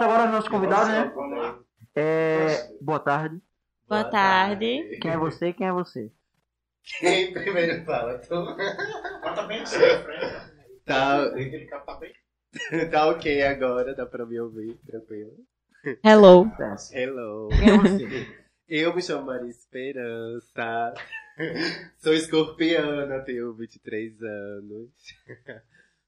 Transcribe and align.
pronto, 0.00 0.02
agora 0.02 0.24
os 0.24 0.30
nossos 0.30 0.48
convidados, 0.48 0.88
né? 0.88 1.12
É, 1.94 2.72
boa 2.80 2.98
tarde. 2.98 3.40
Boa 3.88 4.04
tarde. 4.04 4.98
Quem 5.00 5.10
é 5.10 5.16
você 5.16 5.48
e 5.48 5.52
quem 5.52 5.66
é 5.66 5.72
você? 5.72 6.10
Quem 6.98 7.32
primeiro 7.32 7.84
fala? 7.84 8.18
Tu? 8.18 8.34
Bota 8.34 9.42
bem 9.46 9.60
assim 9.60 9.78
na 9.78 10.02
frente. 10.02 10.84
Tá, 10.84 11.28
bem. 11.30 11.70
tá 12.90 13.08
ok 13.08 13.42
agora, 13.42 13.94
dá 13.94 14.06
pra 14.06 14.24
me 14.24 14.40
ouvir, 14.40 14.78
tranquilo. 14.86 15.36
Hello. 16.02 16.50
Hello. 16.92 17.48
Quem 17.48 17.68
é 17.68 17.78
você? 17.78 18.40
Eu 18.68 18.94
me 18.94 19.02
chamo 19.02 19.26
Maria 19.26 19.50
Esperança. 19.50 20.94
Sou 21.98 22.14
escorpiana, 22.14 23.20
tenho 23.20 23.52
23 23.52 24.22
anos. 24.22 24.90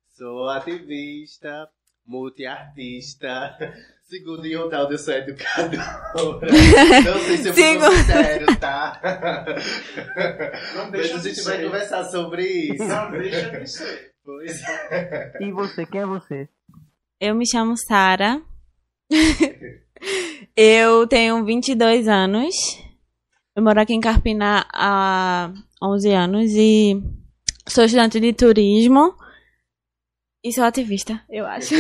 Sou 0.07 0.49
ativista, 0.49 1.69
multiartista. 2.07 3.57
Segundo 4.05 4.47
Yondaldo, 4.47 4.93
eu 4.93 4.99
sou 4.99 5.15
educadora. 5.15 6.49
Não 7.05 7.19
sei 7.21 7.37
se 7.39 7.49
eu 7.49 7.55
fui 7.55 7.63
Sigo- 7.63 7.91
sincero, 7.93 8.57
tá? 8.61 9.01
Não 10.77 10.83
Mas 10.83 10.91
deixa 10.93 11.15
a 11.15 11.19
de 11.19 11.29
gente 11.31 11.43
vai 11.45 11.57
ser. 11.57 11.65
conversar 11.65 12.05
sobre 12.05 12.45
isso. 12.47 12.85
Não 12.85 13.11
deixa 13.11 13.51
de 13.59 13.67
ser. 13.71 14.13
Pois 14.23 14.61
E 15.41 15.51
você, 15.51 15.87
quem 15.87 16.03
é 16.03 16.07
você? 16.07 16.47
Eu 17.19 17.35
me 17.35 17.47
chamo 17.49 17.75
Sara. 17.77 18.43
Eu 20.57 21.07
tenho 21.07 21.45
22 21.45 22.07
anos. 22.09 22.55
Eu 23.57 23.63
moro 23.63 23.81
aqui 23.81 23.95
em 23.95 24.01
Carpina 24.01 24.67
há 24.73 25.53
11 25.83 26.11
anos 26.13 26.51
e 26.53 27.03
sou 27.69 27.85
estudante 27.85 28.19
de 28.21 28.33
turismo 28.33 29.15
e 30.45 30.53
sou 30.53 30.65
ativista, 30.65 31.21
eu 31.31 31.47
acho. 31.47 31.75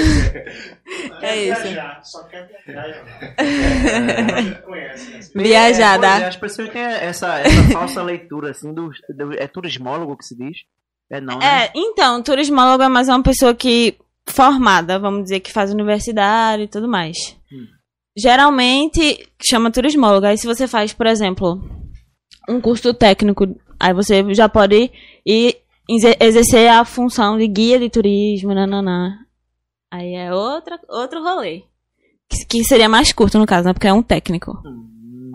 É 1.20 1.36
isso. 1.44 1.62
Viajar, 1.62 2.00
só 2.04 2.22
quer 2.24 2.48
viajar. 2.66 3.04
Conhece, 4.64 5.10
né? 5.10 5.18
É, 5.34 5.98
pois 5.98 6.22
é, 6.22 6.26
as 6.28 6.36
pessoas 6.36 6.68
têm 6.70 6.82
essa, 6.82 7.38
essa 7.40 7.62
falsa 7.72 8.02
leitura, 8.02 8.50
assim, 8.50 8.72
do, 8.72 8.90
do- 9.08 9.34
É 9.38 9.46
turismólogo 9.46 10.16
que 10.16 10.24
se 10.24 10.36
diz? 10.36 10.58
É 11.10 11.20
não, 11.20 11.38
né? 11.38 11.64
É, 11.66 11.72
então, 11.74 12.22
turismólogo 12.22 12.82
é 12.82 12.88
mais 12.88 13.08
uma 13.08 13.22
pessoa 13.22 13.54
que 13.54 13.96
formada, 14.28 14.98
vamos 14.98 15.24
dizer, 15.24 15.40
que 15.40 15.52
faz 15.52 15.72
universidade 15.72 16.62
e 16.62 16.68
tudo 16.68 16.88
mais. 16.88 17.36
Hum. 17.52 17.66
Geralmente 18.16 19.28
chama 19.42 19.70
turismólogo. 19.70 20.26
Aí 20.26 20.38
se 20.38 20.46
você 20.46 20.68
faz, 20.68 20.92
por 20.92 21.06
exemplo, 21.06 21.60
um 22.48 22.60
curso 22.60 22.94
técnico, 22.94 23.44
aí 23.80 23.92
você 23.92 24.22
já 24.34 24.48
pode 24.48 24.90
ir 25.26 25.56
exercer 25.88 26.68
a 26.68 26.84
função 26.84 27.38
de 27.38 27.46
guia 27.46 27.78
de 27.78 27.90
turismo, 27.90 28.54
nananã. 28.54 29.18
Aí 29.90 30.14
é 30.14 30.32
outra, 30.32 30.80
outro 30.88 31.22
rolê. 31.22 31.64
Que, 32.28 32.46
que 32.46 32.64
seria 32.64 32.88
mais 32.88 33.12
curto, 33.12 33.38
no 33.38 33.46
caso, 33.46 33.68
né? 33.68 33.74
Porque 33.74 33.86
é 33.86 33.92
um 33.92 34.02
técnico. 34.02 34.52
Hum, 34.64 35.32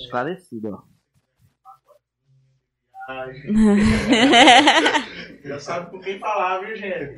esclarecido, 0.00 0.68
ó. 0.68 0.82
Já 5.44 5.60
sabe 5.60 5.90
com 5.92 6.00
quem 6.00 6.18
falar, 6.18 6.58
viu, 6.60 6.76
gente? 6.76 7.14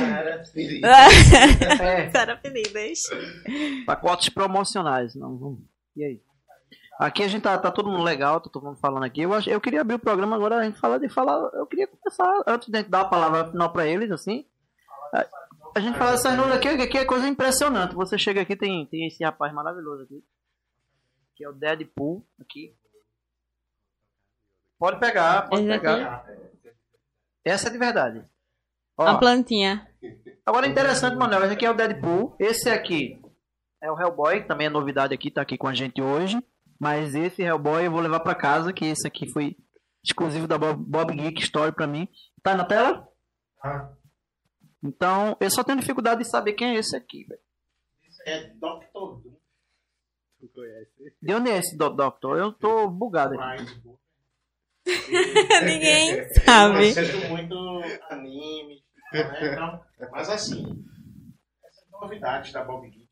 Maravilha. 0.00 0.80
É, 1.80 2.10
Sara 2.10 2.40
pacotes 3.86 4.28
promocionais. 4.30 5.14
Não, 5.14 5.38
vamos. 5.38 5.60
E 5.96 6.02
aí? 6.04 6.20
Aqui 6.98 7.22
a 7.24 7.28
gente 7.28 7.42
tá, 7.42 7.58
tá 7.58 7.70
todo 7.70 7.90
mundo 7.90 8.02
legal, 8.02 8.40
tá 8.40 8.48
todo 8.48 8.64
mundo 8.66 8.78
falando 8.78 9.04
aqui. 9.04 9.22
Eu, 9.22 9.34
acho, 9.34 9.50
eu 9.50 9.60
queria 9.60 9.80
abrir 9.80 9.94
o 9.94 9.98
programa 9.98 10.36
agora, 10.36 10.58
a 10.58 10.64
gente 10.64 10.78
fala 10.78 10.98
de 10.98 11.08
falar. 11.08 11.50
Eu 11.54 11.66
queria 11.66 11.88
começar, 11.88 12.42
antes 12.46 12.68
de 12.68 12.82
dar 12.84 13.00
a 13.00 13.08
palavra 13.08 13.50
final 13.50 13.72
pra 13.72 13.86
eles, 13.86 14.10
assim. 14.12 14.46
A, 15.12 15.26
a 15.76 15.80
gente 15.80 15.98
fala 15.98 16.12
dessas 16.12 16.36
números 16.36 16.56
aqui, 16.56 16.76
que 16.76 16.82
aqui 16.82 16.98
é 16.98 17.04
coisa 17.04 17.26
impressionante. 17.26 17.94
Você 17.96 18.16
chega 18.16 18.40
aqui, 18.42 18.54
tem, 18.54 18.86
tem 18.86 19.06
esse 19.06 19.24
rapaz 19.24 19.52
maravilhoso 19.52 20.04
aqui. 20.04 20.24
Que 21.34 21.44
é 21.44 21.48
o 21.48 21.52
Deadpool 21.52 22.24
aqui. 22.40 22.72
Pode 24.78 25.00
pegar, 25.00 25.48
pode 25.48 25.62
Esse 25.62 25.72
aqui? 25.72 25.80
pegar. 25.80 26.26
Essa 27.44 27.68
é 27.68 27.72
de 27.72 27.78
verdade. 27.78 28.24
Ó, 28.96 29.04
A 29.04 29.18
plantinha. 29.18 29.88
Agora 30.46 30.68
interessante, 30.68 31.16
Manuel, 31.16 31.44
esse 31.44 31.54
aqui 31.54 31.66
é 31.66 31.70
o 31.70 31.74
Deadpool. 31.74 32.36
Esse 32.38 32.70
aqui 32.70 33.20
é 33.82 33.90
o 33.90 33.98
Hellboy, 34.00 34.42
que 34.42 34.48
também 34.48 34.68
é 34.68 34.70
novidade 34.70 35.12
aqui, 35.12 35.30
tá 35.30 35.42
aqui 35.42 35.58
com 35.58 35.66
a 35.66 35.74
gente 35.74 36.00
hoje. 36.00 36.38
Mas 36.78 37.14
esse 37.14 37.42
Hellboy 37.42 37.86
eu 37.86 37.90
vou 37.90 38.00
levar 38.00 38.20
pra 38.20 38.34
casa, 38.34 38.72
que 38.72 38.84
esse 38.84 39.06
aqui 39.06 39.30
foi 39.32 39.56
exclusivo 40.02 40.46
da 40.46 40.58
Bob, 40.58 40.82
Bob 40.82 41.14
Geek 41.14 41.42
Story 41.42 41.72
pra 41.72 41.86
mim. 41.86 42.08
Tá 42.42 42.54
na 42.54 42.64
tela? 42.64 43.08
Ah, 43.62 43.90
Então, 44.82 45.36
eu 45.40 45.50
só 45.50 45.64
tenho 45.64 45.78
dificuldade 45.80 46.22
de 46.22 46.28
saber 46.30 46.52
quem 46.52 46.74
é 46.76 46.78
esse 46.78 46.94
aqui, 46.96 47.24
velho. 47.24 47.40
é 48.26 48.48
Dr. 48.54 48.84
Doom. 48.92 49.34
Tu 50.40 50.48
conhece? 50.48 51.14
De 51.22 51.34
onde 51.34 51.50
é 51.50 51.56
esse 51.58 51.76
Do- 51.76 51.88
Doctor? 51.90 52.36
Eu 52.38 52.52
tô 52.52 52.88
bugado 52.88 53.40
aqui. 53.40 53.72
Ninguém 55.64 56.10
Eu 56.10 56.34
sabe. 56.44 56.88
assisto 56.90 57.28
muito 57.28 57.54
anime, 58.10 58.84
né? 59.12 59.52
Então, 59.52 59.80
mas 60.12 60.28
assim, 60.28 60.84
essas 61.64 61.88
novidades 61.90 62.52
da 62.52 62.62
Bob 62.62 62.88
Geek, 62.90 63.08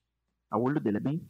Ah, 0.51 0.59
O 0.59 0.65
olho 0.65 0.79
dele 0.81 0.99
é 0.99 1.01
bem. 1.01 1.27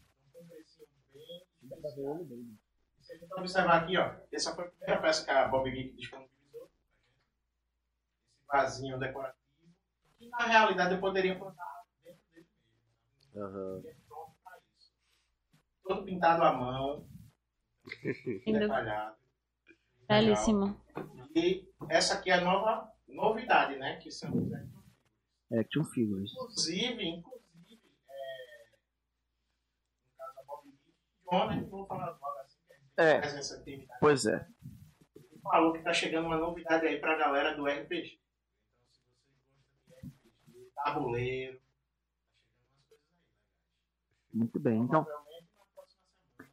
Se 3.01 3.13
a 3.13 3.19
gente 3.19 3.35
observar 3.35 3.83
aqui, 3.83 3.97
ó, 3.97 4.15
essa 4.31 4.55
foi 4.55 4.65
a 4.65 4.69
primeira 4.69 5.03
peça 5.03 5.25
que 5.25 5.31
a 5.31 5.49
Bob 5.49 5.71
Geek 5.71 5.97
disponibilizou. 5.97 6.71
Esse 8.31 8.47
vasinho 8.47 8.99
decorativo, 8.99 9.43
que 10.19 10.29
na 10.29 10.47
realidade 10.47 10.95
eu 10.95 11.01
poderia 11.01 11.39
plantar 11.39 11.85
dentro 12.05 12.23
dele 12.33 12.47
mesmo. 13.35 13.89
É 13.89 13.95
pronto 14.09 14.33
pra 14.45 14.59
isso. 14.79 14.93
Todo 15.83 16.05
pintado 16.05 16.43
à 16.43 16.53
mão, 16.53 17.07
detalhado. 18.47 19.17
Belíssimo. 20.09 20.81
E 21.35 21.67
essa 21.89 22.15
aqui 22.15 22.31
é 22.31 22.35
a 22.35 22.41
nova 22.41 22.93
novidade, 23.09 23.77
né? 23.79 23.97
Que 23.97 24.11
são 24.11 24.31
os 24.31 24.53
Action 25.59 25.85
Figures. 25.85 26.33
Inclusive, 26.33 27.05
inclusive, 27.05 27.81
é, 28.09 28.77
no 30.09 30.17
caso 30.17 30.35
da 30.35 30.43
Bob 30.45 30.73
Vou 31.71 31.87
falar 31.87 32.11
logo 32.21 32.39
assim, 32.41 32.59
É. 32.99 33.23
Pois 33.99 34.27
é. 34.27 34.47
Ele 35.17 35.41
falou 35.43 35.73
que 35.73 35.83
tá 35.83 35.93
chegando 35.95 36.27
uma 36.27 36.37
novidade 36.37 36.87
aí 36.87 37.01
pra 37.01 37.17
galera 37.17 37.55
do 37.57 37.65
RPG. 37.65 38.19
Então, 38.69 38.91
se 38.93 39.01
você 39.01 39.91
gosta 39.97 40.21
de 40.21 40.29
RPG, 40.29 40.71
tabuleiro, 40.75 41.59
tá 41.59 41.67
chegando 41.71 42.11
umas 42.19 42.35
coisas 42.55 42.93
aí. 42.93 44.35
Muito 44.35 44.61
bem. 44.61 44.79
Então. 44.81 45.07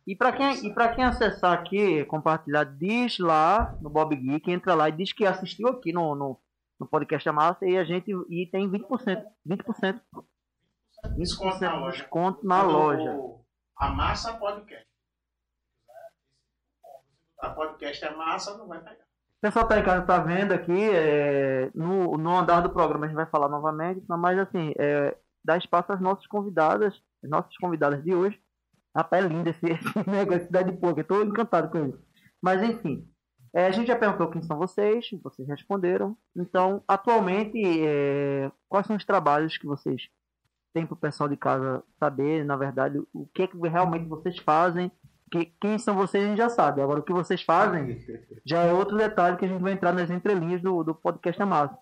E 0.07 0.15
pra 0.15 0.31
quem, 0.31 0.65
e 0.65 0.73
pra 0.73 0.95
quem 0.95 1.03
acessar 1.03 1.51
aqui, 1.53 2.05
compartilhar, 2.05 2.63
diz 2.63 3.19
lá 3.19 3.77
no 3.81 3.89
Bob 3.89 4.15
Geek, 4.15 4.49
entra 4.49 4.73
lá 4.73 4.87
e 4.87 4.93
diz 4.93 5.11
que 5.11 5.25
assistiu 5.25 5.67
aqui 5.67 5.91
no, 5.91 6.15
no, 6.15 6.39
no 6.79 6.87
podcast 6.87 7.29
Massa 7.31 7.65
e 7.67 7.77
a 7.77 7.83
gente 7.83 8.11
e 8.29 8.47
tem 8.47 8.67
20%. 8.67 9.25
20%. 9.45 10.01
Desconto 11.17 11.59
na 11.59 11.75
loja. 11.75 11.97
Desconto 11.97 12.47
na 12.47 12.63
loja. 12.63 13.38
A 13.79 13.87
massa 13.87 14.33
podcast. 14.33 14.85
A 17.39 17.49
podcast 17.51 18.03
é 18.03 18.13
massa, 18.13 18.57
não 18.57 18.67
vai 18.67 18.79
pegar. 18.79 19.05
O 19.05 19.41
pessoal 19.41 19.67
tá 19.69 19.79
em 19.79 19.83
casa 19.85 20.05
tá 20.05 20.19
vendo 20.19 20.51
aqui, 20.51 20.89
é, 20.91 21.71
no, 21.73 22.17
no 22.17 22.37
andar 22.37 22.59
do 22.59 22.69
programa 22.69 23.05
a 23.05 23.07
gente 23.07 23.15
vai 23.15 23.25
falar 23.25 23.47
novamente, 23.47 24.03
mas 24.05 24.37
assim, 24.37 24.73
é, 24.77 25.15
dá 25.45 25.55
espaço 25.55 25.93
às 25.93 26.01
nossas 26.01 26.27
convidadas, 26.27 27.01
as 27.23 27.29
nossas 27.29 27.55
convidadas 27.55 28.03
de 28.03 28.13
hoje. 28.13 28.37
Rapaz, 28.93 29.23
é 29.23 29.27
lindo 29.29 29.49
esse, 29.49 29.65
esse 29.71 30.09
negócio 30.09 30.43
de 30.43 30.51
Deadpool, 30.51 30.89
aqui, 30.89 30.99
eu 30.99 31.07
tô 31.07 31.23
encantado 31.23 31.69
com 31.69 31.77
ele. 31.77 31.97
Mas 32.41 32.61
enfim, 32.61 33.09
é, 33.53 33.65
a 33.65 33.71
gente 33.71 33.87
já 33.87 33.95
perguntou 33.95 34.29
quem 34.29 34.41
são 34.41 34.57
vocês, 34.57 35.09
vocês 35.23 35.47
responderam. 35.47 36.17
Então, 36.35 36.83
atualmente, 36.85 37.57
é, 37.87 38.51
quais 38.67 38.85
são 38.85 38.97
os 38.97 39.05
trabalhos 39.05 39.57
que 39.57 39.65
vocês 39.65 40.09
têm 40.73 40.85
pro 40.85 40.95
pessoal 40.95 41.29
de 41.29 41.37
casa 41.37 41.83
saber, 41.99 42.45
na 42.45 42.55
verdade, 42.55 42.99
o 43.13 43.27
que, 43.27 43.43
é 43.43 43.47
que 43.47 43.57
realmente 43.67 44.07
vocês 44.07 44.37
fazem? 44.39 44.91
Que, 45.31 45.45
quem 45.61 45.77
são 45.77 45.95
vocês 45.95 46.23
a 46.23 46.27
gente 46.27 46.37
já 46.37 46.49
sabe. 46.49 46.81
Agora, 46.81 46.99
o 46.99 47.03
que 47.03 47.13
vocês 47.13 47.41
fazem 47.41 47.99
já 48.45 48.63
é 48.63 48.73
outro 48.73 48.97
detalhe 48.97 49.37
que 49.37 49.45
a 49.45 49.47
gente 49.47 49.61
vai 49.61 49.73
entrar 49.73 49.93
nas 49.93 50.09
entrelinhas 50.09 50.61
do, 50.61 50.83
do 50.83 50.95
podcast 50.95 51.41
Amassa. 51.41 51.77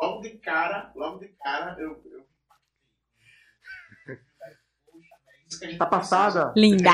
Logo 0.00 0.20
de 0.20 0.38
cara, 0.38 0.92
logo 0.94 1.18
de 1.18 1.28
cara, 1.28 1.80
eu. 1.80 2.02
eu... 2.04 2.26
Puxa, 4.06 4.18
é 4.46 4.50
isso 4.52 5.24
que 5.24 5.30
a 5.30 5.34
gente 5.34 5.44
Tá 5.78 5.86
passada? 5.86 6.52
Linda. 6.56 6.90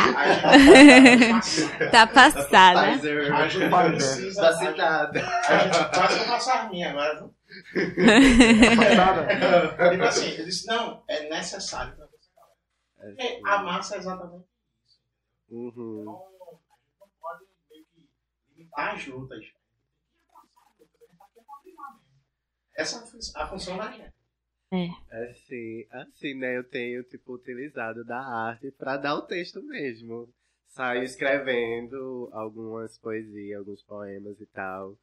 precisa. 1.41 1.91
Tá 1.91 2.07
passada. 2.07 2.81
A 2.81 3.49
gente 3.49 3.69
precisa. 3.69 4.41
Vacinada. 4.43 5.21
A 5.49 5.59
gente 5.59 5.77
eu 5.79 6.25
faço 6.27 6.51
a 6.51 6.55
arminha 6.55 6.91
agora. 6.91 7.19
viu? 7.21 7.35
Passada? 8.77 9.91
Tipo 9.91 10.05
assim, 10.05 10.29
eu 10.39 10.45
disse, 10.45 10.67
não, 10.67 11.03
é 11.09 11.29
necessário 11.29 11.95
pra 11.97 12.07
você. 12.07 12.13
Porque 12.99 13.41
a 13.47 13.63
massa 13.63 13.97
é 13.97 13.99
exatamente 13.99 14.45
isso. 14.87 15.01
Uhum. 15.51 16.03
Então, 16.03 16.15
a 16.15 16.65
gente 16.65 16.99
não 17.01 17.09
pode 17.21 17.45
meio 17.71 17.85
que 17.85 18.09
limitar 18.57 18.95
as 18.95 19.07
lutas. 19.07 19.45
Essa 22.75 22.97
é 22.97 22.99
a 23.01 23.07
fun- 23.07 23.19
a 23.37 23.47
função 23.49 23.77
da 23.77 23.91
gente. 23.91 24.15
Assim, 25.11 25.85
assim, 25.91 26.35
né? 26.35 26.57
Eu 26.57 26.65
tenho, 26.65 27.03
tipo, 27.05 27.35
utilizado 27.35 28.05
da 28.05 28.19
arte 28.19 28.71
pra 28.71 28.97
dar 28.97 29.15
o 29.15 29.23
texto 29.23 29.63
mesmo. 29.63 30.29
Saio 30.69 31.03
escrevendo 31.03 32.31
algumas 32.33 32.97
poesias, 32.99 33.59
alguns 33.59 33.83
poemas 33.83 34.41
e 34.41 34.47
tal. 34.47 34.97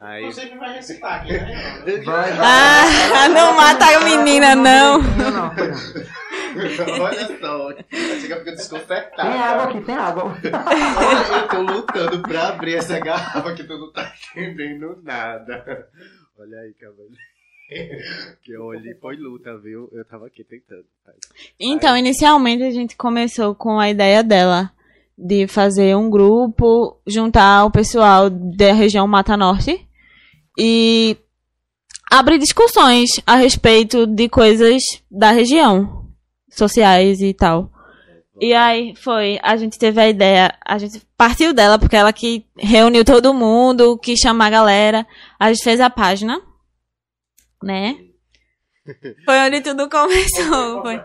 Aí. 0.00 0.22
Inclusive 0.24 0.58
vai 0.58 0.74
recitar 0.74 1.20
aqui, 1.20 1.32
né? 1.32 2.02
Vai, 2.04 2.32
vai. 2.32 2.32
Ah, 2.42 3.28
não 3.32 3.54
mata 3.54 3.84
a 3.84 4.00
menina, 4.04 4.56
não. 4.56 4.98
Não, 5.00 5.30
não, 5.30 5.54
foi 5.54 5.68
não. 5.68 6.14
Olha 7.02 7.38
só, 7.38 7.70
chega 8.20 8.36
fica 8.38 8.52
desconcertado. 8.52 9.28
Tem 9.30 9.40
água 9.40 9.64
aqui, 9.64 9.80
tem 9.80 9.94
água. 9.94 10.24
Olha, 10.24 11.42
eu 11.42 11.48
tô 11.48 11.60
lutando 11.62 12.22
pra 12.22 12.48
abrir 12.48 12.76
essa 12.76 12.98
garrafa 13.00 13.54
que 13.54 13.64
tu 13.64 13.76
não 13.78 13.92
tá 13.92 14.12
entendendo 14.36 15.00
nada. 15.02 15.88
Olha 16.38 16.58
aí, 16.60 16.74
cavaleiro. 16.74 17.33
Que 18.42 18.56
hoje 18.58 18.94
foi 19.00 19.16
luta, 19.16 19.56
viu? 19.58 19.88
Eu 19.92 20.04
tava 20.04 20.26
aqui 20.26 20.44
tentando. 20.44 20.84
Então, 21.58 21.96
inicialmente 21.96 22.62
a 22.62 22.70
gente 22.70 22.96
começou 22.96 23.54
com 23.54 23.78
a 23.78 23.88
ideia 23.88 24.22
dela 24.22 24.70
de 25.16 25.46
fazer 25.46 25.96
um 25.96 26.10
grupo, 26.10 26.98
juntar 27.06 27.64
o 27.64 27.70
pessoal 27.70 28.28
da 28.28 28.72
região 28.72 29.06
Mata 29.06 29.36
Norte 29.36 29.86
e 30.58 31.16
abrir 32.10 32.38
discussões 32.38 33.10
a 33.26 33.36
respeito 33.36 34.06
de 34.06 34.28
coisas 34.28 34.82
da 35.10 35.30
região, 35.30 36.06
sociais 36.50 37.20
e 37.20 37.32
tal. 37.32 37.70
E 38.40 38.52
aí 38.52 38.94
foi, 38.96 39.38
a 39.42 39.56
gente 39.56 39.78
teve 39.78 40.00
a 40.00 40.08
ideia, 40.08 40.52
a 40.66 40.76
gente 40.76 41.00
partiu 41.16 41.54
dela 41.54 41.78
porque 41.78 41.96
ela 41.96 42.12
que 42.12 42.44
reuniu 42.56 43.04
todo 43.04 43.32
mundo, 43.32 43.96
que 43.96 44.16
chamar 44.16 44.46
a 44.46 44.50
galera, 44.50 45.06
a 45.38 45.52
gente 45.52 45.62
fez 45.62 45.80
a 45.80 45.88
página, 45.88 46.40
né? 47.64 47.96
Foi 49.24 49.38
onde 49.40 49.60
tudo 49.62 49.88
começou, 49.88 50.82
foi. 50.82 51.00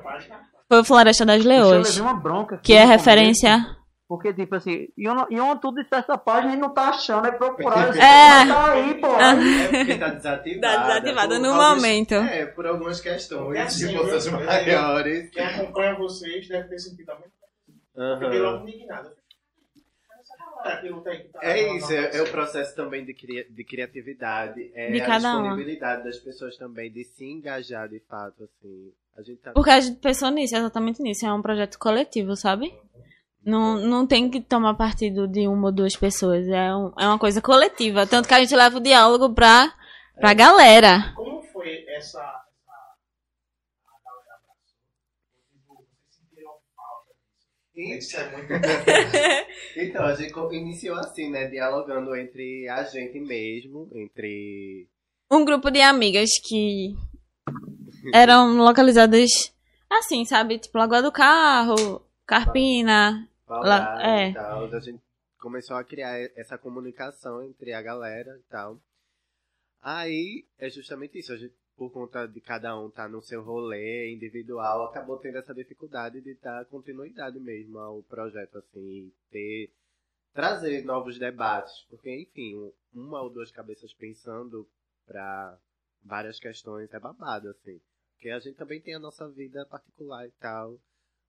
Foi 0.68 0.80
o 0.82 0.84
Floresta 0.84 1.26
das 1.26 1.44
Leões. 1.44 1.98
uma 1.98 2.14
bronca. 2.14 2.58
Que 2.58 2.74
é 2.74 2.86
referência. 2.86 3.66
Porque, 4.08 4.34
tipo 4.34 4.56
assim, 4.56 4.88
e 4.98 5.08
onde 5.08 5.62
tu 5.62 5.72
disse 5.72 5.90
essa 5.94 6.18
página 6.18 6.56
e 6.56 6.58
não 6.58 6.74
tá 6.74 6.90
achando, 6.90 7.28
é 7.28 7.32
procurar. 7.32 7.96
É. 7.96 8.46
Tá 8.48 8.72
aí, 8.74 8.94
pô. 8.96 9.08
É 9.16 9.68
porque 9.70 9.98
tá 10.00 10.10
desativada. 10.10 10.76
Tá 10.78 10.84
desativada 10.88 11.40
no 11.40 11.50
alguns- 11.54 11.76
momento. 11.82 12.14
É, 12.16 12.46
por 12.48 12.66
algumas 12.66 13.00
questões 13.00 13.58
É 13.58 13.62
assim, 13.62 13.88
de 13.88 13.96
forças 13.98 14.26
viu? 14.26 14.40
maiores. 14.44 15.30
Quem 15.30 15.44
acompanha 15.46 15.96
vocês 15.96 16.48
deve 16.48 16.68
ter 16.70 16.80
sentido 16.80 17.12
a 17.12 17.16
mesma 17.16 17.32
coisa. 17.96 18.20
Fiquei 18.20 18.40
logo 18.40 18.68
indignado. 18.68 19.10
Essa 19.10 19.18
galera 19.18 19.18
que 19.70 20.14
luta 20.14 20.18
aí 20.20 20.38
que 20.38 20.38
tá 20.38 20.49
É 21.42 21.64
falando, 21.64 21.78
isso, 21.78 21.94
é, 21.94 22.18
é 22.18 22.22
o 22.22 22.30
processo 22.32 22.76
também 22.76 23.06
de, 23.06 23.14
cria- 23.14 23.46
de 23.50 23.64
criatividade, 23.64 24.72
é 24.74 24.92
De 24.92 25.02
a 25.02 25.06
cada 25.06 25.34
uma. 25.38 25.44
disponibilidade 25.44 26.04
das 26.04 26.18
pessoas 26.18 26.58
também 26.58 26.92
de 26.92 27.04
se 27.06 27.26
engajar 27.26 27.88
de 27.88 28.00
fato, 28.02 28.44
assim. 28.44 28.92
A 29.18 29.22
gente 29.22 29.40
tá... 29.42 29.52
Porque 29.54 29.70
a 29.70 29.80
gente 29.80 30.00
pensou 30.00 30.30
nisso, 30.30 30.56
exatamente 30.56 31.02
nisso. 31.02 31.26
É 31.26 31.34
um 31.34 31.42
projeto 31.42 31.78
coletivo, 31.80 32.36
sabe? 32.36 32.74
Não, 33.44 33.78
não 33.80 34.06
tem 34.06 34.30
que 34.30 34.42
tomar 34.42 34.74
partido 34.76 35.28
de 35.28 35.48
uma 35.48 35.68
ou 35.68 35.72
duas 35.74 35.96
pessoas. 35.96 36.46
É, 36.48 36.74
um- 36.76 36.92
é 37.00 37.08
uma 37.08 37.18
coisa 37.20 37.42
coletiva. 37.42 38.06
Tanto 38.06 38.28
que 38.28 38.34
a 38.34 38.40
gente 38.40 38.56
leva 38.56 38.78
o 38.78 38.82
diálogo 38.82 39.34
pra, 39.34 39.74
pra 40.20 40.34
galera. 40.34 41.14
Como 41.16 41.42
foi 41.44 41.86
essa. 41.88 42.20
essa 42.20 42.20
a 42.20 44.00
galera 44.04 44.36
abraçou? 44.36 44.76
Tipo, 45.52 45.76
Vocês 45.76 46.16
sentiram 46.16 46.52
falta 46.76 47.14
disso? 47.14 47.48
Isso 47.98 48.18
é 48.18 48.32
muito. 48.32 48.50
Então, 49.78 50.04
a 50.06 50.16
gente 50.16 50.34
iniciou 50.56 50.98
assim, 50.98 51.30
né? 51.30 51.48
Dialogando 51.48 52.16
entre 52.16 52.68
a 52.68 52.84
gente 52.84 53.20
mesmo, 53.20 53.90
entre. 53.94 54.88
Um 55.32 55.46
grupo 55.46 55.70
de 55.70 55.80
amigas 55.82 56.30
que 56.44 56.96
eram 58.14 58.58
localizadas 58.58 59.54
assim, 59.90 60.26
sabe? 60.26 60.58
Tipo, 60.60 60.78
Lagoa 60.80 61.02
do 61.02 61.12
Carro, 61.12 62.02
Carpina. 62.26 63.28
Lá- 63.48 63.60
Lá, 63.60 64.20
é. 64.20 64.30
e 64.30 64.34
tal. 64.34 64.66
A 64.74 64.80
gente 64.80 65.00
começou 65.40 65.76
a 65.78 65.84
criar 65.84 66.20
essa 66.36 66.58
comunicação 66.58 67.44
entre 67.44 67.74
a 67.74 67.82
galera 67.82 68.38
e 68.40 68.52
tal. 68.52 68.80
Aí 69.82 70.46
é 70.60 70.70
justamente 70.70 71.18
isso, 71.20 71.32
a 71.32 71.38
gente, 71.38 71.54
por 71.80 71.90
conta 71.92 72.28
de 72.28 72.42
cada 72.42 72.78
um 72.78 72.90
estar 72.90 73.08
no 73.08 73.22
seu 73.22 73.42
rolê 73.42 74.12
individual, 74.14 74.84
acabou 74.84 75.18
tendo 75.18 75.38
essa 75.38 75.54
dificuldade 75.54 76.20
de 76.20 76.34
dar 76.36 76.66
continuidade 76.66 77.40
mesmo 77.40 77.80
ao 77.80 78.04
projeto, 78.04 78.58
assim, 78.58 79.14
ter 79.32 79.72
trazer 80.34 80.84
novos 80.84 81.18
debates, 81.18 81.86
porque 81.90 82.14
enfim, 82.22 82.56
um- 82.58 82.74
uma 82.94 83.22
ou 83.22 83.30
duas 83.30 83.50
cabeças 83.50 83.94
pensando 83.94 84.68
para 85.08 85.58
várias 86.04 86.38
questões 86.38 86.94
é 86.94 87.00
babado, 87.00 87.48
assim. 87.50 87.80
Porque 88.14 88.30
a 88.30 88.40
gente 88.40 88.58
também 88.58 88.82
tem 88.82 88.94
a 88.96 89.00
nossa 89.00 89.30
vida 89.30 89.66
particular 89.66 90.28
e 90.28 90.32
tal, 90.32 90.78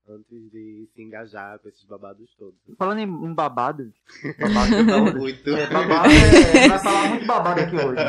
antes 0.07 0.51
de 0.51 0.89
se 0.93 1.01
engajar 1.01 1.59
com 1.59 1.69
esses 1.69 1.83
babados 1.85 2.33
todos. 2.37 2.59
Falando 2.77 2.99
em, 2.99 3.33
babado. 3.33 3.91
Babado. 4.39 5.19
Muito. 5.19 5.49
É, 5.49 5.67
babado 5.67 6.11
é, 6.11 6.67
vai 6.67 6.79
falar 6.79 7.09
muito 7.09 7.25
babado 7.25 7.61
aqui 7.61 7.75
hoje. 7.75 8.01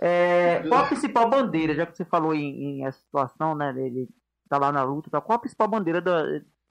É, 0.00 0.62
qual 0.68 0.84
a 0.84 0.86
principal 0.86 1.28
bandeira, 1.28 1.74
já 1.74 1.86
que 1.86 1.96
você 1.96 2.04
falou 2.04 2.34
em, 2.34 2.80
em 2.80 2.86
essa 2.86 2.98
situação, 2.98 3.54
né? 3.54 3.74
Ele 3.76 4.08
tá 4.48 4.58
lá 4.58 4.72
na 4.72 4.82
luta, 4.82 5.10
tá? 5.10 5.20
qual 5.20 5.36
a 5.36 5.40
principal 5.40 5.68
bandeira 5.68 6.00
da. 6.00 6.22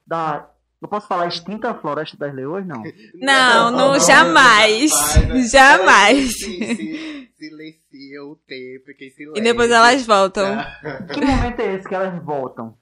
da 0.06 0.50
eu 0.80 0.88
posso 0.88 1.08
falar 1.08 1.28
extinta 1.28 1.74
Floresta 1.74 2.16
das 2.16 2.34
Leões? 2.34 2.66
Não. 2.66 2.82
Não, 3.14 3.70
não, 3.70 3.98
jamais. 3.98 4.92
Jamais. 5.50 6.38
Se, 6.38 6.74
se, 6.76 7.30
silencia 7.36 8.22
o 8.22 8.36
tempo, 8.46 8.92
silêncio. 8.98 9.36
E 9.36 9.40
depois 9.40 9.70
elas 9.70 10.04
voltam. 10.04 10.44
Que 11.12 11.24
momento 11.24 11.60
é 11.60 11.74
esse 11.74 11.88
que 11.88 11.94
elas 11.94 12.22
voltam? 12.22 12.76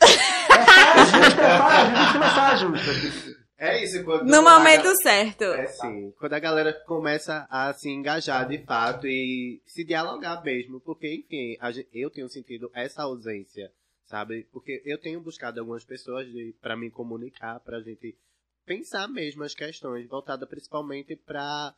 É 0.00 1.04
justa, 1.04 1.42
é 1.46 1.96
justa, 1.96 2.24
é 2.24 2.34
saia 2.34 2.56
justa. 2.56 3.40
É 3.58 3.84
isso, 3.84 4.02
quando 4.04 4.24
No 4.24 4.38
a- 4.38 4.42
momento 4.58 4.90
certo. 5.02 5.44
É 5.44 5.66
sim, 5.66 6.12
quando 6.18 6.32
a 6.32 6.38
galera 6.38 6.72
começa 6.86 7.46
a 7.50 7.72
se 7.74 7.90
engajar 7.90 8.48
de 8.48 8.58
fato 8.64 9.06
e 9.06 9.60
se 9.66 9.84
dialogar 9.84 10.42
mesmo, 10.42 10.80
porque, 10.80 11.12
enfim, 11.14 11.56
a 11.60 11.70
gen- 11.70 11.86
eu 11.92 12.08
tenho 12.10 12.28
sentido 12.30 12.70
essa 12.72 13.02
ausência, 13.02 13.70
sabe? 14.06 14.46
Porque 14.50 14.80
eu 14.86 14.96
tenho 14.96 15.20
buscado 15.20 15.60
algumas 15.60 15.84
pessoas 15.84 16.26
para 16.62 16.74
me 16.74 16.90
comunicar, 16.90 17.60
pra 17.60 17.80
gente 17.80 18.16
pensar 18.64 19.06
mesmo 19.08 19.42
as 19.44 19.54
questões, 19.54 20.06
voltada 20.08 20.46
principalmente 20.46 21.14
pra 21.14 21.74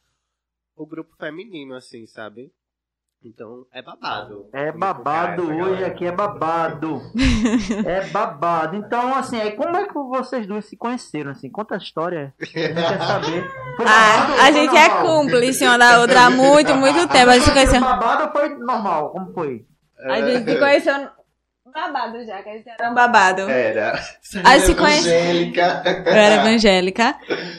o 0.77 0.87
grupo 0.87 1.17
feminino, 1.17 1.75
assim, 1.75 2.07
sabe? 2.07 2.53
Então, 3.25 3.65
é 3.73 3.81
babado. 3.81 4.47
É 4.53 4.73
babado 4.73 5.43
hoje, 5.45 5.57
galera. 5.59 5.87
aqui 5.87 6.05
é 6.07 6.11
babado. 6.13 7.01
É 7.87 8.07
babado. 8.09 8.77
Então, 8.77 9.15
assim, 9.15 9.41
aí 9.41 9.53
como 9.53 9.77
é 9.77 9.87
que 9.87 9.95
vocês 9.95 10.47
duas 10.47 10.65
se 10.65 10.77
conheceram, 10.77 11.31
assim? 11.31 11.49
Conta 11.49 11.75
a 11.77 11.79
história. 11.79 12.35
A 12.41 12.45
gente 12.45 12.53
quer 12.53 12.99
saber. 13.03 13.49
Foi 13.77 13.85
babado 13.85 14.33
ou 14.33 14.39
Ah, 14.41 14.45
a 14.45 14.51
gente 14.51 14.77
é 14.77 14.89
cúmplice 15.03 15.65
uma 15.65 15.79
da 15.79 16.01
outra 16.01 16.23
há 16.27 16.31
muito, 16.31 16.75
muito 16.75 17.07
tempo. 17.09 17.31
A 17.31 17.35
gente 17.35 17.45
se 17.45 17.51
Foi 17.51 17.55
conheceu. 17.61 17.81
babado 17.81 18.25
ou 18.25 18.31
foi 18.33 18.49
normal? 18.59 19.11
Como 19.11 19.33
foi? 19.33 19.65
A 20.05 20.21
gente 20.21 20.51
se 20.51 20.59
conheceu 20.59 20.99
no- 20.99 21.11
babado 21.73 22.25
já, 22.27 22.43
que 22.43 22.49
a 22.51 22.53
gente 22.55 22.69
era 22.69 22.91
um 22.91 22.95
babado. 22.95 23.43
Era. 23.49 23.99
Aí 24.45 24.61
se 24.61 24.75
conhece- 24.75 25.09
Evangélica. 25.09 25.83
Eu 26.07 26.13
era 26.13 26.35
evangélica. 26.43 27.17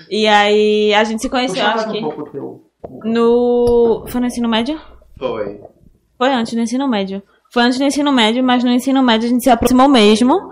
E 0.09 0.27
aí 0.27 0.93
a 0.93 1.03
gente 1.05 1.21
se 1.21 1.29
conheceu, 1.29 1.65
acho 1.65 1.87
um 1.89 1.91
que 1.93 2.01
pouco 2.01 2.21
o 2.21 2.29
teu. 2.29 2.71
no. 3.05 4.05
Foi 4.07 4.19
no 4.21 4.27
ensino 4.27 4.47
médio? 4.49 4.79
Foi. 5.17 5.61
Foi 6.17 6.33
antes 6.33 6.53
do 6.53 6.61
ensino 6.61 6.87
médio. 6.87 7.21
Foi 7.51 7.63
antes 7.63 7.77
do 7.77 7.83
ensino 7.83 8.11
médio, 8.11 8.43
mas 8.43 8.63
no 8.63 8.71
ensino 8.71 9.03
médio 9.03 9.27
a 9.27 9.31
gente 9.31 9.43
se 9.43 9.49
aproximou 9.49 9.87
mesmo. 9.87 10.51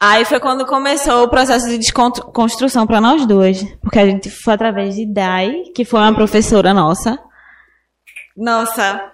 Aí 0.00 0.24
foi 0.24 0.38
quando 0.38 0.64
começou 0.64 1.24
o 1.24 1.28
processo 1.28 1.68
de 1.68 1.78
desconstrução 1.78 2.86
pra 2.86 3.00
nós 3.00 3.26
duas. 3.26 3.62
Porque 3.80 3.98
a 3.98 4.06
gente 4.06 4.30
foi 4.30 4.54
através 4.54 4.94
de 4.94 5.06
Dai, 5.06 5.64
que 5.74 5.84
foi 5.84 6.00
uma 6.00 6.14
professora 6.14 6.72
nossa. 6.72 7.18
Nossa, 8.36 9.12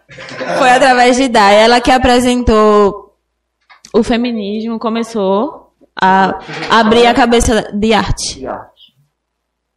foi 0.58 0.70
através 0.70 1.16
de 1.16 1.28
Dai. 1.28 1.56
Ela 1.56 1.80
que 1.80 1.90
apresentou 1.90 3.16
o 3.94 4.02
feminismo, 4.02 4.78
começou 4.78 5.72
a 6.00 6.38
abrir 6.70 7.06
a 7.06 7.14
cabeça 7.14 7.70
de 7.72 7.94
arte. 7.94 8.44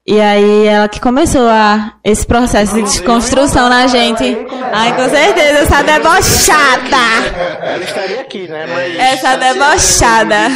E 0.08 0.22
aí 0.22 0.68
ela 0.68 0.88
que 0.88 1.02
começou 1.02 1.46
a, 1.50 2.00
esse 2.02 2.26
processo 2.26 2.74
de 2.76 2.82
desconstrução 2.82 3.68
na 3.68 3.88
gente. 3.88 4.24
Ai, 4.72 4.96
com 4.96 5.10
certeza, 5.10 5.60
essa 5.60 5.84
debochada! 5.84 6.96
Ela 7.62 7.84
estaria 7.84 8.22
aqui, 8.22 8.48
né? 8.48 8.68
Mas 8.68 8.96
Essa 8.98 9.36
debochada. 9.36 10.50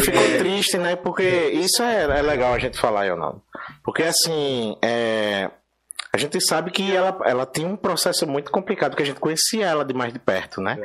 ficou 0.00 0.38
triste, 0.38 0.78
né? 0.78 0.94
Porque 0.94 1.24
isso 1.24 1.82
é, 1.82 2.04
é 2.04 2.22
legal 2.22 2.54
a 2.54 2.58
gente 2.60 2.78
falar, 2.78 3.02
Leonardo. 3.02 3.42
Porque 3.82 4.04
assim, 4.04 4.76
é, 4.80 5.50
a 6.14 6.16
gente 6.16 6.40
sabe 6.40 6.70
que 6.70 6.94
ela, 6.94 7.18
ela 7.24 7.44
tinha 7.44 7.66
um 7.66 7.76
processo 7.76 8.28
muito 8.28 8.52
complicado, 8.52 8.90
porque 8.90 9.02
a 9.02 9.06
gente 9.06 9.18
conhecia 9.18 9.66
ela 9.66 9.84
de 9.84 9.92
mais 9.92 10.12
de 10.12 10.20
perto, 10.20 10.60
né? 10.60 10.78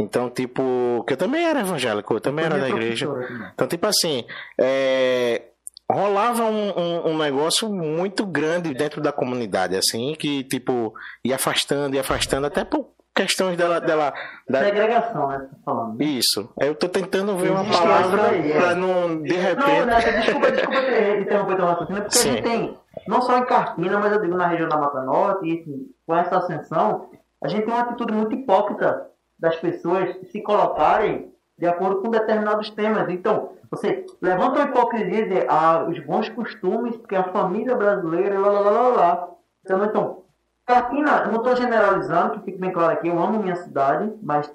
Então, 0.00 0.30
tipo, 0.30 1.04
que 1.06 1.12
eu 1.12 1.18
também 1.18 1.44
era 1.44 1.60
evangélico, 1.60 2.14
eu 2.14 2.20
também 2.20 2.46
era 2.46 2.58
da 2.58 2.70
igreja. 2.70 3.06
Então, 3.52 3.68
tipo 3.68 3.86
assim, 3.86 4.24
é, 4.58 5.42
rolava 5.90 6.44
um, 6.44 6.70
um, 6.70 7.10
um 7.10 7.18
negócio 7.18 7.68
muito 7.68 8.24
grande 8.26 8.72
dentro 8.74 9.00
da 9.00 9.12
comunidade, 9.12 9.76
assim, 9.76 10.14
que, 10.18 10.44
tipo, 10.44 10.92
ia 11.24 11.36
afastando, 11.36 11.94
ia 11.94 12.00
afastando, 12.00 12.46
até 12.46 12.64
por 12.64 12.88
questões 13.14 13.56
dela. 13.56 13.80
dela 13.80 14.12
da... 14.48 14.64
Segregação, 14.64 15.28
né? 15.28 15.38
Tá 15.38 15.56
falando. 15.64 15.98
né? 15.98 16.04
Isso. 16.04 16.52
Eu 16.60 16.74
tô 16.74 16.88
tentando 16.88 17.36
ver 17.36 17.50
uma 17.50 17.64
palavra 17.64 18.28
aí, 18.30 18.52
é. 18.52 18.58
pra 18.58 18.74
não, 18.74 19.22
de 19.22 19.34
Não, 19.34 19.42
repente. 19.42 19.86
né, 19.86 20.20
desculpa, 20.20 20.50
desculpa 20.52 20.80
ter 20.82 21.20
interromper 21.20 21.56
teu 21.56 21.66
raciocínio, 21.66 22.02
porque 22.02 22.16
Sim. 22.16 22.28
a 22.28 22.32
gente 22.32 22.42
tem, 22.42 22.78
não 23.06 23.22
só 23.22 23.38
em 23.38 23.44
Carpina, 23.44 23.98
mas 23.98 24.12
eu 24.12 24.22
digo 24.22 24.36
na 24.36 24.46
região 24.46 24.68
da 24.68 24.76
Mata 24.76 25.02
Norte, 25.02 25.46
e 25.46 25.60
assim, 25.60 25.86
com 26.06 26.16
essa 26.16 26.38
ascensão, 26.38 27.10
a 27.42 27.48
gente 27.48 27.64
tem 27.64 27.74
uma 27.74 27.82
atitude 27.82 28.12
muito 28.12 28.34
hipócrita 28.34 29.06
das 29.38 29.56
pessoas 29.56 30.14
se 30.30 30.42
colocarem 30.42 31.30
de 31.58 31.66
acordo 31.66 32.00
com 32.00 32.10
determinados 32.10 32.70
temas. 32.70 33.08
Então, 33.08 33.52
você 33.70 34.04
levanta 34.20 34.60
a 34.60 34.64
hipocrisia 34.64 35.28
de 35.28 35.46
ah, 35.48 35.86
os 35.88 35.98
bons 36.04 36.28
costumes, 36.30 36.96
porque 36.96 37.14
a 37.14 37.24
família 37.32 37.76
brasileira, 37.76 38.38
lá, 38.38 38.50
lá, 38.50 38.60
lá, 38.60 38.70
lá, 38.70 38.88
lá. 38.88 39.28
Então, 39.64 39.84
então, 39.84 40.22
Carpina, 40.66 41.22
eu 41.24 41.32
não 41.32 41.38
estou 41.38 41.56
generalizando, 41.56 42.38
que 42.38 42.44
fique 42.46 42.58
bem 42.58 42.72
claro 42.72 42.92
aqui, 42.92 43.08
eu 43.08 43.18
amo 43.18 43.42
minha 43.42 43.56
cidade, 43.56 44.12
mas 44.22 44.50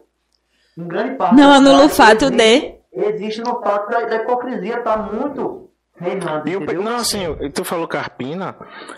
em 0.78 0.88
grande 0.88 1.16
parte... 1.16 1.36
Não 1.36 1.52
anula 1.52 1.86
o 1.86 1.90
fato 1.90 2.26
existe- 2.26 2.80
de. 2.92 3.02
existe 3.08 3.42
no 3.42 3.62
fato 3.62 3.90
da, 3.90 4.02
da 4.02 4.16
hipocrisia 4.18 4.82
tá 4.82 4.98
muito 4.98 5.70
reinando, 5.98 6.50
E 6.50 6.54
eu, 6.54 6.82
não, 6.82 6.98
assim, 6.98 7.24
tu 7.54 7.64
falou 7.64 7.88
Carpina, 7.88 8.56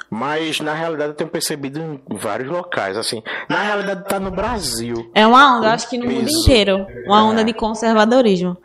mas 0.09 0.59
na 0.59 0.73
realidade 0.73 1.11
eu 1.11 1.15
tenho 1.15 1.29
percebido 1.29 1.79
em 1.79 2.17
vários 2.17 2.49
locais, 2.49 2.97
assim. 2.97 3.21
Na 3.47 3.61
realidade 3.61 4.05
tá 4.05 4.19
no 4.19 4.31
Brasil. 4.31 5.11
É 5.13 5.25
uma 5.27 5.57
onda, 5.57 5.67
eu 5.67 5.71
acho 5.71 5.87
que 5.89 5.97
no 5.97 6.05
mundo 6.09 6.27
inteiro. 6.27 6.87
Uma 7.05 7.23
onda 7.23 7.43
de 7.43 7.53
conservadorismo. 7.53 8.57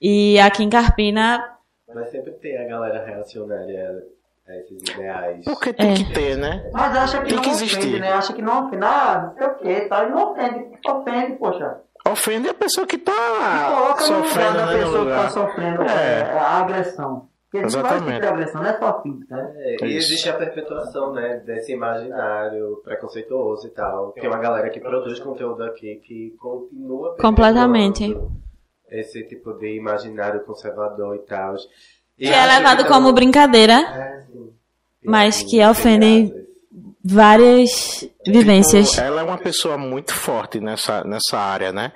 E 0.00 0.38
aqui 0.40 0.62
em 0.62 0.70
Carpina, 0.70 1.52
Mas 1.94 2.10
sempre 2.10 2.32
tem 2.32 2.58
a 2.58 2.68
galera 2.68 3.04
reacionária 3.06 4.02
a 4.48 4.56
esses 4.56 4.82
ideais. 4.82 5.44
Porque 5.44 5.72
tem 5.72 5.92
É. 5.92 5.94
que 5.94 6.12
ter, 6.12 6.36
né? 6.36 6.68
Mas 6.72 6.96
acha 6.96 7.18
que 7.22 7.26
Tem 7.26 7.36
não 7.36 7.42
que 7.42 7.50
ofende, 7.50 7.64
existir. 7.74 8.00
né? 8.00 8.12
Acha 8.12 8.32
que 8.32 8.42
não 8.42 8.66
ofende, 8.66 8.84
ah, 8.84 9.22
não 9.26 9.34
sei 9.38 9.46
o 9.46 9.54
que, 9.56 9.80
tá? 9.88 10.04
E 10.04 10.10
não 10.10 10.32
ofende, 10.32 10.78
ofende, 10.86 11.32
poxa. 11.38 11.80
Ofende 12.08 12.48
a 12.48 12.54
pessoa 12.54 12.86
que 12.86 12.98
tá 12.98 13.12
coloca 13.12 14.06
no 14.06 14.16
lugar 14.18 14.24
sofrendo, 14.24 14.56
da 14.58 14.66
né? 14.66 14.78
Pessoa 14.78 15.04
que 15.04 15.10
tá 15.10 15.28
sofrendo 15.30 15.82
É. 15.82 16.20
é, 16.20 16.38
a 16.38 16.58
agressão. 16.58 17.28
Porque 17.50 17.64
Exatamente. 17.66 18.26
agressão, 18.26 18.62
não 18.62 18.68
é 18.70 18.78
só 18.78 19.02
física. 19.02 19.36
né? 19.36 19.52
É, 19.56 19.84
e 19.86 19.96
existe 19.96 20.28
a 20.28 20.34
perpetuação, 20.34 21.12
né, 21.12 21.40
desse 21.46 21.72
imaginário 21.72 22.80
preconceituoso 22.84 23.66
e 23.68 23.70
tal. 23.70 24.12
Tem 24.12 24.28
uma 24.28 24.38
galera 24.38 24.68
que 24.68 24.80
produz 24.80 25.18
conteúdo 25.20 25.62
aqui 25.64 25.96
que 26.04 26.34
continua 26.38 27.16
Completamente. 27.16 28.16
Esse 28.90 29.22
tipo 29.24 29.52
de 29.54 29.76
imaginário 29.76 30.40
conservador 30.44 31.16
e 31.16 31.20
tal. 31.20 31.54
E 32.18 32.26
que 32.26 32.32
é 32.32 32.46
levado 32.46 32.82
que 32.84 32.88
como 32.88 33.08
não- 33.08 33.12
brincadeira, 33.14 33.74
É, 33.74 34.22
sim. 34.32 34.50
mas 35.04 35.38
Tem 35.38 35.46
que 35.48 35.60
alguns 35.62 35.78
ofendem 35.78 36.26
seriados. 36.28 36.46
várias 37.04 38.08
vivências. 38.26 38.98
Ela 38.98 39.20
é 39.20 39.24
uma 39.24 39.38
pessoa 39.38 39.76
muito 39.76 40.12
forte 40.14 40.60
nessa, 40.60 41.04
nessa 41.04 41.38
área, 41.38 41.72
né? 41.72 41.92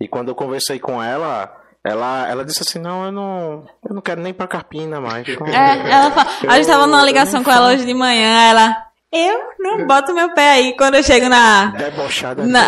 E 0.00 0.06
quando 0.08 0.28
eu 0.28 0.34
conversei 0.34 0.78
com 0.78 1.02
ela, 1.02 1.54
ela, 1.84 2.28
ela 2.28 2.44
disse 2.44 2.62
assim, 2.62 2.78
não, 2.78 3.04
eu 3.06 3.12
não, 3.12 3.66
eu 3.88 3.94
não 3.94 4.00
quero 4.02 4.20
nem 4.20 4.32
pra 4.32 4.46
Carpina 4.46 5.00
mais. 5.00 5.26
É, 5.28 5.90
ela 5.90 6.10
fa... 6.12 6.26
A 6.48 6.56
gente 6.56 6.66
tava 6.66 6.86
numa 6.86 7.04
ligação 7.04 7.42
com 7.42 7.50
ela 7.50 7.68
hoje 7.72 7.84
de 7.84 7.94
manhã, 7.94 8.48
ela. 8.48 8.87
Eu 9.10 9.40
não 9.58 9.86
boto 9.86 10.12
meu 10.12 10.34
pé 10.34 10.50
aí 10.50 10.76
quando 10.76 10.96
eu 10.96 11.02
chego 11.02 11.30
na. 11.30 11.66
Debochada. 11.66 12.44
Na, 12.46 12.64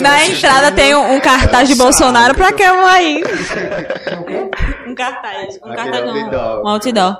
na 0.00 0.24
entrada 0.24 0.72
tem 0.72 0.94
um, 0.94 1.14
um 1.14 1.20
cartaz 1.20 1.68
de 1.68 1.74
Bolsonaro, 1.76 2.34
pra 2.34 2.52
que 2.52 2.62
eu 2.62 2.76
vou 2.76 2.86
aí? 2.86 3.22
O 3.22 4.24
quê? 4.24 4.50
Um 4.88 4.94
cartaz. 4.94 5.58
Um 5.62 5.74
cartaz 5.74 6.06
outdoor. 6.06 6.30
não. 6.32 6.62
Um 6.62 6.68
outdoor 6.68 7.16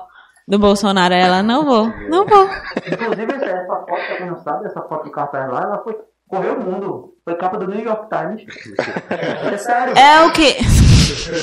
do 0.48 0.58
Bolsonaro. 0.58 1.12
Ela, 1.12 1.42
não 1.42 1.66
vou, 1.66 1.88
não 2.08 2.24
vou. 2.24 2.48
Inclusive, 2.90 3.34
essa, 3.34 3.44
essa 3.44 3.66
foto, 3.66 3.84
pra 3.84 4.16
quem 4.16 4.26
não 4.26 4.38
sabe, 4.38 4.66
essa 4.66 4.80
foto 4.80 5.04
do 5.04 5.10
cartaz 5.10 5.52
lá, 5.52 5.60
ela 5.60 5.82
foi, 5.84 5.98
correu 6.26 6.54
o 6.54 6.64
mundo. 6.64 7.12
Foi 7.24 7.34
capa 7.36 7.58
do 7.58 7.68
New 7.68 7.84
York 7.84 8.08
Times. 8.08 8.46
É 9.52 9.56
sério. 9.58 9.94
É 9.94 10.26
o 10.26 10.32
que. 10.32 10.56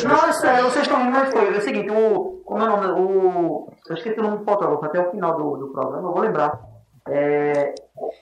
Não, 0.08 0.28
é 0.28 0.34
sério, 0.34 0.64
vocês 0.64 0.88
estão 0.88 1.00
rindo, 1.04 1.12
mas 1.12 1.32
foi. 1.32 1.54
É 1.54 1.58
o 1.60 1.62
seguinte, 1.62 1.92
o. 1.92 2.42
Como 2.44 2.64
é 2.64 2.68
o 2.68 2.70
nome? 2.70 2.88
O. 3.00 3.72
Eu 3.88 3.96
esqueci 3.96 4.20
o 4.20 4.24
nome 4.24 4.40
do 4.40 4.44
fotógrafo, 4.44 4.86
até 4.86 5.00
o 5.00 5.12
final 5.12 5.38
do, 5.38 5.58
do 5.58 5.68
programa, 5.72 6.08
eu 6.08 6.14
vou 6.14 6.22
lembrar. 6.22 6.69
É. 7.12 7.76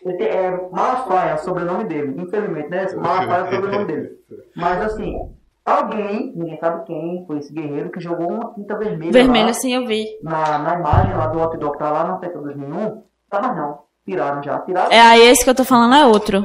é 0.06 0.70
Malafaia, 0.72 1.32
é 1.32 1.36
o 1.36 1.38
sobrenome 1.40 1.84
dele. 1.86 2.22
Infelizmente, 2.22 2.70
né? 2.70 2.88
Malafaia 2.96 3.42
é 3.42 3.44
o 3.44 3.56
sobrenome 3.56 3.86
dele. 3.86 4.18
Mas 4.56 4.82
assim, 4.82 5.18
alguém, 5.66 6.34
ninguém 6.36 6.60
sabe 6.60 6.86
quem, 6.86 7.24
foi 7.28 7.38
esse 7.38 7.54
guerreiro 7.54 7.92
que 7.92 8.00
jogou 8.00 8.30
uma 8.30 8.54
tinta 8.54 8.78
vermelha. 8.78 9.12
Vermelho, 9.12 9.46
lá, 9.46 9.52
assim, 9.52 9.74
eu 9.74 9.86
vi. 9.86 10.06
na, 10.24 10.58
na 10.58 10.76
imagem 10.76 11.16
lá 11.16 11.28
do 11.28 11.40
outdoor 11.40 11.72
que 11.74 11.80
tá 11.80 11.92
lá 11.92 12.04
na 12.06 12.20
festa 12.20 12.40
2001. 12.40 13.04
Tá, 13.30 13.42
mas 13.42 13.56
não. 13.56 13.80
Tiraram 14.06 14.42
já. 14.42 14.60
Tiraram. 14.60 14.92
É 14.92 15.00
aí 15.02 15.22
esse 15.28 15.44
que 15.44 15.50
eu 15.50 15.56
tô 15.56 15.66
falando 15.66 15.96
é 15.96 16.06
outro. 16.06 16.44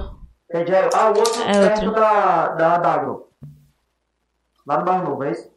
É, 0.50 0.66
já, 0.66 0.88
ah, 0.94 1.06
o 1.06 1.18
outro 1.18 1.42
É 1.42 1.52
perto 1.52 1.86
outro. 1.86 2.00
da, 2.00 2.48
da, 2.48 2.78
da 2.78 2.92
Agro. 2.92 3.28
Lá 4.66 4.78
no 4.78 4.84
Bairro 4.84 5.08
Novo, 5.08 5.24
é 5.24 5.30
isso? 5.30 5.50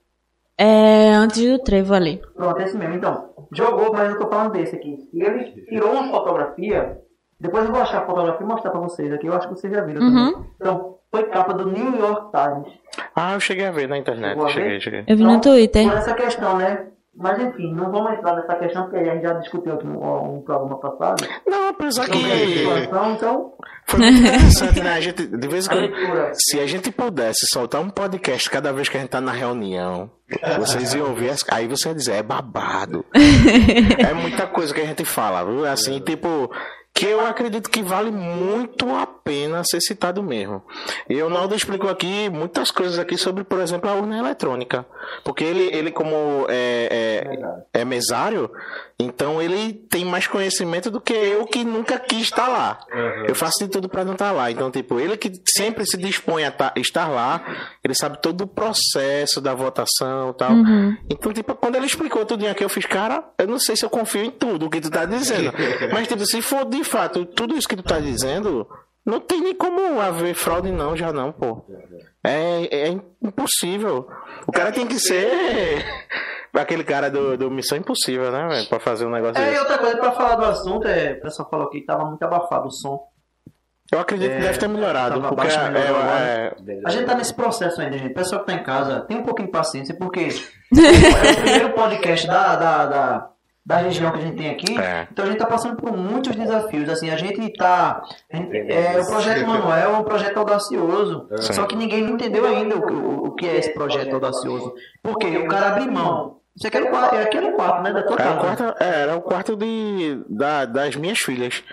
É 0.57 1.09
antes 1.11 1.43
do 1.45 1.59
trevo 1.59 1.93
ali. 1.93 2.21
Pronto, 2.33 2.61
esse 2.61 2.77
mesmo. 2.77 2.95
Então, 2.95 3.29
jogou, 3.57 3.91
mas 3.93 4.09
eu 4.11 4.19
tô 4.19 4.27
falando 4.27 4.51
desse 4.53 4.75
aqui. 4.75 5.09
E 5.13 5.21
ele 5.23 5.43
tirou 5.65 5.91
uma 5.91 6.09
fotografia. 6.11 6.97
Depois 7.39 7.65
eu 7.65 7.71
vou 7.71 7.81
achar 7.81 8.03
a 8.03 8.05
fotografia 8.05 8.45
e 8.45 8.49
mostrar 8.49 8.71
pra 8.71 8.79
vocês 8.79 9.11
aqui. 9.11 9.27
Eu 9.27 9.33
acho 9.33 9.47
que 9.47 9.55
vocês 9.55 9.73
já 9.73 9.81
viram 9.81 10.01
Uhum. 10.01 10.31
também. 10.33 10.49
Então, 10.55 10.95
foi 11.11 11.23
capa 11.25 11.53
do 11.53 11.69
New 11.69 11.97
York 11.97 12.31
Times. 12.31 12.73
Ah, 13.15 13.33
eu 13.33 13.39
cheguei 13.39 13.65
a 13.65 13.71
ver 13.71 13.87
na 13.89 13.97
internet. 13.97 14.39
Cheguei, 14.51 14.79
cheguei. 14.79 15.03
Eu 15.07 15.17
vi 15.17 15.23
no 15.23 15.31
Então, 15.31 15.53
Twitter. 15.53 15.87
Por 15.87 15.97
essa 15.97 16.13
questão, 16.13 16.57
né? 16.57 16.87
Mas 17.17 17.39
enfim, 17.41 17.73
não 17.73 17.89
vamos 17.91 18.11
entrar 18.13 18.35
nessa 18.35 18.55
questão, 18.55 18.83
porque 18.83 18.97
a 18.97 19.13
gente 19.13 19.21
já 19.23 19.33
discutiu 19.35 19.73
um, 19.85 20.35
um 20.37 20.41
programa 20.41 20.77
passado. 20.79 21.25
Não, 21.47 21.69
apesar 21.69 22.09
que 22.09 22.17
situação, 22.17 23.13
então, 23.13 23.53
foi 23.87 23.99
muito 23.99 24.19
interessante, 24.27 24.81
né? 24.81 24.93
A 24.93 24.99
gente, 24.99 25.25
de 25.25 25.47
vez 25.47 25.65
em 25.65 25.69
quando, 25.69 25.91
se 26.33 26.59
a 26.59 26.67
gente 26.67 26.91
pudesse 26.91 27.47
soltar 27.53 27.79
um 27.81 27.89
podcast 27.89 28.49
cada 28.49 28.73
vez 28.73 28.89
que 28.89 28.97
a 28.97 28.99
gente 28.99 29.09
tá 29.09 29.21
na 29.21 29.31
reunião, 29.31 30.11
vocês 30.59 30.93
iam 30.93 31.07
ouvir, 31.07 31.29
as- 31.29 31.45
aí 31.51 31.67
você 31.67 31.87
ia 31.89 31.95
dizer, 31.95 32.11
é 32.15 32.23
babado. 32.23 33.05
é 33.15 34.13
muita 34.13 34.45
coisa 34.47 34.73
que 34.73 34.81
a 34.81 34.85
gente 34.85 35.05
fala, 35.05 35.43
viu? 35.45 35.65
Assim, 35.65 35.99
tipo, 35.99 36.51
que 36.95 37.05
eu 37.05 37.25
acredito 37.27 37.69
que 37.69 37.83
vale 37.83 38.09
muito 38.09 38.89
a 38.95 39.05
pena 39.05 39.61
ser 39.69 39.81
citado 39.81 40.23
mesmo. 40.23 40.63
E 41.09 41.21
o 41.21 41.29
Naldo 41.29 41.53
explicou 41.53 41.89
aqui 41.89 42.29
muitas 42.29 42.71
coisas 42.71 42.97
aqui 42.97 43.17
sobre, 43.17 43.43
por 43.43 43.59
exemplo, 43.59 43.89
a 43.89 43.93
urna 43.95 44.17
eletrônica. 44.17 44.85
Porque 45.23 45.43
ele, 45.43 45.69
ele 45.75 45.91
como 45.91 46.45
é, 46.47 47.27
é, 47.73 47.81
é 47.81 47.85
mesário, 47.85 48.49
então 48.97 49.41
ele 49.41 49.73
tem 49.73 50.05
mais 50.05 50.25
conhecimento 50.25 50.89
do 50.89 51.01
que 51.01 51.11
eu 51.13 51.45
que 51.45 51.65
nunca 51.65 51.99
quis 51.99 52.21
estar 52.21 52.47
lá. 52.47 52.79
Uhum. 52.89 53.25
Eu 53.27 53.35
faço 53.35 53.59
de 53.59 53.67
tudo 53.69 53.89
pra 53.89 54.05
não 54.05 54.13
estar 54.13 54.31
lá. 54.31 54.49
Então, 54.49 54.71
tipo, 54.71 54.97
ele 54.97 55.17
que 55.17 55.33
sempre 55.49 55.85
se 55.85 55.97
dispõe 55.97 56.45
a 56.45 56.51
ta- 56.51 56.71
estar 56.77 57.09
lá, 57.09 57.43
ele 57.83 57.93
sabe 57.93 58.21
todo 58.21 58.41
o 58.41 58.47
processo 58.47 59.41
da 59.41 59.53
votação 59.53 60.29
e 60.29 60.33
tal. 60.35 60.51
Uhum. 60.53 60.95
Então, 61.09 61.33
tipo, 61.33 61.53
quando 61.55 61.75
ele 61.75 61.87
explicou 61.87 62.25
tudo 62.25 62.47
aqui, 62.47 62.63
eu 62.63 62.69
fiz, 62.69 62.85
cara, 62.85 63.21
eu 63.37 63.47
não 63.47 63.59
sei 63.59 63.75
se 63.75 63.83
eu 63.83 63.89
confio 63.89 64.23
em 64.23 64.31
tudo 64.31 64.67
o 64.67 64.69
que 64.69 64.79
tu 64.79 64.89
tá 64.89 65.03
dizendo. 65.03 65.51
Mas, 65.91 66.07
tipo, 66.07 66.25
se 66.25 66.41
for 66.41 66.63
de 66.63 66.84
fato 66.85 67.25
tudo 67.25 67.55
isso 67.55 67.67
que 67.67 67.75
tu 67.75 67.83
tá 67.83 67.99
dizendo, 67.99 68.67
não 69.05 69.19
tem 69.19 69.41
nem 69.41 69.53
como 69.55 69.99
haver 69.99 70.33
fraude, 70.33 70.71
não, 70.71 70.95
já 70.95 71.11
não, 71.11 71.31
pô. 71.31 71.63
É, 72.23 72.87
é 72.87 72.99
impossível. 73.21 74.07
O 74.47 74.51
cara 74.51 74.71
tem 74.71 74.87
que 74.87 74.97
ser 74.99 75.83
aquele 76.53 76.83
cara 76.83 77.09
do, 77.09 77.37
do 77.37 77.51
Missão 77.51 77.77
Impossível, 77.77 78.31
né, 78.31 78.47
velho? 78.47 78.67
Pra 78.67 78.79
fazer 78.79 79.05
um 79.05 79.11
negócio 79.11 79.41
É, 79.41 79.47
e 79.47 79.49
desse. 79.49 79.59
outra 79.59 79.77
coisa, 79.77 79.97
pra 79.97 80.11
falar 80.13 80.35
do 80.35 80.45
assunto, 80.45 80.87
é, 80.87 81.13
o 81.13 81.21
pessoal 81.21 81.49
falou 81.49 81.69
que 81.69 81.81
tava 81.85 82.05
muito 82.05 82.23
abafado 82.23 82.67
o 82.67 82.71
som. 82.71 82.99
Eu 83.91 83.99
acredito 83.99 84.31
que 84.31 84.37
É, 84.37 84.41
deve 84.41 84.57
ter 84.57 84.67
melhorado. 84.67 85.21
Porque 85.21 85.35
baixo, 85.35 85.59
é, 85.59 85.69
melhorou 85.69 86.01
é, 86.01 86.55
A 86.85 86.89
gente 86.89 87.05
tá 87.05 87.13
nesse 87.13 87.33
processo 87.35 87.79
ainda, 87.79 87.95
gente. 87.97 88.11
O 88.11 88.15
pessoal 88.15 88.41
que 88.41 88.47
tá 88.47 88.53
em 88.53 88.63
casa, 88.63 89.01
tem 89.01 89.17
um 89.17 89.23
pouquinho 89.23 89.47
de 89.47 89.51
paciência, 89.51 89.95
porque 89.95 90.21
é 90.73 91.31
o 91.31 91.35
primeiro 91.43 91.69
podcast 91.73 92.25
da, 92.25 92.55
da, 92.55 92.85
da, 92.87 93.29
da 93.65 93.77
região 93.77 94.11
que 94.11 94.19
a 94.19 94.21
gente 94.21 94.37
tem 94.37 94.49
aqui. 94.51 94.77
É. 94.79 95.07
Então 95.11 95.25
a 95.25 95.27
gente 95.27 95.39
tá 95.39 95.45
passando 95.47 95.75
por 95.75 95.91
muitos 95.97 96.35
desafios. 96.35 96.87
Assim, 96.89 97.09
a 97.09 97.17
gente 97.17 97.51
tá. 97.57 98.01
gente- 98.31 98.55
é, 98.71 98.99
o 99.01 99.05
projeto 99.07 99.47
Manuel 99.47 99.95
é 99.95 99.97
um 99.97 100.03
projeto 100.03 100.37
audacioso. 100.37 101.27
Sim. 101.37 101.53
Só 101.53 101.65
que 101.65 101.75
ninguém 101.75 102.03
entendeu 102.03 102.45
ainda 102.45 102.75
o, 102.77 103.27
o, 103.27 103.31
que 103.35 103.47
é 103.47 103.57
esse 103.57 103.73
projeto 103.73 104.13
audacioso. 104.13 104.73
Porque 105.01 105.37
o 105.37 105.47
cara 105.47 105.69
abre 105.69 105.89
mão. 105.89 106.37
Isso 106.55 106.67
aqui 106.67 106.77
era 106.77 106.85
o 106.85 106.89
quarto, 106.89 107.15
é 107.15 107.23
aquele 107.23 107.51
quarto, 107.51 107.81
né? 107.83 107.91
Da 107.91 108.03
tua 108.03 108.15
Era 108.17 108.31
o 108.31 108.39
quarto, 108.39 108.63
é, 108.79 109.01
era 109.01 109.15
o 109.17 109.21
quarto 109.21 109.55
de, 109.57 110.23
da- 110.29 110.65
das 110.65 110.95
minhas 110.95 111.19
filhas. 111.19 111.63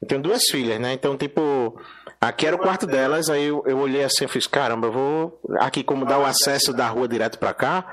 Eu 0.00 0.08
tenho 0.08 0.22
duas 0.22 0.44
filhas, 0.44 0.80
né? 0.80 0.92
Então, 0.94 1.16
tipo, 1.16 1.78
aqui 2.20 2.46
era 2.46 2.56
o 2.56 2.58
quarto 2.58 2.86
delas, 2.86 3.28
aí 3.28 3.44
eu, 3.44 3.62
eu 3.66 3.78
olhei 3.78 4.02
assim 4.04 4.24
e 4.24 4.28
fiz, 4.28 4.46
caramba, 4.46 4.86
eu 4.86 4.92
vou. 4.92 5.40
Aqui, 5.58 5.82
como 5.82 6.06
dá 6.06 6.18
o 6.18 6.24
acesso 6.24 6.72
da 6.72 6.86
rua 6.86 7.06
direto 7.08 7.38
pra 7.38 7.52
cá, 7.52 7.84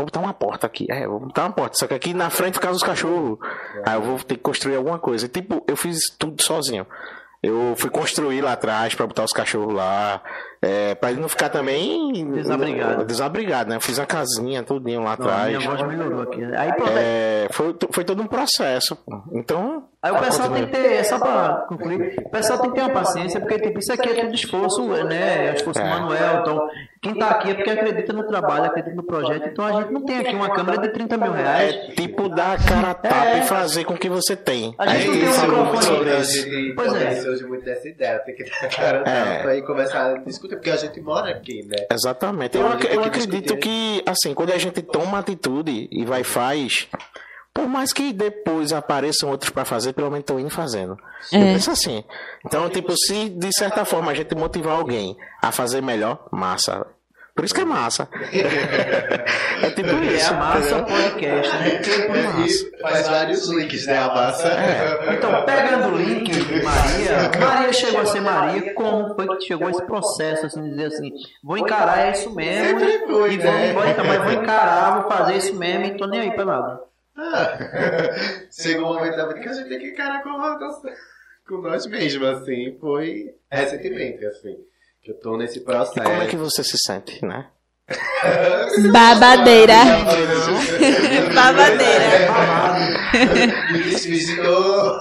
vou 0.00 0.06
botar 0.06 0.20
uma 0.20 0.34
porta 0.34 0.66
aqui. 0.66 0.86
É, 0.90 1.06
vou 1.06 1.20
botar 1.20 1.42
uma 1.42 1.52
porta. 1.52 1.76
Só 1.76 1.86
que 1.86 1.94
aqui 1.94 2.14
na 2.14 2.30
frente 2.30 2.54
fica 2.54 2.70
os 2.70 2.82
cachorros. 2.82 3.38
Aí 3.86 3.94
eu 3.94 4.02
vou 4.02 4.18
ter 4.18 4.36
que 4.36 4.42
construir 4.42 4.76
alguma 4.76 4.98
coisa. 4.98 5.26
E, 5.26 5.28
tipo, 5.28 5.62
eu 5.66 5.76
fiz 5.76 5.98
tudo 6.18 6.42
sozinho. 6.42 6.86
Eu 7.42 7.74
fui 7.76 7.88
construir 7.88 8.42
lá 8.42 8.52
atrás 8.52 8.94
pra 8.94 9.06
botar 9.06 9.24
os 9.24 9.32
cachorros 9.32 9.74
lá. 9.74 10.22
É, 10.62 10.94
pra 10.94 11.10
ele 11.10 11.20
não 11.20 11.28
ficar 11.28 11.48
também. 11.48 12.12
Desabrigado. 12.32 13.04
Desabrigado, 13.06 13.70
né? 13.70 13.76
Eu 13.76 13.80
fiz 13.80 13.98
a 13.98 14.04
casinha, 14.04 14.62
tudinho 14.62 15.02
lá 15.02 15.10
a 15.10 15.14
atrás. 15.14 15.56
minha 15.56 15.60
voz 15.70 15.82
melhorou 15.86 16.22
aqui. 16.22 16.44
Aí, 16.54 16.72
pronto, 16.74 16.92
É, 16.96 17.48
foi, 17.50 17.74
foi 17.90 18.04
todo 18.04 18.22
um 18.22 18.26
processo. 18.26 18.94
pô. 18.96 19.22
Então. 19.32 19.84
Aí 20.02 20.10
o 20.12 20.18
pessoal 20.18 20.50
tem 20.50 20.64
que 20.64 20.72
ter, 20.72 21.04
só 21.04 21.18
pra 21.18 21.66
concluir, 21.68 22.14
o 22.24 22.30
pessoal 22.30 22.58
tem 22.58 22.70
que 22.70 22.76
ter 22.76 22.82
uma 22.82 22.90
paciência, 22.90 23.38
porque 23.38 23.58
tipo, 23.58 23.78
isso 23.80 23.92
aqui 23.92 24.08
é 24.08 24.14
tudo 24.22 24.34
esforço, 24.34 24.86
né? 25.04 25.48
É 25.48 25.54
esforço 25.54 25.78
É. 25.78 25.84
manuel. 25.90 26.40
Então, 26.40 26.68
quem 27.02 27.14
tá 27.18 27.28
aqui 27.28 27.50
é 27.50 27.54
porque 27.54 27.68
acredita 27.70 28.12
no 28.14 28.26
trabalho, 28.26 28.64
acredita 28.64 28.96
no 28.96 29.02
projeto. 29.02 29.46
Então 29.48 29.62
a 29.66 29.72
gente 29.82 29.92
não 29.92 30.02
tem 30.02 30.16
aqui 30.20 30.34
uma 30.34 30.48
câmera 30.54 30.78
de 30.80 30.88
30 30.88 31.18
mil 31.18 31.32
reais. 31.32 31.74
É 31.74 31.90
tipo 31.92 32.30
dar 32.30 32.52
a 32.54 32.56
cara 32.66 32.90
a 32.90 32.94
tapa 32.94 33.26
É. 33.26 33.38
e 33.40 33.42
fazer 33.44 33.84
com 33.84 33.92
o 33.92 33.98
que 33.98 34.08
você 34.08 34.34
tem. 34.34 34.74
A 34.78 34.86
gente 34.86 35.06
não 35.08 35.12
tem 35.14 35.22
um 35.22 35.30
isso, 35.30 35.40
microfone 35.42 36.20
isso. 36.20 36.74
Pois 36.76 36.94
é. 36.94 37.10
Surge 37.16 37.44
muito 37.44 37.64
dessa 37.66 37.86
ideia, 37.88 38.18
tem 38.20 38.34
que 38.34 38.44
dar 38.44 38.56
a 38.62 38.68
cara 38.68 38.98
É. 39.06 39.36
tapa 39.36 39.54
e 39.54 39.62
começar 39.62 40.14
a 40.14 40.18
discutir, 40.18 40.49
porque 40.56 40.70
a 40.70 40.76
gente 40.76 41.00
mora 41.00 41.30
aqui, 41.30 41.64
né? 41.66 41.86
Exatamente. 41.92 42.56
Então, 42.58 42.68
Eu, 42.68 42.72
ac- 42.76 42.88
eu 42.94 43.04
acredito 43.04 43.56
que, 43.56 44.02
assim, 44.06 44.34
quando 44.34 44.50
a 44.52 44.58
gente 44.58 44.82
toma 44.82 45.18
atitude 45.18 45.88
e 45.90 46.04
vai 46.04 46.20
e 46.20 46.24
faz, 46.24 46.88
por 47.52 47.66
mais 47.68 47.92
que 47.92 48.12
depois 48.12 48.72
apareçam 48.72 49.30
outros 49.30 49.50
pra 49.50 49.64
fazer, 49.64 49.92
pelo 49.92 50.08
menos 50.10 50.22
estão 50.22 50.38
indo 50.38 50.50
fazendo. 50.50 50.96
Eu 51.32 51.40
É. 51.40 51.52
penso 51.54 51.70
assim. 51.70 52.04
Então, 52.46 52.68
tipo, 52.70 52.94
se 52.96 53.28
de 53.28 53.50
certa 53.56 53.84
forma 53.84 54.10
a 54.10 54.14
gente 54.14 54.34
motivar 54.34 54.76
alguém 54.78 55.16
a 55.42 55.50
fazer 55.52 55.80
melhor, 55.82 56.26
massa. 56.30 56.86
Por 57.34 57.44
isso 57.44 57.54
que 57.54 57.60
é 57.60 57.64
massa. 57.64 58.08
é 59.62 59.70
tipo 59.70 59.88
É 59.88 60.12
isso. 60.14 60.30
a 60.32 60.36
massa 60.36 60.58
entendeu? 60.78 60.84
podcast, 60.84 61.56
né? 61.56 61.80
Por 62.06 62.16
massa. 62.40 62.70
Faz 62.82 63.08
vários 63.08 63.48
links, 63.48 63.86
né? 63.86 63.98
A 63.98 64.08
massa. 64.08 64.48
Então, 65.12 65.44
pegando 65.44 65.94
o 65.94 65.96
link 65.96 66.30
de 66.30 66.62
Maria, 66.62 67.30
Maria 67.40 67.72
chegou 67.72 68.00
a 68.00 68.06
ser 68.06 68.20
Maria, 68.20 68.74
como 68.74 69.14
foi 69.14 69.26
que 69.36 69.44
chegou 69.46 69.70
esse 69.70 69.82
processo, 69.84 70.46
assim, 70.46 70.68
dizer 70.70 70.86
assim, 70.86 71.10
vou 71.42 71.56
encarar, 71.56 72.06
é 72.06 72.12
isso 72.12 72.34
mesmo, 72.34 72.78
Sempre 72.80 72.98
foi, 73.06 73.32
e 73.34 73.38
vou, 73.38 73.52
né? 73.52 73.72
vou, 73.72 73.86
então, 73.86 74.04
mas 74.04 74.22
vou 74.24 74.32
encarar, 74.32 75.00
vou 75.00 75.10
fazer 75.10 75.36
isso 75.36 75.54
mesmo, 75.56 75.84
e 75.86 75.96
tô 75.96 76.06
nem 76.06 76.20
aí 76.20 76.30
pra 76.32 76.44
nada. 76.44 76.80
Ah, 77.16 77.58
Chegou 78.50 78.90
um 78.90 78.94
momento 78.94 79.16
da 79.16 79.26
vida 79.28 79.40
que 79.40 79.48
a 79.48 79.52
gente 79.52 79.68
tem 79.68 79.78
que 79.78 79.88
encarar 79.88 80.22
com, 80.22 80.30
nós- 80.30 80.82
com 81.48 81.58
nós 81.58 81.86
mesmos, 81.86 82.26
assim. 82.28 82.76
Foi 82.80 83.26
recentemente, 83.50 84.24
assim. 84.26 84.56
Que 85.02 85.12
eu 85.12 85.20
tô 85.20 85.36
nesse 85.36 85.58
E 85.58 85.64
processo. 85.64 86.00
como 86.06 86.22
é 86.22 86.26
que 86.26 86.36
você 86.36 86.62
se 86.62 86.76
sente, 86.78 87.24
né? 87.24 87.46
Babadeira. 88.92 89.74
Babadeira. 91.34 92.30
Me 93.72 93.82
desvisitou 93.84 94.98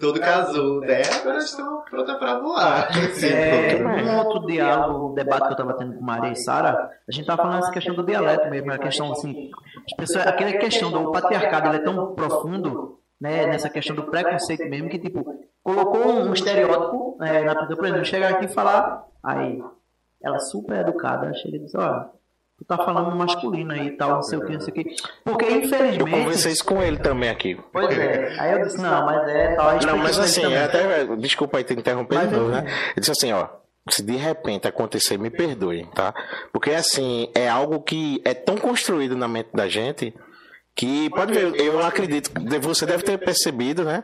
todo 0.00 0.18
casulo, 0.20 0.80
né? 0.80 1.02
Agora 1.20 1.38
estou 1.38 1.82
pronta 1.82 2.16
pra 2.16 2.40
voar. 2.40 2.88
É, 3.24 3.76
um 3.76 4.18
outro 4.18 4.46
diálogo, 4.46 5.10
um 5.12 5.14
debate 5.14 5.46
que 5.46 5.52
eu 5.52 5.56
tava 5.56 5.74
tendo 5.74 5.94
com 5.94 6.02
Maria 6.04 6.32
e 6.32 6.36
Sara, 6.36 6.90
a 7.08 7.12
gente 7.12 7.24
tava 7.26 7.42
falando 7.42 7.60
essa 7.62 7.70
questão 7.72 7.94
do 7.94 8.04
dialeto 8.04 8.50
mesmo, 8.50 8.72
a 8.72 8.78
questão 8.78 9.12
assim, 9.12 9.50
as 9.86 9.96
pessoas, 9.96 10.26
aquela 10.26 10.52
questão 10.54 10.90
do 10.90 11.12
patriarcado, 11.12 11.68
ele 11.68 11.76
é 11.76 11.84
tão 11.84 12.14
profundo, 12.14 12.98
né, 13.22 13.46
nessa 13.46 13.70
questão 13.70 13.94
do 13.94 14.02
preconceito 14.02 14.64
mesmo, 14.68 14.88
que 14.88 14.98
tipo, 14.98 15.24
colocou 15.62 16.04
um 16.12 16.32
estereótipo 16.32 17.16
é, 17.22 17.44
na 17.44 17.54
pessoa, 17.54 17.76
por 17.76 17.86
exemplo, 17.86 18.04
chegar 18.04 18.30
aqui 18.32 18.46
e 18.46 18.48
falar, 18.48 19.04
aí, 19.22 19.62
ela 20.22 20.38
super 20.40 20.80
educada, 20.80 21.32
chega 21.34 21.56
e 21.56 21.60
diz, 21.60 21.72
olha, 21.76 22.06
tu 22.58 22.64
tá 22.64 22.76
falando 22.78 23.14
masculino 23.14 23.72
aí 23.72 23.86
e 23.88 23.96
tal, 23.96 24.14
não 24.16 24.22
sei 24.22 24.38
o 24.38 24.44
que, 24.44 24.52
não 24.54 24.60
sei 24.60 24.72
o 24.72 24.74
que, 24.74 24.96
porque 25.24 25.44
Eu 25.44 25.56
infelizmente, 25.62 26.10
conversei 26.10 26.52
isso 26.52 26.64
com 26.64 26.82
ele 26.82 26.98
também 26.98 27.30
aqui. 27.30 27.56
pois 27.72 27.96
é, 27.96 28.36
aí 28.40 28.52
eu 28.58 28.62
disse, 28.64 28.80
não, 28.80 29.06
mas 29.06 29.28
é, 29.28 29.54
tal, 29.54 29.78
Não, 29.86 29.98
mas 29.98 30.18
assim, 30.18 30.52
é 30.52 30.64
até. 30.64 31.04
Desculpa 31.16 31.58
aí 31.58 31.64
te 31.64 31.74
interromper 31.74 32.16
Mas 32.16 32.28
de 32.28 32.34
novo, 32.36 32.48
eu- 32.48 32.52
né? 32.52 32.64
Eu 32.96 33.00
disse 33.00 33.12
assim, 33.12 33.32
ó. 33.32 33.46
Se 33.90 34.00
de 34.00 34.14
repente 34.16 34.68
acontecer, 34.68 35.18
me 35.18 35.28
perdoe, 35.28 35.88
tá? 35.92 36.14
Porque 36.52 36.70
assim, 36.70 37.28
é 37.34 37.48
algo 37.48 37.80
que 37.82 38.20
é 38.24 38.32
tão 38.32 38.56
construído 38.56 39.16
na 39.16 39.26
mente 39.26 39.48
da 39.52 39.66
gente 39.66 40.14
que 40.74 41.10
pode 41.10 41.32
ver, 41.32 41.54
eu 41.60 41.84
acredito, 41.84 42.30
você 42.62 42.86
deve 42.86 43.02
ter 43.02 43.18
percebido, 43.18 43.84
né? 43.84 44.02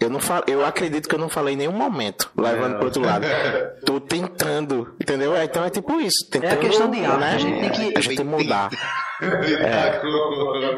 Eu 0.00 0.10
não 0.10 0.18
falo, 0.18 0.42
eu 0.48 0.66
acredito 0.66 1.08
que 1.08 1.14
eu 1.14 1.18
não 1.18 1.28
falei 1.28 1.54
em 1.54 1.58
nenhum 1.58 1.70
momento, 1.72 2.28
levando 2.36 2.74
pro 2.76 2.86
outro 2.86 3.02
lado. 3.02 3.24
Tô 3.86 4.00
tentando, 4.00 4.96
entendeu? 5.00 5.36
Então 5.40 5.64
é 5.64 5.70
tipo 5.70 6.00
isso, 6.00 6.28
tentando, 6.28 6.58
questão 6.58 6.90
de 6.90 7.04
hábito, 7.04 7.20
né? 7.20 7.34
a 7.34 7.38
gente 7.38 7.60
tem 7.60 7.70
que- 7.92 7.98
a 7.98 8.00
gente 8.00 8.24
mudar. 8.24 8.68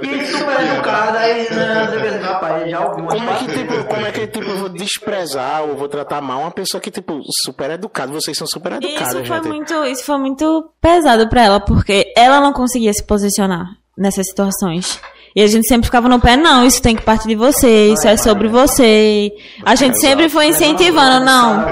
E 0.02 0.26
super 0.26 0.60
educada, 0.60 1.18
aí, 1.18 1.48
né, 1.50 2.20
rapaz, 2.22 2.70
já 2.70 2.86
ouvi 2.86 3.00
umas 3.02 3.14
Como 3.14 3.30
é 3.30 3.34
que, 3.38 3.46
tipo, 3.52 3.84
como 3.84 4.06
é 4.06 4.12
que 4.12 4.26
tipo, 4.26 4.50
eu 4.50 4.56
vou 4.58 4.68
desprezar 4.68 5.62
ou 5.62 5.76
vou 5.76 5.88
tratar 5.88 6.20
mal 6.20 6.40
uma 6.40 6.50
pessoa 6.50 6.80
que, 6.80 6.90
tipo, 6.90 7.20
super 7.44 7.70
educada? 7.70 8.12
Vocês 8.12 8.36
são 8.36 8.46
super 8.46 8.72
educadas, 8.72 9.14
Isso 9.14 9.24
foi 9.24 9.36
gente. 9.38 9.48
muito, 9.48 9.84
isso 9.86 10.04
foi 10.04 10.18
muito 10.18 10.70
pesado 10.80 11.28
pra 11.28 11.44
ela, 11.44 11.60
porque 11.60 12.12
ela 12.16 12.40
não 12.40 12.52
conseguia 12.52 12.92
se 12.92 13.02
posicionar 13.02 13.64
nessas 13.96 14.26
situações. 14.26 15.00
E 15.34 15.42
a 15.42 15.46
gente 15.46 15.66
sempre 15.66 15.86
ficava 15.86 16.08
no 16.08 16.20
pé, 16.20 16.36
não, 16.36 16.64
isso 16.64 16.80
tem 16.80 16.94
que 16.94 17.02
partir 17.02 17.26
de 17.26 17.34
você, 17.34 17.88
isso 17.88 18.06
é 18.06 18.16
sobre 18.16 18.46
você. 18.46 19.32
A 19.64 19.74
gente 19.74 19.98
sempre 19.98 20.28
foi 20.28 20.46
incentivando, 20.46 21.24
não. 21.24 21.66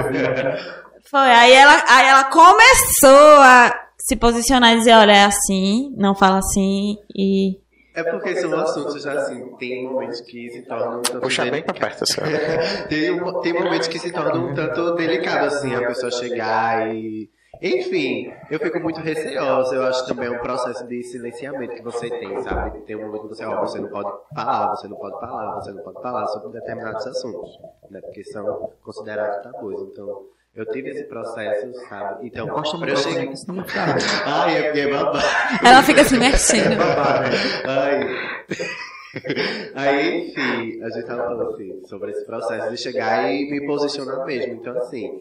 Foi, 1.04 1.20
aí 1.20 1.52
ela, 1.52 1.84
aí 1.88 2.08
ela 2.08 2.24
começou 2.24 3.40
a 3.40 3.72
se 3.98 4.16
posicionar 4.16 4.72
e 4.72 4.78
dizer, 4.78 4.94
olha, 4.94 5.12
é 5.12 5.24
assim, 5.24 5.94
não 5.96 6.14
fala 6.14 6.38
assim, 6.38 6.96
e... 7.16 7.60
É 7.94 8.02
porque 8.02 8.34
são 8.36 8.58
assuntos 8.58 9.06
assim, 9.06 9.54
tem 9.58 9.86
momentos 9.86 10.22
que 10.22 10.50
se 10.50 10.62
tornam 10.62 10.98
um 10.98 11.02
tanto 11.02 11.20
Puxa 11.20 11.44
bem 11.44 11.62
pra 11.62 11.74
perto, 11.74 12.04
assim. 12.04 12.20
tem, 12.88 13.42
tem 13.42 13.52
momentos 13.52 13.86
que 13.86 13.98
se 13.98 14.10
tornam 14.10 14.46
um 14.46 14.54
tanto 14.54 14.94
delicados, 14.94 15.54
assim, 15.54 15.74
a 15.74 15.86
pessoa 15.86 16.10
chegar 16.10 16.92
e. 16.92 17.28
Enfim, 17.62 18.32
eu 18.50 18.58
fico 18.58 18.80
muito 18.80 19.00
receosa. 19.00 19.74
Eu 19.76 19.84
acho 19.86 20.04
também 20.06 20.26
é 20.26 20.30
um 20.32 20.38
processo 20.40 20.84
de 20.86 21.02
silenciamento 21.04 21.74
que 21.76 21.82
você 21.82 22.10
tem, 22.10 22.42
sabe? 22.42 22.80
Tem 22.80 22.96
um 22.96 23.06
momento 23.06 23.22
que 23.22 23.28
você, 23.28 23.44
ó, 23.44 23.60
você 23.60 23.78
não 23.78 23.88
pode 23.88 24.10
falar, 24.34 24.70
você 24.74 24.88
não 24.88 24.96
pode 24.96 25.20
falar, 25.20 25.54
você 25.54 25.70
não 25.72 25.82
pode 25.82 26.02
falar 26.02 26.26
sobre 26.26 26.58
determinados 26.58 27.06
assuntos, 27.06 27.50
né? 27.90 28.00
Porque 28.00 28.24
são 28.24 28.70
considerados 28.82 29.42
tabus. 29.44 29.80
Então, 29.92 30.22
eu 30.56 30.66
tive 30.66 30.90
esse 30.90 31.04
processo, 31.04 31.72
sabe? 31.88 32.26
Então, 32.26 32.48
Eu 32.48 32.54
gosto 32.54 32.76
pra 32.78 32.88
muito 32.88 32.90
eu 32.90 32.96
chegar. 33.12 33.26
de 33.32 33.40
senão 33.40 33.64
fica 33.64 33.80
Ai, 34.26 34.58
é 34.58 34.62
porque 34.64 34.80
é 34.80 34.90
babado. 34.90 35.18
Ela 35.64 35.82
fica 35.84 36.04
se 36.04 36.18
mexendo. 36.18 36.76
babado, 36.78 37.30
né? 37.30 37.36
Aí, 37.64 38.16
aí, 39.74 40.28
enfim, 40.30 40.82
a 40.82 40.90
gente 40.90 41.06
tava 41.06 41.24
falando 41.24 41.54
assim, 41.54 41.80
sobre 41.86 42.10
esse 42.10 42.24
processo 42.26 42.70
de 42.70 42.76
chegar 42.76 43.30
e 43.32 43.50
me 43.50 43.66
posicionar 43.66 44.24
mesmo. 44.26 44.54
Então, 44.54 44.76
assim, 44.78 45.20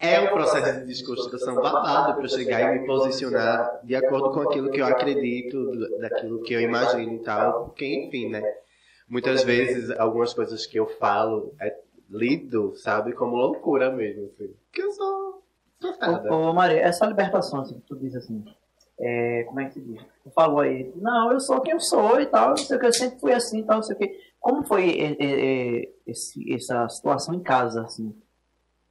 é 0.00 0.20
um 0.20 0.28
processo 0.28 0.80
de 0.80 0.86
desconstrução 0.86 1.56
babado 1.56 2.14
para 2.14 2.24
eu 2.24 2.28
chegar 2.28 2.76
e 2.76 2.78
me 2.78 2.86
posicionar 2.86 3.80
de 3.82 3.96
acordo 3.96 4.30
com 4.30 4.40
aquilo 4.42 4.70
que 4.70 4.80
eu 4.80 4.86
acredito, 4.86 5.72
daquilo 5.98 6.42
que 6.42 6.54
eu 6.54 6.60
imagino 6.60 7.14
e 7.14 7.18
tal. 7.18 7.64
Porque, 7.64 7.84
enfim, 7.84 8.28
né? 8.28 8.42
Muitas 9.08 9.42
vezes, 9.42 9.90
algumas 9.98 10.32
coisas 10.32 10.66
que 10.66 10.78
eu 10.78 10.86
falo 10.86 11.52
é 11.60 11.74
lido, 12.08 12.74
sabe, 12.76 13.12
como 13.12 13.36
loucura 13.36 13.90
mesmo, 13.90 14.26
assim. 14.26 14.54
Porque 14.66 14.82
eu 14.82 14.92
sou. 14.92 15.42
Ô, 16.30 16.34
ô, 16.34 16.52
Maria, 16.54 16.80
essa 16.80 17.06
libertação, 17.06 17.60
assim, 17.60 17.80
tu 17.86 17.96
diz 17.96 18.14
assim, 18.14 18.44
é, 19.00 19.44
como 19.44 19.60
é 19.60 19.66
que 19.66 19.74
se 19.74 19.80
diz? 19.80 20.00
Tu 20.24 20.30
falou 20.30 20.60
aí, 20.60 20.92
não, 20.96 21.32
eu 21.32 21.40
sou 21.40 21.60
quem 21.60 21.72
eu 21.72 21.80
sou 21.80 22.20
e 22.20 22.26
tal, 22.26 22.50
não 22.50 22.56
sei 22.56 22.76
o 22.76 22.80
que, 22.80 22.86
eu 22.86 22.92
sempre 22.92 23.20
fui 23.20 23.32
assim 23.32 23.60
e 23.60 23.64
tal, 23.64 23.76
não 23.76 23.82
sei 23.82 23.94
o 23.94 23.98
que. 23.98 24.28
Como 24.40 24.64
foi 24.64 24.90
é, 24.90 25.16
é, 25.18 25.80
é, 25.80 25.88
esse, 26.06 26.52
essa 26.52 26.88
situação 26.88 27.34
em 27.34 27.42
casa, 27.42 27.82
assim, 27.82 28.14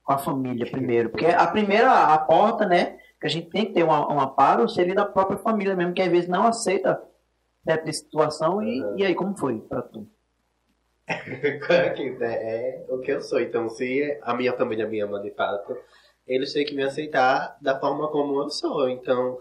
com 0.07 0.13
a 0.13 0.17
família 0.17 0.65
primeiro? 0.71 1.09
Porque 1.09 1.25
a 1.25 1.45
primeira, 1.47 1.91
a 1.91 2.17
porta, 2.17 2.65
né, 2.65 2.97
que 3.19 3.27
a 3.27 3.29
gente 3.29 3.49
tem 3.49 3.65
que 3.65 3.73
ter 3.73 3.83
um, 3.83 3.89
um 3.89 4.21
amparo 4.21 4.69
seria 4.69 4.95
da 4.95 5.03
própria 5.03 5.37
família 5.37 5.75
mesmo, 5.75 5.93
que 5.93 6.01
às 6.01 6.09
vezes 6.09 6.29
não 6.29 6.47
aceita 6.47 6.97
certa 7.65 7.91
situação, 7.91 8.63
e, 8.63 8.81
e 8.95 9.05
aí, 9.05 9.13
como 9.13 9.35
foi 9.35 9.59
pra 9.59 9.81
tu? 9.81 10.07
é 12.23 12.85
o 12.87 12.99
que 12.99 13.11
eu 13.11 13.21
sou. 13.21 13.41
Então, 13.41 13.69
se 13.69 14.17
a 14.21 14.33
minha 14.33 14.53
família 14.53 14.87
me 14.87 15.01
ama 15.01 15.19
de 15.19 15.31
fato, 15.31 15.77
eles 16.25 16.53
têm 16.53 16.65
que 16.65 16.73
me 16.73 16.83
aceitar 16.83 17.57
da 17.61 17.77
forma 17.77 18.07
como 18.07 18.41
eu 18.41 18.49
sou. 18.49 18.87
Então, 18.87 19.39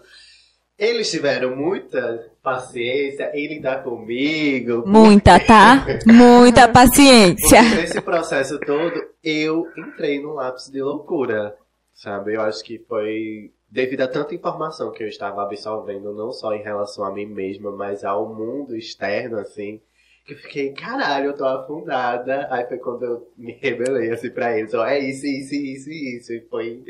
eles 0.79 1.11
tiveram 1.11 1.57
muita 1.57 2.31
paciência 2.43 3.31
em 3.35 3.49
lidar 3.49 3.83
comigo. 3.83 4.85
Muita, 4.87 5.41
tá? 5.41 5.87
Muita 6.07 6.69
paciência. 6.71 7.63
Porque 7.63 7.77
nesse 7.77 8.01
processo 8.01 8.59
todo, 8.61 9.05
eu 9.25 9.67
entrei 9.77 10.21
num 10.21 10.35
lápis 10.35 10.71
de 10.71 10.83
loucura, 10.83 11.57
sabe? 11.95 12.35
Eu 12.35 12.43
acho 12.43 12.63
que 12.63 12.79
foi 12.89 13.51
devido 13.71 14.03
a 14.03 14.09
tanta 14.09 14.35
informação 14.35 14.93
que 14.93 15.03
eu 15.03 15.09
estava 15.09 15.43
absorvendo, 15.43 16.15
não 16.15 16.31
só 16.31 16.55
em 16.55 16.63
relação 16.63 17.05
a 17.05 17.13
mim 17.13 17.27
mesma, 17.27 17.73
mas 17.73 18.05
ao 18.05 18.33
mundo 18.33 18.77
externo, 18.77 19.39
assim, 19.39 19.81
que 20.27 20.35
eu 20.35 20.39
fiquei, 20.39 20.73
caralho, 20.73 21.27
eu 21.27 21.37
tô 21.37 21.45
afundada. 21.45 22.49
Aí 22.51 22.67
foi 22.67 22.79
quando 22.79 23.03
eu 23.05 23.33
me 23.37 23.53
rebelei, 23.53 24.11
assim, 24.11 24.31
pra 24.31 24.59
eles, 24.59 24.75
ó, 24.75 24.85
é 24.87 24.99
isso, 24.99 25.27
isso, 25.27 25.55
isso, 25.55 25.91
isso. 25.91 26.33
E 26.33 26.41
foi 26.51 26.85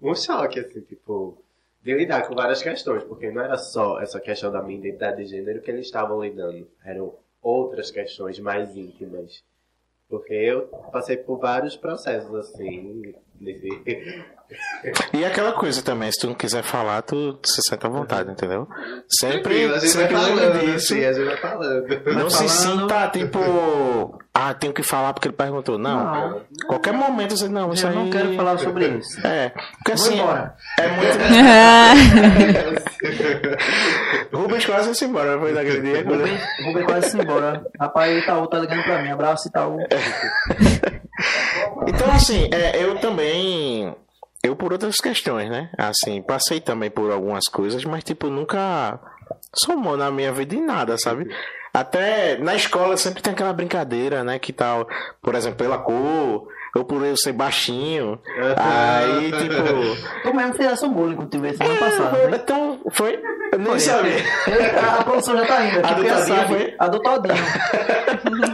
um 0.00 0.14
choque, 0.14 0.60
assim, 0.60 0.80
tipo, 0.82 1.42
de 1.82 1.94
lidar 1.94 2.26
com 2.28 2.34
várias 2.34 2.62
questões, 2.62 3.02
porque 3.04 3.30
não 3.30 3.42
era 3.42 3.56
só 3.56 4.00
essa 4.00 4.20
questão 4.20 4.50
da 4.52 4.62
minha 4.62 4.78
identidade 4.78 5.24
de 5.24 5.30
gênero 5.30 5.60
que 5.60 5.70
eles 5.70 5.86
estavam 5.86 6.22
lidando, 6.22 6.66
eram 6.84 7.14
outras 7.42 7.90
questões 7.90 8.38
mais 8.38 8.74
íntimas. 8.76 9.42
Porque 10.08 10.34
eu 10.34 10.62
passei 10.92 11.16
por 11.16 11.38
vários 11.38 11.74
processos 11.76 12.34
assim. 12.34 13.14
Nesse... 13.40 13.66
E 15.14 15.24
aquela 15.24 15.52
coisa 15.52 15.82
também, 15.82 16.12
se 16.12 16.20
tu 16.20 16.26
não 16.26 16.34
quiser 16.34 16.62
falar, 16.62 17.00
tu 17.02 17.38
se 17.42 17.62
sente 17.66 17.86
à 17.86 17.88
vontade, 17.88 18.30
entendeu? 18.30 18.68
Sempre, 19.08 19.40
Tranquilo, 19.40 19.74
a 19.74 19.78
gente 19.78 19.96
vai 19.96 20.02
sempre 20.08 20.16
lembra 20.16 20.44
falando, 20.52 20.60
disso. 20.60 20.92
assim, 20.94 21.04
a 21.04 21.12
gente 21.14 21.24
vai 21.24 21.36
falando. 21.38 22.14
Não 22.14 22.30
se 22.30 22.48
falando- 22.48 22.80
sinta, 22.82 23.08
tipo, 23.08 24.18
ah, 24.34 24.54
tenho 24.54 24.72
que 24.72 24.82
falar 24.82 25.12
porque 25.12 25.28
ele 25.28 25.36
perguntou. 25.36 25.78
Não. 25.78 26.30
Não. 26.30 26.40
Qualquer 26.66 26.92
momento 26.92 27.36
você, 27.36 27.48
não, 27.48 27.72
isso 27.72 27.86
Eu 27.86 27.90
aí... 27.90 27.96
não 27.96 28.10
quero 28.10 28.34
falar 28.34 28.58
sobre 28.58 28.88
isso. 28.88 29.24
É, 29.26 29.50
porque 29.50 29.94
Vou 29.94 29.96
assim, 30.06 30.14
embora. 30.18 30.54
é 30.78 30.88
muito... 30.88 31.18
Rubens 34.32 34.64
quase 34.66 34.94
foi 34.94 35.08
embora, 35.08 35.38
foi 35.38 35.52
naquele 35.52 35.80
dia. 35.80 36.04
quando- 36.04 36.20
Rubem, 36.20 36.38
Rubem 36.64 36.84
quase 36.84 37.10
se 37.10 37.18
embora. 37.20 37.64
Rapaz, 37.78 38.22
Itaú 38.22 38.46
tá 38.46 38.58
ligando 38.58 38.82
pra 38.84 39.02
mim. 39.02 39.10
Abraço, 39.10 39.48
Itaú. 39.48 39.78
Então, 41.86 42.10
assim, 42.10 42.48
é, 42.52 42.82
eu 42.82 42.98
também. 42.98 43.94
Eu 44.42 44.56
por 44.56 44.72
outras 44.72 44.96
questões, 44.96 45.48
né? 45.50 45.70
Assim, 45.78 46.20
passei 46.22 46.60
também 46.60 46.90
por 46.90 47.12
algumas 47.12 47.44
coisas, 47.44 47.84
mas, 47.84 48.02
tipo, 48.02 48.28
nunca 48.28 48.98
somou 49.54 49.96
na 49.96 50.10
minha 50.10 50.32
vida 50.32 50.54
em 50.56 50.64
nada, 50.64 50.96
sabe? 50.98 51.28
Até 51.72 52.36
na 52.38 52.54
escola 52.54 52.96
sempre 52.96 53.22
tem 53.22 53.32
aquela 53.32 53.52
brincadeira, 53.52 54.22
né? 54.22 54.38
Que 54.38 54.52
tal, 54.52 54.86
por 55.22 55.34
exemplo, 55.34 55.58
pela 55.58 55.78
cor, 55.78 56.48
ou 56.76 56.84
por 56.84 57.04
eu 57.04 57.16
ser 57.16 57.32
baixinho. 57.32 58.18
Aí, 58.56 59.30
tipo. 59.32 60.22
Tu 60.22 60.34
mesmo 60.34 60.54
fizesse 60.54 60.84
um 60.84 60.92
bullying 60.92 61.16
contigo 61.16 61.44
aí 61.44 61.56
semana 61.56 61.78
passada, 61.78 62.28
né? 62.28 62.40
Então, 62.42 62.80
foi. 62.92 63.20
Eu 63.52 63.58
nem 63.58 63.66
Foi. 63.68 63.80
sabia. 63.80 64.12
Eu- 64.46 64.98
A 65.00 65.04
produção 65.04 65.36
já 65.36 65.44
tá 65.46 65.58
rindo. 65.58 65.86
A 65.86 65.92
do 65.92 66.02
Todinho 66.02 66.24
sabe, 66.26 66.46
foi? 66.48 66.74
A 66.78 66.88
do 66.88 67.02
Todinho. 67.02 67.34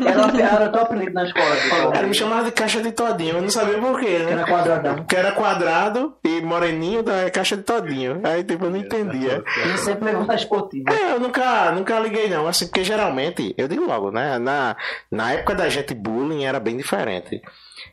Ela 0.09 0.55
era 0.55 0.69
teu 0.71 0.81
apelido 0.83 1.13
na 1.13 1.25
escola. 1.25 1.57
tu 1.57 1.69
falou. 1.69 1.95
Ele 1.95 2.07
me 2.09 2.15
chamava 2.15 2.45
de 2.45 2.51
caixa 2.51 2.83
de 2.83 2.91
todinho, 2.93 3.37
eu 3.37 3.43
não 3.43 3.49
sabia 3.51 3.79
por 3.79 4.01
quê, 4.01 4.07
Que 4.07 4.19
né? 4.25 4.33
era 4.33 4.45
quadradão. 4.45 5.05
Que 5.05 5.17
era 5.17 5.33
quadrado 5.33 6.15
e 6.25 6.41
moreninho 6.41 7.03
da 7.05 7.31
caixa 7.31 7.57
de 7.57 7.63
todinho. 7.63 8.21
Aí, 8.25 8.43
tipo, 8.43 8.65
eu 8.65 8.71
não 8.71 8.79
entendia. 8.79 9.43
Ele 9.65 9.79
sempre 9.79 10.07
levou 10.07 10.25
na 10.27 10.35
esportiva. 10.35 10.93
É, 10.93 11.13
eu 11.13 11.21
nunca, 11.21 11.71
nunca 11.73 11.99
liguei 12.01 12.29
não, 12.29 12.47
assim, 12.49 12.67
porque 12.67 12.83
geralmente, 12.83 13.55
eu 13.57 13.69
digo 13.69 13.85
logo, 13.87 14.11
né, 14.11 14.39
na, 14.39 14.77
na 15.13 15.33
época 15.33 15.55
da 15.55 15.69
gente 15.69 15.95
bullying 15.95 16.45
era 16.45 16.59
bem 16.59 16.77
diferente. 16.77 17.41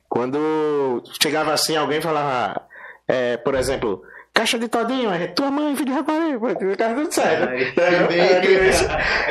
Quando 0.09 1.03
chegava 1.21 1.53
assim, 1.53 1.75
alguém 1.75 2.01
falava, 2.01 2.61
é, 3.07 3.37
por 3.37 3.55
exemplo, 3.55 4.03
caixa 4.35 4.59
de 4.59 4.67
todinho, 4.67 5.09
gente, 5.17 5.33
tua 5.33 5.49
mãe, 5.49 5.73
filho 5.77 5.87
de 5.87 5.93
rapariga, 5.93 6.37
pô, 6.37 6.49
ficava 6.49 6.93
tudo 6.95 7.11
certo. 7.11 7.49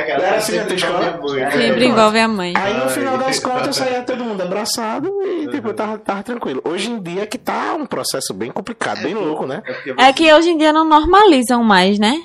Era, 0.07 0.35
assim 0.35 0.57
na 0.57 0.65
tua 0.65 0.75
escola? 0.75 1.19
Sempre 1.51 1.85
envolve 1.85 2.19
a 2.19 2.27
mãe. 2.27 2.53
Aí 2.57 2.73
no 2.73 2.89
final 2.89 3.17
das 3.17 3.39
contas 3.39 3.75
saía 3.75 4.01
todo 4.01 4.23
mundo 4.23 4.41
abraçado 4.41 5.11
e 5.23 5.47
tipo, 5.47 5.73
tava, 5.73 5.99
tava 5.99 6.23
tranquilo. 6.23 6.59
Hoje 6.65 6.89
em 6.89 6.99
dia 6.99 7.27
que 7.27 7.37
tá 7.37 7.75
um 7.75 7.85
processo 7.85 8.33
bem 8.33 8.51
complicado, 8.51 9.03
bem 9.03 9.13
louco, 9.13 9.45
né? 9.45 9.61
É 9.99 10.11
que 10.11 10.33
hoje 10.33 10.49
em 10.49 10.57
dia 10.57 10.73
não 10.73 10.83
normalizam 10.83 11.63
mais, 11.63 11.99
né? 11.99 12.19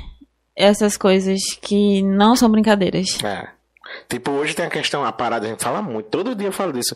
Essas 0.56 0.96
coisas 0.96 1.40
que 1.60 2.02
não 2.02 2.34
são 2.34 2.50
brincadeiras. 2.50 3.18
É. 3.22 3.48
Tipo, 4.08 4.30
hoje 4.32 4.54
tem 4.54 4.64
a 4.64 4.70
questão, 4.70 5.04
a 5.04 5.12
parada, 5.12 5.46
a 5.46 5.50
gente 5.50 5.62
fala 5.62 5.82
muito, 5.82 6.08
todo 6.08 6.34
dia 6.34 6.48
eu 6.48 6.52
falo 6.52 6.72
disso. 6.72 6.94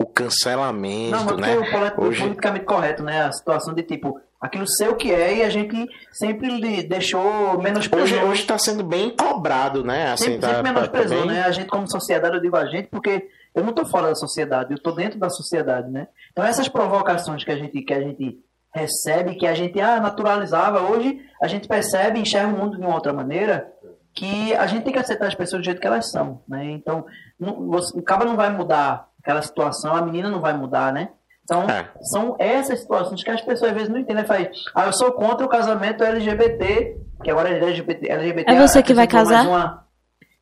O 0.00 0.06
cancelamento, 0.06 1.12
Não, 1.16 1.24
mas 1.24 1.36
né? 1.36 1.56
o 1.56 2.04
Hoje, 2.04 2.20
politicamente 2.22 2.64
correto, 2.64 3.02
né? 3.02 3.22
A 3.22 3.32
situação 3.32 3.72
de 3.74 3.82
tipo, 3.82 4.20
aquilo 4.40 4.66
ser 4.66 4.88
o 4.88 4.96
que 4.96 5.12
é 5.12 5.36
e 5.36 5.42
a 5.42 5.48
gente 5.48 5.86
sempre 6.12 6.48
lhe 6.60 6.82
deixou 6.82 7.56
menos 7.62 7.88
hoje, 7.92 8.16
hoje 8.18 8.44
tá 8.44 8.58
sendo 8.58 8.82
bem 8.82 9.10
cobrado, 9.16 9.84
né? 9.84 10.10
Assim, 10.12 10.24
sempre, 10.24 10.40
tá, 10.40 10.46
sempre 10.48 10.62
tá 10.62 10.72
menosprezou, 10.72 11.18
bem- 11.18 11.26
né? 11.28 11.42
A 11.44 11.50
gente, 11.52 11.68
como 11.68 11.88
sociedade, 11.88 12.34
eu 12.36 12.42
digo 12.42 12.56
a 12.56 12.66
gente, 12.66 12.88
porque 12.88 13.28
eu 13.54 13.62
não 13.62 13.72
tô 13.72 13.86
fora 13.86 14.08
da 14.08 14.14
sociedade, 14.16 14.72
eu 14.72 14.82
tô 14.82 14.90
dentro 14.90 15.18
da 15.18 15.30
sociedade, 15.30 15.88
né? 15.90 16.08
Então, 16.32 16.44
essas 16.44 16.68
provocações 16.68 17.44
que 17.44 17.52
a 17.52 17.56
gente, 17.56 17.80
que 17.80 17.94
a 17.94 18.00
gente 18.00 18.38
recebe, 18.74 19.36
que 19.36 19.46
a 19.46 19.54
gente 19.54 19.80
ah, 19.80 20.00
naturalizava, 20.00 20.80
hoje 20.90 21.20
a 21.40 21.46
gente 21.46 21.68
percebe, 21.68 22.18
enxerga 22.18 22.52
o 22.52 22.58
mundo 22.58 22.76
de 22.76 22.82
uma 22.84 22.94
outra 22.96 23.12
maneira, 23.12 23.70
que 24.12 24.52
a 24.54 24.66
gente 24.66 24.82
tem 24.82 24.92
que 24.92 24.98
aceitar 24.98 25.28
as 25.28 25.34
pessoas 25.36 25.62
do 25.62 25.64
jeito 25.64 25.80
que 25.80 25.86
elas 25.86 26.10
são, 26.10 26.42
né? 26.48 26.64
Então, 26.72 27.06
não, 27.38 27.68
você- 27.68 27.96
o 27.96 28.02
cara 28.02 28.24
não 28.24 28.34
vai 28.34 28.50
mudar 28.50 29.06
aquela 29.24 29.40
situação, 29.42 29.96
a 29.96 30.02
menina 30.02 30.28
não 30.30 30.40
vai 30.40 30.52
mudar, 30.56 30.92
né? 30.92 31.08
Então, 31.44 31.62
É. 31.68 31.88
são 32.12 32.36
essas 32.38 32.80
situações 32.80 33.22
que 33.24 33.30
as 33.30 33.40
pessoas 33.40 33.70
às 33.70 33.76
vezes 33.76 33.88
não 33.90 33.98
entendem. 33.98 34.24
Faz, 34.24 34.48
ah, 34.74 34.86
eu 34.86 34.92
sou 34.92 35.12
contra 35.12 35.44
o 35.44 35.48
casamento 35.48 36.04
LGBT, 36.04 36.96
que 37.22 37.30
agora 37.30 37.48
é 37.50 37.56
LGBT. 37.56 38.10
LGBT 38.10 38.52
É 38.52 38.58
você 38.60 38.82
que 38.82 38.94
vai 38.94 39.06
casar? 39.06 39.46
uma- 39.46 39.84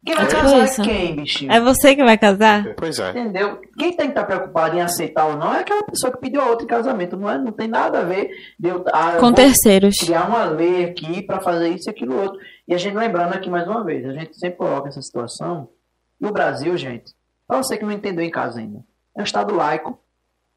Quem 0.05 0.17
vai 0.17 0.25
É 0.25 0.29
casar 0.29 0.65
isso. 0.65 0.81
é 0.81 0.85
quem, 0.85 1.15
bichinho? 1.17 1.53
É 1.53 1.61
você 1.61 1.95
que 1.95 2.03
vai 2.05 2.19
casar? 2.19 2.75
Pois 2.77 2.99
é. 2.99 3.11
Entendeu? 3.11 3.61
Quem 3.79 3.93
tem 3.97 4.07
que 4.07 4.19
estar 4.19 4.25
preocupado 4.25 4.77
em 4.77 4.81
aceitar 4.81 5.27
ou 5.27 5.37
não 5.37 5.55
é 5.55 5.61
aquela 5.61 5.85
pessoa 5.85 6.13
que 6.13 6.19
pediu 6.19 6.41
a 6.41 6.47
outra 6.47 6.65
em 6.65 6.69
casamento. 6.69 7.17
Não, 7.17 7.31
é, 7.31 7.39
não 7.39 7.53
tem 7.53 7.69
nada 7.69 8.01
a 8.01 8.03
ver 8.03 8.29
de 8.59 8.69
eu, 8.69 8.85
ah, 8.93 9.13
eu 9.15 9.21
Com 9.21 9.33
terceiros. 9.33 9.95
criar 9.99 10.27
uma 10.29 10.45
lei 10.45 10.85
aqui 10.87 11.23
para 11.23 11.39
fazer 11.41 11.69
isso 11.69 11.89
e 11.89 11.91
aquilo 11.91 12.21
outro. 12.21 12.37
E 12.67 12.75
a 12.75 12.79
gente 12.79 12.97
lembrando 12.97 13.33
aqui 13.35 13.49
mais 13.49 13.67
uma 13.69 13.85
vez, 13.85 14.05
a 14.05 14.13
gente 14.13 14.37
sempre 14.37 14.59
coloca 14.59 14.89
essa 14.89 15.01
situação. 15.03 15.69
No 16.21 16.33
Brasil, 16.33 16.77
gente, 16.77 17.13
para 17.53 17.63
você 17.63 17.77
que 17.77 17.85
não 17.85 17.93
entendeu 17.93 18.25
em 18.25 18.31
casa 18.31 18.61
ainda, 18.61 18.85
é 19.17 19.21
um 19.21 19.25
Estado 19.25 19.55
laico. 19.55 19.99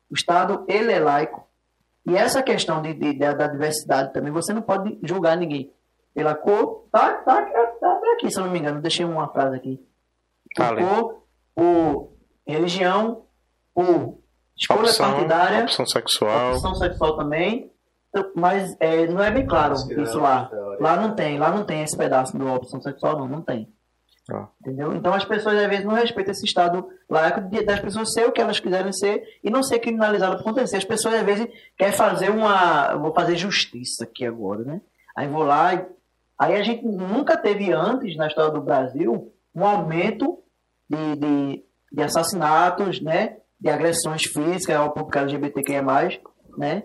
O 0.09 0.13
Estado, 0.15 0.63
ele 0.67 0.91
é 0.91 0.99
laico. 0.99 1.45
E 2.07 2.15
essa 2.15 2.41
questão 2.43 2.81
de, 2.81 2.93
de- 2.93 3.17
da, 3.17 3.33
da 3.33 3.47
diversidade 3.47 4.13
também, 4.13 4.31
você 4.31 4.53
não 4.53 4.61
pode 4.61 4.97
julgar 5.03 5.35
ninguém 5.35 5.73
pela 6.13 6.35
cor. 6.35 6.85
Tá, 6.91 7.13
tá, 7.15 7.41
tá, 7.41 7.65
tá 7.79 8.01
aqui, 8.15 8.29
se 8.31 8.39
eu 8.39 8.45
não 8.45 8.51
me 8.51 8.59
engano. 8.59 8.81
Deixei 8.81 9.03
uma 9.05 9.27
frase 9.27 9.55
aqui. 9.57 9.83
Tá 10.55 10.69
Por 10.73 10.77
cor, 10.77 11.23
por 11.55 12.11
religião, 12.47 13.23
por 13.73 14.19
escolha 14.55 14.81
Opção, 14.81 15.11
partidária, 15.11 15.63
opção 15.63 15.85
sexual. 15.85 16.53
opção 16.53 16.75
sexual 16.75 17.17
também. 17.17 17.71
Mas 18.35 18.77
é, 18.79 19.07
não 19.07 19.21
é 19.21 19.29
bem 19.29 19.45
claro 19.45 19.73
isso 19.73 19.89
não, 20.15 20.21
lá. 20.23 20.49
não, 20.53 20.79
Lá 20.79 20.95
não 20.95 21.13
tem, 21.15 21.37
lá 21.37 21.51
não 21.51 21.65
tem 21.65 21.81
esse 21.83 21.97
pedaço 21.97 22.37
da 22.37 22.53
opção 22.53 22.79
sexual, 22.81 23.17
não, 23.17 23.27
não 23.27 23.41
tem. 23.41 23.67
Ah. 24.31 24.47
Entendeu? 24.61 24.93
Então 24.95 25.13
as 25.13 25.23
pessoas 25.23 25.55
às 25.57 25.67
vezes 25.67 25.85
não 25.85 25.93
respeitam 25.93 26.31
esse 26.31 26.45
estado 26.45 26.87
laico 27.09 27.41
de- 27.41 27.63
das 27.63 27.79
pessoas 27.79 28.11
ser 28.11 28.25
o 28.27 28.31
que 28.31 28.41
elas 28.41 28.59
quiserem 28.59 28.91
ser 28.91 29.23
e 29.43 29.49
não 29.51 29.61
ser 29.61 29.77
criminalizadas 29.79 30.37
por 30.41 30.49
acontecer. 30.49 30.77
As 30.77 30.83
pessoas 30.83 31.13
às 31.15 31.23
vezes 31.23 31.47
querem 31.77 31.93
fazer 31.93 32.29
uma. 32.31 32.95
Vou 32.95 33.13
fazer 33.13 33.35
justiça 33.35 34.03
aqui 34.03 34.25
agora, 34.25 34.63
né? 34.63 34.81
Aí 35.15 35.27
vou 35.27 35.43
lá 35.43 35.73
e. 35.75 35.85
Aí 36.39 36.55
a 36.55 36.63
gente 36.63 36.83
nunca 36.85 37.37
teve 37.37 37.71
antes 37.71 38.17
na 38.17 38.27
história 38.27 38.51
do 38.51 38.61
Brasil 38.61 39.31
um 39.53 39.63
aumento 39.65 40.39
de, 40.89 41.15
de, 41.15 41.63
de 41.91 42.03
assassinatos, 42.03 42.99
né? 43.01 43.37
De 43.59 43.69
agressões 43.69 44.23
físicas 44.23 44.75
ao 44.75 44.91
público 44.91 45.17
LGBTQIA, 45.17 45.83
né? 46.57 46.83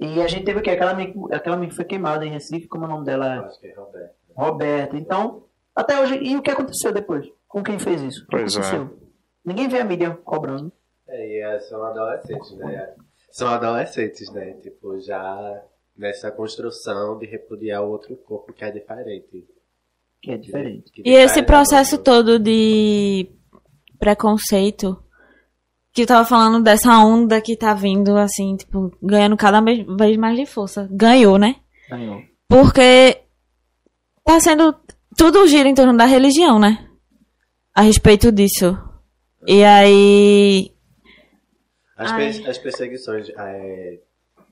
E 0.00 0.22
a 0.22 0.26
gente 0.26 0.44
teve 0.44 0.60
o 0.60 0.62
quê? 0.62 0.70
Aquela 0.70 0.94
menina 0.94 1.12
que- 1.28 1.34
aquela 1.34 1.56
menina 1.56 1.70
que 1.70 1.76
foi 1.76 1.84
queimada 1.84 2.24
em 2.24 2.30
Recife, 2.30 2.66
como 2.66 2.84
é 2.84 2.88
o 2.88 2.90
nome 2.90 3.04
dela? 3.04 3.44
Acho 3.46 3.60
que 3.60 3.66
é 3.66 3.74
Roberto. 3.74 4.14
Roberta. 4.34 4.96
Então, 4.96 5.44
até 5.78 6.00
hoje, 6.00 6.18
e 6.22 6.36
o 6.36 6.42
que 6.42 6.50
aconteceu 6.50 6.92
depois? 6.92 7.26
Com 7.46 7.62
quem 7.62 7.78
fez 7.78 8.02
isso? 8.02 8.22
O 8.24 8.26
que 8.26 8.30
Pois 8.36 8.54
é. 8.54 8.58
aconteceu? 8.58 8.98
Ninguém 9.44 9.68
vê 9.68 9.80
a 9.80 9.84
mídia 9.84 10.10
cobrando. 10.24 10.70
É, 11.08 11.26
e 11.28 11.40
é, 11.40 11.60
são 11.60 11.82
adolescentes, 11.84 12.52
né? 12.58 12.94
São 13.30 13.48
adolescentes, 13.48 14.30
né? 14.32 14.52
Tipo, 14.62 14.98
já 15.00 15.62
nessa 15.96 16.30
construção 16.30 17.18
de 17.18 17.26
repudiar 17.26 17.82
o 17.82 17.90
outro 17.90 18.14
corpo 18.16 18.52
que 18.52 18.64
é 18.64 18.70
diferente. 18.70 19.46
Que 20.20 20.32
é 20.32 20.36
diferente. 20.36 20.92
Que 20.92 21.02
E 21.08 21.14
esse 21.14 21.42
processo 21.42 21.96
do- 21.96 22.02
todo 22.02 22.38
de 22.38 23.30
preconceito, 23.98 25.02
que 25.92 26.02
eu 26.02 26.06
tava 26.06 26.24
falando 26.24 26.62
dessa 26.62 26.90
onda 26.98 27.40
que 27.40 27.56
tá 27.56 27.72
vindo, 27.74 28.16
assim, 28.16 28.56
tipo, 28.56 28.92
ganhando 29.02 29.36
cada 29.36 29.60
vez 29.60 30.16
mais 30.16 30.36
de 30.38 30.46
força. 30.46 30.88
Ganhou, 30.90 31.38
né? 31.38 31.56
Ganhou. 31.90 32.20
Porque 32.48 33.22
tá 34.24 34.38
sendo. 34.40 34.74
Tudo 35.18 35.48
gira 35.48 35.68
em 35.68 35.74
torno 35.74 35.96
da 35.96 36.04
religião, 36.04 36.60
né? 36.60 36.88
A 37.74 37.82
respeito 37.82 38.30
disso. 38.30 38.78
E 39.46 39.64
aí. 39.64 40.72
As, 41.96 42.12
as 42.46 42.58
perseguições. 42.58 43.28
é, 43.36 43.98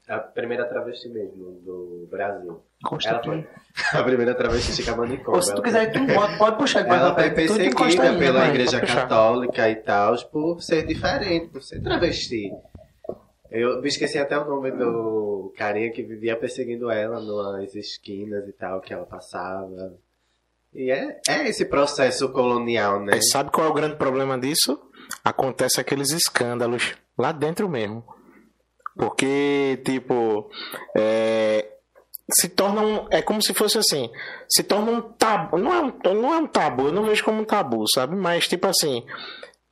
a 0.08 0.18
primeira 0.18 0.64
travesti 0.64 1.08
mesmo 1.08 1.52
do 1.64 2.08
Brasil. 2.10 2.60
Ela 3.04 3.22
foi. 3.22 3.46
A 3.92 4.02
primeira 4.02 4.34
travesti 4.34 4.88
manicômio. 4.90 5.36
Ou 5.36 5.42
se 5.42 5.54
tu 5.54 5.62
quiser, 5.62 5.90
tu 5.92 5.98
pode, 6.12 6.38
pode 6.38 6.58
puxar. 6.58 6.84
vai 6.86 6.98
Ela 6.98 7.14
foi 7.14 7.30
perseguida 7.30 8.02
aí, 8.02 8.18
pela 8.18 8.40
né, 8.40 8.48
Igreja 8.48 8.80
puxar. 8.80 9.02
Católica 9.02 9.70
e 9.70 9.76
tal 9.76 10.16
por 10.30 10.60
ser 10.60 10.86
diferente, 10.86 11.48
por 11.48 11.62
ser 11.62 11.80
travesti. 11.80 12.50
Eu 13.50 13.80
me 13.80 13.88
esqueci 13.88 14.18
até 14.18 14.38
o 14.38 14.44
nome 14.44 14.70
do 14.72 15.52
carinha 15.56 15.90
que 15.90 16.02
vivia 16.02 16.36
perseguindo 16.36 16.90
ela 16.90 17.20
nas 17.20 17.74
esquinas 17.74 18.46
e 18.48 18.52
tal, 18.52 18.80
que 18.80 18.92
ela 18.92 19.06
passava. 19.06 19.94
E 20.76 20.90
é, 20.90 21.20
é 21.26 21.48
esse 21.48 21.64
processo 21.64 22.28
colonial, 22.28 23.00
né? 23.00 23.18
Sabe 23.32 23.50
qual 23.50 23.66
é 23.66 23.70
o 23.70 23.74
grande 23.74 23.96
problema 23.96 24.38
disso? 24.38 24.78
Acontece 25.24 25.80
aqueles 25.80 26.10
escândalos 26.10 26.94
lá 27.18 27.32
dentro 27.32 27.66
mesmo. 27.66 28.04
Porque, 28.94 29.80
tipo, 29.84 30.50
é, 30.96 31.66
se 32.30 32.50
torna 32.50 32.82
um. 32.82 33.06
É 33.10 33.22
como 33.22 33.40
se 33.42 33.54
fosse 33.54 33.78
assim. 33.78 34.10
Se 34.48 34.62
torna 34.62 34.92
um 34.92 35.00
tabu. 35.00 35.56
Não 35.56 35.72
é 35.72 35.80
um, 35.80 36.14
não 36.14 36.34
é 36.34 36.38
um 36.38 36.46
tabu, 36.46 36.88
eu 36.88 36.92
não 36.92 37.04
vejo 37.04 37.24
como 37.24 37.40
um 37.40 37.44
tabu, 37.44 37.84
sabe? 37.88 38.14
Mas, 38.14 38.46
tipo 38.46 38.66
assim. 38.66 39.04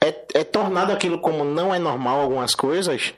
é, 0.02 0.40
é 0.40 0.44
tornado 0.44 0.92
aquilo 0.92 1.20
como 1.20 1.44
não 1.44 1.74
é 1.74 1.78
normal 1.78 2.20
algumas 2.20 2.54
coisas 2.54 3.14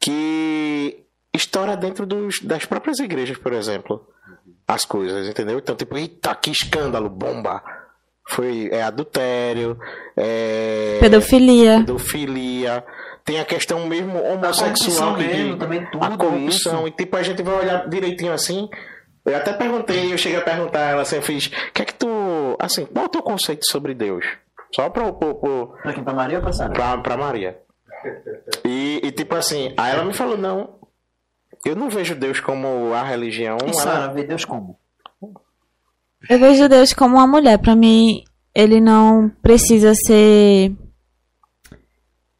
que 0.00 1.04
estoura 1.34 1.76
dentro 1.76 2.06
dos, 2.06 2.40
das 2.40 2.64
próprias 2.64 2.98
igrejas, 2.98 3.38
por 3.38 3.52
exemplo. 3.52 4.06
As 4.68 4.84
coisas, 4.84 5.26
entendeu? 5.26 5.58
Então, 5.58 5.74
tipo, 5.74 5.96
eita, 5.96 6.34
que 6.34 6.50
escândalo, 6.50 7.08
bomba. 7.08 7.62
Foi 8.30 8.68
é 8.70 8.82
adultério, 8.82 9.78
é 10.14 10.98
Pedofilia. 11.00 11.78
pedofilia, 11.78 12.84
tem 13.24 13.40
a 13.40 13.44
questão 13.46 13.86
mesmo 13.86 14.18
A 14.18 14.32
homossexual 14.34 15.14
corrupção 15.14 15.14
que 15.16 15.24
mesmo, 15.24 15.56
também 15.56 15.86
tudo 15.90 16.04
a 16.04 16.10
corrupção 16.14 16.78
isso. 16.80 16.88
e 16.88 16.90
tipo 16.90 17.16
a 17.16 17.22
gente 17.22 17.42
vai 17.42 17.54
olhar 17.54 17.88
direitinho 17.88 18.32
assim. 18.34 18.68
Eu 19.24 19.34
até 19.34 19.54
perguntei, 19.54 20.12
eu 20.12 20.18
cheguei 20.18 20.38
a 20.38 20.42
perguntar 20.42 20.78
a 20.80 20.90
ela 20.90 21.02
assim, 21.02 21.16
eu 21.16 21.22
fiz, 21.22 21.46
o 21.46 21.72
que 21.72 21.80
é 21.80 21.84
que 21.86 21.94
tu, 21.94 22.06
assim, 22.58 22.84
qual 22.84 23.04
é 23.04 23.08
o 23.08 23.10
teu 23.10 23.22
conceito 23.22 23.64
sobre 23.66 23.94
Deus? 23.94 24.26
Só 24.74 24.90
pro, 24.90 25.10
pro, 25.14 25.34
pro, 25.34 25.74
Pra 25.82 25.94
quem? 25.94 26.04
Pra 26.04 26.12
Maria 26.12 26.36
ou 26.36 26.42
pra 26.42 26.52
Sara? 26.52 26.72
pra, 26.74 26.98
pra 26.98 27.16
Maria. 27.16 27.58
E, 28.64 29.00
e, 29.02 29.10
tipo 29.10 29.34
assim, 29.34 29.72
aí 29.76 29.92
ela 29.92 30.04
me 30.04 30.12
falou, 30.12 30.36
não, 30.36 30.77
eu 31.64 31.76
não 31.76 31.88
vejo 31.90 32.14
Deus 32.14 32.40
como 32.40 32.92
a 32.94 33.02
religião. 33.02 33.58
E 33.60 33.70
ela- 33.70 33.74
Sara, 33.74 34.12
vê 34.12 34.24
Deus 34.24 34.44
como? 34.44 34.78
Eu 36.28 36.38
vejo 36.38 36.68
Deus 36.68 36.92
como 36.92 37.16
uma 37.16 37.26
mulher. 37.26 37.58
Pra 37.58 37.76
mim, 37.76 38.22
ele 38.54 38.80
não 38.80 39.30
precisa 39.42 39.94
ser 39.94 40.72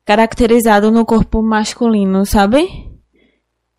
caracterizado 0.04 0.90
no 0.90 1.04
corpo 1.04 1.42
masculino, 1.42 2.24
sabe? 2.24 2.66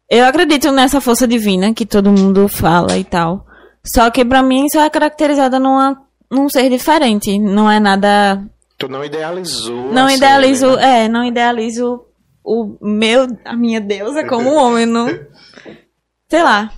Eu 0.10 0.26
acredito 0.26 0.72
nessa 0.72 1.00
força 1.02 1.28
divina 1.28 1.74
que 1.74 1.86
todo 1.86 2.12
mundo 2.12 2.48
fala 2.48 2.98
e 2.98 3.04
tal. 3.04 3.46
Só 3.86 4.10
que 4.10 4.26
pra 4.26 4.42
mim 4.44 4.68
só 4.70 4.82
é 4.82 4.90
caracterizada 4.90 5.60
numa, 5.60 6.02
num 6.32 6.50
ser 6.50 6.70
diferente. 6.70 7.38
Não 7.40 7.70
é 7.70 7.80
nada. 7.80 8.44
Tu 8.78 8.88
não 8.88 9.04
idealizou. 9.04 9.92
Não 9.92 10.10
idealizo. 10.10 10.76
né? 10.76 11.06
É, 11.06 11.08
não 11.10 11.24
idealizo 11.24 12.06
o 12.44 12.78
meu. 12.82 13.28
A 13.46 13.56
minha 13.56 13.80
deusa 13.82 14.26
como 14.28 14.50
um 14.50 14.56
homem. 14.58 14.86
Não, 14.86 15.08
sei 16.30 16.44
lá. 16.44 16.72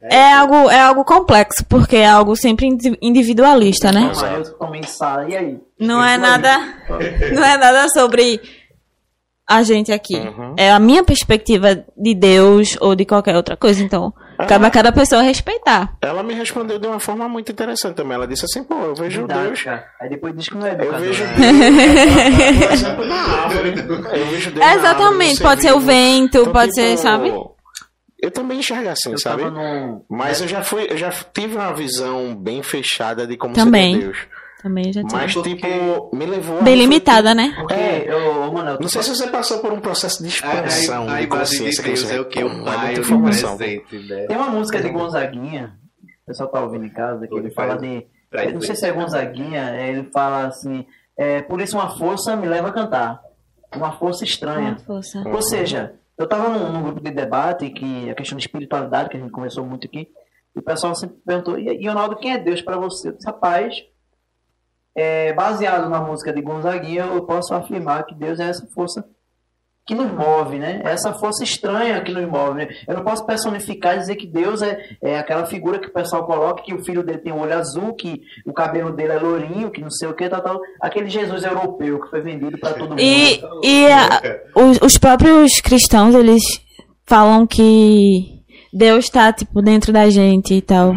É 0.00 0.32
algo, 0.32 0.70
é 0.70 0.80
algo 0.80 1.04
complexo, 1.04 1.64
porque 1.68 1.96
é 1.96 2.06
algo 2.08 2.36
sempre 2.36 2.66
indi- 2.66 2.96
individualista, 3.02 3.90
né? 3.90 4.10
Exato. 4.12 4.56
Sara, 4.86 5.28
e 5.28 5.36
aí? 5.36 5.60
Não 5.78 6.02
é 6.04 6.16
nada. 6.16 6.56
Não 7.34 7.44
é 7.44 7.56
nada 7.56 7.88
sobre 7.88 8.40
a 9.44 9.62
gente 9.64 9.90
aqui. 9.90 10.16
Uhum. 10.16 10.54
É 10.56 10.70
a 10.70 10.78
minha 10.78 11.02
perspectiva 11.02 11.84
de 11.96 12.14
Deus 12.14 12.76
ou 12.80 12.94
de 12.94 13.04
qualquer 13.04 13.34
outra 13.34 13.56
coisa. 13.56 13.82
Então, 13.82 14.14
cabe 14.46 14.66
a 14.66 14.70
cada 14.70 14.92
pessoa 14.92 15.22
respeitar. 15.22 15.96
Ela 16.00 16.22
me 16.22 16.34
respondeu 16.34 16.78
de 16.78 16.86
uma 16.86 17.00
forma 17.00 17.28
muito 17.28 17.50
interessante 17.50 17.94
também. 17.96 18.14
Ela 18.14 18.26
disse 18.26 18.44
assim, 18.44 18.62
pô, 18.62 18.74
eu 18.76 18.94
vejo 18.94 19.26
Deus. 19.26 19.58
Didática. 19.58 19.84
Aí 20.00 20.08
depois 20.08 20.34
diz 20.36 20.48
que 20.48 20.56
não 20.56 20.66
é 20.66 20.70
Eu 20.70 20.74
educador. 20.74 21.00
vejo 21.00 21.24
né? 21.24 21.34
Deus. 22.60 22.72
exemplo, 22.72 23.04
na 23.06 23.16
árvore. 23.16 23.74
Eu 24.18 24.26
vejo 24.26 24.50
Deus 24.50 24.66
Exatamente, 24.66 25.42
pode 25.42 25.62
ser 25.62 25.72
o 25.72 25.80
vento, 25.80 26.38
Então, 26.38 26.52
pode 26.52 26.72
tipo, 26.72 26.86
ser, 26.86 26.96
sabe? 26.98 27.32
Eu 28.20 28.30
também 28.32 28.58
enxergo 28.58 28.88
assim, 28.88 29.12
Eu 29.12 29.18
sabe? 29.18 29.42
Mas 30.08 30.40
eu 30.40 30.48
já 30.48 30.62
fui, 30.62 30.86
eu 30.90 30.96
já 30.96 31.10
tive 31.32 31.54
uma 31.56 31.72
visão 31.72 32.34
bem 32.34 32.62
fechada 32.62 33.26
de 33.26 33.36
como 33.36 33.54
Também. 33.54 33.92
seria 33.94 34.06
Deus. 34.08 34.18
Também 34.62 34.92
já 34.92 35.02
tive. 35.02 35.14
Mas, 35.14 35.32
tipo, 35.34 36.10
me 36.16 36.26
levou 36.26 36.62
Bem 36.62 36.74
limitada, 36.76 37.32
né? 37.34 37.54
Porque, 37.56 37.74
É. 37.74 38.04
eu, 38.12 38.42
ô, 38.42 38.52
mano, 38.52 38.70
eu 38.70 38.80
Não 38.80 38.88
sei 38.88 39.02
se 39.02 39.10
você 39.10 39.28
passou 39.28 39.60
por 39.60 39.72
um 39.72 39.80
processo 39.80 40.22
de 40.22 40.28
expansão 40.28 41.08
a, 41.08 41.14
a 41.14 41.18
de 41.20 41.24
imagem 41.24 41.28
de 41.28 41.28
consciência 41.28 41.82
que 41.82 41.88
Deus 41.90 42.00
você 42.02 42.16
é 42.16 42.20
o 42.20 42.24
que? 42.24 42.42
O 42.42 42.48
é 42.48 42.64
pai 42.64 42.96
o 42.96 43.00
informação. 43.00 43.56
presente, 43.56 43.96
né? 44.08 44.26
Tem 44.26 44.36
uma 44.36 44.48
música 44.50 44.80
de 44.82 44.88
Gonzaguinha, 44.88 45.74
o 46.02 46.26
pessoal 46.26 46.48
tá 46.48 46.60
ouvindo 46.60 46.84
em 46.86 46.90
casa, 46.90 47.26
que 47.28 47.34
ele 47.34 47.50
fala 47.50 47.76
de. 47.78 48.04
Eu 48.32 48.52
não 48.52 48.60
sei 48.60 48.74
se 48.74 48.84
é 48.86 48.92
Gonzaguinha, 48.92 49.70
é, 49.70 49.90
ele 49.90 50.10
fala 50.12 50.46
assim: 50.48 50.84
é, 51.16 51.40
por 51.42 51.60
isso 51.60 51.76
uma 51.76 51.96
força 51.96 52.34
me 52.36 52.46
leva 52.48 52.68
a 52.68 52.72
cantar. 52.72 53.20
Uma 53.76 53.92
força 53.92 54.24
estranha. 54.24 54.70
Uma 54.70 54.78
força. 54.78 55.22
Ou 55.26 55.42
seja, 55.42 55.94
eu 56.16 56.24
estava 56.24 56.48
num, 56.48 56.72
num 56.72 56.82
grupo 56.82 57.00
de 57.00 57.10
debate 57.12 57.70
que 57.70 58.10
a 58.10 58.14
questão 58.14 58.36
de 58.36 58.42
espiritualidade, 58.44 59.08
que 59.08 59.16
a 59.16 59.20
gente 59.20 59.30
conversou 59.30 59.64
muito 59.64 59.86
aqui, 59.86 60.08
e 60.56 60.58
o 60.58 60.62
pessoal 60.62 60.94
sempre 60.96 61.16
perguntou, 61.24 61.58
e, 61.58 61.80
e 61.80 61.86
Ronaldo, 61.86 62.16
quem 62.16 62.32
é 62.32 62.38
Deus 62.38 62.60
para 62.60 62.76
você? 62.76 63.08
Eu 63.08 63.12
disse, 63.12 63.26
rapaz, 63.26 63.74
é, 64.98 65.32
baseado 65.32 65.88
na 65.88 66.00
música 66.00 66.32
de 66.32 66.42
Gonzaguinha, 66.42 67.04
eu 67.04 67.22
posso 67.22 67.54
afirmar 67.54 68.04
que 68.04 68.14
Deus 68.14 68.38
é 68.40 68.48
essa 68.48 68.66
força 68.74 69.04
que 69.86 69.94
nos 69.94 70.12
move, 70.12 70.58
né? 70.58 70.82
É 70.84 70.90
essa 70.90 71.14
força 71.14 71.42
estranha 71.42 71.98
que 72.02 72.12
nos 72.12 72.28
move. 72.28 72.58
Né? 72.58 72.68
Eu 72.86 72.94
não 72.94 73.02
posso 73.02 73.24
personificar 73.24 73.96
e 73.96 74.00
dizer 74.00 74.16
que 74.16 74.26
Deus 74.26 74.60
é, 74.60 74.78
é 75.02 75.18
aquela 75.18 75.46
figura 75.46 75.78
que 75.78 75.88
o 75.88 75.92
pessoal 75.92 76.26
coloca, 76.26 76.62
que 76.62 76.74
o 76.74 76.84
filho 76.84 77.02
dele 77.02 77.18
tem 77.20 77.32
o 77.32 77.38
olho 77.40 77.54
azul, 77.56 77.94
que 77.94 78.20
o 78.44 78.52
cabelo 78.52 78.92
dele 78.92 79.12
é 79.14 79.18
lourinho, 79.18 79.70
que 79.70 79.80
não 79.80 79.90
sei 79.90 80.06
o 80.08 80.12
que, 80.14 80.28
tal, 80.28 80.42
tal. 80.42 80.60
Aquele 80.82 81.08
Jesus 81.08 81.42
europeu 81.42 82.00
que 82.02 82.10
foi 82.10 82.20
vendido 82.20 82.58
para 82.58 82.74
todo 82.74 82.90
mundo. 82.90 83.00
E, 83.00 83.40
e 83.64 83.86
a- 83.90 84.20
os, 84.56 84.78
os 84.82 84.98
próprios 84.98 85.58
cristãos, 85.62 86.14
eles 86.14 86.42
falam 87.06 87.46
que 87.46 88.42
Deus 88.70 89.08
tá, 89.08 89.32
tipo, 89.32 89.62
dentro 89.62 89.90
da 89.90 90.10
gente 90.10 90.52
e 90.52 90.60
tal. 90.60 90.94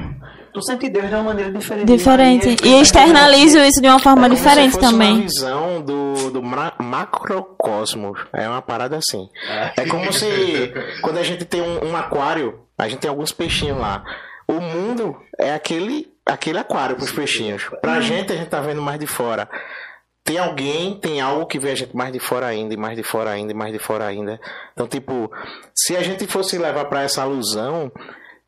Tu 0.53 0.61
sente 0.61 0.89
Deus 0.89 1.07
de 1.07 1.15
uma 1.15 1.23
maneira 1.23 1.51
diferente. 1.51 1.85
Diferente. 1.87 2.47
Aí, 2.49 2.57
E 2.63 2.81
externalizo 2.81 3.57
isso 3.59 3.81
de 3.81 3.87
uma 3.87 3.99
forma 3.99 4.25
É 4.25 4.29
diferente 4.29 4.73
se 4.73 4.79
fosse 4.79 4.85
Uma 4.93 5.03
também. 5.05 5.21
visão 5.21 5.81
do, 5.81 6.31
do 6.31 6.43
ma- 6.43 6.73
macrocosmos. 6.79 8.19
É 8.33 8.47
uma 8.47 8.61
parada 8.61 8.97
assim. 8.97 9.29
É 9.77 9.85
como 9.87 10.11
se 10.11 10.25
quando 11.01 11.17
a 11.17 11.23
gente 11.23 11.45
tem 11.45 11.61
um, 11.61 11.89
um 11.91 11.95
aquário, 11.97 12.59
a 12.77 12.87
gente 12.87 12.99
tem 12.99 13.09
alguns 13.09 13.31
peixinhos 13.31 13.77
lá. 13.79 14.03
O 14.47 14.59
mundo 14.59 15.15
é 15.39 15.53
aquele, 15.53 16.11
aquele 16.25 16.57
aquário 16.59 16.95
para 16.95 17.05
os 17.05 17.11
peixinhos. 17.11 17.63
Pra 17.81 18.01
gente, 18.01 18.33
a 18.33 18.35
gente 18.35 18.49
tá 18.49 18.59
vendo 18.59 18.81
mais 18.81 18.99
de 18.99 19.07
fora. 19.07 19.49
Tem 20.23 20.37
alguém, 20.37 20.99
tem 20.99 21.19
algo 21.19 21.47
que 21.47 21.57
vê 21.57 21.71
a 21.71 21.75
gente 21.75 21.95
mais 21.95 22.11
de 22.13 22.19
fora 22.19 22.45
ainda, 22.45 22.73
e 22.73 22.77
mais 22.77 22.95
de 22.95 23.01
fora 23.03 23.31
ainda, 23.31 23.51
e 23.51 23.55
mais 23.55 23.73
de 23.73 23.79
fora 23.79 24.05
ainda. 24.05 24.39
Então, 24.73 24.87
tipo, 24.87 25.31
se 25.75 25.95
a 25.97 26.03
gente 26.03 26.27
fosse 26.27 26.57
levar 26.59 26.85
para 26.85 27.01
essa 27.01 27.23
alusão, 27.23 27.91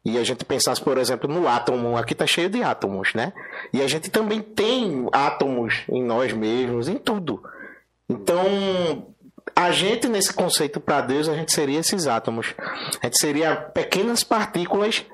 e 0.05 0.17
a 0.17 0.23
gente 0.23 0.43
pensasse, 0.45 0.81
por 0.81 0.97
exemplo, 0.97 1.29
no 1.33 1.47
átomo, 1.47 1.97
aqui 1.97 2.13
tá 2.13 2.27
cheio 2.27 2.49
de 2.49 2.61
átomos, 2.63 3.13
né? 3.13 3.31
E 3.71 3.81
a 3.81 3.87
gente 3.87 4.09
também 4.11 4.41
tem 4.41 5.07
átomos 5.11 5.83
em 5.89 6.03
nós 6.03 6.33
mesmos, 6.33 6.87
em 6.87 6.97
tudo. 6.97 7.41
Então, 8.09 9.07
a 9.55 9.71
gente 9.71 10.07
nesse 10.07 10.33
conceito 10.33 10.79
para 10.79 11.01
Deus, 11.01 11.27
a 11.29 11.35
gente 11.35 11.51
seria 11.53 11.79
esses 11.79 12.07
átomos. 12.07 12.53
A 13.01 13.05
gente 13.05 13.17
seria 13.19 13.55
pequenas 13.55 14.23
partículas 14.23 15.05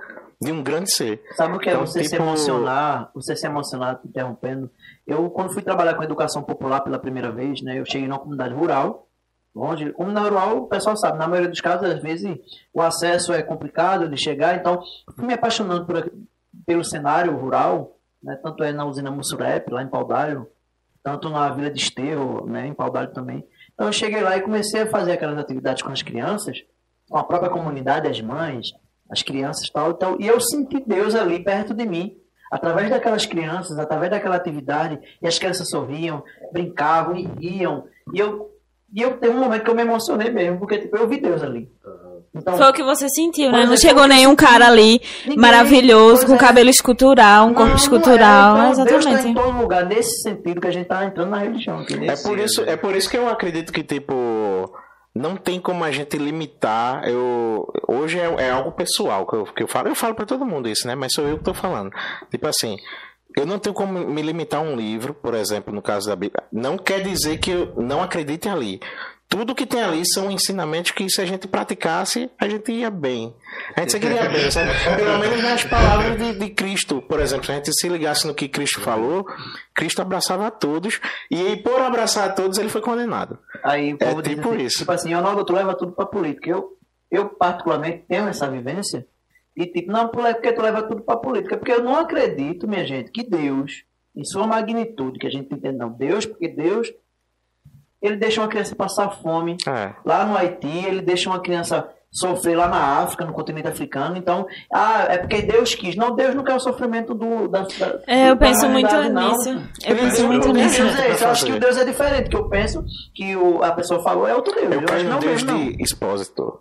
de 0.41 0.51
um 0.51 0.63
grande 0.63 0.91
ser. 0.93 1.21
Sabe 1.35 1.55
o 1.57 1.59
que 1.59 1.69
é 1.69 1.73
Então, 1.73 1.85
você 1.85 2.03
se 2.03 2.11
tipo- 2.11 2.23
emocionar? 2.23 3.11
Você 3.13 3.35
se 3.35 3.45
emocionar, 3.45 3.99
te 3.99 4.07
interrompendo. 4.07 4.71
Eu, 5.05 5.29
quando 5.29 5.53
fui 5.53 5.61
trabalhar 5.61 5.95
com 5.95 6.03
educação 6.03 6.41
popular 6.41 6.79
pela 6.81 6.97
primeira 6.97 7.31
vez, 7.31 7.61
né? 7.61 7.77
Eu 7.79 7.85
cheguei 7.85 8.07
numa 8.07 8.19
comunidade 8.19 8.53
rural, 8.53 9.05
onde, 9.55 9.91
como 9.93 10.11
na 10.11 10.21
rural, 10.21 10.57
o 10.57 10.67
pessoal 10.67 10.95
sabe, 10.95 11.17
na 11.17 11.27
maioria 11.27 11.49
dos 11.49 11.61
casos, 11.61 11.89
às 11.89 12.01
vezes, 12.01 12.37
o 12.73 12.81
acesso 12.81 13.33
é 13.33 13.41
complicado 13.41 14.07
de 14.07 14.17
chegar, 14.17 14.55
então, 14.55 14.81
fui 15.15 15.25
me 15.25 15.33
apaixonando 15.33 15.85
por, 15.85 16.11
pelo 16.65 16.83
cenário 16.83 17.35
rural, 17.35 17.97
né? 18.23 18.37
Tanto 18.41 18.63
é 18.63 18.71
na 18.71 18.85
usina 18.85 19.11
Mussurep, 19.11 19.71
lá 19.71 19.81
em 19.81 19.87
Paudalho, 19.87 20.47
tanto 21.03 21.29
na 21.29 21.49
Vila 21.49 21.71
de 21.71 21.79
Esterro, 21.79 22.45
né? 22.45 22.67
Em 22.67 22.73
Paudalho 22.73 23.11
também. 23.13 23.45
Então, 23.73 23.87
eu 23.87 23.93
cheguei 23.93 24.21
lá 24.21 24.37
e 24.37 24.41
comecei 24.41 24.81
a 24.81 24.87
fazer 24.87 25.13
aquelas 25.13 25.37
atividades 25.37 25.81
com 25.81 25.91
as 25.91 26.01
crianças, 26.01 26.57
com 27.09 27.17
a 27.17 27.23
própria 27.23 27.49
comunidade, 27.49 28.07
as 28.07 28.21
mães, 28.21 28.67
as 29.09 29.23
crianças 29.23 29.67
e 29.67 29.73
tal, 29.73 29.91
então, 29.91 30.17
e 30.19 30.27
eu 30.27 30.39
senti 30.39 30.83
Deus 30.85 31.15
ali 31.15 31.43
perto 31.43 31.73
de 31.73 31.85
mim, 31.85 32.15
através 32.51 32.89
daquelas 32.89 33.25
crianças, 33.25 33.77
através 33.79 34.11
daquela 34.11 34.35
atividade, 34.35 34.99
e 35.21 35.27
as 35.27 35.39
crianças 35.39 35.69
sorriam, 35.69 36.23
brincavam 36.51 37.15
riam, 37.39 37.85
e 38.13 38.19
eu, 38.19 38.51
e 38.93 39.01
eu 39.01 39.17
teve 39.17 39.35
um 39.35 39.39
momento 39.39 39.63
que 39.63 39.69
eu 39.69 39.75
me 39.75 39.81
emocionei 39.81 40.31
mesmo, 40.31 40.59
porque 40.59 40.77
tipo, 40.79 40.97
eu 40.97 41.07
vi 41.07 41.19
Deus 41.19 41.43
ali. 41.43 41.69
Então, 42.33 42.57
Foi 42.57 42.67
o 42.67 42.73
que 42.73 42.83
você 42.83 43.09
sentiu, 43.09 43.51
né? 43.51 43.65
Não 43.65 43.73
é, 43.73 43.77
chegou 43.77 44.07
nenhum 44.07 44.35
cara 44.35 44.67
ali 44.67 45.01
Ninguém, 45.25 45.39
maravilhoso, 45.39 46.27
com 46.27 46.35
é. 46.35 46.37
cabelo 46.37 46.69
escultural, 46.69 47.45
um 47.45 47.47
não, 47.47 47.55
corpo 47.55 47.69
não 47.69 47.75
escultural. 47.75 48.57
é, 48.57 48.71
então, 48.71 48.85
Deus 48.85 48.99
está 48.99 49.09
em 49.09 49.13
exatamente. 49.13 49.41
todo 49.41 49.57
lugar, 49.57 49.85
nesse 49.85 50.21
sentido 50.21 50.61
que 50.61 50.67
a 50.67 50.71
gente 50.71 50.83
está 50.83 51.05
entrando 51.05 51.31
na 51.31 51.39
religião. 51.39 51.81
entendeu? 51.81 52.11
É 52.11 52.15
por, 52.15 52.37
isso, 52.37 52.61
é 52.61 52.77
por 52.77 52.95
isso 52.95 53.09
que 53.09 53.17
eu 53.17 53.27
acredito 53.27 53.73
que, 53.73 53.83
tipo, 53.83 54.71
não 55.15 55.35
tem 55.35 55.59
como 55.59 55.83
a 55.83 55.91
gente 55.91 56.17
limitar. 56.17 57.03
Eu, 57.07 57.67
hoje 57.87 58.19
é, 58.19 58.25
é 58.37 58.51
algo 58.51 58.71
pessoal 58.71 59.25
que 59.25 59.35
eu, 59.35 59.45
que 59.45 59.63
eu 59.63 59.67
falo. 59.67 59.89
Eu 59.89 59.95
falo 59.95 60.13
pra 60.13 60.25
todo 60.25 60.45
mundo 60.45 60.69
isso, 60.69 60.87
né? 60.87 60.93
Mas 60.93 61.13
sou 61.13 61.27
eu 61.27 61.37
que 61.37 61.43
tô 61.43 61.53
falando. 61.53 61.91
Tipo 62.29 62.47
assim, 62.47 62.77
eu 63.37 63.45
não 63.45 63.59
tenho 63.59 63.73
como 63.73 63.93
me 63.93 64.21
limitar 64.21 64.59
a 64.59 64.63
um 64.63 64.75
livro, 64.75 65.13
por 65.13 65.33
exemplo, 65.33 65.73
no 65.73 65.81
caso 65.81 66.07
da 66.07 66.15
Bíblia. 66.15 66.43
Não 66.51 66.77
quer 66.77 67.01
dizer 67.01 67.37
que 67.37 67.51
eu 67.51 67.73
não 67.77 68.01
acredite 68.01 68.49
ali. 68.49 68.79
Tudo 69.29 69.53
que 69.53 69.67
tem 69.67 69.83
ali 69.83 70.01
são 70.11 70.31
ensinamentos 70.31 70.89
que 70.89 71.07
se 71.07 71.21
a 71.21 71.25
gente 71.25 71.47
praticasse, 71.47 72.31
a 72.39 72.49
gente 72.49 72.71
ia 72.71 72.89
bem. 72.89 73.31
A 73.75 73.81
gente 73.81 73.91
seguiria 73.91 74.27
bem, 74.27 74.49
sabe? 74.49 74.71
Pelo 74.97 75.19
menos 75.19 75.43
nas 75.43 75.63
palavras 75.63 76.17
de, 76.17 76.39
de 76.39 76.49
Cristo. 76.49 76.99
Por 77.03 77.19
exemplo, 77.19 77.45
se 77.45 77.51
a 77.51 77.55
gente 77.55 77.71
se 77.71 77.87
ligasse 77.87 78.25
no 78.25 78.33
que 78.33 78.47
Cristo 78.47 78.81
falou, 78.81 79.23
Cristo 79.75 80.01
abraçava 80.01 80.47
a 80.47 80.51
todos. 80.51 80.99
E 81.29 81.57
por 81.57 81.79
abraçar 81.79 82.27
a 82.27 82.33
todos, 82.33 82.57
ele 82.57 82.69
foi 82.69 82.81
condenado. 82.81 83.37
Aí 83.63 83.95
É 83.99 84.21
tipo 84.23 84.49
assim, 84.49 84.63
isso. 84.63 84.79
Tipo 84.79 84.91
assim, 84.93 85.13
Ronaldo, 85.13 85.45
tu 85.45 85.53
leva 85.53 85.75
tudo 85.75 85.91
pra 85.91 86.07
política. 86.07 86.49
Eu, 86.49 86.71
eu 87.11 87.29
particularmente, 87.29 88.05
tenho 88.09 88.27
essa 88.27 88.49
vivência. 88.49 89.05
E 89.59 89.65
tipo, 89.67 89.91
não 89.91 90.07
por- 90.07 90.23
porque 90.33 90.53
tu 90.53 90.61
leva 90.61 90.81
tudo 90.83 91.01
pra 91.01 91.17
política. 91.17 91.57
Porque 91.57 91.71
eu 91.73 91.83
não 91.83 91.97
acredito, 91.97 92.67
minha 92.67 92.85
gente, 92.85 93.11
que 93.11 93.23
Deus, 93.29 93.83
em 94.15 94.23
sua 94.23 94.47
magnitude, 94.47 95.19
que 95.19 95.27
a 95.27 95.29
gente 95.31 95.53
entende, 95.53 95.77
não, 95.77 95.89
Deus, 95.91 96.25
porque 96.25 96.47
Deus 96.47 96.91
ele 98.01 98.15
deixa 98.15 98.39
uma 98.39 98.47
criança 98.47 98.73
passar 98.75 99.09
fome 99.21 99.57
É. 99.67 99.93
lá 100.05 100.25
no 100.25 100.37
Haiti, 100.37 100.67
ele 100.87 101.01
deixa 101.01 101.29
uma 101.29 101.41
criança 101.41 101.89
sofrer 102.11 102.55
lá 102.55 102.67
na 102.69 102.99
África, 103.03 103.25
no 103.25 103.33
continente 103.33 103.67
africano. 103.67 104.15
Então, 104.15 104.47
ah, 104.73 105.05
é 105.09 105.17
porque 105.17 105.41
Deus 105.41 105.75
quis. 105.75 105.95
Não, 105.97 106.15
Deus 106.15 106.33
não 106.33 106.43
quer 106.43 106.55
o 106.55 106.59
sofrimento 106.59 107.13
do 107.13 107.47
da, 107.49 107.63
da 107.63 107.99
É, 108.07 108.29
eu 108.29 108.35
da 108.35 108.47
penso 108.47 108.67
muito 108.69 108.95
não. 109.09 109.31
nisso. 109.31 109.49
Eu 109.85 109.95
penso 109.97 110.25
muito 110.25 110.53
nisso. 110.53 110.81
Eu 110.81 111.29
acho 111.29 111.45
que 111.45 111.51
o 111.51 111.59
Deus 111.59 111.77
é 111.77 111.83
diferente. 111.85 112.29
Que 112.29 112.37
eu 112.37 112.47
penso 112.49 112.83
que 113.13 113.35
o, 113.35 113.61
a 113.61 113.71
pessoa 113.73 114.01
falou 114.01 114.25
é 114.27 114.33
outro 114.33 114.55
Deus. 114.55 114.71
Eu 114.73 114.79
Eu, 114.81 114.85
acho 114.89 115.03
que 115.03 115.09
não 115.09 115.19
Deus 115.19 115.43
mesmo, 115.43 115.51
não. 115.51 115.71
de 115.73 115.83
expósito. 115.83 116.59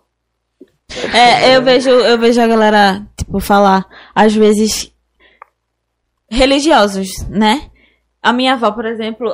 É, 1.13 1.55
eu 1.55 1.63
vejo, 1.63 1.89
eu 1.89 2.17
vejo 2.17 2.41
a 2.41 2.47
galera, 2.47 3.07
tipo, 3.15 3.39
falar, 3.39 3.85
às 4.13 4.33
vezes, 4.33 4.91
religiosos, 6.29 7.07
né? 7.29 7.69
A 8.21 8.33
minha 8.33 8.53
avó, 8.53 8.71
por 8.71 8.85
exemplo, 8.85 9.33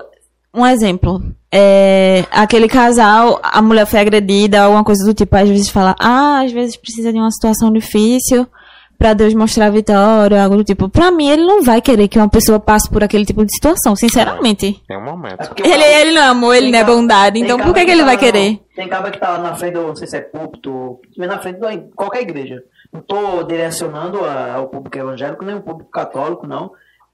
um 0.54 0.65
exemplo, 0.65 1.22
é 1.52 2.26
aquele 2.32 2.68
casal, 2.68 3.39
a 3.44 3.62
mulher 3.62 3.86
foi 3.86 4.00
agredida, 4.00 4.63
alguma 4.63 4.84
coisa 4.84 5.06
do 5.06 5.13
tipo, 5.13 5.36
às 5.36 5.50
vezes 5.50 5.70
fala, 5.70 5.96
ah, 6.00 6.41
às 6.41 6.52
vezes 6.52 6.78
precisa 6.78 7.12
de 7.12 7.20
uma 7.20 7.32
situação 7.32 7.72
difícil 7.72 8.48
pra 8.97 9.13
Deus 9.13 9.34
mostrar 9.34 9.67
a 9.67 9.69
vitória, 9.69 10.43
algo 10.43 10.58
do 10.58 10.63
tipo. 10.63 10.89
Pra 10.89 11.12
mim, 11.12 11.29
ele 11.29 11.43
não 11.43 11.62
vai 11.63 11.81
querer 11.81 12.08
que 12.08 12.17
uma 12.17 12.29
pessoa 12.29 12.60
passe 12.60 12.89
por 12.89 13.03
aquele 13.03 13.25
tipo 13.25 13.45
de 13.45 13.53
situação, 13.53 13.95
sinceramente. 13.95 14.81
É 14.89 14.97
um 14.97 15.03
momento. 15.03 15.41
É 15.63 15.67
Ele, 15.69 15.84
ele 15.84 16.12
não 16.13 16.21
é 16.21 16.25
amor, 16.27 16.55
ele 16.55 16.71
não 16.71 16.79
é 16.79 16.84
bondade, 16.84 17.39
então 17.39 17.60
por 17.60 17.73
que, 17.73 17.86
que 17.86 17.91
ele 17.91 18.01
tá- 18.01 18.05
vai 18.08 18.17
querer? 18.17 18.60
Tem 18.75 18.88
cabra 18.89 19.12
que 19.12 19.19
tá 19.19 19.29
lá 19.31 19.38
na 19.39 19.55
frente, 19.55 19.73
do, 19.73 19.84
não 19.88 19.95
sei 19.95 20.08
se 20.08 20.17
é 20.17 20.21
púlpito, 20.21 20.99
na 21.17 21.39
frente 21.39 21.60
de 21.60 21.79
qualquer 21.95 22.21
igreja. 22.21 22.62
Não 22.91 23.01
tô 23.01 23.43
direcionando 23.43 24.23
a- 24.23 24.53
ao 24.55 24.67
público 24.67 24.97
evangélico, 24.97 25.43
nem 25.45 25.55
ao 25.55 25.62
público 25.62 25.89
católico, 25.91 26.47
não. 26.47 26.71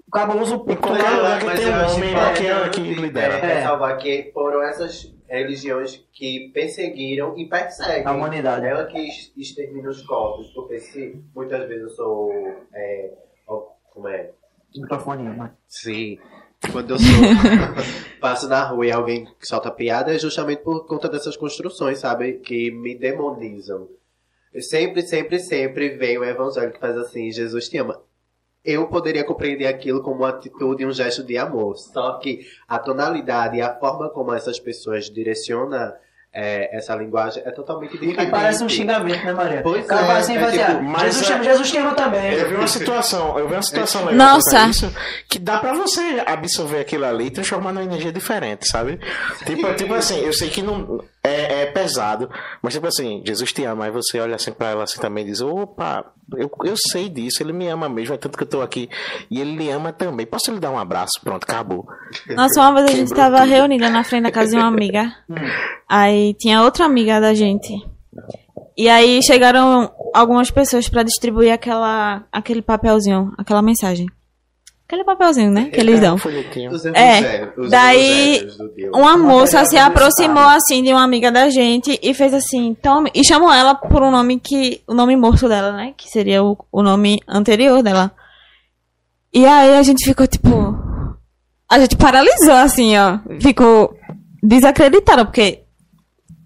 O 0.07 0.11
cabra 0.11 0.37
usa 0.41 0.55
o 0.55 0.59
púlpito. 0.59 0.81
qualquer 0.87 1.03
lá, 1.09 1.15
lugar 1.17 1.39
que 1.39 1.45
Mas 1.45 1.59
tem 1.59 1.69
um 1.69 1.73
homem 1.95 2.09
importante 2.11 2.41
que 2.41 2.47
é- 2.47 2.69
que 2.69 2.81
lidera. 2.95 3.33
é, 3.35 3.53
ressalvar 3.59 3.97
que 3.97 4.29
foram 4.33 4.61
essas 4.63 5.11
religiões 5.37 6.03
que 6.11 6.49
perseguiram 6.53 7.37
e 7.37 7.47
perseguem 7.47 8.05
A 8.05 8.11
humanidade. 8.11 8.65
Ela 8.65 8.85
que 8.85 8.97
ex- 8.97 9.31
extermina 9.37 9.89
os 9.89 10.01
corpos, 10.03 10.47
porque 10.53 10.79
se 10.79 11.15
muitas 11.33 11.67
vezes 11.67 11.83
eu 11.83 11.89
sou. 11.89 12.31
É, 12.73 13.11
como 13.91 14.07
é? 14.07 14.31
Microfone, 14.75 15.23
mas... 15.23 15.51
Sim. 15.67 16.17
Quando 16.71 16.91
eu 16.91 16.99
sou, 16.99 17.07
passo 18.21 18.47
na 18.47 18.63
rua 18.63 18.85
e 18.85 18.91
alguém 18.91 19.27
solta 19.39 19.71
piada, 19.71 20.13
é 20.13 20.19
justamente 20.19 20.61
por 20.61 20.85
conta 20.85 21.09
dessas 21.09 21.35
construções, 21.35 21.99
sabe? 21.99 22.33
Que 22.33 22.69
me 22.71 22.95
demonizam. 22.95 23.89
Eu 24.53 24.61
sempre, 24.61 25.01
sempre, 25.01 25.39
sempre 25.39 25.89
vem 25.97 26.17
o 26.17 26.23
evangelho 26.23 26.71
que 26.71 26.79
faz 26.79 26.95
assim, 26.97 27.31
Jesus 27.31 27.67
te 27.67 27.77
ama. 27.77 28.01
Eu 28.63 28.88
poderia 28.88 29.24
compreender 29.24 29.65
aquilo 29.65 30.02
como 30.04 30.17
uma 30.17 30.30
atitude 30.30 30.84
e 30.84 30.86
um 30.86 30.91
gesto 30.91 31.24
de 31.24 31.38
amor. 31.38 31.76
Só 31.78 32.13
que 32.19 32.45
a 32.67 32.78
tonalidade 32.78 33.58
e 33.58 33.62
a 33.62 33.74
forma 33.74 34.10
como 34.10 34.34
essas 34.34 34.60
pessoas 34.60 35.10
direcionam 35.10 35.91
é, 36.34 36.78
essa 36.78 36.95
linguagem 36.95 37.43
é 37.45 37.52
totalmente 37.52 37.95
E 37.97 38.00
diferente. 38.00 38.30
parece 38.32 38.63
um 38.63 38.69
xingamento, 38.69 39.26
né, 39.26 39.34
Maria? 39.34 39.62
Pois 39.63 39.86
cara 39.86 40.08
é, 40.13 40.17
assim 40.17 40.34
e 40.34 40.38
é 40.38 40.39
vai 40.39 40.52
dizer, 40.52 40.65
tipo, 40.67 40.84
mas 40.84 41.02
Jesus, 41.02 41.30
é- 41.30 41.43
Jesus 41.43 41.71
te 41.71 41.78
ama 41.78 41.93
também. 41.93 42.34
Eu 42.34 42.47
vi 42.50 42.56
uma 42.56 42.67
situação, 42.67 43.38
eu 43.38 43.47
vi 43.50 43.54
uma 43.56 43.62
situação 43.62 44.06
legal 44.06 44.36
Nossa. 44.36 44.67
isso, 44.69 44.93
que 45.28 45.38
dá 45.38 45.58
pra 45.58 45.74
você 45.74 46.24
absorver 46.26 46.80
aquilo 46.80 47.04
ali 47.06 47.26
e 47.26 47.32
transformar 47.32 47.74
numa 47.74 47.84
energia 47.84 48.13
diferente, 48.13 48.65
sabe? 48.65 48.97
Tipo, 49.45 49.74
tipo 49.74 49.93
assim, 49.93 50.19
eu 50.24 50.32
sei 50.32 50.50
que 50.50 50.62
não 50.62 51.04
é, 51.23 51.62
é 51.62 51.65
pesado, 51.67 52.29
mas 52.62 52.73
tipo 52.73 52.88
assim, 52.88 53.21
Jesus 53.25 53.53
te 53.53 53.63
ama, 53.63 53.86
aí 53.86 53.91
você 53.91 54.19
olha 54.19 54.36
assim 54.36 54.51
pra 54.51 54.69
ela 54.69 54.84
assim 54.84 54.99
também 54.99 55.23
e 55.23 55.27
diz, 55.27 55.41
opa, 55.41 56.05
eu, 56.36 56.49
eu 56.63 56.75
sei 56.75 57.10
disso, 57.10 57.43
ele 57.43 57.53
me 57.53 57.67
ama 57.67 57.88
mesmo, 57.88 58.15
é 58.15 58.17
tanto 58.17 58.38
que 58.38 58.43
eu 58.43 58.47
tô 58.47 58.62
aqui 58.62 58.89
e 59.29 59.39
ele 59.39 59.55
lhe 59.55 59.69
ama 59.69 59.93
também. 59.93 60.25
Posso 60.25 60.51
lhe 60.51 60.60
dar 60.60 60.71
um 60.71 60.79
abraço? 60.79 61.19
Pronto, 61.23 61.43
acabou. 61.43 61.88
Nossa, 62.29 62.60
uma 62.62 62.73
vez 62.73 62.91
a 62.91 62.95
gente 62.95 63.13
tava 63.13 63.43
reunida 63.43 63.89
na 63.89 64.03
frente 64.03 64.23
da 64.23 64.31
casa 64.31 64.51
de 64.51 64.57
uma 64.57 64.67
amiga. 64.67 65.15
Aí 65.88 66.34
tinha 66.36 66.63
outra 66.63 66.86
amiga 66.86 67.21
da 67.21 67.34
gente. 67.34 67.71
E 68.75 68.89
aí 68.89 69.21
chegaram 69.21 69.91
algumas 70.13 70.49
pessoas 70.49 70.89
pra 70.89 71.03
distribuir 71.03 71.53
aquela, 71.53 72.23
aquele 72.31 72.62
papelzinho, 72.62 73.31
aquela 73.38 73.62
mensagem. 73.62 74.07
Aquele 74.91 75.06
papelzinho, 75.06 75.49
né? 75.51 75.69
Que 75.71 75.80
eles 75.80 75.99
É, 75.99 76.01
dão. 76.01 76.17
É, 76.93 77.49
daí. 77.69 78.45
Uma 78.93 79.17
moça 79.17 79.63
se 79.63 79.77
aproximou 79.77 80.43
assim 80.43 80.84
de 80.84 80.91
uma 80.91 81.01
amiga 81.04 81.32
da 81.32 81.49
gente 81.49 81.97
e 82.04 82.13
fez 82.13 82.34
assim, 82.34 82.75
tome. 82.82 83.10
E 83.15 83.25
chamou 83.25 83.54
ela 83.54 83.73
por 83.73 84.01
um 84.04 84.12
nome 84.12 84.38
que. 84.38 84.82
O 84.86 84.93
nome 84.93 85.15
morto 85.15 85.47
dela, 85.47 85.71
né? 85.71 85.93
Que 85.95 86.10
seria 86.10 86.43
o, 86.43 86.58
o 86.69 86.84
nome 86.84 87.21
anterior 87.25 87.82
dela. 87.82 88.12
E 89.34 89.45
aí 89.45 89.77
a 89.77 89.82
gente 89.84 90.04
ficou 90.04 90.27
tipo. 90.27 90.49
A 91.69 91.80
gente 91.80 91.95
paralisou 91.95 92.51
assim, 92.56 92.97
ó. 92.97 93.19
Ficou 93.39 93.95
desacreditada, 94.43 95.23
porque 95.23 95.60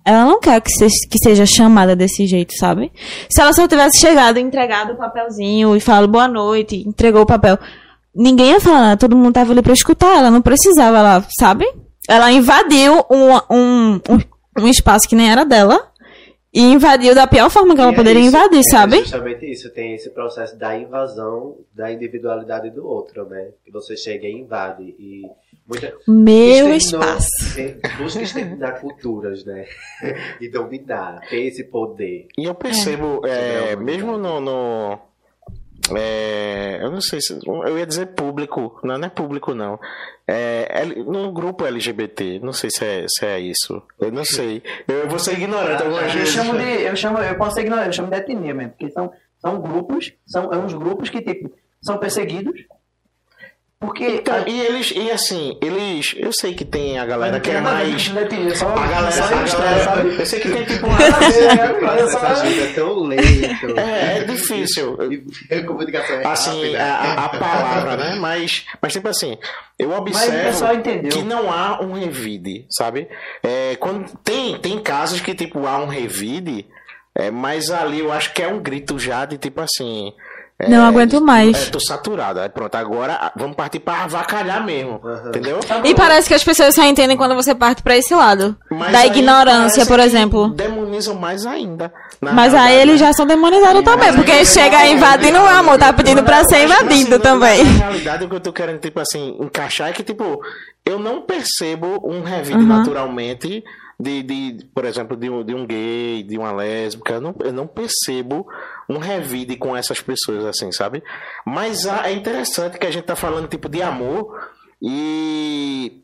ela 0.05 0.23
não 0.23 0.39
quer 0.39 0.61
que, 0.61 0.69
se- 0.69 1.07
que 1.09 1.17
seja 1.17 1.47
chamada 1.47 1.95
desse 1.95 2.27
jeito, 2.27 2.53
sabe? 2.59 2.91
Se 3.27 3.41
ela 3.41 3.51
só 3.53 3.67
tivesse 3.67 3.97
chegado, 3.99 4.37
entregado 4.37 4.93
o 4.93 4.97
papelzinho 4.97 5.75
e 5.75 5.79
falado 5.79 6.07
boa 6.07 6.27
noite, 6.27 6.87
entregou 6.87 7.23
o 7.23 7.25
papel, 7.25 7.57
ninguém 8.15 8.51
ia 8.51 8.59
falar 8.59 8.81
nada, 8.81 8.97
todo 8.97 9.15
mundo 9.15 9.33
tava 9.33 9.51
ali 9.51 9.61
pra 9.61 9.73
escutar, 9.73 10.17
ela 10.17 10.31
não 10.31 10.41
precisava, 10.41 10.97
ela, 10.97 11.27
sabe? 11.39 11.65
Ela 12.07 12.31
invadiu 12.31 13.03
um, 13.09 13.35
um, 13.55 13.99
um, 14.59 14.67
espaço 14.67 15.07
que 15.09 15.15
nem 15.15 15.29
era 15.31 15.43
dela 15.43 15.91
e 16.53 16.61
invadiu 16.61 17.13
da 17.15 17.27
pior 17.27 17.49
forma 17.49 17.75
que 17.75 17.81
ela 17.81 17.91
E 17.91 17.93
é 17.93 17.95
poderia 17.97 18.21
isso, 18.21 18.29
invadir, 18.29 18.59
é 18.59 18.63
sabe? 18.63 18.99
justamente 18.99 19.51
isso, 19.51 19.69
tem 19.71 19.93
esse 19.95 20.09
processo 20.11 20.55
da 20.57 20.77
invasão 20.77 21.57
da 21.73 21.91
individualidade 21.91 22.69
do 22.69 22.87
outro, 22.87 23.25
né? 23.25 23.49
Que 23.65 23.71
você 23.71 23.97
chega 23.97 24.25
e 24.27 24.31
invade 24.33 24.83
e 24.83 25.23
muita 25.67 25.91
Meu 26.07 26.73
espaço. 26.73 27.27
tem- 27.55 27.75
busca 27.97 28.21
exterminar 28.21 28.79
culturas, 28.79 29.43
né? 29.43 29.65
e 30.39 30.47
dominar, 30.47 31.21
ter 31.29 31.47
esse 31.47 31.63
poder. 31.65 32.27
E 32.37 32.45
eu 32.45 32.53
percebo, 32.55 33.21
é, 33.25 33.71
É. 33.71 33.75
mesmo 33.75 34.15
no. 34.17 34.39
no- 34.39 34.99
é, 35.95 36.79
eu 36.81 36.89
não 36.89 37.01
sei 37.01 37.21
se. 37.21 37.37
Eu 37.45 37.77
ia 37.77 37.85
dizer 37.85 38.07
público, 38.07 38.79
não, 38.83 38.97
não 38.97 39.05
é 39.05 39.09
público, 39.09 39.53
não. 39.53 39.79
É, 40.27 40.83
no 40.85 41.31
grupo 41.31 41.65
LGBT, 41.65 42.39
não 42.39 42.53
sei 42.53 42.69
se 42.71 42.83
é, 42.83 43.05
se 43.07 43.25
é 43.25 43.39
isso. 43.39 43.81
Eu 43.99 44.11
não 44.11 44.25
sei. 44.25 44.63
Eu 44.87 45.07
vou 45.07 45.19
ser 45.19 45.33
ignorante 45.33 45.83
algumas 45.83 46.03
Eu 46.05 46.19
vezes. 46.19 46.33
chamo 46.33 46.57
de. 46.57 46.83
Eu, 46.83 46.95
chamo, 46.95 47.19
eu 47.19 47.35
posso 47.37 47.59
ignorar, 47.59 47.85
eu 47.85 47.93
chamo 47.93 48.09
de 48.09 48.17
etnia 48.17 48.53
mesmo, 48.53 48.71
porque 48.71 48.89
são, 48.89 49.11
são 49.37 49.61
grupos, 49.61 50.13
são 50.25 50.51
é 50.51 50.57
uns 50.57 50.73
grupos 50.73 51.09
que, 51.09 51.21
tipo, 51.21 51.51
são 51.81 51.97
perseguidos. 51.97 52.59
Porque. 53.85 54.05
Então, 54.07 54.43
e 54.47 54.61
eles, 54.61 54.91
e 54.95 55.11
assim, 55.11 55.57
eles. 55.61 56.13
Eu 56.17 56.31
sei 56.33 56.53
que 56.53 56.65
tem 56.65 56.97
a 56.99 57.05
galera 57.05 57.39
que 57.39 57.49
é 57.51 57.61
mais. 57.61 58.07
Etnia, 58.07 58.55
só, 58.55 58.69
A 58.69 58.87
galera, 58.87 59.11
só 59.11 59.23
a 59.25 59.29
galera 59.29 59.83
sabe? 59.83 60.15
eu 60.19 60.25
sei 60.25 60.39
que 60.39 60.49
tem 60.49 60.63
tipo 60.65 60.85
uma. 60.87 60.97
Essa 61.99 62.27
ajuda 62.27 62.61
é 62.61 62.73
tão 62.73 62.99
lento. 63.03 63.79
É, 63.79 64.17
é 64.19 64.23
difícil. 64.23 64.97
E 65.51 65.55
a 65.55 65.63
comunicação 65.65 66.15
é 66.15 66.25
assim, 66.27 66.75
rápida. 66.75 66.83
a, 66.83 66.95
a- 66.95 67.25
a 67.25 67.29
palavra, 67.29 67.97
né? 67.97 68.15
Mas, 68.19 68.65
mas 68.81 68.93
tipo 68.93 69.07
assim, 69.07 69.37
eu 69.77 69.91
observo 69.91 70.65
que 71.11 71.21
não 71.23 71.51
há 71.51 71.81
um 71.81 71.93
revide, 71.93 72.65
sabe? 72.69 73.07
É, 73.43 73.75
quando 73.75 74.09
tem, 74.23 74.57
tem 74.57 74.79
casos 74.79 75.21
que 75.21 75.33
tipo 75.35 75.65
há 75.67 75.77
um 75.77 75.87
revide, 75.87 76.65
é, 77.15 77.29
mas 77.31 77.69
ali 77.69 77.99
eu 77.99 78.11
acho 78.11 78.33
que 78.33 78.41
é 78.41 78.47
um 78.47 78.59
grito 78.61 78.97
já 78.97 79.25
de 79.25 79.37
tipo 79.37 79.61
assim. 79.61 80.11
É, 80.57 80.69
Não 80.69 80.85
aguento 80.85 81.19
mais. 81.19 81.67
É, 81.67 81.69
tô 81.71 81.79
saturado. 81.79 82.39
Aí 82.39 82.47
pronto, 82.47 82.73
agora 82.75 83.17
ah, 83.21 83.31
vamos 83.35 83.55
partir 83.57 83.79
pra 83.79 84.03
avacalhar 84.03 84.63
mesmo. 84.65 85.01
Entendeu? 85.27 85.59
E 85.83 85.93
parece 85.93 86.27
que 86.29 86.33
as 86.33 86.43
pessoas 86.43 86.73
só 86.73 86.83
entendem 86.83 87.17
quando 87.17 87.35
você 87.35 87.53
parte 87.53 87.83
pra 87.83 87.97
esse 87.97 88.15
lado. 88.15 88.55
Mas 88.71 88.91
da 88.91 88.99
aí 88.99 89.07
ignorância, 89.07 89.85
por 89.85 89.99
exemplo. 89.99 90.49
Demonizam 90.49 91.15
mais 91.15 91.45
ainda. 91.45 91.93
Mas 92.21 92.53
aí 92.53 92.59
realidade, 92.59 92.81
eles 92.81 93.01
né? 93.01 93.07
já 93.07 93.13
são 93.13 93.25
demonizados 93.25 93.83
também, 93.83 94.13
porque 94.13 94.45
chega 94.45 94.87
invadindo 94.87 95.39
o 95.39 95.45
amor, 95.45 95.77
tá 95.77 95.91
pedindo 95.91 96.23
pra 96.23 96.43
ser 96.45 96.61
Eu 96.61 96.71
acho 96.71 96.77
que, 96.77 96.85
invadido 96.85 97.15
assim, 97.15 97.23
também. 97.23 97.63
Na, 97.63 97.71
na 97.71 97.77
realidade, 97.77 98.23
o 98.23 98.29
que 98.29 98.35
eu 98.35 98.39
tô 98.39 98.53
querendo, 98.53 98.79
tipo 98.79 98.99
assim, 99.01 99.37
encaixar 99.41 99.89
é 99.89 99.91
que, 99.91 100.03
tipo, 100.03 100.39
eu 100.85 100.97
não 100.97 101.21
percebo 101.21 101.99
um 102.03 102.23
revide 102.23 102.59
Uhum. 102.59 102.65
naturalmente 102.65 103.61
de, 103.99 104.23
de, 104.23 104.65
por 104.73 104.85
exemplo, 104.85 105.15
de 105.15 105.29
um, 105.29 105.43
de 105.43 105.53
um 105.55 105.65
gay, 105.65 106.23
de 106.23 106.37
uma 106.37 106.51
lésbica. 106.51 107.13
Eu 107.13 107.21
não, 107.21 107.35
eu 107.39 107.53
não 107.53 107.67
percebo 107.67 108.47
um 108.89 108.97
revide 108.97 109.55
com 109.55 109.75
essas 109.75 110.01
pessoas, 110.01 110.45
assim, 110.45 110.71
sabe? 110.71 111.03
Mas 111.45 111.87
ah, 111.87 112.09
é 112.09 112.13
interessante 112.13 112.77
que 112.77 112.85
a 112.85 112.91
gente 112.91 113.05
tá 113.05 113.15
falando, 113.15 113.47
tipo, 113.47 113.69
de 113.69 113.81
amor 113.81 114.49
e. 114.81 116.01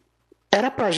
Era 0.51 0.69
pra. 0.69 0.89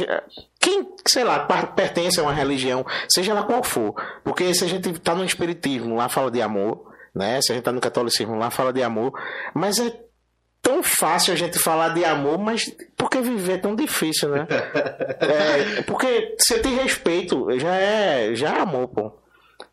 Quem, 0.60 0.88
sei 1.06 1.24
lá, 1.24 1.40
pertence 1.76 2.20
a 2.20 2.24
uma 2.24 2.34
religião, 2.34 2.86
seja 3.08 3.34
lá 3.34 3.44
qual 3.44 3.64
for. 3.64 3.94
Porque 4.24 4.54
se 4.54 4.64
a 4.64 4.68
gente 4.68 4.98
tá 5.00 5.14
no 5.14 5.26
espiritismo, 5.26 5.96
lá 5.96 6.10
fala 6.10 6.32
de 6.32 6.42
amor, 6.42 6.92
né? 7.14 7.40
Se 7.42 7.52
a 7.52 7.56
gente 7.56 7.64
tá 7.64 7.72
no 7.72 7.82
catolicismo, 7.82 8.36
lá 8.36 8.50
fala 8.50 8.74
de 8.74 8.82
amor. 8.82 9.14
Mas 9.54 9.80
é 9.80 9.92
tão 10.64 10.82
fácil 10.82 11.34
a 11.34 11.36
gente 11.36 11.60
falar 11.60 11.90
de 11.90 12.06
amor, 12.06 12.40
mas 12.40 12.74
por 12.98 13.10
que 13.10 13.20
viver 13.22 13.54
é 13.54 13.58
tão 13.58 13.76
difícil, 13.76 14.30
né? 14.30 14.48
É, 15.20 15.82
porque 15.84 16.36
se 16.40 16.60
tem 16.60 16.76
respeito, 16.76 17.48
já 17.60 17.76
é, 17.76 18.36
já 18.36 18.56
é 18.56 18.60
amor, 18.60 18.88
pô. 18.88 19.12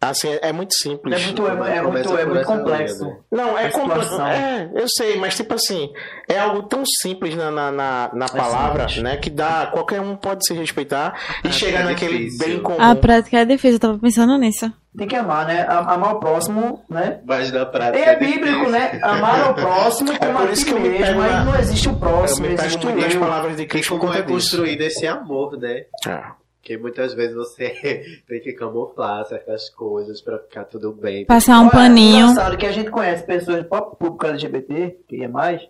Assim, 0.01 0.29
é, 0.29 0.49
é 0.49 0.53
muito 0.53 0.75
simples. 0.75 1.21
É 1.21 1.25
muito, 1.27 1.47
é, 1.47 1.77
é 1.77 1.83
muito, 1.83 2.09
por 2.09 2.19
é 2.19 2.25
muito 2.25 2.47
complexo. 2.47 3.17
Não, 3.31 3.59
é 3.59 3.69
complexo. 3.69 4.21
É, 4.23 4.71
eu 4.75 4.89
sei, 4.89 5.17
mas 5.19 5.35
tipo 5.37 5.53
assim, 5.53 5.91
é 6.27 6.39
algo 6.39 6.63
tão 6.63 6.83
simples 7.03 7.35
na, 7.35 7.51
na, 7.51 7.71
na, 7.71 8.11
na 8.15 8.27
palavra, 8.27 8.89
simples. 8.89 9.03
né? 9.03 9.17
Que 9.19 9.29
dá, 9.29 9.67
qualquer 9.71 10.01
um 10.01 10.17
pode 10.17 10.47
se 10.47 10.55
respeitar 10.55 11.15
e 11.45 11.49
Ah, 11.49 11.53
chegar 11.53 11.81
é 11.81 11.85
naquele 11.85 12.17
difícil. 12.19 12.39
bem 12.47 12.61
comum. 12.63 12.81
A 12.81 12.95
prática 12.95 13.39
é 13.39 13.45
difícil, 13.45 13.77
eu 13.77 13.81
tava 13.81 13.99
pensando 13.99 14.39
nisso. 14.39 14.73
Tem 14.97 15.07
que 15.07 15.15
amar, 15.17 15.47
né? 15.47 15.67
Amar 15.69 16.15
o 16.17 16.19
próximo, 16.21 16.83
né? 16.89 17.21
Mas 17.27 17.53
na 17.53 17.67
prática. 17.67 18.03
É 18.03 18.17
bíblico, 18.17 18.71
né? 18.71 18.99
Amar 19.03 19.41
ao 19.49 19.55
próximo 19.55 20.19
como 20.19 20.33
por 20.39 20.49
a 20.49 20.53
isso 20.53 20.65
ti 20.65 20.71
que 20.73 20.77
eu 20.77 20.81
me 20.81 20.89
mesmo, 20.89 21.05
pego 21.07 21.19
mas 21.21 21.45
não 21.47 21.59
existe 21.59 21.89
o 21.89 21.93
Eu 21.93 21.97
próximo, 21.97 22.49
me 22.49 22.57
pego 22.57 22.67
existe 22.69 22.87
o 22.87 22.91
eu. 22.91 23.21
palavras 23.21 23.57
de 23.57 23.63
E 23.63 23.67
Cristo 23.67 23.89
por 23.91 24.01
como 24.01 24.15
é 24.15 24.23
construído 24.23 24.81
esse 24.81 25.07
amor, 25.07 25.59
né? 25.59 25.85
É. 26.09 26.41
Porque 26.61 26.77
muitas 26.77 27.15
vezes 27.15 27.35
você 27.35 28.23
tem 28.29 28.41
que 28.41 28.53
camuflar 28.53 29.25
certas 29.25 29.71
coisas 29.71 30.21
pra 30.21 30.39
ficar 30.39 30.65
tudo 30.65 30.93
bem. 30.93 31.25
Passar 31.25 31.59
um 31.59 31.63
Olha, 31.65 31.71
paninho. 31.71 32.27
engraçado 32.31 32.57
que 32.59 32.67
a 32.67 32.73
gente 32.73 32.91
conhece 32.91 33.25
pessoas 33.25 33.63
do 33.63 33.69
próprio 33.69 33.97
público 33.97 34.27
LGBT, 34.27 34.99
que 35.09 35.25
é 35.25 35.29
mais, 35.29 35.63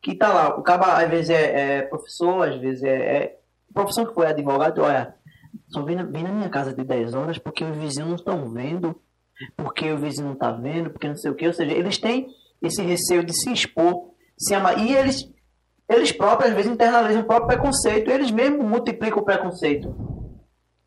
que 0.00 0.14
tá 0.14 0.32
lá, 0.32 0.56
o 0.56 0.62
cara 0.62 0.96
às 1.02 1.10
vezes 1.10 1.30
é, 1.30 1.78
é 1.78 1.82
professor, 1.82 2.48
às 2.48 2.56
vezes 2.60 2.84
é, 2.84 2.94
é 3.16 3.38
profissão 3.74 4.06
que 4.06 4.14
foi 4.14 4.26
advogado, 4.26 4.80
olha, 4.82 5.12
só 5.68 5.82
vim, 5.82 5.96
na- 5.96 6.04
vim 6.04 6.22
na 6.22 6.30
minha 6.32 6.48
casa 6.48 6.72
de 6.72 6.84
10 6.84 7.14
horas 7.14 7.36
porque 7.38 7.64
os 7.64 7.76
vizinhos 7.76 8.08
não 8.08 8.14
estão 8.16 8.48
vendo, 8.48 8.94
porque 9.56 9.90
o 9.90 9.98
vizinho 9.98 10.28
não 10.28 10.34
tá 10.36 10.52
vendo, 10.52 10.90
porque 10.90 11.08
não 11.08 11.16
sei 11.16 11.32
o 11.32 11.34
que, 11.34 11.46
ou 11.48 11.52
seja, 11.52 11.72
eles 11.72 11.98
têm 11.98 12.28
esse 12.62 12.80
receio 12.80 13.24
de 13.24 13.32
se 13.34 13.52
expor, 13.52 14.10
se 14.38 14.54
amar, 14.54 14.78
e 14.78 14.94
eles, 14.94 15.28
eles 15.88 16.12
próprios 16.12 16.50
às 16.50 16.56
vezes 16.56 16.70
internalizam 16.72 17.22
o 17.22 17.26
próprio 17.26 17.48
preconceito, 17.48 18.08
eles 18.08 18.30
mesmos 18.30 18.64
multiplicam 18.64 19.18
o 19.20 19.24
preconceito, 19.24 19.94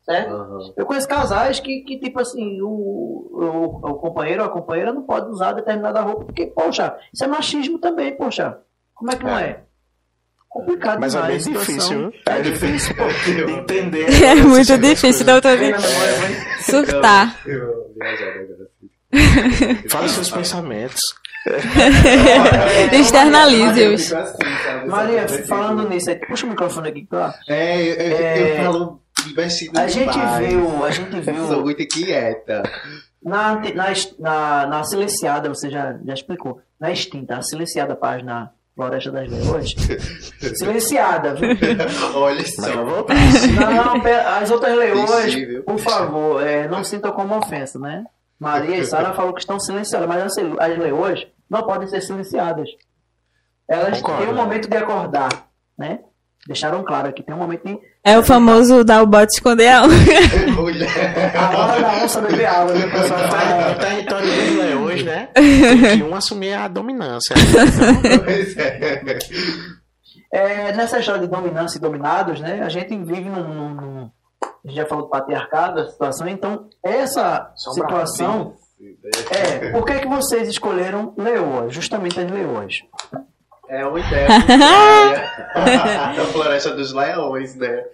certo? 0.02 0.34
Aham. 0.34 0.72
Eu 0.76 0.86
conheço 0.86 1.08
casais 1.08 1.60
que, 1.60 1.80
que 1.80 1.98
tipo 1.98 2.20
assim, 2.20 2.60
o, 2.60 2.68
o, 2.68 3.80
o 3.90 3.94
companheiro 3.94 4.42
ou 4.42 4.48
a 4.48 4.52
companheira 4.52 4.92
não 4.92 5.02
pode 5.02 5.30
usar 5.30 5.52
determinada 5.52 6.00
roupa, 6.00 6.26
porque, 6.26 6.46
poxa, 6.46 6.96
isso 7.12 7.24
é 7.24 7.26
machismo 7.26 7.78
também, 7.78 8.16
poxa. 8.16 8.58
Como 8.94 9.10
é 9.10 9.16
que 9.16 9.24
não 9.24 9.38
é? 9.38 9.60
Complicado 10.48 11.00
Mas 11.00 11.14
é 11.14 11.22
demais 11.22 11.44
bem 11.46 11.54
difícil, 11.54 11.98
viu? 11.98 12.12
É 12.26 12.42
difícil, 12.42 12.94
pô. 12.94 13.04
Entender. 13.50 14.22
É 14.22 14.34
muito 14.34 14.76
difícil, 14.78 15.26
na 15.26 15.40
memória, 15.40 15.72
vai. 15.72 16.60
Surtar. 16.60 17.36
Fala 19.88 20.08
seus 20.08 20.30
pensamentos. 20.30 21.00
Externalize-os. 22.92 24.12
Assim? 24.12 24.36
Maria, 24.86 25.26
falando 25.48 25.88
nisso 25.88 26.10
puxa 26.28 26.46
o 26.46 26.50
microfone 26.50 26.88
aqui, 26.88 27.06
claro. 27.06 27.34
É, 27.48 27.80
eu, 27.80 27.94
eu, 27.94 28.16
É, 28.16 28.60
eu 28.60 28.64
falo 28.64 29.01
A 29.74 29.86
gente 29.88 30.10
demais. 30.12 30.46
viu, 30.48 30.84
a 30.84 30.90
gente 30.90 31.16
Eu 31.28 31.34
sou 31.34 31.46
viu 31.48 31.62
muito 31.62 31.82
inquieta. 31.82 32.62
na, 33.22 33.54
na, 33.56 33.86
na, 34.18 34.66
na 34.66 34.84
silenciada, 34.84 35.48
você 35.48 35.70
já, 35.70 35.96
já 36.04 36.14
explicou, 36.14 36.60
na 36.80 36.90
extinta, 36.90 37.36
a 37.36 37.42
silenciada 37.42 37.94
página 37.96 38.52
Floresta 38.74 39.10
das 39.12 39.28
Leões, 39.30 39.70
silenciada, 40.56 41.34
viu? 41.34 41.50
Olha 42.14 42.44
só. 42.46 42.62
Não, 42.74 44.00
pe- 44.00 44.10
as 44.10 44.50
outras 44.50 44.76
Sensível. 45.24 45.62
por 45.64 45.78
favor, 45.78 46.42
é, 46.46 46.66
não 46.68 46.82
sintam 46.82 47.12
como 47.12 47.36
ofensa, 47.36 47.78
né? 47.78 48.04
Maria 48.40 48.78
e 48.78 48.84
Sara 48.84 49.12
falou 49.12 49.32
que 49.34 49.40
estão 49.40 49.60
silenciadas, 49.60 50.08
mas 50.08 50.22
as, 50.24 50.78
leoas 50.78 51.24
não 51.48 51.62
podem 51.62 51.86
ser 51.86 52.00
silenciadas. 52.00 52.68
Elas 53.68 54.00
Concordo. 54.00 54.22
têm 54.24 54.32
um 54.32 54.36
momento 54.36 54.68
de 54.68 54.76
acordar, 54.76 55.28
né? 55.78 56.00
Deixaram 56.46 56.82
claro 56.82 57.08
aqui, 57.08 57.22
tem 57.22 57.34
um 57.34 57.38
momento 57.38 57.64
de. 57.64 57.78
É 58.04 58.18
o 58.18 58.24
famoso 58.24 58.82
dar 58.82 59.00
o 59.02 59.06
bote 59.06 59.32
e 59.34 59.36
esconder 59.36 59.68
a. 59.68 59.82
Mulher. 59.86 61.36
A 61.36 61.56
hora 61.58 61.80
da 61.80 62.04
onça 62.04 62.20
beber 62.20 62.46
água, 62.46 62.74
né? 62.74 62.86
O 62.86 62.90
pessoal 62.90 63.20
Tá 63.28 63.70
em 63.70 63.74
território 63.94 64.26
dos 64.26 64.56
leões, 64.56 65.04
né? 65.04 65.28
Tem 65.34 65.98
que 65.98 66.02
um 66.02 66.14
assumir 66.14 66.54
a 66.54 66.66
dominância. 66.66 67.36
Pois 68.24 68.56
é. 68.56 69.18
É, 70.32 70.72
nessa 70.72 70.98
história 70.98 71.20
de 71.20 71.28
dominância 71.28 71.78
e 71.78 71.80
dominados, 71.80 72.40
né? 72.40 72.62
A 72.64 72.68
gente 72.68 72.96
vive 72.96 73.28
num. 73.28 73.44
num- 73.46 73.74
num- 73.74 74.10
a 74.64 74.68
gente 74.68 74.76
já 74.76 74.86
falou 74.86 75.04
do 75.04 75.10
patriarcado, 75.10 75.74
da 75.76 75.88
situação, 75.90 76.26
então 76.28 76.68
essa 76.84 77.50
Só 77.56 77.72
situação. 77.72 78.54
É, 79.30 79.70
por 79.70 79.84
que, 79.84 80.00
que 80.00 80.08
vocês 80.08 80.48
escolheram 80.48 81.14
leoas? 81.16 81.72
Justamente 81.74 82.18
as 82.20 82.30
leoas. 82.30 82.78
É 83.72 83.86
uma 83.86 83.98
ideia 83.98 84.28
da 86.14 86.24
Floresta 86.30 86.74
dos 86.74 86.92
Leões, 86.92 87.56
né? 87.56 87.86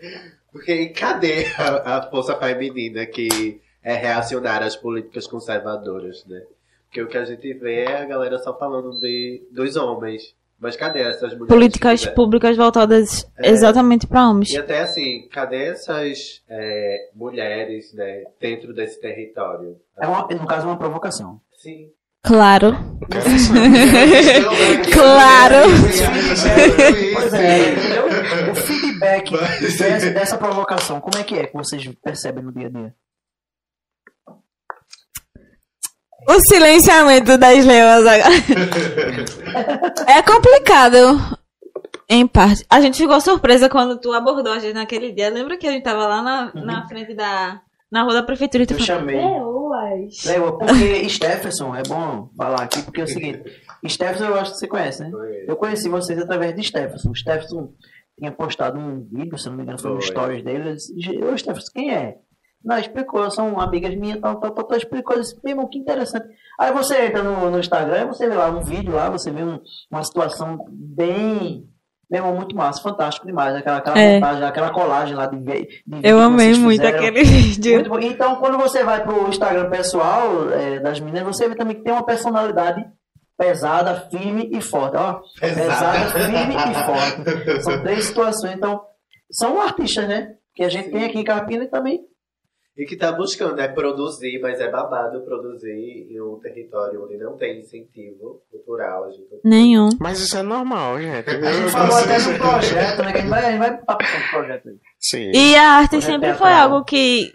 Porque 0.51 0.89
cadê 0.89 1.47
a, 1.57 1.99
a 1.99 2.03
força 2.11 2.35
feminina 2.35 3.07
que 3.07 3.61
é 3.81 3.95
reacionária 3.95 4.66
às 4.66 4.74
políticas 4.74 5.29
conservadoras, 5.29 6.24
né? 6.26 6.43
Porque 6.87 7.01
o 7.01 7.07
que 7.07 7.16
a 7.16 7.24
gente 7.24 7.55
vê 7.55 7.85
é 7.85 8.03
a 8.03 8.05
galera 8.05 8.39
só 8.39 8.59
falando 8.59 8.99
de, 8.99 9.47
dos 9.53 9.76
homens. 9.76 10.35
Mas 10.59 10.74
cadê 10.74 10.99
essas 10.99 11.31
mulheres? 11.35 11.47
Políticas 11.47 12.07
públicas 12.07 12.57
voltadas 12.57 13.31
exatamente 13.39 14.05
para 14.05 14.31
homens. 14.31 14.51
E 14.51 14.59
até 14.59 14.81
assim, 14.81 15.29
cadê 15.29 15.66
essas 15.66 16.43
é, 16.49 17.11
mulheres, 17.14 17.93
né, 17.93 18.24
dentro 18.41 18.74
desse 18.74 19.01
território? 19.01 19.81
É 19.97 20.09
uma, 20.09 20.26
no 20.26 20.45
caso, 20.45 20.66
é 20.66 20.70
uma 20.70 20.76
provocação. 20.76 21.41
Sim. 21.57 21.93
Claro. 22.22 22.76
Claro. 24.92 25.68
Pois 27.14 27.34
é, 27.34 27.72
entendeu? 27.72 28.06
O 28.50 28.54
feedback 28.54 29.30
dessa, 29.30 30.10
dessa 30.10 30.38
provocação, 30.38 31.00
como 31.00 31.16
é 31.18 31.24
que 31.24 31.36
é 31.36 31.46
que 31.46 31.54
vocês 31.54 31.88
percebem 32.02 32.42
no 32.42 32.52
dia 32.52 32.66
a 32.66 32.70
dia? 32.70 32.94
O 36.28 36.40
silenciamento 36.40 37.38
das 37.38 37.64
leoas 37.64 38.06
agora. 38.06 38.34
É 40.06 40.22
complicado. 40.22 41.38
Em 42.08 42.26
parte. 42.26 42.64
A 42.68 42.80
gente 42.80 42.98
ficou 42.98 43.20
surpresa 43.20 43.68
quando 43.68 43.98
tu 44.00 44.12
abordou 44.12 44.52
a 44.52 44.58
gente 44.58 44.74
naquele 44.74 45.12
dia. 45.12 45.30
Lembra 45.30 45.56
que 45.56 45.66
a 45.66 45.72
gente 45.72 45.84
tava 45.84 46.06
lá 46.06 46.22
na, 46.22 46.52
na 46.54 46.88
frente 46.88 47.14
da. 47.14 47.60
Na 47.91 48.03
rua 48.03 48.14
da 48.14 48.22
prefeitura 48.22 48.66
tu 48.66 48.74
Eu 48.74 48.80
chamei. 48.80 49.16
Leoas. 49.16 50.24
Leoa, 50.24 50.59
porque 50.59 51.09
Stephenson, 51.09 51.74
é 51.74 51.82
bom 51.82 52.28
falar 52.36 52.62
aqui, 52.62 52.82
porque 52.82 53.01
é 53.01 53.05
o 53.05 53.09
seguinte, 53.09 53.43
Stephenson 53.86 54.24
eu 54.26 54.34
acho 54.34 54.53
que 54.53 54.59
você 54.59 54.66
conhece, 54.68 55.03
né? 55.03 55.11
Eu 55.47 55.57
conheci 55.57 55.89
vocês 55.89 56.18
através 56.18 56.55
de 56.55 56.62
Stephenson. 56.62 57.11
O 57.11 57.14
Stephenson 57.14 57.72
tinha 58.18 58.32
postado 58.32 58.78
um 58.78 59.05
vídeo, 59.11 59.39
se 59.39 59.49
não 59.49 59.57
me 59.57 59.62
engano, 59.62 59.78
foi 59.80 59.91
no 59.93 60.01
stories 60.03 60.43
dele. 60.45 60.70
Eu 60.70 60.74
disse, 60.74 60.93
ô 61.24 61.36
Stephenson, 61.39 61.72
quem 61.72 61.95
é? 61.95 62.16
Não, 62.64 62.76
explicou, 62.76 63.30
são 63.30 63.59
amigas 63.61 63.95
minhas, 63.95 64.20
tal, 64.20 64.41
tal, 64.41 64.51
tal, 64.51 64.64
tal, 64.64 64.76
explicou, 64.76 65.14
eu 65.16 65.22
disse, 65.22 65.36
meu 65.45 65.53
irmão, 65.53 65.68
que 65.70 65.78
interessante. 65.78 66.26
Aí 66.59 66.72
você 66.72 67.07
entra 67.07 67.22
no, 67.22 67.49
no 67.51 67.59
Instagram, 67.61 68.09
você 68.09 68.28
vê 68.28 68.34
lá 68.34 68.51
um 68.51 68.62
vídeo 68.64 68.93
lá, 68.93 69.09
você 69.09 69.30
vê 69.30 69.45
um- 69.45 69.61
uma 69.91 70.03
situação 70.03 70.59
bem, 70.68 71.64
meu 72.11 72.20
irmão, 72.20 72.34
muito 72.36 72.56
massa, 72.56 72.82
fantástico 72.82 73.26
demais, 73.26 73.54
aquela, 73.54 73.78
aquela 73.78 73.98
É. 73.98 74.14
montagem, 74.14 74.44
aquela 74.44 74.70
colagem 74.70 75.14
lá 75.14 75.26
de, 75.26 75.36
de 75.38 75.68
Eu 76.02 76.18
amei 76.20 76.54
muito 76.54 76.80
fizeram. 76.82 76.98
aquele 76.98 77.22
vídeo. 77.24 78.00
Então, 78.02 78.36
quando 78.36 78.56
você 78.59 78.82
vai 78.82 79.02
pro 79.02 79.28
Instagram 79.28 79.68
pessoal 79.70 80.50
é, 80.52 80.78
das 80.80 81.00
meninas, 81.00 81.36
você 81.36 81.48
vê 81.48 81.54
também 81.54 81.76
que 81.76 81.82
tem 81.84 81.92
uma 81.92 82.04
personalidade 82.06 82.84
pesada, 83.36 84.09
firme 84.11 84.48
e 84.52 84.61
forte. 84.61 84.96
Ó, 84.96 85.20
pesada, 85.38 86.06
firme 86.11 86.54
e 86.56 86.74
forte. 87.54 87.62
São 87.62 87.82
três 87.82 88.04
situações. 88.06 88.54
Então, 88.54 88.80
são 89.30 89.61
artistas, 89.61 90.09
né? 90.09 90.30
Que 90.54 90.64
a 90.64 90.68
gente 90.68 90.90
tem 90.90 91.04
aqui 91.04 91.18
em 91.18 91.24
Carpina 91.24 91.64
e 91.64 91.68
também. 91.68 92.00
E 92.79 92.87
que 92.87 92.97
tá 92.97 93.11
buscando, 93.11 93.61
é 93.61 93.66
produzir, 93.66 94.39
mas 94.41 94.61
é 94.61 94.70
babado 94.70 95.22
produzir 95.22 96.07
em 96.09 96.20
um 96.20 96.39
território 96.39 97.05
onde 97.05 97.16
não 97.16 97.37
tem 97.37 97.59
incentivo 97.59 98.41
cultural. 98.53 99.07
A 99.07 99.11
gente 99.11 99.26
não 99.33 99.41
Nenhum. 99.43 99.89
Mas 99.99 100.20
isso 100.20 100.39
é 100.39 100.43
normal, 100.43 101.01
gente. 101.01 101.29
A 101.29 101.53
gente 101.53 101.72
falou 101.72 101.99
até 101.99 102.18
no 102.20 102.39
projeto, 102.39 103.03
né? 103.03 103.11
Que 103.11 103.18
a 103.18 103.20
gente 103.20 103.31
vai, 103.31 103.45
a 103.45 103.51
gente 103.51 103.59
vai 103.59 103.76
papo 103.79 104.05
com 104.05 104.18
o 104.18 104.31
projeto 104.31 104.68
aí. 104.68 104.76
Sim. 105.01 105.33
E 105.35 105.57
a 105.57 105.70
arte 105.72 106.01
sempre 106.01 106.35
foi 106.35 106.53
algo 106.53 106.85
que. 106.85 107.33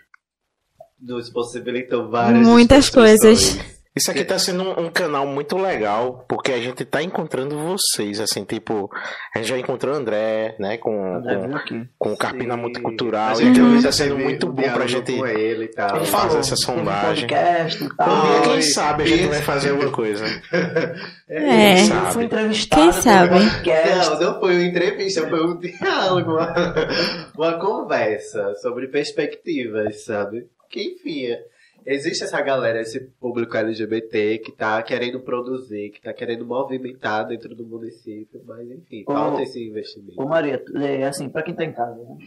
nos 1.01 1.29
possibilitou 1.29 2.09
várias 2.09 2.47
Muitas 2.47 2.89
coisas. 2.89 3.72
Isso 3.95 4.09
aqui 4.09 4.23
tá 4.25 4.39
sendo 4.39 4.63
um, 4.63 4.85
um 4.85 4.89
canal 4.89 5.25
muito 5.27 5.55
legal, 5.55 6.25
porque 6.27 6.51
a 6.51 6.59
gente 6.59 6.83
tá 6.83 7.03
encontrando 7.03 7.59
vocês, 7.59 8.19
assim, 8.19 8.43
tipo, 8.43 8.89
a 9.35 9.37
gente 9.37 9.49
já 9.49 9.57
encontrou 9.59 9.93
o 9.93 9.97
André, 9.97 10.55
né, 10.59 10.77
com, 10.77 11.17
André 11.17 11.35
com, 11.69 11.85
com 11.99 12.13
o 12.13 12.17
Carpina 12.17 12.55
Sim. 12.55 12.61
Multicultural, 12.61 13.29
A 13.29 13.35
gente 13.35 13.59
então 13.59 13.81
tá 13.83 13.91
sendo 13.91 14.17
muito 14.17 14.51
bom 14.51 14.63
pra 14.63 14.87
gente 14.87 15.15
com 15.15 15.27
ele 15.27 15.65
e 15.65 15.67
tal. 15.67 15.97
Ele 15.97 16.05
fazer 16.07 16.39
essa 16.39 16.55
sondagem. 16.55 17.27
podcast 17.27 17.83
e 17.83 17.95
tal. 17.95 18.09
Um 18.09 18.31
dia, 18.31 18.41
quem 18.41 18.61
sabe, 18.63 19.03
a 19.03 19.05
gente 19.05 19.19
isso. 19.21 19.29
vai 19.29 19.41
fazer 19.41 19.69
alguma 19.69 19.91
coisa. 19.91 20.25
É. 21.29 21.75
Quem 21.75 21.79
Eu 21.79 21.85
sabe? 21.87 22.13
fui 22.13 22.23
entrevistado 22.25 22.81
Quem 22.81 22.91
sabe? 23.01 23.29
podcast. 23.29 24.09
Não, 24.11 24.19
não 24.19 24.39
foi 24.39 24.53
uma 24.55 24.63
entrevista, 24.65 25.27
foi 25.27 25.47
um 25.47 25.57
diálogo, 25.57 26.31
uma, 26.33 26.53
uma 27.35 27.53
conversa 27.59 28.53
sobre 28.55 28.87
perspectivas, 28.87 30.03
sabe? 30.05 30.45
Que 30.69 30.81
enfim, 30.95 31.27
é- 31.27 31.41
existe 31.85 32.23
essa 32.23 32.41
galera, 32.41 32.81
esse 32.81 32.99
público 32.99 33.55
LGBT 33.55 34.37
que 34.39 34.51
tá 34.51 34.81
querendo 34.83 35.19
produzir, 35.19 35.89
que 35.91 36.01
tá 36.01 36.13
querendo 36.13 36.45
movimentar 36.45 37.27
dentro 37.27 37.53
do 37.55 37.65
município, 37.65 38.41
mas 38.45 38.69
enfim, 38.69 39.03
Ô, 39.07 39.13
falta 39.13 39.41
esse 39.43 39.67
investimento. 39.67 40.21
Ô 40.21 40.27
Maria, 40.27 40.63
é 40.75 41.03
assim, 41.05 41.29
pra 41.29 41.43
quem 41.43 41.53
tá 41.53 41.63
em 41.63 41.73
casa, 41.73 41.95
né? 41.95 42.17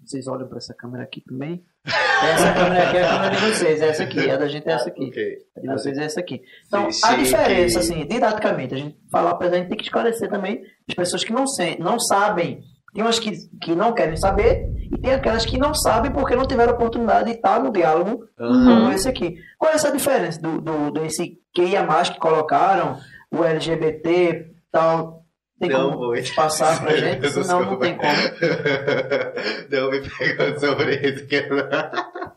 vocês 0.00 0.26
olham 0.28 0.46
pra 0.46 0.58
essa 0.58 0.72
câmera 0.74 1.02
aqui 1.04 1.20
também. 1.20 1.64
Essa 1.84 2.52
câmera 2.54 2.88
aqui 2.88 2.96
é 2.96 3.04
a 3.04 3.08
câmera 3.08 3.36
de 3.36 3.40
vocês, 3.52 3.80
é 3.82 3.88
essa 3.88 4.02
aqui, 4.04 4.30
a 4.30 4.36
da 4.36 4.48
gente 4.48 4.68
é 4.68 4.72
essa 4.72 4.88
aqui. 4.88 5.04
Ok. 5.08 5.38
A 5.56 5.60
de 5.60 5.66
vocês 5.68 5.98
é 5.98 6.04
essa 6.04 6.20
aqui. 6.20 6.42
Então, 6.66 6.90
Sim, 6.90 7.06
a 7.06 7.16
diferença, 7.16 7.78
que- 7.80 7.84
assim, 7.84 8.06
didaticamente, 8.06 8.74
a 8.74 8.78
gente 8.78 8.96
falar 9.10 9.36
a 9.38 9.50
gente 9.50 9.68
tem 9.68 9.76
que 9.76 9.84
esclarecer 9.84 10.28
também 10.28 10.62
as 10.88 10.94
pessoas 10.94 11.24
que 11.24 11.32
não, 11.32 11.46
se, 11.46 11.78
não 11.80 11.98
sabem. 11.98 12.62
Tem 12.96 13.04
umas 13.04 13.18
que, 13.18 13.30
que 13.60 13.74
não 13.74 13.92
querem 13.92 14.16
saber 14.16 14.70
e 14.90 14.96
tem 14.96 15.12
aquelas 15.12 15.44
que 15.44 15.58
não 15.58 15.74
sabem 15.74 16.10
porque 16.10 16.34
não 16.34 16.46
tiveram 16.46 16.72
oportunidade 16.72 17.26
de 17.26 17.36
estar 17.36 17.62
no 17.62 17.70
diálogo 17.70 18.24
Aham. 18.40 18.64
como 18.64 18.90
esse 18.90 19.06
aqui. 19.06 19.36
Qual 19.58 19.70
é 19.70 19.74
essa 19.74 19.92
diferença 19.92 20.40
do, 20.40 20.62
do, 20.62 20.90
desse 20.92 21.38
QIA 21.54 21.82
mais 21.82 22.08
que 22.08 22.18
colocaram, 22.18 22.96
o 23.30 23.44
LGBT 23.44 24.46
tal? 24.72 25.24
Tem 25.60 25.68
Não 25.68 25.90
como 25.90 26.06
vou. 26.06 26.14
passar 26.34 26.80
pra 26.80 26.96
gente? 26.96 27.28
Senão 27.28 27.66
não 27.66 27.78
tem 27.78 27.98
como. 27.98 28.12
Não 29.70 29.90
me 29.90 30.00
pegou 30.00 30.58
sobre 30.58 30.94
isso. 30.96 31.26
Que... 31.26 31.44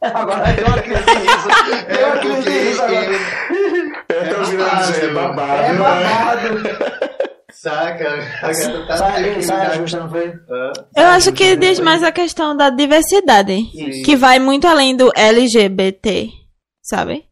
Agora 0.01 0.51
deu 0.53 0.68
uma 0.68 0.82
crise 0.82 1.05
de 1.05 1.14
riso. 1.14 1.47
Deu 1.88 2.07
uma 2.07 2.18
crise 2.18 2.82
agora. 2.82 3.05
Eu 4.10 4.30
tô 4.34 4.39
ouvindo 4.41 4.78
dizer, 4.78 5.10
é 5.10 5.14
babado. 5.14 5.62
É 5.64 5.74
babado. 5.74 7.18
Saca? 7.52 8.10
A 8.41 8.47
gata 8.52 8.86
tá 8.88 9.76
justa, 9.76 10.00
não 10.00 10.10
foi? 10.10 10.28
Hã? 10.50 10.72
Eu 10.95 11.06
acho 11.08 11.32
que 11.32 11.56
diz 11.56 11.80
mais 11.80 12.04
a 12.04 12.12
questão 12.12 12.56
da 12.56 12.70
diversidade. 12.70 13.54
Isso. 13.76 14.04
Que 14.04 14.16
vai 14.16 14.39
muito 14.39 14.68
além 14.68 14.95
do 14.95 15.12
LGBT, 15.16 16.30
sabe? 16.84 17.26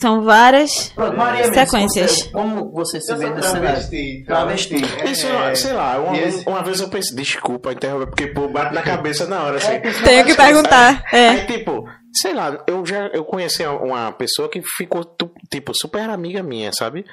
São 0.00 0.22
várias. 0.24 0.92
Maria, 0.96 1.44
Sequências. 1.54 2.10
você- 2.24 2.30
como 2.32 2.72
você 2.72 3.00
se 3.00 3.12
Eu 3.12 3.18
vê 3.18 3.30
nesse 3.30 3.48
cenário? 3.50 3.68
travesti. 3.70 4.20
então, 4.22 4.36
Travesti. 4.36 4.74
assim, 4.74 5.10
Isso, 5.12 5.26
é- 5.28 5.54
sei 5.54 5.72
lá, 5.74 5.98
uma, 6.00 6.12
vez, 6.12 6.34
esse- 6.34 6.48
uma 6.48 6.62
vez 6.64 6.80
eu 6.80 6.88
pensei, 6.88 7.16
desculpa 7.16 7.72
interromper, 7.72 8.06
porque 8.06 8.26
pô, 8.26 8.48
bate 8.48 8.74
na 8.74 8.82
cabeça 8.82 9.26
na 9.26 9.44
hora, 9.44 9.58
assim. 9.58 9.74
É, 9.74 9.80
Tenho 9.80 10.24
que 10.26 10.34
perguntar. 10.34 11.04
É. 11.12 11.28
Aí, 11.28 11.46
tipo, 11.46 11.84
sei 12.14 12.34
lá, 12.34 12.62
eu 12.66 12.84
já 12.84 13.08
eu 13.08 13.24
conheci 13.24 13.64
uma 13.64 14.12
pessoa 14.12 14.48
que 14.48 14.62
ficou, 14.76 15.04
tipo, 15.50 15.72
super 15.74 16.08
amiga 16.10 16.42
minha, 16.42 16.72
sabe? 16.72 17.04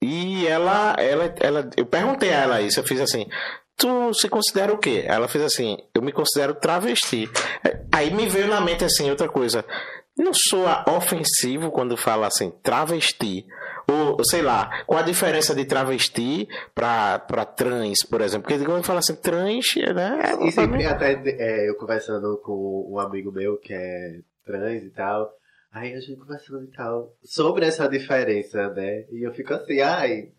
E 0.00 0.46
ela, 0.46 0.94
ela, 0.98 1.34
ela, 1.40 1.70
eu 1.76 1.86
perguntei 1.86 2.30
a 2.30 2.40
ela 2.42 2.60
isso, 2.60 2.80
eu 2.80 2.84
fiz 2.84 3.00
assim, 3.00 3.26
tu 3.76 4.12
se 4.14 4.28
considera 4.28 4.72
o 4.72 4.78
quê? 4.78 5.04
Ela 5.06 5.28
fez 5.28 5.44
assim, 5.44 5.76
eu 5.94 6.02
me 6.02 6.12
considero 6.12 6.54
travesti. 6.54 7.28
Aí 7.92 8.12
me 8.12 8.26
veio 8.26 8.48
na 8.48 8.60
mente 8.60 8.84
assim, 8.84 9.10
outra 9.10 9.28
coisa, 9.28 9.64
não 10.16 10.32
soa 10.32 10.84
ofensivo 10.88 11.70
quando 11.70 11.96
fala 11.96 12.26
assim, 12.26 12.50
travesti. 12.62 13.46
Ou, 13.88 14.16
sei 14.24 14.42
lá, 14.42 14.82
qual 14.84 14.98
a 14.98 15.04
diferença 15.04 15.54
de 15.54 15.64
travesti 15.64 16.48
pra, 16.74 17.20
pra 17.20 17.44
trans, 17.44 17.98
por 18.10 18.20
exemplo? 18.20 18.48
Porque 18.48 18.64
quando 18.64 18.84
fala 18.84 18.98
assim, 18.98 19.14
trans, 19.14 19.64
né? 19.94 20.18
E 20.42 20.50
sempre 20.50 20.84
até 20.86 21.12
é, 21.12 21.68
eu 21.68 21.76
conversando 21.76 22.38
com 22.38 22.88
um 22.90 22.98
amigo 22.98 23.30
meu 23.30 23.56
que 23.58 23.72
é 23.72 24.20
trans 24.46 24.82
e 24.82 24.90
tal. 24.90 25.30
Aí 25.70 25.92
a 25.92 26.00
gente 26.00 26.18
conversando 26.18 26.64
e 26.64 26.70
tal. 26.70 27.14
Sobre 27.22 27.66
essa 27.66 27.86
diferença, 27.88 28.70
né? 28.72 29.04
E 29.10 29.26
eu 29.26 29.34
fico 29.34 29.52
assim, 29.52 29.80
ai. 29.80 30.32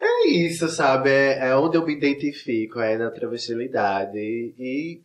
É 0.00 0.28
isso, 0.28 0.68
sabe? 0.68 1.10
É, 1.10 1.48
é 1.48 1.56
onde 1.56 1.76
eu 1.76 1.84
me 1.84 1.96
identifico, 1.96 2.78
é 2.78 2.96
na 2.96 3.10
travestilidade. 3.10 4.16
E 4.16 5.02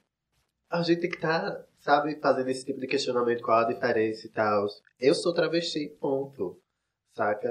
a 0.69 0.83
gente 0.83 1.01
tem 1.01 1.09
que 1.09 1.15
estar, 1.15 1.65
sabe, 1.79 2.19
fazendo 2.21 2.49
esse 2.49 2.63
tipo 2.63 2.79
de 2.79 2.85
questionamento, 2.85 3.41
qual 3.41 3.59
a 3.59 3.73
diferença 3.73 4.27
e 4.27 4.29
tal. 4.29 4.67
Eu 4.99 5.15
sou 5.15 5.33
travesti, 5.33 5.89
ponto. 5.99 6.59
Saca? 7.15 7.49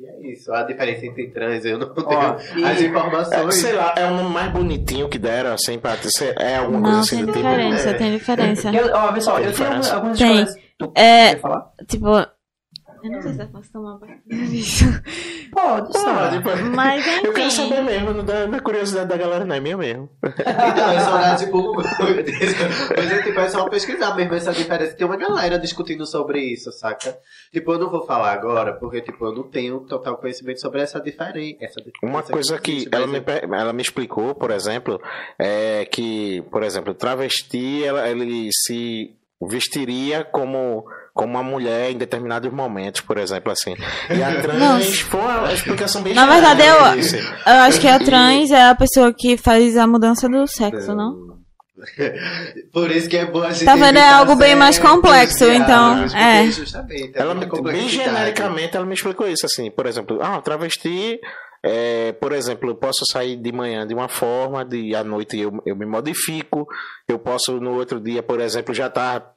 E 0.00 0.06
é 0.06 0.32
isso. 0.32 0.52
A 0.52 0.62
diferença 0.62 1.06
entre 1.06 1.28
trans, 1.30 1.64
eu 1.64 1.78
não 1.78 1.92
tenho 1.92 2.06
Ó, 2.08 2.36
e- 2.56 2.64
as 2.64 2.80
É, 2.80 2.86
informações. 2.86 3.54
sei 3.56 3.72
lá, 3.72 3.94
é 3.96 4.04
o 4.06 4.14
nome 4.14 4.30
mais 4.30 4.52
bonitinho 4.52 5.08
que 5.08 5.18
deram, 5.18 5.52
assim, 5.54 5.78
pra 5.78 5.96
ser, 5.96 6.34
é 6.40 6.56
alguma 6.56 6.78
Não, 6.78 6.84
coisa 6.90 7.00
assim 7.00 7.16
tem 7.16 7.26
do 7.26 7.32
tipo. 7.32 7.44
diferença, 7.44 7.90
é. 7.90 7.94
tem 7.94 8.12
diferença. 8.12 8.70
Eu, 8.70 8.92
ó, 8.94 9.20
só, 9.20 9.36
Tem 9.36 9.44
eu 9.46 9.52
tenho 9.52 9.52
diferença? 9.52 9.94
algumas 9.94 10.18
Tem. 10.18 10.30
escolas. 10.42 10.54
Tu 10.78 10.92
É. 10.94 11.30
quer 11.34 11.40
falar? 11.40 11.70
Tipo, 11.88 12.06
eu 13.02 13.10
não 13.10 13.22
sei 13.22 13.32
se 13.32 13.40
eu 13.42 13.48
posso 13.48 13.72
tomar 13.72 13.98
banho 13.98 14.18
disso. 14.48 14.84
Pode, 15.52 15.98
sabe. 15.98 16.36
tipo, 16.36 16.50
Mas 16.74 17.06
eu 17.24 17.32
quero 17.32 17.46
enfim. 17.48 17.50
saber 17.50 17.82
mesmo, 17.82 18.12
não 18.12 18.24
dá, 18.24 18.40
é 18.40 18.60
curiosidade 18.60 19.08
da 19.08 19.16
galera, 19.16 19.44
não 19.44 19.56
é 19.56 19.60
minha 19.60 19.76
mesmo. 19.76 20.08
Então, 20.38 20.90
é 20.92 21.00
só 21.00 21.16
olhar, 21.16 21.36
tipo, 21.38 21.74
mas 22.96 23.12
é 23.12 23.22
tipo, 23.22 23.40
é 23.40 23.48
só 23.48 23.68
pesquisar 23.68 24.14
mesmo 24.14 24.34
essa 24.34 24.52
diferença. 24.52 24.94
Tem 24.94 25.06
uma 25.06 25.16
galera 25.16 25.58
discutindo 25.58 26.06
sobre 26.06 26.40
isso, 26.40 26.70
saca? 26.72 27.16
Tipo, 27.52 27.72
eu 27.72 27.78
não 27.78 27.90
vou 27.90 28.04
falar 28.06 28.32
agora, 28.32 28.74
porque, 28.74 29.00
tipo, 29.00 29.24
eu 29.26 29.32
não 29.34 29.44
tenho 29.44 29.80
total 29.80 30.16
conhecimento 30.18 30.60
sobre 30.60 30.80
essa 30.82 31.00
diferença. 31.00 31.56
Essa 31.60 31.80
diferença 31.80 31.98
Uma 32.02 32.22
coisa 32.22 32.58
que 32.58 32.72
existe, 32.72 32.94
ela 32.94 33.06
me, 33.06 33.22
ela 33.26 33.72
me 33.72 33.82
explicou, 33.82 34.34
por 34.34 34.50
exemplo, 34.50 35.00
é 35.38 35.84
que, 35.86 36.42
por 36.50 36.62
exemplo, 36.62 36.94
travesti, 36.94 37.82
ela, 37.84 38.08
ele 38.08 38.50
se 38.52 39.14
vestiria 39.40 40.24
como, 40.24 40.84
como 41.18 41.32
uma 41.32 41.42
mulher 41.42 41.90
em 41.90 41.98
determinados 41.98 42.52
momentos, 42.52 43.00
por 43.00 43.18
exemplo, 43.18 43.50
assim. 43.50 43.74
E 44.08 44.22
a 44.22 44.40
trans 44.40 44.60
Nossa. 44.60 45.04
foi 45.06 45.20
uma 45.20 45.52
explicação 45.52 46.00
bem 46.00 46.14
Na 46.14 46.24
verdade, 46.26 46.62
genérica 46.62 47.16
eu-. 47.16 47.54
Eu 47.54 47.60
acho 47.62 47.80
que 47.80 47.88
a 47.88 47.98
trans 47.98 48.52
é 48.52 48.68
a 48.68 48.74
pessoa 48.76 49.12
que 49.12 49.36
faz 49.36 49.76
a 49.76 49.84
mudança 49.84 50.28
do 50.28 50.46
sexo, 50.46 50.94
não? 50.94 51.36
Por 52.72 52.90
isso 52.92 53.08
que 53.08 53.16
é 53.16 53.26
bom 53.26 53.42
a 53.42 53.50
gente 53.50 53.64
Tá 53.64 53.74
vendo? 53.74 53.98
É 53.98 54.08
algo 54.08 54.36
bem 54.36 54.54
mais 54.54 54.78
complexo, 54.78 55.44
então, 55.44 56.04
é. 56.14 56.46
Justamente, 56.46 57.16
é 57.16 57.20
Ela, 57.20 57.34
bem 57.34 57.88
genericamente, 57.88 58.76
ela 58.76 58.86
me 58.86 58.94
explicou 58.94 59.26
isso, 59.26 59.44
assim, 59.44 59.72
por 59.72 59.86
exemplo, 59.86 60.20
ah, 60.22 60.40
travesti, 60.40 61.18
é, 61.62 62.12
por 62.12 62.32
exemplo, 62.32 62.70
eu 62.70 62.74
posso 62.74 63.04
sair 63.10 63.36
de 63.36 63.50
manhã 63.52 63.86
de 63.86 63.94
uma 63.94 64.08
forma, 64.08 64.64
de 64.64 64.94
à 64.94 65.02
noite 65.02 65.38
eu, 65.38 65.52
eu 65.66 65.74
me 65.76 65.84
modifico, 65.86 66.66
eu 67.08 67.18
posso 67.18 67.60
no 67.60 67.74
outro 67.76 68.00
dia, 68.00 68.22
por 68.22 68.40
exemplo, 68.40 68.72
já 68.74 68.88
tá 68.88 69.30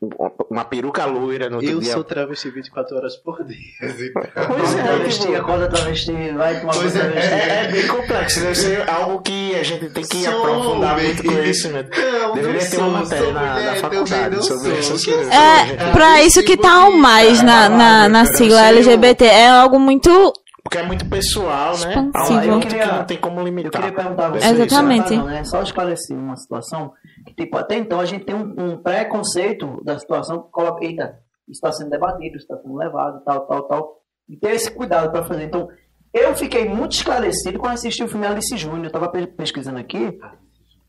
uma 0.50 0.64
peruca 0.66 1.06
loira, 1.06 1.50
no 1.50 1.56
outro 1.58 1.72
Eu 1.72 1.80
dia... 1.80 1.94
sou 1.94 2.04
travesti 2.04 2.50
24 2.50 2.96
horas 2.98 3.16
por 3.18 3.44
dia. 3.44 3.58
então. 3.82 4.48
Pois 4.48 4.76
é, 4.76 4.84
travesti, 4.84 5.22
tipo- 5.22 5.36
acorda 5.36 5.68
travesti, 5.70 6.12
vai 6.36 6.60
tomar 6.60 6.74
Pois 6.74 6.96
é. 6.96 7.00
travesti. 7.00 7.34
É, 7.34 7.64
é 7.66 7.72
bem 7.72 7.88
complexo, 7.88 8.40
deve 8.42 8.56
ser 8.56 8.90
algo 8.90 9.22
que 9.22 9.56
a 9.56 9.64
gente 9.64 9.90
tem 9.90 10.04
que 10.04 10.24
Sou, 10.24 10.38
aprofundar 10.38 10.96
bem. 10.96 11.06
muito 11.06 11.24
conhecimento. 11.24 11.90
Não, 12.00 12.34
Deveria 12.34 12.62
não 12.62 12.70
ter 12.70 12.78
uma 12.78 12.90
matéria 13.02 13.32
na, 13.34 13.60
na 13.62 13.76
faculdade 13.76 14.46
sobre 14.46 14.78
essas 14.78 15.04
Que 15.06 15.12
coisas. 15.14 15.34
É, 15.34 15.92
pra 15.92 16.22
isso 16.24 16.44
que 16.44 16.58
tá 16.58 16.88
o 16.88 16.98
mais 16.98 17.42
na, 17.42 17.70
na, 17.70 18.10
na 18.10 18.26
sigla 18.26 18.68
LGBT. 18.68 19.26
É 19.26 19.48
algo 19.50 19.80
muito. 19.80 20.34
Porque 20.72 20.78
é 20.86 20.88
muito 20.88 21.06
pessoal, 21.10 21.72
né? 21.80 21.90
Expansivo. 21.90 22.40
Há 22.40 22.44
um 22.44 22.44
Eu 22.46 22.60
queria- 22.62 22.88
que 22.88 22.96
não 22.96 23.04
tem 23.04 23.18
como 23.18 23.42
Eu 23.42 23.44
limitar. 23.44 23.72
queria 23.82 23.94
perguntar 23.94 24.28
a 24.28 24.30
você. 24.30 24.48
Exatamente. 24.48 25.18
Não, 25.18 25.26
né? 25.26 25.44
Só 25.44 25.62
esclarecer 25.62 26.18
uma 26.18 26.38
situação. 26.38 26.94
Que, 27.28 27.34
tipo, 27.34 27.58
até 27.58 27.76
então 27.76 28.00
a 28.00 28.06
gente 28.06 28.24
tem 28.24 28.34
um, 28.34 28.56
um 28.58 28.78
preconceito 28.82 29.84
da 29.84 30.00
situação 30.00 30.44
que 30.44 30.50
coloca, 30.50 30.86
eita, 30.86 31.20
isso 31.46 31.58
está 31.58 31.74
sendo 31.74 31.90
debatido, 31.90 32.38
isso 32.38 32.46
está 32.46 32.56
sendo 32.56 32.74
levado, 32.78 33.22
tal, 33.26 33.42
tal, 33.48 33.64
tal. 33.64 34.02
E 34.30 34.38
ter 34.38 34.52
esse 34.52 34.72
cuidado 34.72 35.12
para 35.12 35.26
fazer. 35.26 35.44
Então, 35.44 35.68
eu 36.14 36.34
fiquei 36.38 36.64
muito 36.70 36.94
esclarecido 36.94 37.60
quando 37.60 37.74
assisti 37.74 38.02
o 38.02 38.08
filme 38.08 38.26
Alice 38.26 38.56
Júnior. 38.56 38.84
Eu 38.86 38.88
estava 38.88 39.10
pesquisando 39.10 39.78
aqui. 39.78 40.18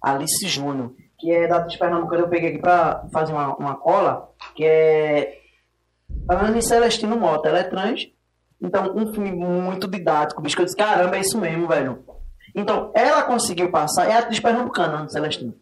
Alice 0.00 0.46
Júnior, 0.46 0.92
que 1.18 1.32
é 1.32 1.48
da 1.48 1.58
de 1.58 1.76
Pernambuco, 1.76 2.14
eu 2.14 2.28
peguei 2.28 2.50
aqui 2.50 2.58
para 2.60 3.04
fazer 3.12 3.32
uma, 3.32 3.56
uma 3.56 3.74
cola, 3.74 4.28
que 4.54 4.64
é 4.64 5.38
a 6.30 6.36
Anne 6.46 6.62
Celestino 6.62 7.16
Mota, 7.16 7.48
ela 7.48 7.58
é 7.58 7.64
trans, 7.64 8.06
então 8.62 8.94
um 8.96 9.12
filme 9.12 9.32
muito 9.32 9.88
didático, 9.88 10.40
bicho, 10.40 10.60
eu 10.60 10.64
disse, 10.64 10.76
caramba, 10.76 11.16
é 11.16 11.20
isso 11.20 11.38
mesmo, 11.38 11.66
velho. 11.66 12.04
Então, 12.54 12.92
ela 12.94 13.22
conseguiu 13.22 13.70
passar, 13.70 14.08
é 14.08 14.14
a 14.14 14.18
atriz 14.20 14.38
pernambucana, 14.38 15.08
Celestino, 15.08 15.54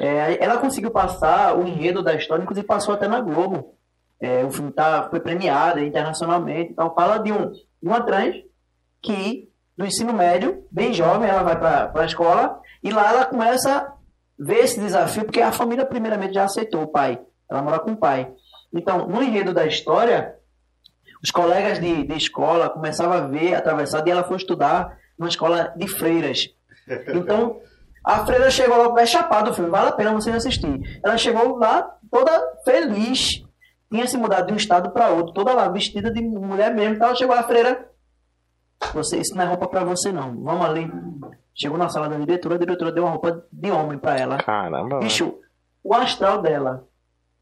é, 0.00 0.42
ela 0.42 0.58
conseguiu 0.58 0.90
passar 0.90 1.56
o 1.56 1.66
enredo 1.66 2.02
da 2.02 2.14
história, 2.14 2.42
inclusive 2.42 2.66
passou 2.66 2.94
até 2.94 3.08
na 3.08 3.20
Globo. 3.20 3.74
É, 4.20 4.44
o 4.44 4.50
filme 4.50 4.72
tá, 4.72 5.08
foi 5.10 5.20
premiado 5.20 5.80
internacionalmente, 5.80 6.72
então 6.72 6.94
fala 6.94 7.18
de, 7.18 7.32
um, 7.32 7.52
uma 7.82 8.00
trans 8.00 8.36
que, 9.02 9.48
no 9.76 9.84
ensino 9.84 10.12
médio, 10.12 10.64
bem 10.70 10.92
jovem, 10.92 11.28
ela 11.28 11.42
vai 11.42 11.58
para 11.58 11.92
a 11.94 12.06
escola, 12.06 12.60
e 12.82 12.90
lá 12.90 13.10
ela 13.10 13.24
começa 13.24 13.78
a 13.78 13.92
ver 14.38 14.64
esse 14.64 14.80
desafio, 14.80 15.24
porque 15.24 15.40
a 15.40 15.52
família 15.52 15.84
primeiramente 15.84 16.34
já 16.34 16.44
aceitou 16.44 16.82
o 16.82 16.88
pai, 16.88 17.20
ela 17.50 17.62
mora 17.62 17.80
com 17.80 17.92
o 17.92 17.96
pai. 17.96 18.32
Então, 18.72 19.06
no 19.06 19.22
enredo 19.22 19.52
da 19.52 19.66
história, 19.66 20.36
os 21.24 21.30
colegas 21.30 21.80
de, 21.80 22.04
de 22.04 22.14
escola 22.14 22.68
começavam 22.68 23.16
a 23.16 23.26
ver 23.26 23.54
atravessado 23.54 24.06
e 24.06 24.10
ela 24.10 24.24
foi 24.24 24.36
estudar 24.36 24.98
numa 25.18 25.30
escola 25.30 25.72
de 25.76 25.88
freiras. 25.88 26.50
Então, 27.14 27.60
a 28.04 28.26
freira 28.26 28.50
chegou 28.50 28.92
lá, 28.92 29.00
é 29.00 29.06
chapado 29.06 29.50
o 29.50 29.54
filme, 29.54 29.70
vale 29.70 29.88
a 29.88 29.92
pena 29.92 30.12
você 30.12 30.30
assistir. 30.30 31.00
Ela 31.02 31.16
chegou 31.16 31.56
lá 31.56 31.96
toda 32.10 32.30
feliz, 32.62 33.42
tinha 33.90 34.06
se 34.06 34.18
mudado 34.18 34.48
de 34.48 34.52
um 34.52 34.56
estado 34.56 34.90
para 34.90 35.08
outro, 35.08 35.32
toda 35.32 35.54
lá 35.54 35.66
vestida 35.70 36.10
de 36.10 36.20
mulher 36.20 36.74
mesmo. 36.74 36.96
Então, 36.96 37.06
ela 37.08 37.16
chegou 37.16 37.34
a 37.34 37.42
freira, 37.42 37.88
você, 38.92 39.16
isso 39.16 39.34
não 39.34 39.44
é 39.44 39.46
roupa 39.46 39.66
para 39.66 39.82
você 39.82 40.12
não, 40.12 40.42
vamos 40.42 40.66
ali. 40.66 40.92
Chegou 41.54 41.78
na 41.78 41.88
sala 41.88 42.06
da 42.06 42.18
diretora, 42.18 42.56
a 42.56 42.58
diretora 42.58 42.92
deu 42.92 43.04
uma 43.04 43.12
roupa 43.12 43.46
de 43.50 43.70
homem 43.70 43.96
para 43.96 44.18
ela. 44.18 44.36
Caramba. 44.36 44.98
Bicho, 44.98 45.38
o 45.82 45.94
astral 45.94 46.42
dela 46.42 46.86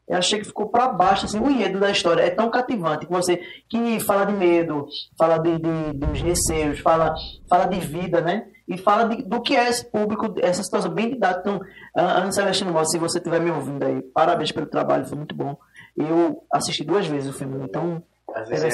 eu 0.07 0.17
achei 0.17 0.39
que 0.39 0.45
ficou 0.45 0.67
para 0.67 0.89
baixo, 0.89 1.25
assim, 1.25 1.39
o 1.39 1.49
enredo 1.49 1.79
da 1.79 1.89
história 1.89 2.21
é 2.21 2.29
tão 2.29 2.49
cativante 2.49 3.05
que 3.05 3.11
você 3.11 3.41
que 3.69 3.99
fala 4.01 4.25
de 4.25 4.33
medo, 4.33 4.85
fala 5.17 5.37
de, 5.37 5.57
de 5.57 5.93
dos 5.93 6.21
receios, 6.21 6.79
fala, 6.79 7.15
fala 7.49 7.65
de 7.65 7.79
vida, 7.79 8.19
né? 8.19 8.47
E 8.67 8.77
fala 8.77 9.05
de, 9.05 9.23
do 9.23 9.41
que 9.41 9.55
é 9.55 9.69
esse 9.69 9.85
público, 9.89 10.35
essa 10.41 10.63
situação 10.63 10.91
bem 10.91 11.09
didática. 11.09 11.49
Então, 11.49 11.61
Ana 11.95 12.31
Celestino 12.31 12.71
Mota, 12.71 12.85
se 12.85 12.97
você 12.97 13.17
estiver 13.17 13.39
me 13.39 13.51
ouvindo 13.51 13.83
aí, 13.83 14.01
parabéns 14.01 14.51
pelo 14.51 14.65
trabalho, 14.65 15.05
foi 15.05 15.17
muito 15.17 15.35
bom. 15.35 15.57
Eu 15.95 16.43
assisti 16.51 16.83
duas 16.83 17.05
vezes 17.07 17.29
o 17.29 17.33
filme, 17.33 17.63
então 17.63 18.03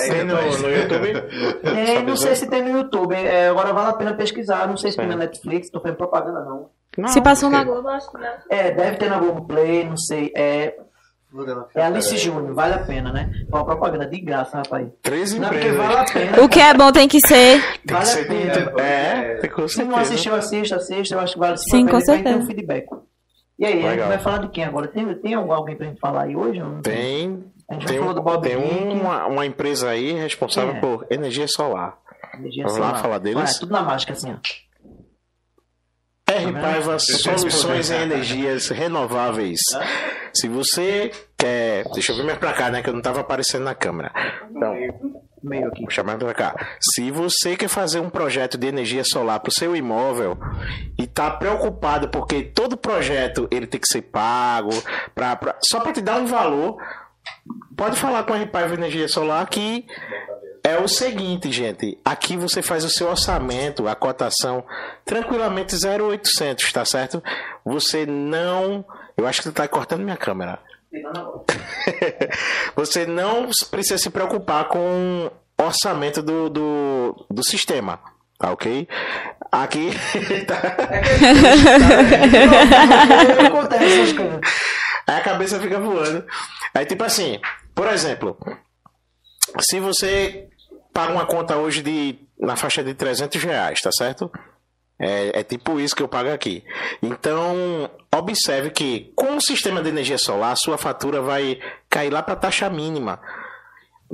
tem 0.10 0.24
no, 0.24 0.36
no 0.36 0.70
YouTube? 0.70 1.14
É, 1.78 2.02
não 2.02 2.16
sei 2.16 2.36
se 2.36 2.48
tem 2.48 2.64
no 2.64 2.78
YouTube. 2.78 3.14
É, 3.14 3.50
agora 3.50 3.74
vale 3.74 3.90
a 3.90 3.94
pena 3.94 4.14
pesquisar. 4.14 4.68
Não 4.68 4.78
sei 4.78 4.92
se 4.92 4.98
tem 4.98 5.08
na 5.08 5.16
Netflix, 5.16 5.68
estou 5.68 5.82
fazendo 5.82 5.98
propaganda 5.98 6.42
não. 6.42 6.70
não 6.98 7.10
se 7.10 7.22
passou 7.22 7.50
na 7.50 7.64
Globo, 7.64 7.88
acho 7.90 8.10
que 8.12 8.18
não. 8.18 8.28
É, 8.50 8.72
deve 8.72 8.98
ter 8.98 9.10
na 9.10 9.20
Globo 9.20 9.46
Play, 9.46 9.86
não 9.86 9.98
sei. 9.98 10.32
É, 10.36 10.80
é 11.76 11.84
Alice 11.84 12.18
Júnior, 12.18 12.54
vale 12.54 12.74
a 12.74 12.80
pena, 12.80 13.12
né? 13.14 13.32
Uma 13.50 13.64
propaganda 13.64 14.06
de 14.08 14.20
graça, 14.20 14.58
rapaz. 14.58 14.88
Três 15.02 15.34
Não, 15.34 15.42
porque 15.50 15.68
empresas. 15.68 15.78
vale 15.86 15.98
a 16.00 16.06
pena. 16.06 16.44
O 16.44 16.50
que 16.50 16.60
é 16.60 16.74
bom 16.74 16.92
tem 16.92 17.08
que 17.08 17.20
ser. 17.28 17.62
Tem 17.62 17.80
que 17.86 17.94
Vale 17.94 18.04
a 18.04 18.08
ser 18.08 18.28
pena. 18.28 18.54
dito. 18.54 18.80
É, 18.80 19.36
tem 19.36 19.50
com 19.50 19.68
Se 19.68 19.84
não 19.84 19.98
assistiu, 19.98 20.34
assista, 20.36 20.76
assista. 20.78 21.16
Eu 21.16 21.20
acho 21.20 21.34
que 21.34 21.40
vale 21.40 21.58
Sim, 21.58 21.88
a 21.88 21.92
com 21.92 21.92
pena, 21.92 21.92
vai 21.92 22.00
ter 22.00 22.06
certeza. 22.24 22.38
um 22.38 22.46
feedback. 22.48 22.86
E 23.60 23.66
aí, 23.66 23.74
a 23.74 23.76
gente 23.76 23.90
Legal. 23.90 24.08
vai 24.08 24.20
falar 24.20 24.38
de 24.40 24.50
quem 24.50 24.64
agora? 24.64 24.88
Tem, 24.88 25.14
tem 25.16 25.34
algum- 25.34 25.52
alguém 25.54 25.76
pra 25.76 25.86
gente 25.88 26.00
falar 26.00 26.24
aí 26.24 26.36
hoje? 26.36 26.60
não 26.60 26.82
Tem, 26.82 27.44
A 27.70 27.74
gente 27.74 27.86
tem, 27.86 27.96
já 27.98 28.00
falou 28.02 28.16
do 28.16 28.22
Bob 28.24 28.42
tem 28.42 28.56
uma, 28.58 29.28
uma 29.28 29.46
empresa 29.46 29.90
aí 29.90 30.14
responsável 30.14 30.76
É. 30.76 30.80
por 30.80 31.06
energia 31.12 31.48
solar. 31.48 31.98
energia 32.40 32.64
Vamos 32.64 32.80
lá 32.80 32.88
solar. 32.88 33.02
falar 33.02 33.18
deles? 33.20 33.38
Olha, 33.52 33.60
tudo 33.60 33.72
na 33.74 33.82
mágica, 33.84 34.14
assim, 34.14 34.32
ó. 34.32 34.38
R 36.32 36.54
Tá 36.54 36.60
Paiva 36.62 37.00
Soluções 37.00 37.90
em 37.92 38.02
Energias 38.04 38.70
Renováveis. 38.70 39.60
Se 40.34 40.48
você 40.48 41.12
quer. 41.38 41.84
Deixa 41.94 42.12
eu 42.12 42.18
ver 42.18 42.24
mais 42.24 42.38
pra 42.38 42.54
cá, 42.54 42.70
né? 42.70 42.82
Que 42.82 42.90
eu 42.90 42.94
não 42.94 43.02
tava 43.02 43.22
aparecendo 43.22 43.64
na 43.64 43.74
câmera. 43.76 44.12
Então, 44.52 44.76
Meio 45.42 45.68
aqui. 45.68 45.82
vou 45.82 45.90
chamar 45.90 46.18
pra 46.18 46.34
cá. 46.34 46.56
Se 46.82 47.10
você 47.12 47.56
quer 47.56 47.70
fazer 47.70 48.00
um 48.00 48.10
projeto 48.10 48.58
de 48.58 48.68
energia 48.68 49.04
solar 49.04 49.40
pro 49.40 49.52
seu 49.54 49.76
imóvel 49.76 50.38
e 50.98 51.08
tá 51.08 51.32
preocupado 51.32 52.10
porque 52.10 52.44
todo 52.44 52.76
projeto 52.78 53.48
ele 53.50 53.66
tem 53.66 53.80
que 53.80 53.88
ser 53.88 54.02
pago, 54.02 54.72
pra, 55.16 55.36
pra- 55.38 55.56
só 55.64 55.80
para 55.80 55.94
te 55.94 56.02
dar 56.02 56.18
um 56.20 56.26
valor, 56.28 56.78
pode 57.78 57.96
falar 57.96 58.24
com 58.24 58.34
a 58.34 58.38
R 58.38 58.46
Paiva 58.48 58.74
Energia 58.76 59.08
Solar 59.08 59.48
que 59.48 59.86
é 60.64 60.78
o 60.78 60.88
seguinte, 60.88 61.52
gente. 61.52 61.98
Aqui 62.04 62.38
você 62.38 62.62
faz 62.62 62.84
o 62.84 62.90
seu 62.90 63.08
orçamento, 63.10 63.88
a 63.88 63.96
cotação, 63.96 64.64
tranquilamente 65.06 65.76
0,800, 65.76 66.72
tá 66.72 66.86
certo? 66.86 67.24
Você 67.66 68.06
não. 68.06 68.86
Eu 69.18 69.28
acho 69.28 69.40
que 69.40 69.46
você 69.50 69.54
tá 69.54 69.68
cortando 69.68 70.04
minha 70.04 70.18
câmera. 70.18 70.60
você 72.76 73.06
não 73.06 73.50
precisa 73.70 73.98
se 73.98 74.10
preocupar 74.10 74.68
com 74.68 75.32
o 75.58 75.64
orçamento 75.64 76.22
do, 76.22 76.50
do, 76.50 77.26
do 77.30 77.44
sistema. 77.44 78.00
Tá 78.40 78.52
ok? 78.54 78.88
Aqui. 79.52 79.92
tá-. 80.48 80.78
Aí 85.06 85.16
a 85.16 85.22
cabeça 85.22 85.60
fica 85.60 85.80
voando. 85.80 86.24
Aí, 86.74 86.86
tipo 86.86 87.04
assim, 87.04 87.40
por 87.76 87.88
exemplo, 87.88 88.38
se 89.60 89.80
você 89.80 90.48
paga 90.94 91.12
uma 91.14 91.26
conta 91.26 91.58
hoje 91.58 91.82
de 91.82 92.20
na 92.40 92.56
faixa 92.56 92.84
de 92.84 92.94
300 92.94 93.44
reais, 93.44 93.82
tá 93.82 93.92
certo? 93.92 94.32
É, 94.98 95.40
é 95.40 95.44
tipo 95.44 95.80
isso 95.80 95.96
que 95.96 96.04
eu 96.04 96.08
pago 96.08 96.30
aqui. 96.30 96.64
Então, 97.02 97.90
observe 98.14 98.70
que 98.70 99.12
com 99.16 99.38
o 99.38 99.42
sistema 99.42 99.82
de 99.82 99.90
energia 99.90 100.18
solar, 100.18 100.52
a 100.52 100.58
sua 100.58 100.78
fatura 100.78 101.22
vai 101.22 101.60
cair 101.90 102.12
lá 102.12 102.22
para 102.22 102.36
taxa 102.36 102.70
mínima. 102.70 103.20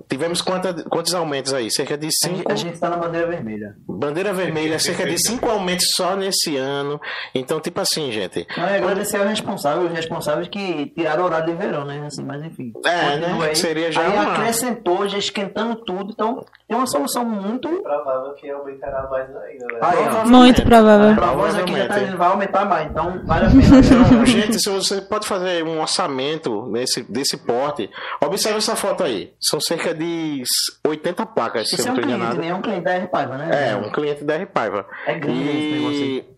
Tivemos 0.10 0.42
quanta, 0.42 0.74
quantos 0.90 1.14
aumentos 1.14 1.54
aí? 1.54 1.72
Cerca 1.72 1.98
de 1.98 2.08
A 2.08 2.10
gente- 2.10 2.38
5. 2.40 2.52
A 2.52 2.56
gente 2.56 2.80
tá 2.80 2.90
na 2.90 2.98
bandeira 2.98 3.28
vermelha. 3.28 3.76
Bandeira 3.88 4.34
vermelha, 4.34 4.78
cerca 4.78 5.06
de 5.06 5.18
5 5.18 5.50
aumentos 5.50 5.88
só 5.96 6.16
nesse 6.16 6.58
ano. 6.58 7.00
Então, 7.34 7.60
tipo 7.62 7.80
assim, 7.80 8.12
gente. 8.12 8.46
Não, 8.58 8.66
é 8.66 8.78
agradecer 8.78 9.18
ao 9.18 9.26
responsável, 9.28 9.84
os 9.88 9.92
responsáveis 9.94 10.48
que 10.50 10.88
tiraram 10.96 11.24
o 11.24 11.26
horário 11.26 11.46
de 11.48 11.54
verão, 11.54 11.86
né? 11.86 12.04
Assim, 12.06 12.24
mas 12.24 12.44
enfim. 12.44 12.74
É, 12.86 13.18
né? 13.18 13.38
Aí, 13.42 13.56
Seria 13.56 13.92
já 13.92 14.02
aí 14.02 14.12
uma- 14.14 14.34
acrescentou, 14.34 15.08
já 15.08 15.18
esquentando 15.18 15.76
tudo. 15.78 16.12
Então, 16.12 16.46
tem 16.68 16.76
uma 16.78 16.88
solução 16.88 17.24
muito. 17.26 17.68
provável 17.82 18.34
que 18.36 18.50
aumentará 18.50 19.08
mais 19.10 19.30
ainda, 19.30 19.66
né? 19.66 19.80
Aí. 19.82 20.28
Muito 20.28 20.62
provável. 20.64 21.16
Pra 21.16 21.32
voz 21.34 21.56
aqui 21.56 21.74
já 21.76 21.88
tá 21.88 21.96
vai 22.18 22.28
aumentar 22.30 22.66
mais, 22.66 22.90
então 22.90 23.22
vale 23.26 23.46
a 23.46 23.50
pena. 23.50 23.62
Então, 24.16 24.26
gente, 24.26 24.60
se 24.60 24.70
você 24.70 25.02
pode 25.02 25.26
fazer 25.28 25.64
um 25.64 25.80
orçamento 25.80 26.66
nesse, 26.68 27.02
desse 27.04 27.38
porte, 27.38 27.90
observe 28.24 28.58
essa 28.58 28.76
foto 28.76 29.04
aí. 29.04 29.34
São 29.40 29.60
cerca 29.60 29.85
de 29.94 30.44
80 30.86 31.26
placas, 31.28 31.70
se 31.70 31.76
Isso 31.76 31.88
eu 31.88 31.90
é 31.90 31.92
um 31.92 31.96
não 31.96 32.02
estou 32.02 32.18
cliente, 32.18 32.22
enganado. 32.24 32.42
né? 32.42 32.48
É 32.48 32.56
um 32.56 32.62
cliente 32.62 32.84
da 32.84 32.94
R-Paiva, 32.94 33.38
né? 33.38 33.70
É, 33.70 33.76
um 33.76 33.92
cliente 33.92 34.24
da 34.24 34.34
R-Paiva. 34.36 34.88
É 35.06 35.20
grande 35.20 35.50
esse 35.50 35.72
negócio 35.76 36.02
aí. 36.04 36.18
E 36.32 36.36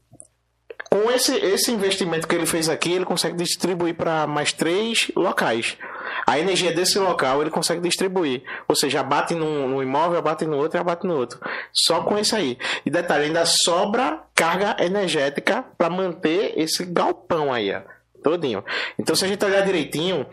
com 0.89 1.11
esse, 1.11 1.35
esse 1.35 1.71
investimento 1.71 2.27
que 2.27 2.33
ele 2.33 2.45
fez 2.45 2.69
aqui, 2.69 2.93
ele 2.93 3.03
consegue 3.05 3.35
distribuir 3.35 3.93
para 3.95 4.25
mais 4.25 4.53
três 4.53 5.11
locais. 5.15 5.77
A 6.25 6.39
energia 6.39 6.71
desse 6.73 6.97
local 6.97 7.41
ele 7.41 7.49
consegue 7.51 7.81
distribuir. 7.81 8.43
Ou 8.67 8.75
seja, 8.75 9.03
bate 9.03 9.35
num, 9.35 9.67
num 9.67 9.83
imóvel, 9.83 10.21
bate 10.21 10.45
no 10.45 10.55
outro 10.57 10.77
e 10.77 10.81
abate 10.81 11.05
no 11.05 11.15
outro. 11.15 11.39
Só 11.73 12.01
com 12.03 12.17
isso 12.17 12.35
aí. 12.35 12.57
E 12.85 12.89
detalhe, 12.89 13.25
ainda 13.25 13.43
sobra 13.45 14.21
carga 14.33 14.77
energética 14.79 15.65
para 15.77 15.89
manter 15.89 16.53
esse 16.57 16.85
galpão 16.85 17.51
aí, 17.53 17.73
ó. 17.73 17.81
Todinho. 18.24 18.63
Então, 18.97 19.15
se 19.15 19.26
a 19.26 19.28
gente 19.28 19.43
olhar 19.43 19.61
direitinho, 19.61 20.26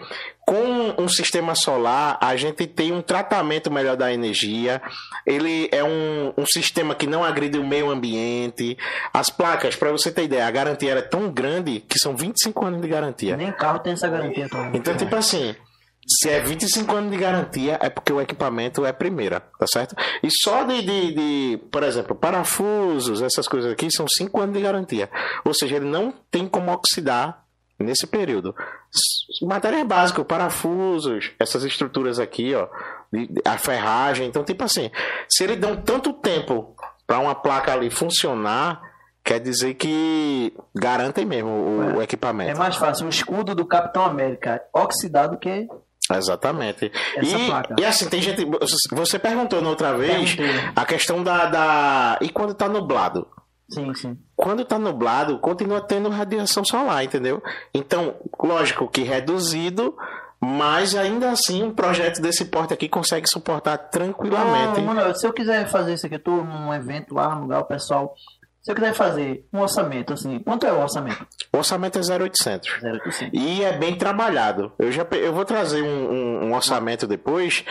com 0.47 0.95
um 0.99 1.09
sistema 1.09 1.55
solar, 1.55 2.19
a 2.21 2.37
gente 2.37 2.67
tem 2.67 2.93
um 2.93 3.01
tratamento 3.01 3.71
melhor 3.71 3.97
da 3.97 4.13
energia. 4.13 4.81
Ele 5.27 5.69
é 5.73 5.83
um, 5.83 6.35
um 6.37 6.47
sistema 6.47 6.95
que 6.95 7.07
não 7.07 7.25
agride 7.25 7.59
o 7.59 7.67
meio 7.67 7.91
ambiente. 7.91 8.77
As 9.13 9.31
placas, 9.31 9.75
para 9.75 9.91
você 9.91 10.11
ter 10.11 10.25
ideia, 10.25 10.47
a 10.47 10.51
garantia 10.51 10.91
era 10.91 11.03
tão 11.03 11.31
grande 11.31 11.81
que 11.81 11.99
são 11.99 12.15
25 12.17 12.65
anos 12.65 12.83
de 12.83 12.89
garantia. 12.89 13.37
Nem 13.37 13.53
carro 13.53 13.79
tem 13.79 13.95
essa 13.95 14.09
garantia 14.09 14.49
toda. 14.49 14.77
Então, 14.77 14.95
tipo 14.97 15.17
assim, 15.17 15.55
se 16.07 16.29
é 16.29 16.41
25 16.41 16.95
anos 16.95 17.11
de 17.11 17.17
garantia, 17.17 17.79
é 17.81 17.89
porque 17.89 18.13
o 18.13 18.21
equipamento 18.21 18.85
é 18.85 18.93
primeira, 18.93 19.41
tá 19.41 19.67
certo? 19.67 19.97
E 20.23 20.29
só 20.31 20.65
de, 20.65 20.83
de, 20.83 21.15
de, 21.15 21.61
por 21.71 21.83
exemplo, 21.83 22.15
parafusos, 22.15 23.23
essas 23.23 23.49
coisas 23.49 23.73
aqui, 23.73 23.91
são 23.91 24.07
5 24.07 24.41
anos 24.41 24.55
de 24.55 24.61
garantia. 24.61 25.09
Ou 25.45 25.55
seja, 25.55 25.77
ele 25.77 25.87
não 25.87 26.13
tem 26.31 26.47
como 26.47 26.71
oxidar 26.71 27.44
nesse 27.79 28.07
período. 28.07 28.55
Matéria 29.43 29.85
básica, 29.85 30.25
parafusos, 30.25 31.33
essas 31.39 31.65
estruturas 31.65 32.19
aqui, 32.19 32.55
ó, 32.55 32.69
a 33.45 33.59
ferragem. 33.59 34.27
Então, 34.27 34.45
tipo 34.45 34.65
assim, 34.65 34.91
se 35.29 35.45
ele 35.45 35.57
dão 35.57 35.77
tanto 35.77 36.13
tempo 36.13 36.75
para 37.07 37.19
uma 37.19 37.35
placa 37.35 37.73
ali 37.73 37.91
funcionar, 37.91 38.81
quer 39.25 39.41
dizer 39.41 39.75
que 39.75 40.55
garantem 40.75 41.25
mesmo 41.25 41.51
o, 41.51 41.97
o 41.97 42.03
equipamento. 42.03 42.51
É 42.51 42.55
mais 42.55 42.77
fácil 42.77 43.07
o 43.07 43.11
escudo 43.11 43.55
do 43.55 43.67
Capitão 43.67 44.05
América 44.05 44.63
oxidado 44.73 45.39
que 45.39 45.69
Exatamente. 46.13 46.93
E, 47.23 47.81
e 47.81 47.85
assim, 47.85 48.09
tem 48.09 48.21
gente. 48.21 48.45
Você 48.93 49.19
perguntou 49.19 49.63
na 49.63 49.71
outra 49.71 49.97
vez 49.97 50.35
Perguntei. 50.35 50.71
a 50.77 50.85
questão 50.85 51.23
da, 51.23 51.47
da. 51.47 52.19
E 52.21 52.29
quando 52.29 52.53
tá 52.53 52.69
nublado? 52.69 53.27
Sim, 53.75 53.95
sim. 53.95 54.19
Quando 54.37 54.65
tá 54.65 54.79
nublado, 54.79 55.39
continua 55.39 55.81
tendo 55.81 56.09
radiação 56.09 56.65
solar, 56.65 57.05
entendeu? 57.05 57.43
Então, 57.73 58.15
lógico 58.43 58.89
que 58.89 59.03
reduzido, 59.03 59.97
mas 60.41 60.95
ainda 60.95 61.31
assim 61.31 61.63
um 61.63 61.73
projeto 61.75 62.21
desse 62.21 62.45
porte 62.47 62.75
aqui 62.75 62.89
consegue 62.89 63.29
suportar 63.29 63.77
tranquilamente. 63.79 64.81
Não, 64.81 64.95
mano, 64.95 65.15
se 65.17 65.27
eu 65.27 65.33
quiser 65.33 65.67
fazer 65.69 65.95
isso 65.95 66.07
aqui, 66.07 66.17
eu 66.17 66.23
tô 66.23 66.37
num 66.43 66.73
evento 66.73 67.15
lá, 67.15 67.35
num 67.35 67.43
lugar, 67.43 67.61
o 67.61 67.65
pessoal. 67.65 68.15
Se 68.63 68.71
eu 68.73 68.75
quiser 68.75 68.95
fazer 68.95 69.45
um 69.53 69.61
orçamento, 69.61 70.15
assim, 70.15 70.39
quanto 70.39 70.67
é 70.67 70.73
o 70.73 70.81
orçamento? 70.81 71.27
O 71.53 71.59
orçamento 71.59 71.99
é 71.99 72.03
0,800. 72.03 72.71
0%. 72.81 73.31
E 73.33 73.63
é 73.63 73.77
bem 73.77 73.95
trabalhado. 73.97 74.73
Eu 74.79 74.91
já 74.91 75.07
eu 75.13 75.35
vou 75.35 75.45
trazer 75.45 75.83
um, 75.83 76.11
um- 76.11 76.45
um 76.47 76.55
orçamento 76.55 77.07
depois. 77.07 77.63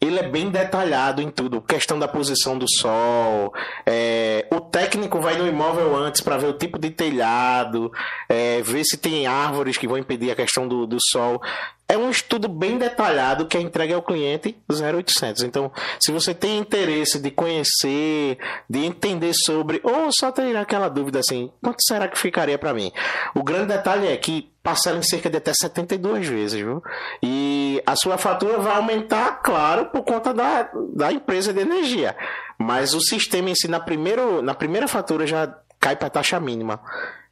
Ele 0.00 0.18
é 0.18 0.28
bem 0.28 0.50
detalhado 0.50 1.22
em 1.22 1.30
tudo. 1.30 1.60
Questão 1.60 1.98
da 1.98 2.06
posição 2.06 2.58
do 2.58 2.66
sol. 2.68 3.52
é, 3.84 4.46
o 4.50 4.60
técnico 4.60 5.20
vai 5.20 5.36
no 5.36 5.46
imóvel 5.46 5.96
antes 5.96 6.20
para 6.20 6.36
ver 6.36 6.48
o 6.48 6.52
tipo 6.52 6.78
de 6.78 6.90
telhado, 6.90 7.92
é, 8.28 8.60
ver 8.62 8.84
se 8.84 8.96
tem 8.96 9.26
árvores 9.26 9.78
que 9.78 9.88
vão 9.88 9.98
impedir 9.98 10.30
a 10.30 10.36
questão 10.36 10.68
do, 10.68 10.86
do 10.86 10.98
sol. 11.10 11.40
É 11.88 11.96
um 11.96 12.10
estudo 12.10 12.48
bem 12.48 12.78
detalhado 12.78 13.46
que 13.46 13.56
é 13.56 13.60
entregue 13.60 13.92
ao 13.92 14.02
cliente 14.02 14.56
0800. 14.68 15.44
Então, 15.44 15.70
se 16.00 16.10
você 16.10 16.34
tem 16.34 16.58
interesse 16.58 17.20
de 17.20 17.30
conhecer, 17.30 18.38
de 18.68 18.84
entender 18.84 19.32
sobre, 19.34 19.80
ou 19.84 20.10
só 20.10 20.32
ter 20.32 20.56
aquela 20.56 20.88
dúvida 20.88 21.20
assim, 21.20 21.50
quanto 21.62 21.80
será 21.80 22.08
que 22.08 22.18
ficaria 22.18 22.58
para 22.58 22.74
mim? 22.74 22.90
O 23.34 23.42
grande 23.44 23.68
detalhe 23.68 24.08
é 24.08 24.16
que 24.16 24.50
parcela 24.64 24.98
em 24.98 25.02
cerca 25.02 25.30
de 25.30 25.36
até 25.36 25.52
72 25.54 26.26
vezes, 26.26 26.60
viu? 26.60 26.82
E 27.22 27.80
a 27.86 27.94
sua 27.94 28.18
fatura 28.18 28.58
vai 28.58 28.74
aumentar, 28.74 29.40
claro, 29.40 29.86
por 29.86 30.02
conta 30.02 30.34
da, 30.34 30.68
da 30.92 31.12
empresa 31.12 31.52
de 31.52 31.60
energia. 31.60 32.16
Mas 32.58 32.94
o 32.94 33.00
sistema 33.00 33.50
em 33.50 33.54
si, 33.54 33.68
na, 33.68 33.78
primeiro, 33.78 34.42
na 34.42 34.54
primeira 34.54 34.88
fatura, 34.88 35.24
já 35.24 35.54
cai 35.78 35.94
para 35.94 36.10
taxa 36.10 36.40
mínima. 36.40 36.80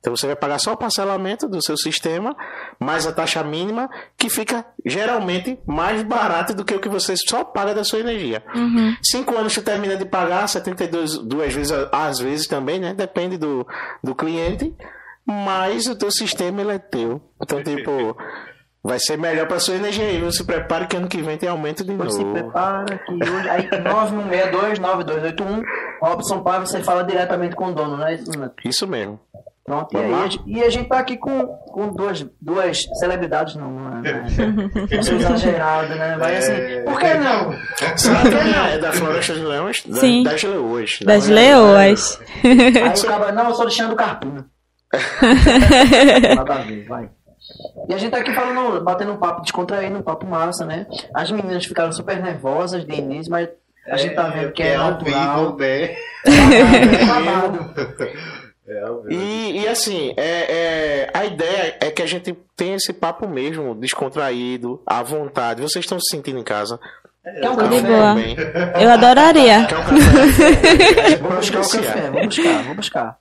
Então 0.04 0.14
você 0.14 0.26
vai 0.26 0.36
pagar 0.36 0.58
só 0.58 0.74
o 0.74 0.76
parcelamento 0.76 1.48
do 1.48 1.64
seu 1.64 1.78
sistema, 1.78 2.36
mais 2.78 3.06
a 3.06 3.12
taxa 3.12 3.42
mínima, 3.42 3.88
que 4.18 4.28
fica 4.28 4.62
geralmente 4.84 5.58
mais 5.66 6.02
barato 6.02 6.52
do 6.52 6.62
que 6.62 6.74
o 6.74 6.78
que 6.78 6.90
você 6.90 7.14
só 7.16 7.42
paga 7.42 7.74
da 7.74 7.84
sua 7.84 8.00
energia. 8.00 8.44
Uhum. 8.54 8.94
Cinco 9.02 9.34
anos 9.34 9.54
você 9.54 9.62
termina 9.62 9.96
de 9.96 10.04
pagar, 10.04 10.46
72 10.46 11.16
duas 11.20 11.54
vezes, 11.54 11.72
às 11.90 12.18
vezes 12.18 12.46
também, 12.46 12.78
né? 12.78 12.92
Depende 12.92 13.38
do, 13.38 13.66
do 14.02 14.14
cliente. 14.14 14.76
Mas 15.26 15.86
o 15.86 15.96
teu 15.96 16.10
sistema 16.10 16.60
ele 16.60 16.72
é 16.72 16.78
teu. 16.78 17.22
Então, 17.42 17.62
tipo, 17.62 18.14
vai 18.82 18.98
ser 18.98 19.16
melhor 19.16 19.48
pra 19.48 19.58
sua 19.58 19.76
energia 19.76 20.04
aí. 20.04 20.20
Você 20.20 20.36
se 20.38 20.44
prepare 20.44 20.86
que 20.86 20.98
ano 20.98 21.08
que 21.08 21.22
vem 21.22 21.38
tem 21.38 21.48
aumento 21.48 21.82
de 21.82 21.94
Pois 21.94 22.12
se 22.12 22.22
novo. 22.22 22.34
prepara 22.34 22.84
que 22.84 23.10
hoje. 23.10 23.48
Aí 23.48 23.70
9162-9281. 23.70 25.62
Robson 26.02 26.42
Paiva, 26.42 26.66
você 26.66 26.82
fala 26.82 27.02
diretamente 27.04 27.56
com 27.56 27.68
o 27.68 27.74
dono, 27.74 27.96
né? 27.96 28.18
Isso 28.62 28.86
mesmo. 28.86 29.18
Pronto, 29.66 29.94
e, 29.94 29.96
aí, 29.96 30.12
a 30.12 30.26
gente- 30.28 30.42
e 30.46 30.62
a 30.62 30.68
gente 30.68 30.88
tá 30.90 30.98
aqui 30.98 31.16
com, 31.16 31.46
com 31.46 31.88
duas, 31.94 32.26
duas 32.38 32.82
celebridades, 33.00 33.56
não, 33.56 33.70
não 33.70 33.98
é? 34.04 34.12
Não 34.36 34.98
é 34.98 35.02
sou 35.02 35.16
exagerado, 35.16 35.94
né? 35.94 36.16
Mas 36.18 36.44
assim, 36.50 36.84
por 36.84 36.98
que 37.00 37.14
não? 37.14 37.52
Sabe 37.96 38.28
quem 38.30 38.52
é? 38.54 38.74
É 38.74 38.78
da 38.78 38.92
Floresta 38.92 39.32
dos 39.32 39.42
Leões? 39.42 39.82
Da- 39.86 39.96
Sim. 39.96 40.22
Das 40.22 40.42
Leoas. 40.42 40.98
Das 41.02 41.28
Não 41.28 41.38
é? 41.38 41.40
leoas. 41.40 42.20
Aí 42.44 43.00
o 43.00 43.06
cara, 43.06 43.32
não, 43.32 43.48
eu 43.48 43.54
sou 43.54 43.62
Alexandre 43.62 43.96
Carpina. 43.96 44.46
Nada 46.36 46.54
a 46.54 46.58
ver, 46.58 46.84
vai. 46.86 47.08
E 47.88 47.94
a 47.94 47.98
gente 47.98 48.10
tá 48.10 48.18
aqui 48.18 48.32
falando, 48.34 48.82
batendo 48.82 49.12
um 49.12 49.16
papo 49.16 49.42
descontraído, 49.42 49.96
um 49.96 50.02
papo 50.02 50.26
massa, 50.26 50.64
né? 50.66 50.86
As 51.14 51.30
meninas 51.30 51.64
ficaram 51.64 51.92
super 51.92 52.22
nervosas 52.22 52.84
de 52.84 52.94
início, 52.94 53.30
mas 53.30 53.48
a 53.90 53.96
gente 53.96 54.14
tá 54.14 54.24
vendo 54.28 54.52
que 54.52 54.62
é 54.62 54.76
ao 54.76 54.92
natural. 54.92 55.46
vivo, 55.46 55.58
né? 55.58 55.96
É 56.26 57.04
babado. 57.06 57.70
É. 58.66 58.82
E, 59.10 59.60
e 59.60 59.68
assim, 59.68 60.14
é, 60.16 60.22
é, 60.24 61.10
a 61.12 61.24
ideia 61.26 61.76
é 61.80 61.90
que 61.90 62.02
a 62.02 62.06
gente 62.06 62.34
tenha 62.56 62.76
esse 62.76 62.92
papo 62.92 63.28
mesmo, 63.28 63.74
descontraído, 63.74 64.82
à 64.86 65.02
vontade. 65.02 65.60
Vocês 65.60 65.84
estão 65.84 66.00
se 66.00 66.16
sentindo 66.16 66.38
em 66.38 66.42
casa? 66.44 66.80
Quer 67.22 67.50
um 67.50 67.56
café? 67.56 67.80
boa. 67.80 68.14
Bem. 68.14 68.36
Eu 68.80 68.90
adoraria. 68.90 69.66
Quer 69.66 69.78
um 69.78 69.82
café? 69.84 71.16
Vou 71.20 71.32
buscar 71.32 71.60
o 71.60 71.70
café, 71.70 72.10
vou 72.10 72.24
buscar, 72.26 72.62
vou 72.64 72.74
buscar. 72.74 73.18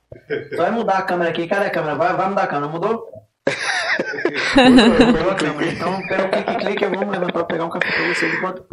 Só 0.50 0.62
vai 0.62 0.70
mudar 0.70 0.98
a 0.98 1.02
câmera 1.02 1.30
aqui. 1.30 1.46
Cadê 1.46 1.66
a 1.66 1.70
câmera? 1.70 1.94
Vai, 1.94 2.14
vai 2.14 2.28
mudar 2.28 2.42
a 2.42 2.46
câmera, 2.46 2.72
mudou? 2.72 3.06
Mudou 4.56 5.30
a 5.30 5.34
câmera. 5.34 5.70
Então, 5.70 6.00
pelo 6.06 6.28
clique-clique, 6.28 6.84
eu 6.84 6.90
vou 6.90 7.10
levar 7.10 7.32
pra 7.32 7.44
pegar 7.44 7.64
um 7.66 7.70
café 7.70 7.90
pra 7.92 8.14
vocês 8.14 8.34
enquanto. 8.34 8.64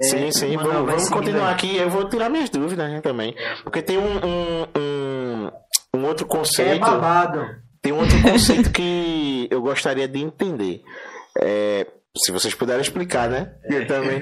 é, 0.00 0.04
Sim, 0.04 0.32
sim, 0.32 0.56
vamos, 0.56 0.90
vamos 0.90 1.08
continuar 1.10 1.50
aqui. 1.50 1.76
Eu 1.76 1.90
vou 1.90 2.08
tirar 2.08 2.28
minhas 2.28 2.50
dúvidas 2.50 2.90
né, 2.90 3.00
também. 3.00 3.34
Porque 3.62 3.82
tem 3.82 3.98
um, 3.98 4.02
um, 4.02 4.66
um, 4.76 5.50
um 5.96 6.06
outro 6.06 6.26
É 6.26 6.28
conceito. 6.28 6.80
babado. 6.80 7.46
Tem 7.82 7.92
um 7.92 7.98
outro 8.00 8.20
conceito 8.22 8.70
que 8.70 9.46
eu 9.50 9.60
gostaria 9.62 10.06
de 10.08 10.20
entender. 10.20 10.82
É, 11.40 11.86
se 12.16 12.32
vocês 12.32 12.54
puderem 12.54 12.80
explicar, 12.82 13.28
né? 13.28 13.54
Eu 13.70 13.86
também. 13.86 14.20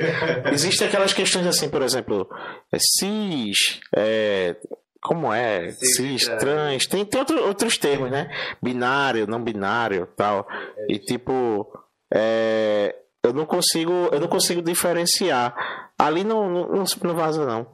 Existem 0.53 0.89
aquelas 0.89 1.13
questões 1.13 1.47
assim, 1.47 1.69
por 1.69 1.81
exemplo, 1.83 2.29
é, 2.73 2.77
cis, 2.79 3.81
é, 3.95 4.57
como 5.01 5.33
é? 5.33 5.71
Cis, 5.71 5.97
Cis, 5.97 6.25
trans. 6.25 6.41
trans, 6.41 6.87
tem, 6.87 7.05
tem 7.05 7.21
outro- 7.21 7.47
outros 7.47 7.79
termos, 7.79 8.11
né? 8.11 8.31
Binário, 8.63 9.27
não 9.27 9.43
binário, 9.43 10.09
tal. 10.17 10.47
E 10.89 10.99
tipo, 10.99 11.67
é, 12.13 12.95
eu 13.25 13.33
não 13.33 13.47
consigo, 13.47 13.91
eu 14.13 14.21
não 14.21 14.29
consigo 14.29 14.61
diferenciar. 14.61 15.55
Ali 15.99 16.25
não, 16.25 16.51
não, 16.51 16.85
não, 17.03 17.15
vaza 17.15 17.47
não. 17.47 17.67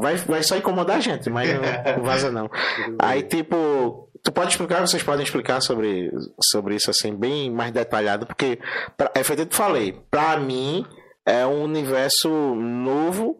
Vai, 0.00 0.16
vai 0.16 0.42
só 0.42 0.56
incomodar 0.56 0.98
a 0.98 1.00
gente, 1.00 1.28
mas 1.28 1.52
não, 1.52 1.96
não 1.96 2.04
vaza 2.04 2.30
não. 2.30 2.48
Aí, 3.00 3.24
tipo, 3.24 4.08
tu 4.22 4.30
pode 4.30 4.50
explicar, 4.50 4.80
vocês 4.86 5.02
podem 5.02 5.24
explicar 5.24 5.60
sobre, 5.60 6.12
sobre 6.40 6.76
isso 6.76 6.90
assim, 6.90 7.12
bem 7.12 7.50
mais 7.50 7.72
detalhado, 7.72 8.24
porque 8.24 8.60
pra, 8.96 9.10
é 9.14 9.24
feito 9.24 9.46
que 9.46 9.52
eu 9.52 9.56
falei, 9.56 10.00
pra 10.10 10.36
mim 10.36 10.86
é 11.26 11.44
um 11.44 11.64
universo 11.64 12.28
novo, 12.54 13.36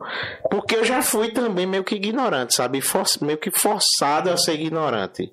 porque 0.50 0.74
eu 0.74 0.84
já 0.84 1.02
fui 1.02 1.30
também 1.30 1.66
meio 1.66 1.84
que 1.84 1.94
ignorante, 1.94 2.54
sabe? 2.54 2.80
For, 2.80 3.04
meio 3.20 3.38
que 3.38 3.50
forçado 3.50 4.28
a 4.30 4.36
ser 4.36 4.54
ignorante. 4.54 5.30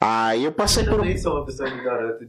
Aí 0.00 0.44
eu 0.44 0.52
passei 0.52 0.84
Eu 0.84 0.90
por 0.90 0.98
também 1.00 1.18
sou 1.18 1.34
uma 1.34 1.44
pessoa 1.44 1.68
ignorante. 1.68 2.24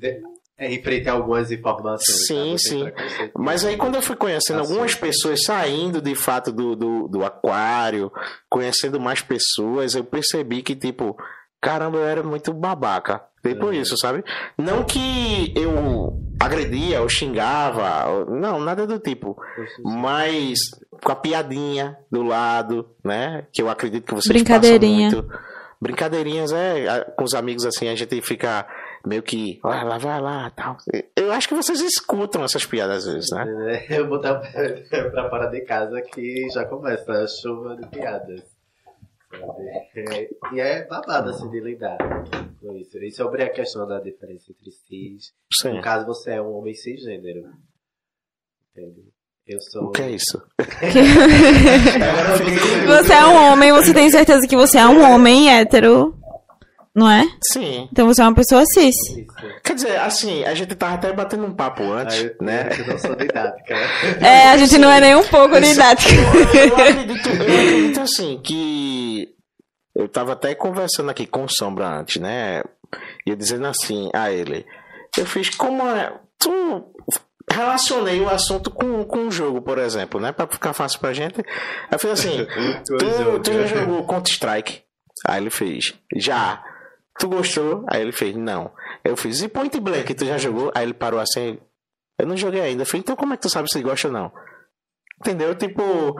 É, 0.59 1.09
a 1.09 1.13
algumas 1.13 1.51
informações. 1.51 2.27
Sim, 2.27 2.35
tá? 2.35 2.75
Não 2.75 2.91
tem 2.91 3.09
sim. 3.09 3.31
Mas 3.37 3.65
aí 3.65 3.77
quando 3.77 3.95
eu 3.95 4.01
fui 4.01 4.15
conhecendo 4.15 4.59
Assim. 4.61 4.71
algumas 4.71 4.93
pessoas 4.95 5.43
saindo 5.43 6.01
de 6.01 6.13
fato 6.15 6.51
do, 6.51 6.75
do, 6.75 7.07
do 7.07 7.25
aquário, 7.25 8.11
conhecendo 8.49 8.99
mais 8.99 9.21
pessoas, 9.21 9.95
eu 9.95 10.03
percebi 10.03 10.61
que, 10.61 10.75
tipo, 10.75 11.17
caramba, 11.61 11.97
eu 11.97 12.05
era 12.05 12.23
muito 12.23 12.53
babaca. 12.53 13.21
Tipo 13.41 13.67
Uhum. 13.67 13.71
isso, 13.73 13.97
sabe? 13.97 14.21
Não 14.57 14.83
que 14.83 15.53
eu 15.55 16.13
agredia 16.37 17.01
ou 17.01 17.07
xingava, 17.07 18.25
não, 18.29 18.59
nada 18.59 18.85
do 18.85 18.99
tipo. 18.99 19.37
Mas 19.81 20.59
com 21.01 21.11
a 21.11 21.15
piadinha 21.15 21.97
do 22.11 22.21
lado, 22.21 22.89
né? 23.01 23.47
Que 23.53 23.61
eu 23.61 23.69
acredito 23.69 24.05
que 24.05 24.13
vocês 24.13 24.27
Brincadeirinha. 24.33 25.09
passam 25.09 25.23
muito. 25.23 25.39
Brincadeirinhas, 25.81 26.51
é, 26.51 27.05
com 27.15 27.23
os 27.23 27.33
amigos 27.33 27.65
assim, 27.65 27.87
a 27.87 27.95
gente 27.95 28.21
fica 28.21 28.67
meio 29.05 29.23
que, 29.23 29.59
vai 29.61 29.83
lá, 29.83 29.97
vai 29.97 30.21
lá, 30.21 30.49
tal. 30.51 30.77
Eu 31.15 31.31
acho 31.31 31.47
que 31.47 31.55
vocês 31.55 31.79
escutam 31.81 32.43
essas 32.43 32.65
piadas 32.65 33.07
às 33.07 33.13
vezes, 33.13 33.29
né? 33.31 33.85
É, 33.89 33.99
Eu 33.99 34.07
vou 34.07 34.17
botar 34.17 34.39
pra 35.11 35.29
fora 35.29 35.47
de 35.47 35.61
casa 35.61 36.01
que 36.01 36.47
já 36.53 36.65
começa 36.65 37.11
a 37.11 37.27
chuva 37.27 37.75
de 37.75 37.87
piadas. 37.87 38.41
É, 39.95 40.29
E 40.53 40.59
é 40.59 40.87
babado 40.87 41.29
assim 41.29 41.49
de 41.49 41.59
lidar 41.59 41.97
com 42.59 42.75
isso. 42.75 42.97
E 42.97 43.11
sobre 43.11 43.43
a 43.43 43.49
questão 43.49 43.87
da 43.87 43.99
diferença 43.99 44.51
entre 44.51 44.71
cis, 44.71 45.31
Sim. 45.61 45.73
no 45.75 45.81
caso 45.81 46.05
você 46.05 46.31
é 46.31 46.41
um 46.41 46.53
homem 46.53 46.73
cisgênero. 46.73 47.43
Entende? 48.75 49.03
Eu 49.47 49.59
sou. 49.61 49.85
O 49.85 49.91
que 49.91 50.01
é 50.01 50.11
isso? 50.11 50.41
Você 52.87 53.13
é 53.13 53.25
um 53.25 53.51
homem, 53.51 53.71
você 53.71 53.93
tem 53.93 54.09
certeza 54.09 54.47
que 54.47 54.55
você 54.55 54.77
é 54.77 54.85
um 54.85 55.01
homem 55.11 55.51
hétero, 55.51 56.15
não 56.95 57.09
é? 57.09 57.23
Sim. 57.51 57.87
Então 57.91 58.07
você 58.07 58.21
é 58.21 58.25
uma 58.25 58.35
pessoa 58.35 58.63
cis. 58.65 58.95
Quer 59.63 59.75
dizer, 59.75 59.99
assim, 59.99 60.43
a 60.43 60.53
gente 60.53 60.75
tava 60.75 60.95
até 60.95 61.13
batendo 61.13 61.45
um 61.45 61.53
papo 61.53 61.83
antes, 61.83 62.23
eu, 62.23 62.35
né? 62.41 62.69
eu 62.77 62.87
não 62.87 62.97
sou 62.97 63.15
didática. 63.15 63.75
É, 64.19 64.49
a 64.49 64.57
gente 64.57 64.77
não 64.77 64.91
é 64.91 64.99
nem 64.99 65.15
um 65.15 65.23
pouco 65.23 65.59
didático. 65.59 66.13
Eu, 66.53 66.67
eu 66.67 66.75
acredito, 66.75 67.29
eu 67.29 67.41
acredito 67.41 68.01
assim 68.01 68.39
que 68.43 69.29
eu 69.95 70.07
tava 70.07 70.33
até 70.33 70.55
conversando 70.55 71.09
aqui 71.09 71.25
com 71.25 71.45
o 71.45 71.49
Sombra 71.49 71.87
antes, 71.87 72.21
né? 72.21 72.63
E 73.25 73.29
eu 73.29 73.35
dizendo 73.35 73.67
assim 73.67 74.09
a 74.13 74.31
ele, 74.31 74.65
eu 75.17 75.25
fiz 75.25 75.49
como 75.49 75.87
é, 75.87 76.13
tu 76.37 76.85
relacionei 77.51 78.21
o 78.21 78.29
assunto 78.29 78.71
com, 78.71 79.03
com 79.03 79.27
o 79.27 79.31
jogo, 79.31 79.61
por 79.61 79.77
exemplo, 79.77 80.19
né? 80.19 80.31
Pra 80.31 80.47
ficar 80.47 80.73
fácil 80.73 80.99
pra 80.99 81.13
gente. 81.13 81.39
Aí 81.39 81.93
eu 81.93 81.99
fiz 81.99 82.11
assim, 82.11 82.47
tu, 82.85 83.39
tu 83.39 83.53
já 83.53 83.65
jogou 83.65 84.05
Counter 84.05 84.33
Strike? 84.33 84.81
Aí 85.27 85.41
ele 85.41 85.49
fez, 85.49 85.93
já. 86.15 86.63
Tu 87.19 87.27
gostou? 87.27 87.83
Aí 87.87 88.01
ele 88.01 88.13
fez, 88.13 88.33
não. 88.35 88.71
Eu 89.03 89.17
fiz, 89.17 89.41
e 89.41 89.49
Point 89.49 89.77
Blank, 89.79 90.13
tu 90.13 90.25
já 90.25 90.37
jogou? 90.37 90.71
Aí 90.73 90.85
ele 90.85 90.93
parou 90.93 91.19
assim, 91.19 91.59
eu 92.17 92.25
não 92.25 92.37
joguei 92.37 92.61
ainda. 92.61 92.83
Eu 92.83 92.85
falei, 92.85 93.01
então 93.01 93.15
como 93.15 93.33
é 93.33 93.37
que 93.37 93.43
tu 93.43 93.49
sabe 93.49 93.69
se 93.69 93.81
gosta 93.81 94.07
ou 94.07 94.13
não? 94.13 94.31
Entendeu? 95.19 95.53
Tipo, 95.53 96.15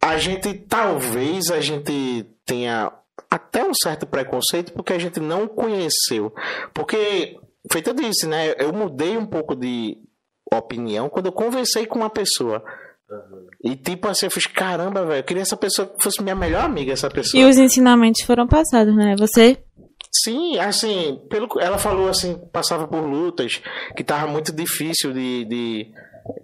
a 0.00 0.18
gente 0.18 0.52
talvez 0.52 1.50
a 1.50 1.58
gente 1.58 2.26
tenha 2.44 2.92
até 3.30 3.64
um 3.64 3.72
certo 3.72 4.06
preconceito 4.06 4.74
porque 4.74 4.92
a 4.92 4.98
gente 4.98 5.18
não 5.20 5.48
conheceu. 5.48 6.34
Porque, 6.74 7.38
feito 7.72 7.88
eu 7.88 7.94
disse, 7.94 8.26
né? 8.26 8.54
Eu 8.58 8.74
mudei 8.74 9.16
um 9.16 9.24
pouco 9.24 9.56
de 9.56 9.96
opinião 10.52 11.08
quando 11.08 11.26
eu 11.26 11.32
conversei 11.32 11.86
com 11.86 11.98
uma 12.00 12.10
pessoa. 12.10 12.62
E 13.64 13.74
tipo 13.74 14.06
assim, 14.06 14.26
eu 14.26 14.30
fiz, 14.30 14.46
caramba, 14.46 15.04
velho, 15.06 15.20
eu 15.20 15.24
queria 15.24 15.42
essa 15.42 15.56
pessoa 15.56 15.88
que 15.88 16.02
fosse 16.02 16.22
minha 16.22 16.34
melhor 16.34 16.62
amiga, 16.62 16.92
essa 16.92 17.08
pessoa. 17.08 17.42
E 17.42 17.46
os 17.46 17.56
ensinamentos 17.56 18.22
foram 18.22 18.46
passados, 18.46 18.94
né? 18.94 19.14
Você 19.18 19.62
Sim, 20.14 20.58
assim, 20.58 21.20
pelo 21.30 21.48
ela 21.58 21.78
falou 21.78 22.08
assim, 22.08 22.38
passava 22.52 22.86
por 22.86 23.00
lutas, 23.00 23.62
que 23.96 24.04
tava 24.04 24.26
muito 24.26 24.52
difícil 24.52 25.12
de, 25.12 25.44
de 25.46 25.92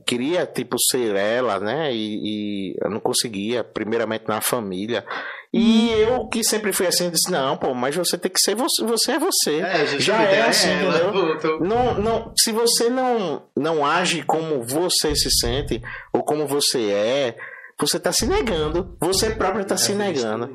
queria 0.06 0.46
tipo 0.46 0.76
ser 0.90 1.14
ela, 1.14 1.60
né? 1.60 1.92
E, 1.92 2.70
e 2.72 2.74
eu 2.82 2.90
não 2.90 2.98
conseguia, 2.98 3.62
primeiramente 3.62 4.24
na 4.26 4.40
família. 4.40 5.04
E 5.52 5.90
eu 5.92 6.26
que 6.28 6.44
sempre 6.44 6.72
fui 6.72 6.86
assim, 6.86 7.10
disse 7.10 7.30
não, 7.30 7.56
pô, 7.56 7.74
mas 7.74 7.94
você 7.94 8.18
tem 8.18 8.30
que 8.30 8.40
ser 8.40 8.54
você, 8.54 8.84
você 8.84 9.12
é 9.12 9.18
você. 9.18 9.60
É, 9.60 9.86
Já 9.86 9.96
justamente 9.98 10.34
é 10.34 10.42
assim, 10.42 10.70
ela, 10.70 10.96
entendeu? 10.96 11.60
Não, 11.60 11.94
não, 11.94 12.32
se 12.36 12.52
você 12.52 12.88
não 12.90 13.42
não 13.56 13.84
age 13.84 14.22
como 14.22 14.62
você 14.62 15.14
se 15.14 15.30
sente 15.30 15.80
ou 16.12 16.22
como 16.22 16.46
você 16.46 16.90
é, 16.90 17.36
você 17.78 17.98
tá 17.98 18.12
se 18.12 18.26
negando. 18.26 18.96
Você 19.00 19.30
próprio 19.30 19.64
tá 19.64 19.76
se 19.76 19.94
negando. 19.94 20.50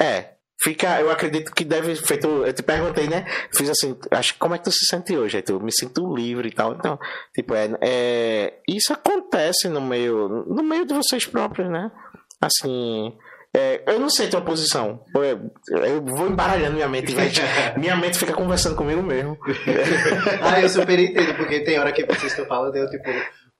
É. 0.00 0.33
Fica, 0.64 0.98
eu 0.98 1.10
acredito 1.10 1.52
que 1.52 1.62
deve 1.62 1.94
feito. 1.94 2.26
Eu 2.26 2.52
te 2.54 2.62
perguntei, 2.62 3.06
né? 3.06 3.26
Fiz 3.54 3.68
assim, 3.68 3.94
acho 4.10 4.34
como 4.38 4.54
é 4.54 4.58
que 4.58 4.64
tu 4.64 4.72
se 4.72 4.86
sente 4.86 5.14
hoje? 5.14 5.36
Aí 5.36 5.42
tu, 5.42 5.60
me 5.60 5.70
sinto 5.70 6.14
livre 6.14 6.48
e 6.48 6.50
tal. 6.50 6.72
Então, 6.72 6.98
tipo, 7.34 7.54
é, 7.54 7.70
é, 7.82 8.54
isso 8.66 8.90
acontece 8.90 9.68
no 9.68 9.82
meio, 9.82 10.26
no 10.48 10.62
meio 10.62 10.86
de 10.86 10.94
vocês 10.94 11.26
próprios, 11.26 11.70
né? 11.70 11.92
Assim, 12.40 13.14
É, 13.54 13.82
eu 13.86 14.00
não 14.00 14.08
sei 14.08 14.28
tua 14.28 14.40
posição. 14.40 15.04
Eu, 15.14 15.50
eu 15.84 16.02
vou 16.02 16.28
embaralhando 16.28 16.76
minha 16.76 16.88
mente. 16.88 17.14
minha 17.76 17.94
mente 17.94 18.18
fica 18.18 18.32
conversando 18.32 18.74
comigo 18.74 19.02
mesmo. 19.02 19.36
ah, 20.40 20.62
eu 20.62 20.68
super 20.70 20.98
entendo, 20.98 21.36
porque 21.36 21.60
tem 21.60 21.78
hora 21.78 21.92
que 21.92 22.06
vocês 22.06 22.32
estão 22.32 22.46
falando, 22.46 22.74
eu 22.74 22.88
tipo, 22.88 23.10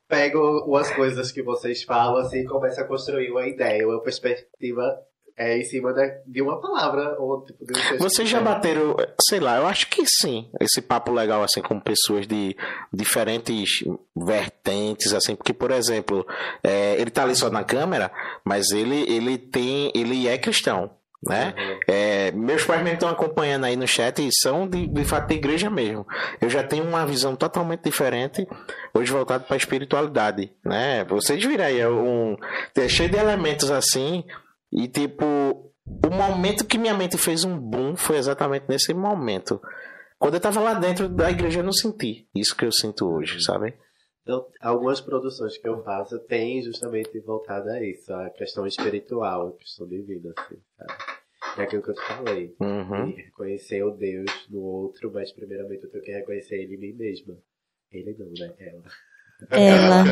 pego 0.09 0.75
as 0.75 0.91
coisas 0.91 1.31
que 1.31 1.43
vocês 1.43 1.83
falam 1.83 2.17
assim 2.17 2.39
e 2.39 2.47
começo 2.47 2.81
a 2.81 2.85
construir 2.85 3.31
uma 3.31 3.47
ideia, 3.47 3.87
uma 3.87 4.03
perspectiva 4.03 4.99
é, 5.37 5.59
em 5.59 5.64
cima 5.64 5.93
de 6.26 6.43
uma 6.43 6.61
palavra. 6.61 7.16
Ou, 7.18 7.45
tipo, 7.45 7.64
de 7.64 7.72
um. 7.72 7.99
Vocês 7.99 8.28
já 8.28 8.41
bateram, 8.41 8.97
sei 9.28 9.41
lá, 9.41 9.57
eu 9.57 9.66
acho 9.66 9.89
que 9.89 10.05
sim. 10.07 10.49
Esse 10.61 10.80
papo 10.80 11.12
legal, 11.12 11.43
assim, 11.43 11.61
com 11.61 11.78
pessoas 11.80 12.26
de 12.26 12.57
diferentes 12.93 13.85
vertentes, 14.16 15.12
assim, 15.12 15.35
porque, 15.35 15.53
por 15.53 15.70
exemplo, 15.70 16.26
é, 16.62 17.01
ele 17.01 17.11
tá 17.11 17.24
ali 17.24 17.35
só 17.35 17.51
na 17.51 17.64
câmera, 17.64 18.11
mas 18.45 18.70
ele, 18.70 19.03
ele 19.12 19.37
tem, 19.37 19.91
ele 19.95 20.28
é 20.28 20.39
cristão, 20.39 20.91
né? 21.26 21.55
Uhum. 21.57 21.80
É, 21.89 22.32
meus 22.32 22.64
pais 22.64 22.82
mesmo 22.82 22.95
estão 22.95 23.09
acompanhando 23.09 23.64
aí 23.64 23.74
no 23.74 23.89
chat 23.89 24.24
e 24.24 24.30
são 24.32 24.68
de, 24.68 24.87
de 24.87 25.05
fato 25.05 25.28
da 25.28 25.35
igreja 25.35 25.68
mesmo. 25.68 26.07
Eu 26.41 26.49
já 26.49 26.62
tenho 26.62 26.85
uma 26.85 27.05
visão 27.05 27.35
totalmente 27.35 27.82
diferente, 27.82 28.47
hoje 28.93 29.11
voltado 29.11 29.45
para 29.45 29.57
a 29.57 29.57
espiritualidade, 29.57 30.53
né? 30.64 31.05
Vocês 31.05 31.45
viram 31.45 31.64
aí, 31.64 31.80
é 31.80 31.89
um, 31.89 32.37
é 32.76 32.89
cheio 32.89 33.11
de 33.11 33.16
elementos 33.16 33.70
assim, 33.70 34.24
e 34.75 34.89
tipo, 34.89 35.25
o 35.25 36.11
momento 36.11 36.66
que 36.66 36.77
minha 36.77 36.95
mente 36.95 37.16
fez 37.16 37.45
um 37.45 37.57
boom 37.57 37.97
foi 37.97 38.16
exatamente 38.16 38.66
nesse 38.68 38.93
momento. 38.93 39.61
Quando 40.18 40.35
eu 40.35 40.41
tava 40.41 40.61
lá 40.61 40.75
dentro 40.75 41.09
da 41.09 41.31
igreja, 41.31 41.61
eu 41.61 41.64
não 41.64 41.72
senti 41.72 42.29
isso 42.35 42.57
que 42.57 42.64
eu 42.64 42.72
sinto 42.72 43.07
hoje, 43.07 43.43
sabe? 43.43 43.75
Então, 44.22 44.47
algumas 44.61 45.01
produções 45.01 45.59
que 45.59 45.68
eu 45.68 45.83
faço 45.85 46.18
têm 46.20 46.62
justamente 46.62 47.20
voltado 47.20 47.68
a 47.68 47.83
isso, 47.85 48.12
a 48.12 48.31
questão 48.31 48.66
espiritual, 48.66 49.49
a 49.49 49.59
questão 49.59 49.87
de 49.87 50.01
vida, 50.01 50.33
assim, 50.37 50.57
sabe? 50.79 50.93
É 51.59 51.62
aquilo 51.62 51.83
que 51.83 51.91
eu 51.91 51.95
te 51.95 52.03
falei. 52.03 52.57
Uhum. 52.59 53.14
Reconhecer 53.14 53.83
o 53.85 53.91
Deus 53.91 54.49
no 54.49 54.61
outro, 54.61 55.12
mas 55.12 55.31
primeiramente 55.31 55.85
eu 55.85 55.91
tenho 55.91 56.03
que 56.03 56.12
reconhecer 56.12 56.57
ele 56.57 56.75
em 56.75 56.79
mim 56.79 56.93
mesma. 56.95 57.37
Ele 57.93 58.16
não, 58.18 58.31
né? 58.31 58.55
Ela. 58.59 58.83
Ela. 59.51 60.05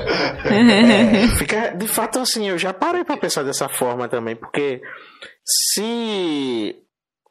É, 0.47 1.29
fica, 1.39 1.71
de 1.71 1.87
fato, 1.89 2.19
assim, 2.19 2.49
eu 2.49 2.59
já 2.59 2.73
parei 2.73 3.05
pra 3.05 3.17
pensar 3.17 3.43
dessa 3.43 3.69
forma 3.69 4.09
também, 4.09 4.37
porque 4.37 4.81
se 5.45 6.77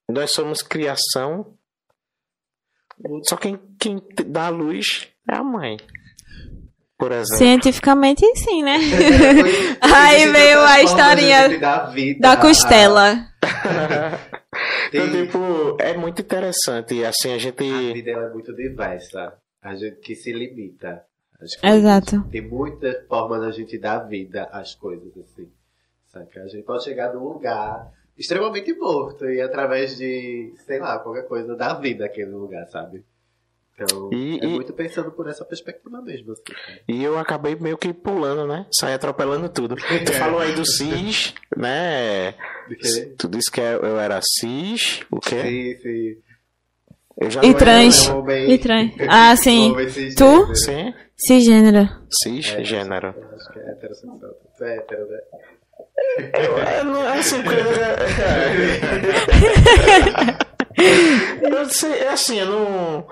nós 0.09 0.31
somos 0.31 0.61
criação, 0.61 1.53
só 3.23 3.35
quem, 3.37 3.59
quem 3.79 4.01
dá 4.27 4.47
a 4.47 4.49
luz 4.49 5.07
é 5.29 5.35
a 5.35 5.43
mãe. 5.43 5.77
Por 6.97 7.11
exemplo. 7.11 7.37
Cientificamente, 7.37 8.23
sim, 8.37 8.61
né? 8.61 8.77
Aí 9.81 10.31
veio 10.31 10.59
a 10.61 10.83
historinha 10.83 11.49
Da 12.19 12.33
a- 12.33 12.37
costela. 12.37 13.27
então, 14.93 15.09
tipo, 15.11 15.77
é 15.79 15.97
muito 15.97 16.21
interessante. 16.21 17.03
Assim, 17.03 17.33
a 17.33 17.39
gente. 17.39 17.63
A 17.63 17.93
vida 17.93 18.11
é 18.11 18.29
muito 18.29 18.53
diversa. 18.55 19.33
A 19.63 19.73
gente 19.73 19.99
que 20.01 20.13
se 20.15 20.31
limita. 20.31 21.03
Às 21.41 21.55
coisas. 21.55 21.79
Exato. 21.79 22.23
Tem 22.29 22.41
muitas 22.41 23.05
formas 23.07 23.41
da 23.41 23.51
gente 23.51 23.77
dar 23.77 23.99
vida 23.99 24.43
às 24.51 24.75
coisas, 24.75 25.11
assim. 25.17 25.49
Saca? 26.07 26.41
A 26.43 26.47
gente 26.47 26.63
pode 26.63 26.83
chegar 26.83 27.13
num 27.13 27.23
lugar 27.23 27.91
extremamente 28.17 28.73
morto 28.73 29.25
e 29.29 29.41
através 29.41 29.97
de, 29.97 30.53
sei 30.65 30.79
lá, 30.79 30.99
qualquer 30.99 31.27
coisa, 31.27 31.55
dar 31.55 31.75
vida 31.75 32.05
àquele 32.05 32.31
lugar, 32.31 32.67
sabe? 32.67 33.03
Então, 33.73 34.09
E- 34.13 34.37
é 34.39 34.45
e- 34.45 34.47
muito 34.47 34.73
pensando 34.73 35.11
por 35.11 35.27
essa 35.27 35.43
perspectiva 35.43 36.01
mesmo. 36.01 36.33
Assim. 36.33 36.43
E 36.87 37.03
eu 37.03 37.17
acabei 37.17 37.55
meio 37.55 37.77
que 37.77 37.91
pulando, 37.93 38.45
né? 38.45 38.67
Saí 38.71 38.93
atropelando 38.93 39.49
tudo. 39.49 39.75
Tu 39.75 39.81
falou 40.37 40.39
aí 40.39 40.53
do 40.53 40.65
cis, 40.65 41.33
né? 41.55 42.33
Porque- 42.67 43.15
Tu 43.17 43.27
disse 43.29 43.49
que 43.49 43.59
eu 43.61 43.99
era 43.99 44.19
cis, 44.21 45.01
o 45.09 45.19
quê? 45.19 45.41
Sim, 45.41 45.77
sim. 45.81 46.17
E 47.43 47.53
trans. 47.53 48.07
E 48.47 48.57
trans. 48.57 48.91
Ah, 49.09 49.35
sim. 49.35 49.73
Tu? 50.17 50.55
Sim, 50.55 50.93
Cisgênero. 51.15 51.87
cisgênero. 52.09 53.13
Eu 53.15 53.35
Acho 53.35 53.53
que 53.53 53.59
é 53.59 53.71
heterossexual. 53.71 54.19
Tu 54.57 54.63
é 54.63 54.77
hétero, 54.77 55.07
né? 55.07 55.19
Eu 56.79 56.85
não, 56.85 57.01
assim, 57.13 57.41
porque... 57.43 57.61
eu 61.41 61.65
sei, 61.69 61.91
é 61.99 62.07
assim, 62.09 62.39
eu 62.39 62.45
não... 62.47 63.07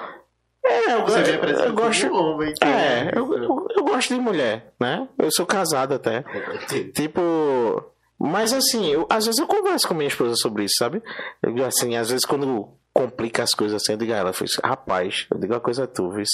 É, 0.66 0.94
eu, 0.94 1.02
Você 1.06 1.40
eu, 1.68 1.74
gosto... 1.74 2.08
um 2.08 2.16
homem. 2.16 2.54
É, 2.62 3.18
eu, 3.18 3.34
eu, 3.34 3.68
eu 3.78 3.84
gosto 3.86 4.14
de 4.14 4.20
mulher, 4.20 4.74
né? 4.80 5.08
Eu 5.18 5.30
sou 5.32 5.46
casado 5.46 5.94
até. 5.96 6.24
Tipo. 6.94 7.84
Mas 8.20 8.52
assim, 8.52 8.92
eu- 8.92 9.08
às 9.10 9.26
vezes 9.26 9.40
eu 9.40 9.48
converso 9.48 9.88
com 9.88 9.94
minha 9.94 10.10
esposa 10.10 10.36
sobre 10.36 10.66
isso, 10.66 10.76
sabe? 10.78 11.02
Eu, 11.42 11.64
assim, 11.66 11.96
às 11.96 12.10
vezes 12.10 12.26
quando 12.26 12.68
complica 13.00 13.44
as 13.44 13.52
coisas 13.54 13.82
assim, 13.82 13.94
eu 13.94 13.98
digo 13.98 14.12
a 14.14 14.18
ela, 14.18 14.34
fez, 14.34 14.52
rapaz, 14.64 15.26
eu 15.32 15.40
digo 15.40 15.54
uma 15.54 15.60
coisa 15.62 15.86
a 15.86 15.88
tu, 15.88 16.10
vis, 16.12 16.30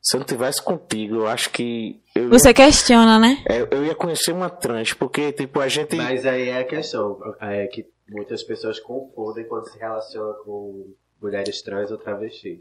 se 0.00 0.16
eu 0.16 0.20
não 0.20 0.26
tivesse 0.26 0.62
contigo, 0.62 1.16
eu 1.16 1.26
acho 1.26 1.50
que 1.50 2.00
eu, 2.14 2.24
ia- 2.24 2.28
Você 2.30 2.54
questiona, 2.54 3.18
né? 3.18 3.42
é, 3.48 3.66
eu 3.74 3.84
ia 3.84 3.94
conhecer 3.94 4.32
uma 4.32 4.48
trans, 4.48 4.92
porque, 4.92 5.32
tipo, 5.32 5.58
a 5.60 5.66
gente. 5.68 5.96
Mas 5.96 6.24
aí 6.24 6.48
é 6.48 6.58
a 6.60 6.64
questão, 6.64 7.18
é 7.40 7.66
que 7.66 7.84
muitas 8.08 8.42
pessoas 8.44 8.78
confundem 8.78 9.46
quando 9.48 9.68
se 9.68 9.78
relacionam 9.78 10.34
com 10.44 10.94
mulheres 11.20 11.60
trans 11.62 11.90
ou 11.90 11.98
travestis. 11.98 12.60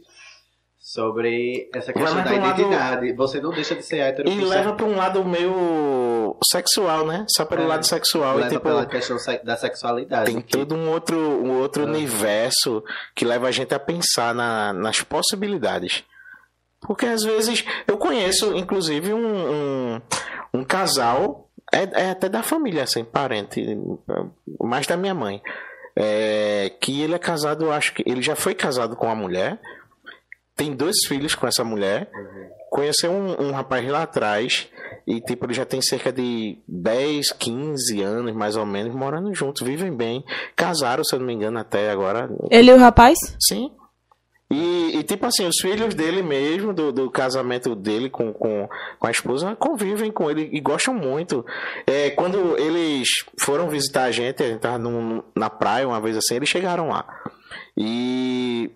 Sobre 0.81 1.69
essa 1.75 1.91
questão 1.91 2.23
da 2.23 2.31
um 2.31 2.39
lado- 2.41 2.61
identidade. 2.61 3.13
Você 3.13 3.41
não 3.41 3.51
deixa 3.51 3.75
de 3.75 3.83
ser 3.83 3.97
hétero 3.97 4.29
E 4.29 4.39
leva 4.45 4.73
pra 4.73 4.85
um 4.85 4.95
lado 4.95 5.23
meio 5.25 6.37
sexual, 6.49 7.05
né? 7.05 7.25
Só 7.35 7.43
pelo 7.45 7.63
É, 7.63 7.67
lado 7.67 7.85
sexual. 7.85 8.35
leva 8.37 8.47
e, 8.47 8.51
tipo, 8.51 8.61
pela 8.63 8.85
questão 8.85 9.17
da 9.43 9.57
sexualidade. 9.57 10.31
Tem 10.31 10.41
que- 10.41 10.57
todo 10.57 10.73
um 10.75 10.89
outro, 10.89 11.17
um 11.17 11.59
outro 11.59 11.83
Aham. 11.83 11.91
universo 11.91 12.81
que 13.13 13.25
leva 13.25 13.47
a 13.47 13.51
gente 13.51 13.73
a 13.75 13.79
pensar 13.79 14.33
na- 14.33 14.71
nas 14.71 15.01
possibilidades. 15.01 16.03
Porque 16.81 17.05
às 17.05 17.23
vezes 17.23 17.65
eu 17.85 17.97
conheço, 17.97 18.55
inclusive, 18.55 19.13
um, 19.13 19.51
um, 19.95 20.01
um 20.53 20.63
casal, 20.63 21.49
é, 21.73 22.05
é 22.05 22.09
até 22.11 22.29
da 22.29 22.41
família, 22.41 22.83
assim, 22.83 23.03
parente, 23.03 23.61
mais 24.61 24.87
da 24.87 24.95
minha 24.95 25.13
mãe. 25.13 25.41
é, 26.01 26.71
que 26.79 27.01
ele 27.01 27.13
é 27.13 27.19
casado, 27.19 27.69
acho 27.73 27.93
que 27.93 28.03
ele 28.05 28.21
já 28.21 28.33
foi 28.33 28.55
casado 28.55 28.95
com 28.95 29.07
uma 29.07 29.15
mulher, 29.15 29.59
tem 30.59 30.75
dois 30.75 30.97
filhos 31.07 31.33
com 31.35 31.47
essa 31.47 31.63
mulher, 31.63 32.11
conheceu 32.69 33.09
um, 33.11 33.47
um 33.47 33.51
rapaz 33.51 33.87
lá 33.89 34.03
atrás 34.03 34.67
e 35.07 35.21
tipo 35.21 35.45
ele 35.45 35.53
já 35.53 35.63
tem 35.65 35.81
cerca 35.81 36.11
de 36.11 36.59
10, 36.67 37.31
15 37.31 38.01
anos 38.01 38.35
mais 38.35 38.57
ou 38.57 38.65
menos 38.65 38.93
morando 38.93 39.33
juntos, 39.33 39.65
vivem 39.65 39.95
bem, 39.95 40.21
casaram 40.57 41.01
se 41.03 41.15
eu 41.15 41.19
não 41.19 41.25
me 41.27 41.33
engano 41.33 41.57
até 41.57 41.89
agora, 41.89 42.29
Ele 42.51 42.71
e 42.71 42.73
o 42.73 42.77
rapaz? 42.77 43.17
sim. 43.39 43.71
E, 44.51 44.97
e, 44.97 45.03
tipo 45.03 45.27
assim, 45.27 45.45
os 45.47 45.57
filhos 45.61 45.93
dele 45.93 46.23
mesmo, 46.23 46.73
do, 46.73 46.91
do 46.91 47.11
casamento 47.11 47.75
dele 47.75 48.09
com, 48.09 48.33
com, 48.33 48.67
com 48.97 49.07
a 49.07 49.11
esposa, 49.11 49.55
convivem 49.55 50.11
com 50.11 50.27
ele 50.27 50.49
e 50.51 50.59
gostam 50.59 50.91
muito. 50.91 51.45
É, 51.85 52.09
quando 52.09 52.57
eles 52.57 53.07
foram 53.39 53.69
visitar 53.69 54.05
a 54.05 54.11
gente, 54.11 54.41
a 54.41 54.47
gente 54.47 54.59
tava 54.59 54.79
num- 54.79 55.21
na 55.35 55.51
praia 55.51 55.87
uma 55.87 56.01
vez 56.01 56.17
assim, 56.17 56.33
eles 56.35 56.49
chegaram 56.49 56.87
lá. 56.89 57.05
E 57.77 58.71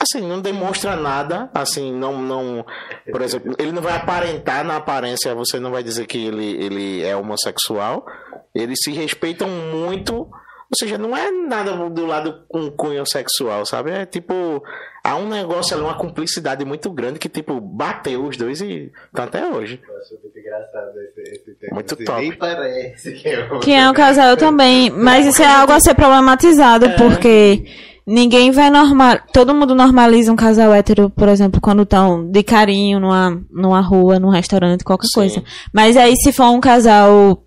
assim, 0.00 0.26
não 0.26 0.40
demonstra 0.40 0.96
nada, 0.96 1.50
assim, 1.52 1.92
não, 1.92 2.20
não, 2.20 2.64
por 3.12 3.20
exemplo, 3.20 3.54
ele 3.58 3.70
não 3.70 3.82
vai 3.82 3.94
aparentar 3.94 4.64
na 4.64 4.76
aparência, 4.76 5.34
você 5.34 5.60
não 5.60 5.70
vai 5.70 5.82
dizer 5.82 6.06
que 6.06 6.26
ele, 6.26 6.64
ele 6.64 7.04
é 7.04 7.14
homossexual, 7.14 8.06
eles 8.54 8.78
se 8.82 8.92
respeitam 8.92 9.48
muito, 9.48 10.14
ou 10.14 10.76
seja, 10.76 10.96
não 10.96 11.14
é 11.14 11.30
nada 11.30 11.72
do 11.90 12.06
lado 12.06 12.44
com 12.48 12.70
cunho 12.70 13.04
sexual, 13.04 13.66
sabe? 13.66 13.90
É 13.90 14.06
tipo, 14.06 14.62
há 15.04 15.16
um 15.16 15.28
negócio 15.28 15.76
ali, 15.76 15.84
uma 15.84 15.98
cumplicidade 15.98 16.64
muito 16.64 16.90
grande 16.90 17.18
que, 17.18 17.28
tipo, 17.28 17.60
bateu 17.60 18.24
os 18.24 18.36
dois 18.36 18.62
e 18.62 18.90
tá 19.12 19.24
até 19.24 19.46
hoje. 19.46 19.82
Eu 19.86 19.98
acho 19.98 20.14
muito 20.22 20.38
engraçado 20.38 20.98
esse, 21.02 21.20
esse 21.20 21.54
termo. 21.56 21.74
Muito 21.74 21.94
assim, 21.94 22.04
top. 22.04 22.20
Nem 22.20 22.32
parece 22.32 23.12
que 23.12 23.28
é 23.28 23.58
Que 23.58 23.72
é 23.72 23.90
um 23.90 23.92
casal 23.92 24.36
também. 24.36 24.90
Mas 24.90 25.26
isso 25.26 25.42
é 25.42 25.46
algo 25.46 25.72
a 25.72 25.80
ser 25.80 25.94
problematizado, 25.94 26.90
porque 26.96 27.64
ninguém 28.10 28.50
vai 28.50 28.70
normal. 28.70 29.20
Todo 29.32 29.54
mundo 29.54 29.74
normaliza 29.74 30.32
um 30.32 30.36
casal 30.36 30.74
hétero, 30.74 31.08
por 31.10 31.28
exemplo, 31.28 31.60
quando 31.60 31.82
estão 31.84 32.28
de 32.28 32.42
carinho 32.42 32.98
numa, 32.98 33.40
numa 33.50 33.80
rua, 33.80 34.18
num 34.18 34.30
restaurante, 34.30 34.82
qualquer 34.82 35.06
Sim. 35.06 35.14
coisa. 35.14 35.44
Mas 35.72 35.96
aí 35.96 36.16
se 36.16 36.32
for 36.32 36.50
um 36.50 36.60
casal 36.60 37.44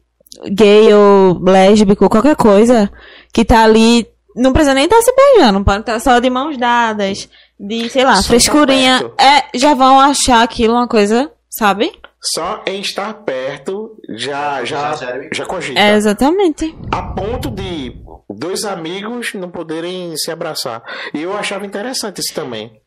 gay 0.49 0.93
ou 0.93 1.37
lésbico, 1.43 2.09
qualquer 2.09 2.35
coisa, 2.35 2.89
que 3.33 3.43
tá 3.43 3.63
ali. 3.63 4.07
Não 4.35 4.51
precisa 4.51 4.73
nem 4.73 4.85
estar 4.85 4.99
se 5.01 5.13
beijando, 5.13 5.63
pode 5.63 5.81
estar 5.81 5.99
só 5.99 6.17
de 6.17 6.27
mãos 6.27 6.57
dadas, 6.57 7.29
de, 7.59 7.87
sei 7.89 8.03
lá, 8.03 8.15
Só 8.15 8.21
tá 8.23 8.27
frescurinha. 8.29 8.99
perto. 8.99 9.21
É, 9.21 9.57
já 9.57 9.75
vão 9.75 9.99
achar 9.99 10.41
aquilo 10.41 10.73
uma 10.73 10.87
coisa, 10.87 11.29
sabe? 11.51 11.91
Só 12.19 12.63
em 12.65 12.79
estar 12.79 13.13
perto 13.13 13.82
já, 14.09 14.63
já, 14.65 14.95
Já 15.31 15.45
cogita. 15.45 15.79
É, 15.79 15.95
exatamente. 15.95 16.75
a 16.91 17.01
ponto 17.03 17.49
de 17.49 17.95
dois 18.29 18.65
amigos 18.65 19.33
não 19.33 19.49
poderem 19.49 20.15
se 20.17 20.31
abraçar. 20.31 20.83
E 21.13 21.21
eu 21.21 21.35
achava 21.35 21.65
interessante 21.65 22.19
isso 22.19 22.33
também. 22.33 22.81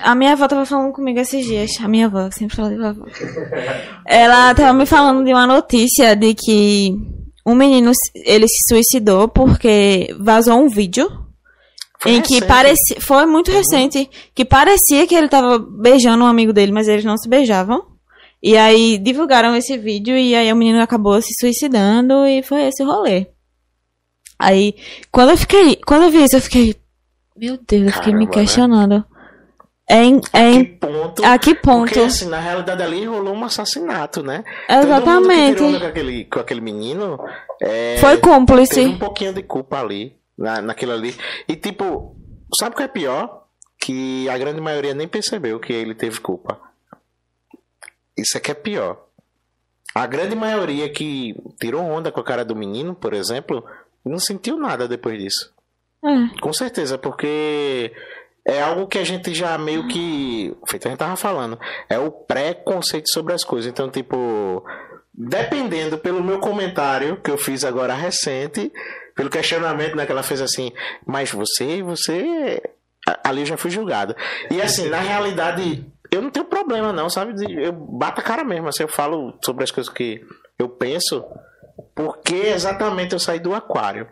A 0.00 0.14
minha 0.14 0.32
avó 0.32 0.46
tava 0.46 0.64
falando 0.64 0.92
comigo 0.92 1.18
esses 1.18 1.44
dias. 1.44 1.72
A 1.82 1.88
minha 1.88 2.06
avó, 2.06 2.28
que 2.28 2.36
sempre 2.36 2.54
fala 2.56 2.70
de 2.70 2.76
vovó. 2.76 3.06
Ela 4.06 4.54
tava 4.54 4.72
me 4.72 4.86
falando 4.86 5.24
de 5.24 5.32
uma 5.32 5.46
notícia 5.46 6.14
de 6.14 6.34
que 6.34 6.94
um 7.44 7.54
menino 7.54 7.90
ele 8.14 8.46
se 8.46 8.68
suicidou 8.68 9.28
porque 9.28 10.14
vazou 10.20 10.60
um 10.60 10.68
vídeo 10.68 11.10
Foi 12.00 12.12
em 12.12 12.22
que 12.22 12.40
parecia. 12.44 13.00
Foi 13.00 13.26
muito 13.26 13.50
recente. 13.50 14.08
Que 14.34 14.44
parecia 14.44 15.06
que 15.06 15.14
ele 15.14 15.28
tava 15.28 15.58
beijando 15.58 16.22
um 16.22 16.28
amigo 16.28 16.52
dele, 16.52 16.70
mas 16.70 16.86
eles 16.86 17.04
não 17.04 17.16
se 17.16 17.28
beijavam. 17.28 17.93
E 18.46 18.58
aí 18.58 18.98
divulgaram 18.98 19.56
esse 19.56 19.78
vídeo 19.78 20.14
e 20.18 20.34
aí 20.34 20.52
o 20.52 20.56
menino 20.56 20.82
acabou 20.82 21.18
se 21.22 21.32
suicidando 21.40 22.26
e 22.26 22.42
foi 22.42 22.64
esse 22.64 22.82
o 22.82 22.86
rolê. 22.86 23.26
Aí, 24.38 24.74
quando 25.10 25.30
eu 25.30 25.38
fiquei. 25.38 25.76
Quando 25.76 26.02
eu 26.02 26.10
vi 26.10 26.24
isso, 26.24 26.36
eu 26.36 26.42
fiquei. 26.42 26.76
Meu 27.34 27.56
Deus, 27.56 27.86
eu 27.86 27.92
fiquei 27.92 28.12
me 28.12 28.26
Caramba, 28.26 28.36
né? 28.36 28.42
questionando. 28.42 29.04
É 29.88 30.02
em, 30.04 30.20
é 30.32 30.50
Que 30.50 30.56
em, 30.58 30.64
ponto. 30.64 31.24
a 31.24 31.38
que 31.38 31.54
ponto? 31.54 31.86
Porque, 31.86 32.00
assim, 32.00 32.26
na 32.28 32.38
realidade 32.38 32.82
ali 32.82 33.06
rolou 33.06 33.34
um 33.34 33.44
assassinato, 33.44 34.22
né? 34.22 34.44
Todo 34.68 34.76
mundo 34.76 34.82
que 34.82 34.86
Exatamente. 34.92 35.54
tirou 35.54 35.68
onda 35.68 35.80
com 35.80 35.86
aquele, 35.86 36.24
com 36.26 36.40
aquele 36.40 36.60
menino. 36.60 37.18
é, 37.62 37.96
Foi 37.98 38.10
Teve 38.16 38.22
cúmplice. 38.22 38.80
um 38.80 38.98
pouquinho 38.98 39.32
de 39.32 39.42
culpa 39.42 39.80
ali, 39.80 40.16
na, 40.36 40.60
naquilo 40.60 40.92
ali. 40.92 41.14
E 41.48 41.56
tipo, 41.56 42.14
sabe 42.58 42.74
o 42.74 42.76
que 42.76 42.82
é 42.82 42.88
pior? 42.88 43.44
Que 43.78 44.28
a 44.28 44.36
grande 44.36 44.60
maioria 44.60 44.92
nem 44.94 45.08
percebeu 45.08 45.58
que 45.58 45.72
ele 45.72 45.94
teve 45.94 46.20
culpa. 46.20 46.58
Isso 48.16 48.36
é 48.36 48.40
que 48.40 48.50
é 48.50 48.54
pior. 48.54 49.04
A 49.94 50.06
grande 50.06 50.34
maioria 50.34 50.88
que 50.88 51.36
tirou 51.60 51.82
onda 51.82 52.10
com 52.10 52.20
a 52.20 52.24
cara 52.24 52.44
do 52.44 52.56
menino, 52.56 52.94
por 52.94 53.14
exemplo, 53.14 53.64
não 54.04 54.18
sentiu 54.18 54.56
nada 54.56 54.88
depois 54.88 55.18
disso. 55.18 55.52
É. 56.04 56.40
Com 56.40 56.52
certeza, 56.52 56.98
porque 56.98 57.92
é 58.44 58.60
algo 58.60 58.86
que 58.86 58.98
a 58.98 59.04
gente 59.04 59.32
já 59.32 59.56
meio 59.56 59.88
que. 59.88 60.54
Feito 60.68 60.86
a 60.86 60.90
gente 60.90 60.98
tava 60.98 61.16
falando. 61.16 61.58
É 61.88 61.98
o 61.98 62.10
preconceito 62.10 63.08
sobre 63.10 63.32
as 63.32 63.42
coisas. 63.42 63.70
Então, 63.70 63.88
tipo. 63.88 64.64
Dependendo 65.16 65.96
pelo 65.96 66.24
meu 66.24 66.40
comentário 66.40 67.16
que 67.22 67.30
eu 67.30 67.38
fiz 67.38 67.64
agora 67.64 67.94
recente, 67.94 68.72
pelo 69.14 69.30
questionamento 69.30 69.94
né, 69.94 70.04
que 70.04 70.10
ela 70.10 70.24
fez 70.24 70.40
assim, 70.40 70.72
mas 71.06 71.30
você, 71.30 71.82
você. 71.82 72.60
Ali 73.22 73.42
eu 73.42 73.46
já 73.46 73.56
fui 73.56 73.70
julgado. 73.70 74.16
E 74.50 74.60
assim, 74.60 74.88
na 74.88 74.98
realidade, 74.98 75.86
eu 76.10 76.22
não 76.22 76.30
tenho 76.30 76.44
problema, 76.46 76.92
não, 76.92 77.08
sabe? 77.08 77.34
Eu 77.62 77.72
bato 77.72 78.20
a 78.20 78.24
cara 78.24 78.44
mesmo, 78.44 78.68
assim, 78.68 78.82
eu 78.82 78.88
falo 78.88 79.34
sobre 79.44 79.64
as 79.64 79.70
coisas 79.70 79.92
que 79.92 80.24
eu 80.58 80.68
penso, 80.68 81.24
porque 81.94 82.34
exatamente 82.34 83.12
eu 83.12 83.18
saí 83.18 83.38
do 83.38 83.54
aquário. 83.54 84.08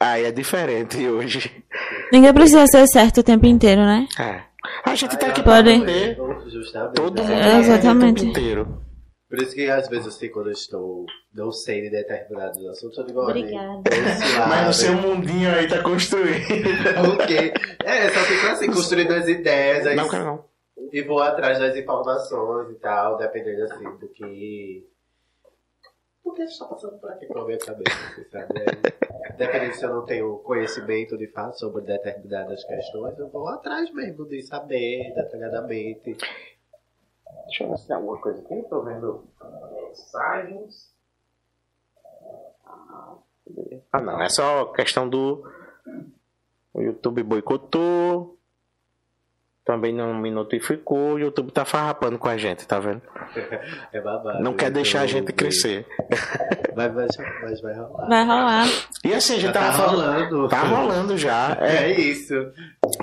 Aí 0.00 0.24
é 0.24 0.32
diferente 0.32 1.06
hoje. 1.06 1.64
Ninguém 2.12 2.32
precisa 2.32 2.66
ser 2.66 2.86
certo 2.88 3.18
o 3.20 3.22
tempo 3.22 3.46
inteiro, 3.46 3.82
né? 3.82 4.06
É. 4.18 4.42
A 4.84 4.94
gente 4.94 5.16
tá 5.16 5.28
aqui 5.28 5.42
pra 5.42 5.58
aprender. 5.58 6.16
Justamente. 6.46 6.94
Todo 6.94 7.22
mundo 7.22 7.32
É, 7.32 7.58
exatamente. 7.58 8.22
o 8.22 8.24
tempo 8.24 8.38
inteiro. 8.38 8.84
Por 9.28 9.42
isso 9.42 9.54
que 9.54 9.68
às 9.68 9.88
vezes 9.88 10.06
assim, 10.06 10.28
quando 10.28 10.46
eu 10.46 10.52
estou 10.52 11.04
não 11.34 11.50
sei 11.50 11.82
de 11.82 11.90
determinados 11.90 12.64
assuntos, 12.66 12.98
eu 12.98 13.04
digo, 13.06 13.20
olha, 13.20 13.30
Obrigada. 13.40 13.82
Mas 14.48 14.68
o 14.68 14.80
seu 14.80 14.94
mundinho 14.94 15.50
aí 15.50 15.66
tá 15.68 15.82
construído. 15.82 16.44
Ok. 17.14 17.52
É, 17.84 18.10
só 18.10 18.20
fico 18.20 18.46
assim, 18.46 18.66
construindo 18.66 19.12
as 19.12 19.26
ideias 19.28 19.86
aí, 19.86 19.96
Não, 19.96 20.08
cara, 20.08 20.24
não. 20.24 20.44
E 20.76 21.02
vou 21.02 21.20
atrás 21.20 21.58
das 21.58 21.76
informações 21.76 22.70
e 22.70 22.74
tal, 22.76 23.16
dependendo 23.16 23.64
assim 23.64 23.96
do 23.98 24.08
que. 24.08 24.88
O 26.22 26.32
que 26.32 26.42
está 26.42 26.64
passando 26.64 26.98
por 26.98 27.10
aqui 27.10 27.26
pela 27.26 27.44
minha 27.44 27.58
cabeça, 27.58 27.96
assim, 28.10 28.24
sabe? 28.30 28.60
Aí, 28.60 29.36
dependendo 29.36 29.74
se 29.74 29.84
eu 29.84 29.94
não 29.94 30.04
tenho 30.04 30.38
conhecimento 30.38 31.18
de 31.18 31.28
fato 31.28 31.58
sobre 31.58 31.82
determinadas 31.82 32.64
questões, 32.64 33.18
eu 33.18 33.28
vou 33.28 33.46
atrás 33.48 33.92
mesmo 33.92 34.26
de 34.26 34.42
saber 34.42 35.12
detalhadamente. 35.14 36.16
Deixa 37.46 37.64
eu 37.64 37.70
ver 37.70 37.76
se 37.76 37.86
tem 37.86 37.96
alguma 37.96 38.18
coisa 38.20 38.40
aqui. 38.40 38.62
Tô 38.68 38.82
vendo 38.82 39.24
mensagens. 39.72 40.94
Ah, 43.92 44.00
não. 44.00 44.20
É 44.22 44.28
só 44.28 44.66
questão 44.72 45.08
do. 45.08 45.44
O 46.72 46.80
YouTube 46.80 47.22
boicotou. 47.22 48.33
Também 49.64 49.94
não 49.94 50.12
me 50.12 50.30
notificou. 50.30 51.14
O 51.14 51.18
YouTube 51.18 51.50
tá 51.50 51.64
farrapando 51.64 52.18
com 52.18 52.28
a 52.28 52.36
gente, 52.36 52.66
tá 52.66 52.78
vendo? 52.78 53.00
É 53.92 53.98
babado. 53.98 54.42
Não 54.42 54.52
quer 54.52 54.70
deixar 54.70 55.00
a 55.00 55.06
gente 55.06 55.32
crescer. 55.32 55.86
Mas, 56.76 56.92
mas 57.42 57.60
vai 57.62 57.74
rolar. 57.74 58.08
Vai 58.08 58.24
rolar. 58.26 58.66
E 59.02 59.14
assim, 59.14 59.32
a 59.34 59.36
gente 59.36 59.46
Já 59.46 59.52
tá 59.52 59.60
tava 59.60 59.78
falando. 59.78 60.30
rolando. 60.30 60.48
Tá 60.48 60.60
rolando 60.60 61.16
já. 61.18 61.56
É, 61.60 61.84
É 61.84 61.98
isso. 61.98 62.34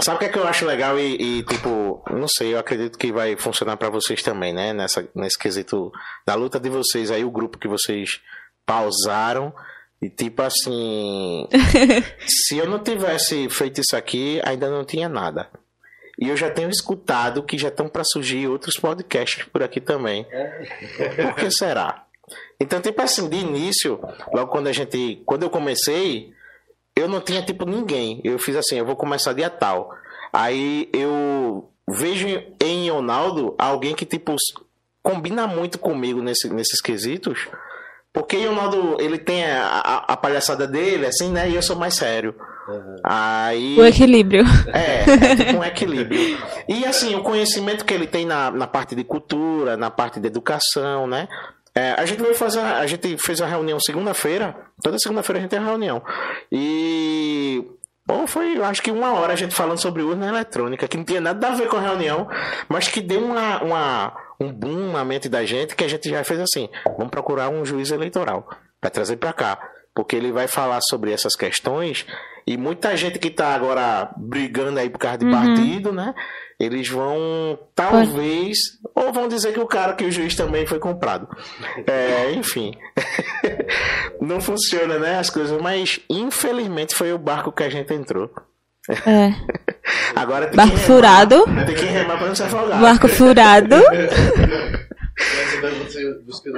Sabe 0.02 0.18
o 0.18 0.20
que 0.20 0.26
é 0.26 0.30
que 0.30 0.38
eu 0.38 0.48
acho 0.48 0.66
legal 0.66 1.00
e, 1.00 1.40
e, 1.40 1.44
tipo, 1.44 2.04
não 2.12 2.28
sei, 2.28 2.54
eu 2.54 2.60
acredito 2.60 2.98
que 2.98 3.12
vai 3.12 3.36
funcionar 3.36 3.76
pra 3.78 3.90
vocês 3.90 4.22
também, 4.22 4.54
né? 4.54 4.72
Nessa, 4.72 5.08
nesse 5.16 5.40
quesito 5.40 5.92
da 6.28 6.36
luta 6.36 6.60
de 6.60 6.70
vocês 6.70 7.10
aí, 7.10 7.26
o 7.26 7.32
grupo 7.32 7.58
que 7.58 7.68
vocês 7.68 8.22
pausaram. 8.68 9.52
E 10.00 10.10
tipo 10.10 10.42
assim, 10.42 11.48
se 12.28 12.58
eu 12.58 12.68
não 12.68 12.80
tivesse 12.80 13.48
feito 13.50 13.82
isso 13.82 13.96
aqui, 13.96 14.42
ainda 14.44 14.70
não 14.70 14.84
tinha 14.84 15.08
nada. 15.08 15.48
E 16.22 16.30
eu 16.30 16.38
já 16.38 16.52
tenho 16.52 16.70
escutado 16.70 17.42
que 17.42 17.58
já 17.58 17.70
estão 17.70 17.90
pra 17.90 18.04
surgir 18.04 18.48
outros 18.48 18.78
podcasts 18.78 19.44
por 19.46 19.64
aqui 19.64 19.82
também. 19.82 20.24
Por 21.16 21.36
que 21.36 21.50
será? 21.50 22.06
Então, 22.60 22.80
tipo 22.80 23.02
assim, 23.02 23.28
de 23.28 23.38
início, 23.38 24.00
logo 24.32 24.52
quando 24.52 24.68
a 24.68 24.72
gente. 24.72 25.24
Quando 25.26 25.42
eu 25.42 25.50
comecei, 25.50 26.32
eu 26.96 27.08
não 27.08 27.20
tinha 27.22 27.42
tipo 27.42 27.66
ninguém. 27.66 28.22
Eu 28.24 28.38
fiz 28.38 28.56
assim, 28.56 28.78
eu 28.78 28.86
vou 28.86 28.96
começar 28.96 29.34
dia 29.34 29.50
tal. 29.50 29.92
Aí 30.32 30.88
eu 30.94 31.68
vejo 31.90 32.28
em 32.62 32.90
Ronaldo 32.92 33.56
alguém 33.58 33.96
que 33.96 34.06
tipo 34.06 34.36
combina 35.02 35.48
muito 35.48 35.80
comigo 35.80 36.22
nesse, 36.22 36.48
nesses 36.54 36.80
quesitos. 36.80 37.48
Porque 38.14 38.38
o 38.46 38.50
Ronaldo, 38.50 38.98
ele 39.00 39.18
tem 39.18 39.46
a, 39.46 39.64
a- 39.68 40.06
a 40.14 40.18
palhaçada 40.18 40.68
dele, 40.68 41.06
assim, 41.06 41.32
né? 41.32 41.50
E 41.50 41.56
eu 41.56 41.62
sou 41.62 41.76
mais 41.78 41.96
sério. 41.96 42.36
Aí. 43.04 43.78
O 43.80 43.86
equilíbrio. 43.86 44.44
É, 44.74 45.04
é 45.32 45.36
tipo 45.36 45.58
um 45.60 45.64
equilíbrio. 45.64 46.38
E 46.68 46.86
assim, 46.86 47.16
o 47.16 47.24
conhecimento 47.24 47.84
que 47.86 47.94
ele 47.94 48.08
tem 48.08 48.26
na, 48.26 48.52
na 48.52 48.68
parte 48.68 48.96
de 48.96 49.04
cultura, 49.04 49.76
na 49.78 49.90
parte 49.90 50.20
de 50.20 50.28
educação, 50.28 51.08
né? 51.08 51.28
É, 51.74 51.94
a 51.98 52.06
gente 52.06 52.22
veio 52.22 52.36
fazer, 52.36 52.60
a 52.60 52.86
gente 52.86 53.18
fez 53.18 53.40
uma 53.40 53.48
reunião 53.48 53.80
segunda-feira, 53.80 54.56
toda 54.84 55.00
segunda-feira 55.00 55.40
a 55.40 55.42
gente 55.42 55.52
tem 55.52 55.60
uma 55.60 55.70
reunião. 55.70 56.02
E 56.52 57.66
bom, 58.06 58.28
foi, 58.28 58.58
eu 58.58 58.66
acho 58.66 58.82
que 58.82 58.92
uma 58.92 59.14
hora 59.14 59.32
a 59.32 59.36
gente 59.38 59.56
falando 59.56 59.78
sobre 59.80 60.02
urna 60.04 60.28
eletrônica, 60.28 60.86
que 60.88 60.98
não 60.98 61.06
tinha 61.06 61.22
nada 61.22 61.48
a 61.48 61.52
ver 61.56 61.70
com 61.70 61.78
a 61.78 61.82
reunião, 61.82 62.28
mas 62.68 62.90
que 62.90 63.00
deu 63.00 63.24
uma, 63.24 63.64
uma, 63.64 64.14
um 64.42 64.52
boom 64.52 64.92
na 64.92 65.06
mente 65.06 65.30
da 65.30 65.46
gente 65.46 65.76
que 65.76 65.84
a 65.84 65.88
gente 65.88 66.10
já 66.10 66.24
fez 66.24 66.40
assim, 66.40 66.70
vamos 66.98 67.12
procurar 67.12 67.50
um 67.50 67.64
juiz 67.64 67.92
eleitoral 67.92 68.50
para 68.80 68.90
trazer 68.90 69.18
para 69.18 69.32
cá, 69.32 69.60
porque 69.94 70.16
ele 70.16 70.32
vai 70.32 70.48
falar 70.48 70.80
sobre 70.82 71.12
essas 71.12 71.36
questões 71.36 72.06
e 72.48 72.58
muita 72.58 72.98
gente 72.98 73.20
que 73.20 73.30
tá 73.30 73.54
agora 73.54 74.12
brigando 74.18 74.80
aí 74.80 74.90
por 74.90 74.98
causa 74.98 75.20
de 75.20 75.30
partido, 75.30 75.92
né? 75.92 76.16
Eles 76.60 76.90
vão, 76.90 77.58
talvez, 77.76 78.58
ou 78.96 79.12
vão 79.12 79.28
dizer 79.28 79.54
que 79.54 79.60
o 79.60 79.68
cara, 79.68 79.94
que 79.94 80.04
o 80.04 80.12
juiz 80.12 80.36
também 80.36 80.66
foi 80.66 80.80
comprado. 80.80 81.28
É, 81.88 82.32
enfim. 82.34 82.74
Não 84.22 84.40
funciona, 84.40 85.00
né? 85.00 85.18
As 85.18 85.30
coisas, 85.30 85.60
mas 85.62 86.00
infelizmente 86.10 86.96
foi 86.96 87.14
o 87.14 87.18
barco 87.18 87.52
que 87.52 87.64
a 87.64 87.70
gente 87.70 87.94
entrou. 87.94 88.30
É. 88.90 89.34
Agora 90.16 90.48
tem 90.48 90.56
Barco 90.56 90.72
que 90.72 90.82
remar, 90.82 90.88
furado. 90.88 91.46
Tem 91.66 91.76
que 91.76 91.86
remar 91.86 92.18
pra 92.18 92.28
não 92.28 92.36
se 92.36 92.44
afogar. 92.44 92.82
Barco 92.82 93.08
furado. 93.08 93.76
Buscando 96.26 96.58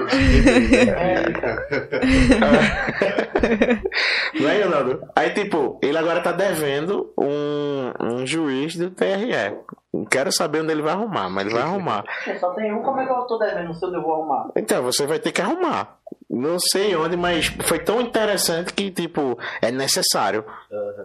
Não 4.40 4.50
é, 4.50 4.58
Leonardo? 4.58 5.02
Aí, 5.16 5.32
tipo, 5.32 5.80
ele 5.82 5.98
agora 5.98 6.22
tá 6.22 6.32
devendo 6.32 7.12
um, 7.18 7.92
um 8.00 8.26
juiz 8.26 8.76
do 8.76 8.90
TRE. 8.90 9.58
Não 9.94 10.06
quero 10.06 10.32
saber 10.32 10.62
onde 10.62 10.72
ele 10.72 10.82
vai 10.82 10.94
arrumar, 10.94 11.30
mas 11.30 11.46
ele 11.46 11.54
vai 11.54 11.64
arrumar. 11.64 12.04
Só 12.40 12.50
tem 12.54 12.74
um, 12.74 12.82
como 12.82 13.00
é 13.00 13.06
que 13.06 13.12
eu 13.12 13.18
tô 13.28 13.38
devendo? 13.38 13.66
Não 13.66 13.74
sei 13.74 13.88
onde 13.90 13.98
eu 13.98 14.02
vou 14.02 14.14
arrumar. 14.14 14.52
Então, 14.56 14.82
você 14.82 15.06
vai 15.06 15.20
ter 15.20 15.32
que 15.32 15.42
arrumar. 15.42 15.98
Não 16.30 16.58
sei 16.60 16.96
onde, 16.96 17.16
mas 17.16 17.46
foi 17.64 17.78
tão 17.80 18.02
interessante 18.02 18.74
que, 18.74 18.90
tipo, 18.90 19.38
é 19.62 19.72
necessário. 19.72 20.44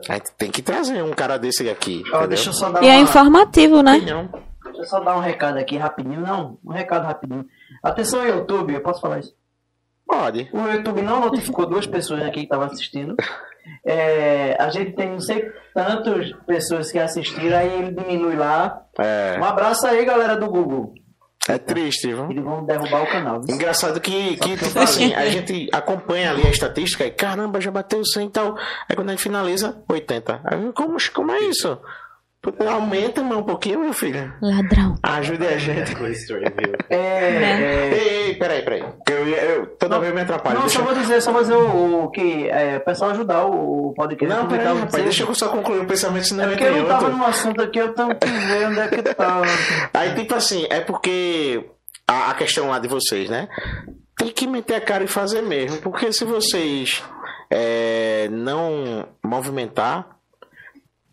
A 0.08 0.14
gente 0.14 0.32
tem 0.38 0.50
que 0.50 0.62
trazer 0.62 1.02
um 1.02 1.12
cara 1.12 1.36
desse 1.38 1.68
aqui. 1.68 2.00
Entendeu? 2.00 2.28
deixa 2.28 2.48
eu 2.48 2.54
só 2.54 2.70
dar 2.70 2.82
E 2.82 2.88
é 2.88 2.92
uma... 2.94 3.02
informativo, 3.02 3.82
né? 3.82 3.98
Não. 4.06 4.30
Deixa 4.78 4.94
eu 4.94 4.98
só 4.98 5.04
dar 5.04 5.16
um 5.16 5.20
recado 5.20 5.58
aqui 5.58 5.76
rapidinho. 5.76 6.20
Não, 6.20 6.56
um 6.64 6.70
recado 6.70 7.04
rapidinho. 7.04 7.44
Atenção, 7.82 8.24
YouTube, 8.24 8.72
eu 8.72 8.80
posso 8.80 9.00
falar 9.00 9.18
isso? 9.18 9.34
Pode. 10.06 10.48
O 10.52 10.68
YouTube 10.68 11.02
não 11.02 11.20
notificou 11.20 11.66
duas 11.66 11.84
pessoas 11.84 12.22
aqui 12.22 12.40
que 12.40 12.42
estavam 12.42 12.66
assistindo. 12.66 13.16
É, 13.84 14.56
a 14.58 14.70
gente 14.70 14.92
tem 14.92 15.10
não 15.10 15.20
sei 15.20 15.52
tantas 15.74 16.32
pessoas 16.46 16.92
que 16.92 16.98
assistiram, 16.98 17.58
aí 17.58 17.70
ele 17.82 17.90
diminui 17.92 18.36
lá. 18.36 18.82
É, 18.98 19.36
Um 19.38 19.44
abraço 19.44 19.86
aí, 19.86 20.04
galera 20.04 20.36
do 20.36 20.48
Google. 20.48 20.94
é 21.48 21.58
triste, 21.58 22.06
viu? 22.06 22.30
Eles 22.30 22.44
vão 22.44 22.64
derrubar 22.64 23.02
o 23.02 23.10
canal. 23.10 23.42
viu? 23.42 23.54
Engraçado 23.56 24.00
que, 24.00 24.36
que 24.36 24.56
tipo 24.56 24.78
assim, 24.78 25.12
a 25.12 25.28
gente 25.28 25.68
acompanha 25.72 26.30
ali 26.30 26.46
a 26.46 26.50
estatística 26.50 27.04
e 27.04 27.10
caramba, 27.10 27.60
já 27.60 27.70
bateu 27.70 28.02
100 28.04 28.26
e 28.26 28.30
tal. 28.30 28.56
Aí 28.88 28.94
quando 28.94 29.08
a 29.08 29.12
gente 29.12 29.22
finaliza, 29.24 29.82
80. 29.90 30.40
Aí, 30.44 30.72
como, 30.72 30.96
como 31.12 31.32
é 31.32 31.40
isso? 31.40 31.78
Aumenta 32.70 33.22
mais 33.22 33.40
um 33.40 33.42
pouquinho, 33.42 33.80
meu 33.80 33.92
filho. 33.92 34.32
Ladrão. 34.40 34.94
Ajude 35.02 35.44
a 35.46 35.58
gente. 35.58 35.92
Viu? 35.94 36.72
É, 36.88 36.96
é, 36.96 37.90
Ei, 37.92 38.26
ei, 38.28 38.34
peraí, 38.36 38.62
peraí. 38.62 38.84
Eu, 39.10 39.26
eu, 39.28 39.66
toda 39.76 39.98
vez 39.98 40.10
eu 40.10 40.14
me 40.14 40.22
atrapalho. 40.22 40.54
Não, 40.54 40.62
Deixa 40.62 40.78
só 40.78 40.84
eu- 40.84 40.94
vou 40.94 41.02
dizer, 41.02 41.20
só 41.20 41.32
vou 41.32 41.40
dizer 41.42 41.54
o, 41.56 42.04
o 42.04 42.10
que 42.10 42.48
é, 42.48 42.76
o 42.76 42.80
pessoal 42.84 43.10
ajudar 43.10 43.44
o, 43.44 43.88
o 43.88 43.94
podcast. 43.94 44.32
Não, 44.34 44.44
publicar 44.44 44.62
peraí, 44.62 44.76
rapaz, 44.78 44.94
seu. 44.94 45.02
deixa 45.04 45.22
eu 45.24 45.34
só 45.34 45.48
concluir 45.48 45.80
o 45.80 45.86
pensamento, 45.86 46.26
senão 46.26 46.44
É 46.44 46.46
eu 46.46 46.50
porque 46.52 46.64
eu 46.64 46.76
não 46.76 46.86
tava 46.86 47.04
outro. 47.04 47.18
num 47.18 47.24
assunto 47.26 47.60
aqui, 47.62 47.78
eu 47.80 47.92
tenho 47.92 48.14
que 48.16 48.26
ver 48.28 48.66
onde 48.68 48.80
é 48.80 48.88
que 48.88 49.02
tá. 49.02 49.42
Aí, 49.92 50.14
tipo 50.14 50.34
assim, 50.34 50.64
é 50.70 50.80
porque 50.80 51.68
a, 52.06 52.30
a 52.30 52.34
questão 52.34 52.68
lá 52.68 52.78
de 52.78 52.86
vocês, 52.88 53.28
né? 53.28 53.48
Tem 54.16 54.28
que 54.28 54.46
meter 54.46 54.76
a 54.76 54.80
cara 54.80 55.02
e 55.04 55.08
fazer 55.08 55.42
mesmo, 55.42 55.78
porque 55.82 56.12
se 56.12 56.24
vocês 56.24 57.02
é, 57.50 58.28
não 58.30 59.06
movimentar, 59.24 60.17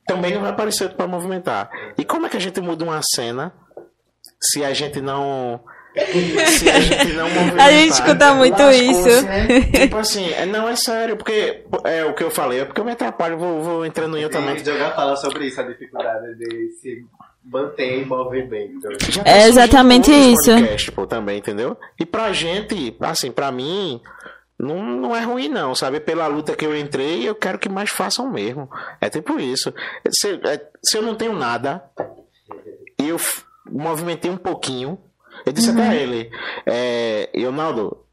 também 0.08 0.34
não 0.34 0.42
vai 0.42 0.52
aparecer 0.52 0.90
pra 0.90 1.08
movimentar. 1.08 1.70
E 1.98 2.04
como 2.06 2.26
é 2.26 2.30
que 2.30 2.38
a 2.38 2.42
gente 2.42 2.60
muda 2.62 2.84
uma 2.84 3.02
cena 3.04 3.54
se 4.40 4.64
a 4.64 4.74
gente 4.74 5.02
não. 5.02 5.60
Se 5.96 6.70
a 6.70 6.80
gente 6.80 7.14
não 7.14 7.30
movimentar? 7.32 7.68
A 7.68 7.72
gente 7.72 7.92
escuta 7.94 8.34
muito 8.34 8.62
isso. 8.72 9.22
né? 9.26 9.62
Tipo 9.82 9.98
assim, 9.98 10.30
é, 10.34 10.46
não 10.46 10.68
é 10.68 10.76
sério, 10.76 11.16
porque 11.16 11.64
é 11.86 12.04
o 12.04 12.14
que 12.14 12.24
eu 12.24 12.30
falei, 12.30 12.60
é 12.60 12.66
porque 12.66 12.82
eu 12.82 12.86
me 12.86 12.92
atrapalho, 12.92 13.38
vou, 13.38 13.62
vou 13.62 13.86
entrando 13.86 14.18
em 14.18 14.24
outra 14.24 14.42
mente. 14.42 14.66
jogar 14.66 14.92
fala 14.96 15.16
sobre 15.16 15.48
isso, 15.48 15.60
a 15.62 15.64
dificuldade 15.64 16.36
de 16.36 16.70
se 16.82 17.06
manter 17.44 18.02
em 18.02 18.06
movimento. 18.06 18.82
Já 19.10 19.24
tá 19.24 19.30
É 19.30 19.48
exatamente 19.48 20.12
isso. 20.12 20.52
podcasts, 20.52 20.90
pô, 20.90 21.08
também, 21.08 21.38
entendeu? 21.38 21.78
E 22.00 22.06
pra 22.06 22.34
gente, 22.34 22.96
assim, 23.00 23.32
pra 23.32 23.52
mim, 23.52 24.02
não, 24.58 24.82
não 24.84 25.16
é 25.16 25.22
ruim 25.22 25.50
não, 25.50 25.76
sabe? 25.76 26.00
Pela 26.00 26.28
luta 26.28 26.56
que 26.56 26.66
eu 26.66 26.76
entrei, 26.76 27.28
eu 27.28 27.36
quero 27.36 27.60
que 27.60 27.70
mais 27.70 27.90
façam 27.90 28.30
mesmo. 28.30 28.70
É 29.02 29.10
tipo 29.10 29.40
isso. 29.40 29.74
Se, 30.10 30.40
é, 30.46 30.70
se 30.84 30.98
eu 30.98 31.02
não 31.02 31.16
tenho 31.16 31.34
nada, 31.34 31.84
e 33.00 33.10
eu 33.10 33.18
movimentei 33.70 34.32
um 34.32 34.38
pouquinho, 34.38 34.98
eu 35.46 35.52
disse 35.52 35.70
até 35.70 35.90
a 35.90 35.96
ele, 35.96 36.32
é, 36.66 37.30
Leonardo, 37.36 38.06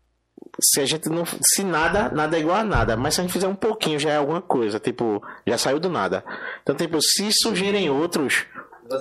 se 0.60 0.80
a 0.80 0.84
gente 0.84 1.08
não. 1.08 1.24
Se 1.24 1.62
nada, 1.62 2.10
nada 2.10 2.36
é 2.36 2.40
igual 2.40 2.56
a 2.56 2.64
nada. 2.64 2.96
Mas 2.96 3.14
se 3.14 3.20
a 3.20 3.24
gente 3.24 3.32
fizer 3.32 3.48
um 3.48 3.54
pouquinho, 3.54 3.98
já 3.98 4.10
é 4.10 4.16
alguma 4.16 4.42
coisa. 4.42 4.78
Tipo, 4.78 5.22
já 5.46 5.56
saiu 5.56 5.80
do 5.80 5.88
nada. 5.88 6.24
Então, 6.62 6.74
tipo, 6.74 7.00
se 7.00 7.30
surgirem 7.32 7.88
outros 7.88 8.46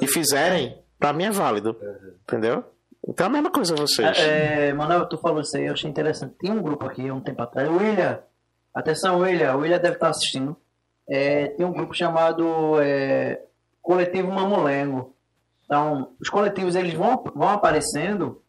e 0.01 0.07
fizerem, 0.07 0.77
pra 0.99 1.11
mim 1.11 1.25
é 1.25 1.31
válido. 1.31 1.75
Entendeu? 2.23 2.63
Então 3.07 3.25
é 3.25 3.29
a 3.29 3.31
mesma 3.31 3.51
coisa 3.51 3.75
vocês. 3.75 4.17
É, 4.19 4.73
Manuel, 4.73 5.07
tu 5.07 5.17
falou 5.17 5.41
isso 5.41 5.57
aí, 5.57 5.65
eu 5.65 5.73
achei 5.73 5.89
interessante. 5.89 6.35
Tem 6.37 6.51
um 6.51 6.61
grupo 6.61 6.85
aqui, 6.85 7.07
há 7.07 7.13
um 7.13 7.21
tempo 7.21 7.41
atrás. 7.41 7.67
William, 7.69 8.19
atenção, 8.73 9.19
William. 9.19 9.55
William 9.55 9.79
deve 9.79 9.95
estar 9.95 10.09
assistindo. 10.09 10.55
É, 11.09 11.47
tem 11.47 11.65
um 11.65 11.73
grupo 11.73 11.93
chamado 11.93 12.79
é, 12.79 13.41
Coletivo 13.81 14.31
Mamulengo. 14.31 15.15
Então, 15.65 16.13
os 16.19 16.29
coletivos 16.29 16.75
eles 16.75 16.93
vão, 16.93 17.23
vão 17.33 17.49
aparecendo 17.49 18.41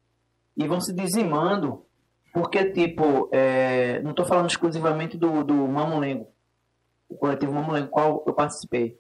e 0.57 0.67
vão 0.67 0.81
se 0.81 0.93
dizimando, 0.93 1.87
porque, 2.33 2.73
tipo, 2.73 3.29
é, 3.33 4.01
não 4.03 4.11
estou 4.11 4.27
falando 4.27 4.51
exclusivamente 4.51 5.17
do, 5.17 5.43
do 5.45 5.55
Mamulengo, 5.55 6.27
o 7.09 7.17
coletivo 7.17 7.53
Mamulengo, 7.53 7.89
qual 7.89 8.23
eu 8.27 8.35
participei. 8.35 8.99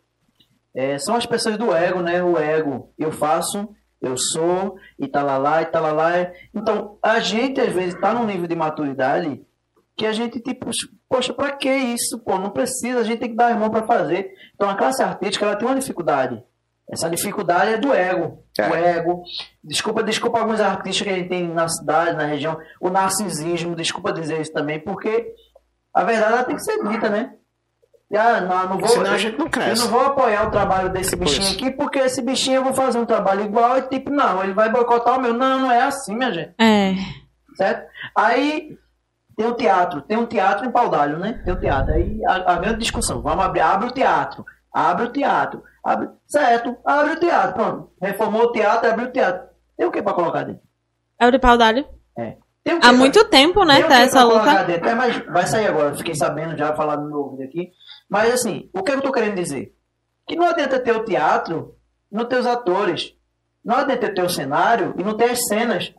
É, 0.74 0.98
são 0.98 1.14
as 1.14 1.26
pessoas 1.26 1.58
do 1.58 1.74
ego, 1.74 2.00
né? 2.00 2.22
O 2.22 2.38
ego. 2.38 2.92
Eu 2.98 3.12
faço, 3.12 3.68
eu 4.02 4.16
sou, 4.16 4.76
e 4.98 5.06
talalá, 5.06 5.62
e 5.62 5.66
talalá. 5.66 6.32
Então, 6.52 6.98
a 7.02 7.20
gente, 7.20 7.60
às 7.60 7.72
vezes, 7.72 7.94
está 7.94 8.12
num 8.12 8.26
nível 8.26 8.46
de 8.46 8.56
maturidade 8.56 9.40
que 9.96 10.04
a 10.04 10.12
gente, 10.12 10.40
tipo, 10.40 10.70
poxa, 11.08 11.32
pra 11.32 11.52
que 11.52 11.70
isso? 11.70 12.18
Pô, 12.18 12.38
não 12.38 12.50
precisa, 12.50 13.00
a 13.00 13.04
gente 13.04 13.20
tem 13.20 13.30
que 13.30 13.36
dar 13.36 13.52
a 13.52 13.56
mão 13.56 13.70
para 13.70 13.86
fazer. 13.86 14.32
Então, 14.54 14.68
a 14.68 14.74
classe 14.74 15.02
artística, 15.02 15.44
ela 15.44 15.56
tem 15.56 15.68
uma 15.68 15.78
dificuldade. 15.78 16.42
Essa 16.90 17.08
dificuldade 17.08 17.74
é 17.74 17.78
do 17.78 17.92
ego. 17.92 18.44
É. 18.58 18.68
O 18.68 18.74
ego. 18.74 19.22
Desculpa, 19.62 20.02
desculpa 20.02 20.40
alguns 20.40 20.60
artistas 20.60 21.06
que 21.06 21.12
a 21.12 21.16
gente 21.16 21.28
tem 21.28 21.48
na 21.48 21.68
cidade, 21.68 22.16
na 22.16 22.26
região. 22.26 22.58
O 22.80 22.90
narcisismo, 22.90 23.76
desculpa 23.76 24.12
dizer 24.12 24.40
isso 24.40 24.52
também, 24.52 24.80
porque 24.80 25.32
a 25.94 26.04
verdade 26.04 26.32
ela 26.32 26.44
tem 26.44 26.56
que 26.56 26.62
ser 26.62 26.82
dita, 26.88 27.08
né? 27.08 27.34
Ah, 28.14 28.40
não, 28.42 28.68
não 28.70 28.78
vou, 28.78 28.88
Senão 28.88 29.12
a 29.12 29.16
gente 29.18 29.38
não 29.38 29.46
eu 29.46 29.50
cresce. 29.50 29.82
não 29.84 29.90
vou 29.90 30.00
apoiar 30.02 30.46
o 30.46 30.50
trabalho 30.50 30.90
desse 30.90 31.16
bichinho 31.16 31.42
Pois. 31.46 31.54
aqui, 31.54 31.70
porque 31.70 31.98
esse 31.98 32.20
bichinho 32.20 32.56
eu 32.56 32.64
vou 32.64 32.74
fazer 32.74 32.98
um 32.98 33.06
trabalho 33.06 33.42
igual 33.44 33.78
e 33.78 33.82
tipo, 33.82 34.10
não, 34.10 34.42
ele 34.44 34.52
vai 34.52 34.70
boicotar 34.70 35.18
o 35.18 35.20
meu. 35.22 35.32
Não, 35.32 35.58
não 35.60 35.72
é 35.72 35.82
assim, 35.82 36.14
minha 36.14 36.30
gente. 36.32 36.54
É. 36.60 36.94
Certo? 37.56 37.86
Aí 38.16 38.76
tem 39.36 39.46
o 39.46 39.54
teatro, 39.54 40.02
tem 40.02 40.16
um 40.18 40.26
teatro 40.26 40.66
em 40.66 40.70
Paudalho, 40.70 41.18
né? 41.18 41.40
Tem 41.44 41.54
o 41.54 41.58
teatro. 41.58 41.94
Aí 41.94 42.20
a, 42.26 42.52
a 42.52 42.56
grande 42.58 42.80
discussão, 42.80 43.22
vamos 43.22 43.44
abrir, 43.44 43.60
abre 43.60 43.88
o 43.88 43.92
teatro, 43.92 44.44
abre 44.72 45.04
o 45.06 45.12
teatro, 45.12 45.62
abre, 45.82 46.08
certo, 46.26 46.76
abre 46.84 47.12
o 47.14 47.20
teatro, 47.20 47.54
pronto. 47.54 47.90
Reformou 48.00 48.42
o 48.42 48.52
teatro, 48.52 48.90
abriu 48.90 49.08
o 49.08 49.12
teatro. 49.12 49.48
Tem 49.76 49.86
o 49.86 49.90
que 49.90 50.02
pra 50.02 50.12
colocar 50.12 50.44
dentro? 50.44 50.60
É 51.18 51.26
o 51.26 51.30
de 51.30 51.38
paudalho. 51.38 51.86
Que 52.64 52.70
Há 52.70 52.78
pra- 52.78 52.92
muito 52.92 53.24
tempo, 53.24 53.64
né? 53.64 53.80
tem 53.80 53.88
Tá 53.88 53.98
essa 54.02 54.22
luta. 54.22 54.62
dentro? 54.62 54.88
É, 54.88 54.94
mas 54.94 55.18
vai 55.26 55.44
sair 55.48 55.66
agora, 55.66 55.94
fiquei 55.96 56.14
sabendo 56.14 56.56
já, 56.56 56.72
falar 56.76 56.96
no 56.96 57.08
meu 57.08 57.18
ouvido 57.18 57.42
aqui. 57.42 57.72
Mas 58.12 58.34
assim, 58.34 58.68
o 58.74 58.82
que 58.82 58.92
eu 58.92 59.00
tô 59.00 59.10
querendo 59.10 59.36
dizer? 59.36 59.74
Que 60.28 60.36
não 60.36 60.46
adianta 60.46 60.78
ter 60.78 60.94
o 60.94 61.02
teatro, 61.02 61.74
não 62.10 62.26
ter 62.26 62.36
os 62.36 62.46
atores. 62.46 63.14
Não 63.64 63.76
adianta 63.76 64.12
ter 64.12 64.22
o 64.22 64.28
cenário 64.28 64.94
e 64.98 65.02
não 65.02 65.16
ter 65.16 65.30
as 65.30 65.46
cenas. 65.46 65.94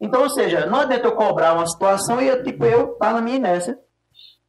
Então, 0.00 0.22
ou 0.22 0.30
seja, 0.30 0.66
não 0.66 0.78
adianta 0.78 1.08
eu 1.08 1.16
cobrar 1.16 1.54
uma 1.54 1.66
situação 1.66 2.20
e 2.22 2.28
eu, 2.28 2.44
tipo, 2.44 2.64
eu 2.64 2.94
tá 2.94 3.12
na 3.12 3.20
minha 3.20 3.38
inércia 3.38 3.76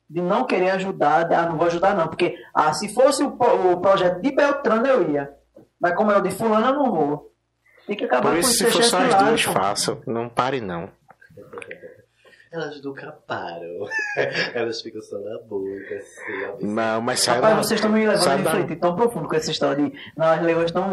de 0.07 0.21
não 0.21 0.45
querer 0.45 0.69
ajudar, 0.69 1.23
de, 1.23 1.33
ah, 1.33 1.47
não 1.47 1.57
vou 1.57 1.65
ajudar 1.65 1.95
não, 1.95 2.07
porque 2.07 2.37
ah, 2.53 2.71
se 2.75 2.93
fosse 2.93 3.23
o, 3.23 3.29
o 3.71 3.81
projeto 3.81 4.21
de 4.21 4.31
Beltrano 4.31 4.85
eu 4.85 5.09
ia, 5.09 5.33
mas 5.81 5.95
como 5.95 6.11
é 6.11 6.17
o 6.17 6.21
de 6.21 6.29
fulano 6.29 6.67
eu 6.67 6.73
não 6.73 6.91
vou. 6.91 7.33
Tem 7.87 7.97
que 7.97 8.05
acabar 8.05 8.21
Por 8.21 8.33
com 8.33 8.39
isso, 8.39 8.51
esse 8.51 8.65
se 8.65 8.71
for 8.71 8.83
só 8.83 8.99
as 8.99 9.15
duas, 9.15 9.45
pô. 9.47 9.51
façam. 9.51 9.99
Não 10.05 10.29
pare, 10.29 10.61
não. 10.61 10.91
Elas 12.53 12.79
nunca 12.83 13.11
param. 13.27 13.87
Elas 14.53 14.79
ficam 14.79 15.01
só 15.01 15.17
na 15.17 15.39
boca, 15.39 15.95
assim. 15.95 16.65
Não, 16.67 17.01
mas 17.01 17.21
sai 17.21 17.35
Rapaz, 17.37 17.55
da- 17.55 17.63
vocês 17.63 17.79
estão 17.79 17.91
me 17.91 18.05
levando 18.05 18.43
da- 18.43 18.51
refletir 18.51 18.79
tão 18.79 18.95
profundo 18.95 19.27
com 19.27 19.35
essa 19.35 19.49
história 19.49 19.83
de. 19.89 19.93
Não, 20.15 20.27
as 20.27 20.41
leões 20.43 20.65
estão 20.65 20.87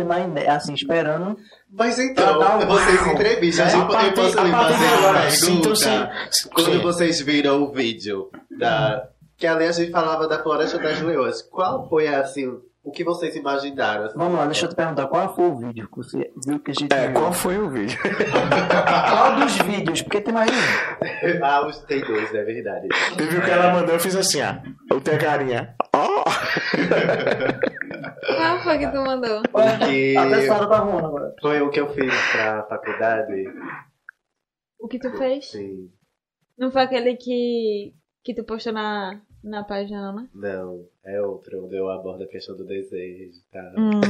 assim, 0.49 0.73
esperando. 0.73 1.37
Mas 1.71 1.99
então, 1.99 2.59
um 2.61 2.67
vocês 2.67 3.07
entrevistam. 3.07 3.67
É, 3.67 3.75
eu 3.77 3.87
posso 4.15 4.43
lhe 4.43 4.51
fazer 4.51 5.07
uma 5.07 5.31
sim, 5.31 5.59
então, 5.59 5.73
pergunta? 5.75 6.21
sim, 6.31 6.49
Quando 6.49 6.73
sim. 6.73 6.79
vocês 6.79 7.21
viram 7.21 7.63
o 7.63 7.71
vídeo 7.73 8.31
da... 8.59 9.09
Que 9.37 9.47
ali 9.47 9.67
a 9.67 9.73
gente 9.73 9.91
falava 9.91 10.27
da 10.27 10.43
Floresta 10.43 10.79
das 10.79 11.01
Leões. 11.01 11.43
Qual 11.43 11.89
foi, 11.89 12.09
assim, 12.09 12.59
o 12.83 12.91
que 12.91 13.05
vocês 13.05 13.37
imaginaram? 13.37 14.05
assim? 14.07 14.17
Vamos 14.19 14.39
lá, 14.39 14.47
deixa 14.47 14.65
eu 14.65 14.71
te 14.71 14.75
perguntar, 14.75 15.07
qual 15.09 15.35
foi 15.35 15.45
o 15.45 15.57
vídeo 15.59 15.89
que 15.91 15.97
você 15.99 16.33
viu 16.47 16.59
que 16.61 16.71
a 16.71 16.75
gente 16.75 16.93
É, 16.93 17.07
viu? 17.09 17.21
qual 17.21 17.33
foi 17.33 17.59
o 17.59 17.69
vídeo? 17.71 17.99
Qual 19.11 19.37
dos 19.37 19.57
vídeos? 19.59 20.03
Porque 20.03 20.21
tem 20.21 20.33
mais 20.35 20.51
um. 20.51 20.55
Ah, 21.45 21.67
os- 21.67 21.79
tem 21.85 22.01
dois, 22.01 22.35
é 22.35 22.43
verdade. 22.43 22.89
Teve 23.17 23.37
o 23.39 23.43
que 23.43 23.51
ela 23.51 23.73
mandou, 23.75 23.95
eu 23.95 24.01
fiz 24.01 24.17
assim, 24.17 24.41
ó. 24.43 24.55
Eu 24.95 25.01
tenho 25.01 25.17
a 25.19 25.21
carinha. 25.21 25.75
Ó! 25.95 26.25
Qual 28.37 28.61
foi 28.63 28.79
que 28.79 28.89
tu 28.89 28.97
mandou? 29.03 29.43
Porque 29.51 30.15
A 30.19 30.27
pessoa 30.29 30.69
tá 30.69 30.81
voando 30.85 31.07
agora. 31.07 31.35
foi 31.41 31.61
o 31.61 31.71
que 31.71 31.81
eu 31.81 31.89
fiz 31.93 32.13
pra 32.33 32.65
faculdade. 32.69 33.45
O 34.79 34.89
que 34.89 34.99
tu 34.99 35.11
fez? 35.19 35.51
Sim. 35.51 35.91
Não 36.59 36.71
foi 36.71 36.83
aquele 36.83 37.17
que, 37.17 37.95
que 38.25 38.35
tu 38.35 38.45
postou 38.45 38.73
na, 38.73 39.21
na 39.43 39.65
página, 39.65 40.03
não, 40.03 40.17
né? 40.17 40.29
Não, 40.35 40.85
é 41.05 41.21
outro, 41.23 41.65
onde 41.65 41.77
eu 41.77 41.91
abordo 41.91 42.25
a 42.25 42.27
questão 42.27 42.57
do 42.57 42.65
desejo 42.65 43.31
e 43.31 43.53
tal. 43.53 43.73
Hum. 43.79 44.01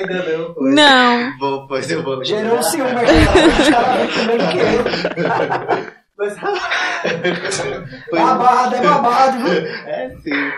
Não. 0.59 0.71
Não. 0.75 1.39
Vou, 1.39 1.67
pois 1.67 1.91
eu 1.91 2.03
vou. 2.03 2.23
Gerou 2.25 2.59
um 2.59 2.63
ciúme 2.63 2.91
aqui. 2.91 3.13
Que. 4.53 6.01
Mas... 6.19 6.37
Babado, 8.13 8.75
é 8.77 8.83
babado, 8.83 9.45
viu? 9.45 9.67
É, 9.87 10.11
sim. 10.23 10.53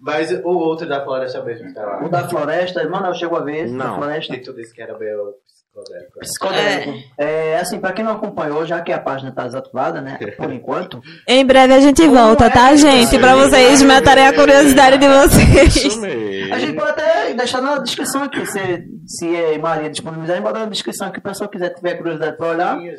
Mas 0.00 0.30
o 0.32 0.48
outro 0.48 0.88
da 0.88 1.04
floresta 1.04 1.42
mesmo 1.42 1.72
tá 1.72 1.84
lá. 1.84 2.04
O 2.04 2.08
da 2.08 2.28
floresta, 2.28 2.88
mano, 2.88 3.06
eu 3.06 3.14
chego 3.14 3.36
a 3.36 3.40
ver 3.40 3.64
esse 3.64 3.76
da 3.76 3.84
Não. 3.84 3.96
floresta. 3.96 4.34
Que 4.34 4.40
tu 4.40 4.52
disse 4.52 4.74
que 4.74 4.82
era 4.82 4.98
meu 4.98 5.34
psicodélico. 5.76 6.18
Psicodélico. 6.20 6.92
É, 7.18 7.58
assim, 7.58 7.78
pra 7.78 7.92
quem 7.92 8.04
não 8.04 8.12
acompanhou, 8.12 8.64
já 8.64 8.80
que 8.80 8.92
a 8.92 8.98
página 8.98 9.32
tá 9.32 9.44
desativada, 9.44 10.00
né? 10.00 10.18
Por 10.36 10.52
enquanto. 10.52 11.00
Em 11.26 11.44
breve 11.44 11.74
a 11.74 11.80
gente 11.80 12.06
volta, 12.06 12.50
tá, 12.50 12.74
gente? 12.74 13.18
Pra 13.18 13.34
vocês 13.36 13.82
matarem 13.82 14.26
a 14.26 14.32
curiosidade 14.32 14.98
de 14.98 15.08
vocês. 15.08 15.76
Isso 15.76 16.00
mesmo. 16.00 16.54
A 16.54 16.58
gente 16.58 16.74
pode 16.74 16.90
até 16.90 17.34
deixar 17.34 17.60
na 17.60 17.78
descrição 17.78 18.22
aqui, 18.22 18.46
se, 18.46 18.84
se 19.06 19.34
é 19.34 19.58
Maria 19.58 19.90
disponibilizar, 19.90 20.40
botar 20.40 20.60
na 20.60 20.66
descrição 20.66 21.08
aqui, 21.08 21.18
o 21.18 21.22
pessoal 21.22 21.50
quiser 21.50 21.70
tiver 21.70 21.94
curiosidade 21.94 22.36
pra 22.36 22.46
olhar, 22.48 22.78
Sim, 22.78 22.90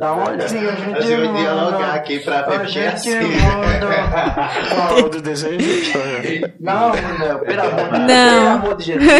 dá 0.00 0.12
uma 0.14 0.30
olhadinha, 0.30 0.70
a 0.70 0.74
gente 0.76 0.96
A 0.96 1.00
gente 1.02 1.26
vai 1.26 1.42
dialogar 1.42 1.94
aqui 1.94 2.18
pra 2.20 2.42
ver 2.42 2.54
A 2.54 2.60
porque 2.60 2.78
é 2.78 2.96
gente 2.96 3.14
assim. 3.14 3.36
manda. 3.36 3.86
Qual 4.74 5.10
do 5.10 5.20
desejo? 5.20 5.58
Não, 6.58 6.88
não, 6.88 7.38
pelo 7.40 7.60
amor 7.62 7.92
de 7.92 7.98
Não. 7.98 8.06
Pelo 8.06 8.48
amor 8.48 8.76
de 8.76 8.84
Jesus. 8.84 9.10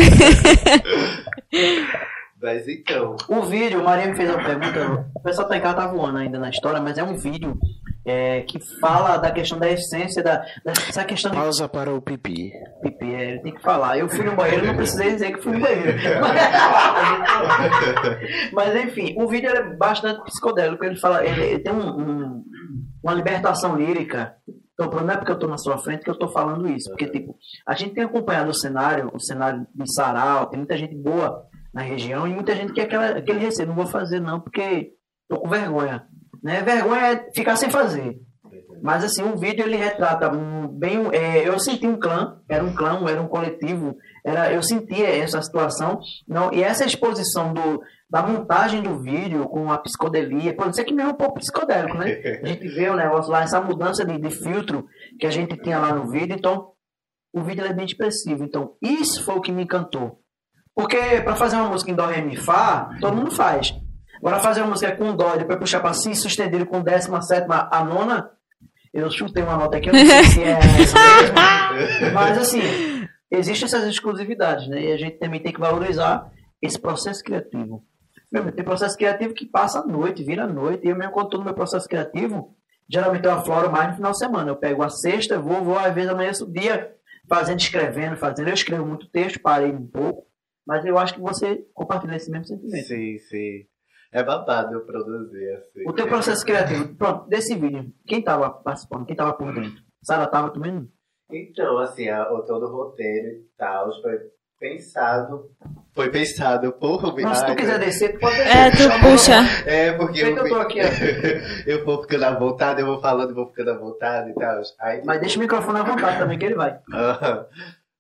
Mas 2.41 2.69
então, 2.69 3.17
O 3.29 3.43
vídeo, 3.43 3.83
Maria 3.83 4.09
me 4.09 4.17
fez 4.17 4.29
uma 4.31 4.45
pergunta. 4.45 5.09
O 5.15 5.21
pessoal 5.21 5.49
tá 5.49 5.57
em 5.57 5.61
casa 5.61 5.77
tá 5.77 5.87
voando 5.87 6.19
ainda 6.19 6.39
na 6.39 6.51
história, 6.51 6.81
mas 6.81 6.99
é 6.99 7.03
um 7.03 7.17
vídeo 7.17 7.59
é, 8.05 8.43
que 8.43 8.61
fala 8.79 9.17
da 9.17 9.31
questão 9.31 9.59
da 9.59 9.69
essência, 9.71 10.23
da, 10.23 10.45
dessa 10.65 11.05
questão 11.05 11.31
de 11.31 11.37
Pausa 11.39 11.69
para 11.69 11.93
o 11.93 12.01
pipi. 12.01 12.53
pipi, 12.83 13.15
é, 13.15 13.31
ele 13.31 13.41
tem 13.41 13.55
que 13.55 13.63
falar. 13.63 13.99
Eu 13.99 14.09
fui 14.09 14.25
no 14.25 14.37
banheiro, 14.37 14.67
não 14.67 14.77
precisei 14.77 15.13
dizer 15.15 15.33
que 15.33 15.43
fui 15.43 15.53
no 15.55 15.61
banheiro. 15.61 15.99
Mas, 16.21 16.37
mas, 18.53 18.77
enfim, 18.85 19.15
o 19.19 19.27
vídeo 19.27 19.51
é 19.51 19.75
bastante 19.77 20.23
psicodélico. 20.25 20.85
Ele 20.85 20.97
fala, 20.97 21.25
ele, 21.25 21.43
ele 21.43 21.59
tem 21.61 21.73
um- 21.73 22.01
um- 22.01 22.45
uma 23.03 23.15
libertação 23.15 23.77
lírica. 23.77 24.35
Então, 24.75 24.91
não 24.91 25.11
é 25.11 25.17
porque 25.17 25.31
eu 25.33 25.37
estou 25.37 25.49
na 25.49 25.57
sua 25.59 25.79
frente 25.79 26.05
que 26.05 26.11
eu 26.11 26.15
estou 26.15 26.29
falando 26.29 26.69
isso. 26.69 26.91
Porque, 26.91 27.07
tipo, 27.09 27.35
a 27.67 27.75
gente 27.75 27.95
tem 27.95 28.05
acompanhado 28.05 28.51
o 28.51 28.55
cenário, 28.55 29.11
o 29.15 29.19
cenário 29.19 29.67
de 29.75 29.95
sarau, 29.95 30.47
tem 30.47 30.59
muita 30.59 30.77
gente 30.77 30.95
boa 30.95 31.47
na 31.77 31.83
região 31.83 32.27
e 32.27 32.33
muita 32.33 32.57
gente 32.57 32.73
que 32.73 32.81
é 32.81 32.85
aquela, 32.85 33.09
aquele 33.09 33.39
receio, 33.39 33.69
não 33.69 33.75
vou 33.75 33.87
fazer 33.87 34.19
não, 34.19 34.41
porque 34.41 34.95
tô 35.29 35.39
com 35.39 35.49
vergonha. 35.51 36.07
Né? 36.43 36.63
Vergonha 36.63 37.13
é 37.13 37.31
ficar 37.35 37.55
sem 37.57 37.71
fazer. 37.71 38.19
Mas 38.83 39.05
assim, 39.05 39.23
o 39.23 39.37
vídeo 39.37 39.63
ele 39.63 39.77
retrata 39.77 40.31
bem. 40.73 41.07
é, 41.13 41.47
eu 41.47 41.59
senti 41.59 41.87
um 41.87 42.01
clã, 42.01 42.41
era 42.49 42.65
um 42.65 42.75
clã, 42.75 43.05
era 43.07 43.21
um 43.21 43.29
coletivo, 43.29 43.95
era, 44.25 44.51
eu 44.51 44.63
sentia 44.63 45.07
essa 45.07 45.43
situação. 45.43 46.01
Não, 46.27 46.51
e 46.51 46.63
essa 46.63 46.87
exposição 46.87 47.53
do, 47.53 47.83
da 48.09 48.23
montagem 48.23 48.83
do 48.83 48.99
vídeo 49.03 49.47
com 49.47 49.71
a 49.71 49.77
psicodelia, 49.77 50.57
pode 50.57 50.75
ser 50.77 50.85
que 50.85 50.95
mesmo 50.95 51.11
um 51.11 51.17
pouco 51.17 51.41
psicodélico, 51.41 51.99
né? 51.99 52.11
A 52.43 52.47
gente 52.47 52.69
vê 52.69 52.89
o 52.89 52.97
negócio 52.97 53.31
lá, 53.31 53.43
essa 53.43 53.61
mudança 53.61 54.03
de, 54.03 54.19
de 54.19 54.31
filtro 54.31 54.87
que 55.21 55.27
a 55.27 55.31
gente 55.31 55.59
tinha 55.59 55.79
lá 55.79 55.95
no 55.95 56.11
vídeo, 56.11 56.35
então 56.39 56.73
o 57.35 57.43
vídeo 57.43 57.67
é 57.67 57.73
bem 57.75 57.85
expressivo. 57.85 58.45
Então, 58.45 58.77
isso 58.81 59.23
foi 59.25 59.35
o 59.35 59.43
que 59.43 59.53
me 59.53 59.63
encantou. 59.63 60.23
Porque 60.77 61.23
para 61.23 61.35
fazer 61.35 61.57
uma 61.57 61.71
música 61.71 61.91
em 61.91 61.95
Dó, 61.95 62.05
Ré, 62.05 62.21
Mi, 62.21 62.37
Fá, 62.37 62.91
todo 63.01 63.17
mundo 63.17 63.31
faz. 63.31 63.75
Agora 64.19 64.41
fazer 64.41 64.61
uma 64.61 64.71
música 64.71 64.95
com 64.95 65.17
Dó 65.17 65.35
depois 65.35 65.59
puxar 65.59 65.81
para 65.81 65.95
Si 65.95 66.15
sustenido 66.15 66.67
com 66.67 66.83
décima, 66.83 67.23
sétima, 67.23 67.67
a 67.73 67.83
nona, 67.83 68.31
eu 68.93 69.11
chutei 69.11 69.43
uma 69.43 69.57
nota 69.57 69.79
aqui, 69.79 69.89
eu 69.89 69.95
não 69.95 70.07
sei 70.07 70.25
se 70.25 70.43
é 70.43 70.51
essa 70.51 70.99
mesmo. 70.99 72.13
Mas 72.13 72.39
assim, 72.39 72.61
existem 73.31 73.67
essas 73.67 73.85
exclusividades, 73.85 74.69
né? 74.69 74.83
E 74.83 74.93
a 74.93 74.99
gente 74.99 75.19
também 75.19 75.41
tem 75.43 75.53
que 75.53 75.61
valorizar 75.61 76.31
esse 76.61 76.79
processo 76.79 77.25
criativo. 77.25 77.83
Tem 78.55 78.65
processo 78.65 78.99
criativo 78.99 79.33
que 79.33 79.47
passa 79.47 79.81
a 79.81 79.87
noite, 79.87 80.23
vira 80.23 80.45
a 80.45 80.49
noite. 80.49 80.87
E 80.87 80.91
eu 80.91 80.97
mesmo 80.97 81.13
quando 81.13 81.27
estou 81.27 81.41
no 81.41 81.47
meu 81.47 81.55
processo 81.55 81.89
criativo, 81.89 82.55
geralmente 82.87 83.25
eu 83.25 83.33
afloro 83.33 83.73
mais 83.73 83.89
no 83.89 83.97
final 83.97 84.13
de 84.13 84.19
semana. 84.19 84.51
Eu 84.51 84.57
pego 84.57 84.83
a 84.83 84.91
sexta, 84.91 85.39
vou, 85.39 85.65
vou, 85.65 85.79
às 85.79 85.95
vezes 85.95 86.11
amanhã 86.11 86.33
o 86.43 86.53
dia 86.53 86.93
fazendo, 87.27 87.61
escrevendo, 87.61 88.17
fazendo. 88.17 88.49
Eu 88.49 88.55
escrevo 88.55 88.85
muito 88.85 89.09
texto, 89.09 89.41
parei 89.41 89.71
um 89.71 89.87
pouco. 89.87 90.27
Mas 90.67 90.85
eu 90.85 90.99
acho 90.99 91.15
que 91.15 91.21
você 91.21 91.65
compartilha 91.73 92.17
esse 92.17 92.31
mesmo 92.31 92.47
sentimento. 92.47 92.87
Sim, 92.87 93.19
sim. 93.19 93.65
É 94.13 94.23
babado 94.23 94.73
eu 94.75 94.81
produzir 94.87 95.51
assim. 95.57 95.89
O 95.89 95.93
teu 95.93 96.07
processo 96.09 96.45
criativo, 96.45 96.95
pronto, 96.97 97.29
desse 97.29 97.55
vídeo, 97.55 97.93
quem 98.07 98.23
tava 98.23 98.51
participando, 98.51 99.05
quem 99.07 99.15
tava 99.17 99.33
por 99.35 99.53
dentro? 99.53 99.83
Sara 100.03 100.27
tava 100.27 100.51
também? 100.51 100.89
Então, 101.31 101.79
assim, 101.79 102.09
a, 102.09 102.33
o 102.33 102.43
todo 102.43 102.67
o 102.67 102.73
roteiro 102.73 103.29
e 103.29 103.45
tal 103.59 103.91
foi 104.01 104.19
pensado. 104.59 105.51
Foi 105.93 106.09
pensado 106.11 106.73
por 106.73 107.15
mim. 107.15 107.23
Mas 107.23 107.39
se 107.39 107.47
tu 107.47 107.57
quiser 107.57 107.79
descer, 107.79 108.13
tu 108.15 108.21
pode 108.21 108.41
É, 108.41 108.71
descer. 108.71 108.71
tu 108.73 108.77
Chama- 108.93 109.11
puxa. 109.11 109.33
É, 109.67 109.93
porque 109.93 110.33
que 110.33 110.39
eu 110.39 110.49
tô 110.49 110.55
aqui, 110.57 110.79
ó. 110.81 110.85
eu 111.67 111.85
vou 111.85 112.03
ficando 112.03 112.25
à 112.25 112.39
vontade, 112.39 112.81
eu 112.81 112.87
vou 112.87 113.01
falando, 113.01 113.35
vou 113.35 113.49
ficando 113.49 113.71
à 113.73 113.79
vontade 113.79 114.31
e 114.31 114.35
tal. 114.35 114.63
Aí, 114.81 115.03
Mas 115.05 115.21
deixa 115.21 115.37
o 115.39 115.43
microfone 115.43 115.81
à 115.81 115.83
vontade 115.83 116.19
também, 116.19 116.39
que 116.39 116.47
ele 116.47 116.55
vai. 116.55 116.79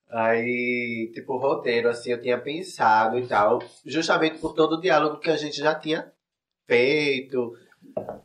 Aí, 0.08 1.10
tipo, 1.12 1.34
o 1.34 1.38
roteiro, 1.38 1.88
assim, 1.88 2.10
eu 2.10 2.20
tinha 2.20 2.38
pensado 2.38 3.18
e 3.18 3.26
tal, 3.26 3.60
justamente 3.84 4.38
por 4.38 4.54
todo 4.54 4.74
o 4.76 4.80
diálogo 4.80 5.18
que 5.18 5.30
a 5.30 5.36
gente 5.36 5.56
já 5.56 5.74
tinha 5.74 6.10
feito. 6.66 7.54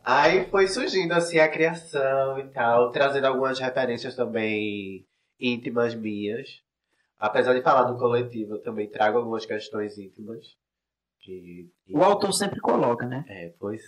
Aí 0.04 0.44
foi 0.46 0.68
surgindo, 0.68 1.12
assim, 1.12 1.38
a 1.38 1.48
criação 1.48 2.38
e 2.38 2.44
tal, 2.48 2.90
trazendo 2.90 3.26
algumas 3.26 3.58
referências 3.58 4.14
também 4.14 5.04
íntimas 5.40 5.94
minhas. 5.94 6.62
Apesar 7.18 7.54
de 7.54 7.62
falar 7.62 7.84
do 7.84 7.98
coletivo, 7.98 8.54
eu 8.54 8.62
também 8.62 8.88
trago 8.88 9.18
algumas 9.18 9.46
questões 9.46 9.98
íntimas. 9.98 10.56
Que, 11.20 11.70
O 11.90 12.02
autor 12.02 12.32
sempre 12.32 12.58
coloca, 12.60 13.06
né? 13.06 13.24
É, 13.28 13.52
pois. 13.58 13.80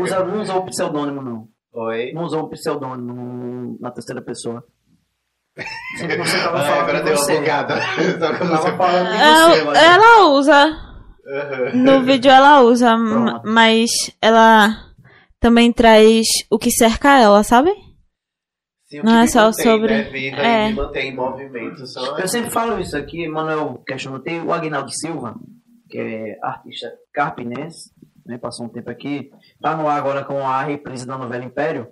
Usa, 0.00 0.24
não 0.24 0.40
usou 0.40 0.58
o 0.58 0.66
pseudônimo, 0.66 1.22
não. 1.22 1.48
Oi? 1.72 2.12
Não 2.12 2.24
usou 2.24 2.42
o 2.42 2.48
pseudônimo 2.48 3.76
na 3.80 3.92
terceira 3.92 4.20
pessoa. 4.20 4.66
Sempre 5.98 6.16
você 6.18 6.38
tava 6.38 6.58
Ah, 6.58 6.62
falando 6.62 6.80
agora 6.80 6.98
de 6.98 7.04
deu 7.04 7.16
uma 7.16 7.26
bugada. 7.40 7.74
Só 8.18 8.34
que 8.34 8.42
eu 8.42 8.46
não 8.46 8.56
Tava 8.62 8.76
falando 8.76 9.10
de 9.10 9.64
você, 9.64 9.78
Ela, 9.84 10.26
usa. 10.28 10.54
Aham. 11.26 11.72
No 11.74 12.02
vídeo 12.02 12.30
ela 12.30 12.60
usa, 12.62 12.96
mas 13.44 13.90
ela 14.20 14.76
também 15.40 15.72
traz 15.72 16.26
o 16.50 16.58
que 16.58 16.70
cerca 16.70 17.18
ela, 17.18 17.42
sabe? 17.42 17.70
Sim, 18.86 19.00
o 19.00 19.04
Não 19.04 19.18
é 19.20 19.26
só 19.26 19.44
mantém, 19.46 19.64
sobre- 19.64 19.94
Né, 19.94 20.02
viva 20.10 20.36
é. 20.42 20.70
e 20.70 20.74
mantém 20.74 21.08
em 21.10 21.16
movimento. 21.16 21.86
Só 21.86 22.18
Eu 22.18 22.28
sempre 22.28 22.50
falo 22.50 22.78
isso 22.78 22.96
aqui, 22.96 23.26
Manuel 23.26 23.82
questionou. 23.86 24.20
Tem 24.20 24.42
o 24.42 24.52
Agnaldo 24.52 24.90
Silva, 24.92 25.34
que 25.88 25.98
é 25.98 26.36
artista 26.42 26.92
carpinense, 27.14 27.90
né, 28.26 28.36
passou 28.36 28.66
um 28.66 28.68
tempo 28.68 28.90
aqui, 28.90 29.30
tá 29.62 29.74
no 29.76 29.88
ar 29.88 29.96
agora 29.98 30.24
com 30.24 30.46
a 30.46 30.62
reprise 30.62 31.06
da 31.06 31.16
novela 31.16 31.44
Império. 31.44 31.88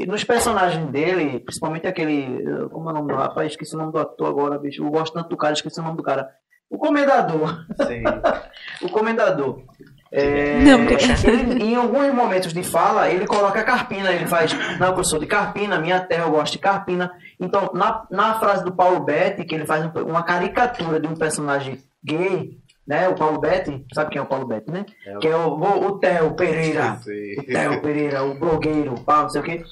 E 0.00 0.06
nos 0.06 0.24
personagens 0.24 0.86
dele, 0.90 1.40
principalmente 1.40 1.86
aquele. 1.86 2.42
eh, 2.42 2.68
Como 2.70 2.88
é 2.88 2.92
o 2.92 2.94
nome 2.94 3.08
do 3.12 3.18
rapaz? 3.18 3.52
Esqueci 3.52 3.74
o 3.74 3.78
nome 3.78 3.92
do 3.92 3.98
ator 3.98 4.28
agora, 4.28 4.58
bicho. 4.58 4.82
Eu 4.84 4.90
gosto 4.90 5.12
tanto 5.14 5.28
do 5.28 5.36
cara, 5.36 5.52
esqueci 5.52 5.78
o 5.80 5.82
nome 5.82 5.96
do 5.96 6.02
cara. 6.02 6.28
O 6.68 6.78
Comendador. 6.78 7.64
Sim. 7.86 8.02
O 8.82 8.88
Comendador. 8.88 9.62
É, 10.12 10.58
Não, 10.60 10.80
ele, 10.80 11.62
em 11.62 11.76
alguns 11.76 12.12
momentos 12.12 12.52
de 12.52 12.62
fala, 12.64 13.08
ele 13.08 13.26
coloca 13.26 13.62
Carpina, 13.62 14.10
ele 14.10 14.26
faz, 14.26 14.52
não, 14.80 14.96
eu 14.96 15.04
sou 15.04 15.20
de 15.20 15.26
Carpina, 15.26 15.78
minha 15.78 16.00
terra 16.00 16.24
eu 16.24 16.30
gosto 16.32 16.54
de 16.54 16.58
Carpina. 16.58 17.12
Então, 17.38 17.70
na, 17.74 18.04
na 18.10 18.34
frase 18.40 18.64
do 18.64 18.72
Paulo 18.74 19.00
Betti, 19.00 19.44
que 19.44 19.54
ele 19.54 19.66
faz 19.66 19.84
um- 19.84 20.02
uma 20.08 20.24
caricatura 20.24 20.98
de 20.98 21.06
um 21.06 21.14
personagem 21.14 21.78
gay, 22.04 22.58
né? 22.86 23.08
O 23.08 23.14
Paulo 23.14 23.38
Betti, 23.38 23.84
sabe 23.94 24.10
quem 24.10 24.18
é 24.18 24.22
o 24.22 24.26
Paulo 24.26 24.46
Betti, 24.48 24.68
né? 24.70 24.84
É 25.06 25.16
o- 25.16 25.20
Que 25.20 25.28
é 25.28 25.36
o, 25.36 25.48
o, 25.50 25.86
o 25.86 25.98
Theo 26.00 26.34
Pereira. 26.34 26.96
Sim. 27.02 27.38
O 27.38 27.44
Theo 27.44 27.80
Pereira, 27.82 28.24
o 28.24 28.34
blogueiro, 28.38 28.94
o 28.94 29.00
pau, 29.04 29.22
não 29.24 29.30
sei 29.30 29.40
o 29.40 29.44
quê. 29.44 29.62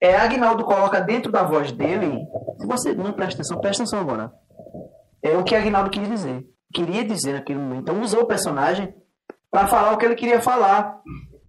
É, 0.00 0.16
Agnaldo 0.16 0.64
coloca 0.64 1.00
dentro 1.00 1.30
da 1.30 1.42
voz 1.42 1.72
dele. 1.72 2.18
Se 2.58 2.66
você 2.66 2.92
não 2.94 3.12
presta 3.12 3.34
atenção, 3.42 3.58
presta 3.60 3.82
atenção 3.82 4.00
agora. 4.00 4.32
É 5.22 5.36
o 5.36 5.44
que 5.44 5.54
Agnaldo 5.54 5.90
queria 5.90 6.08
dizer. 6.08 6.44
Queria 6.72 7.04
dizer 7.04 7.34
naquele 7.34 7.58
momento. 7.58 7.82
Então 7.82 8.00
usou 8.00 8.22
o 8.22 8.26
personagem 8.26 8.94
para 9.50 9.66
falar 9.66 9.92
o 9.92 9.98
que 9.98 10.06
ele 10.06 10.14
queria 10.14 10.40
falar. 10.40 10.98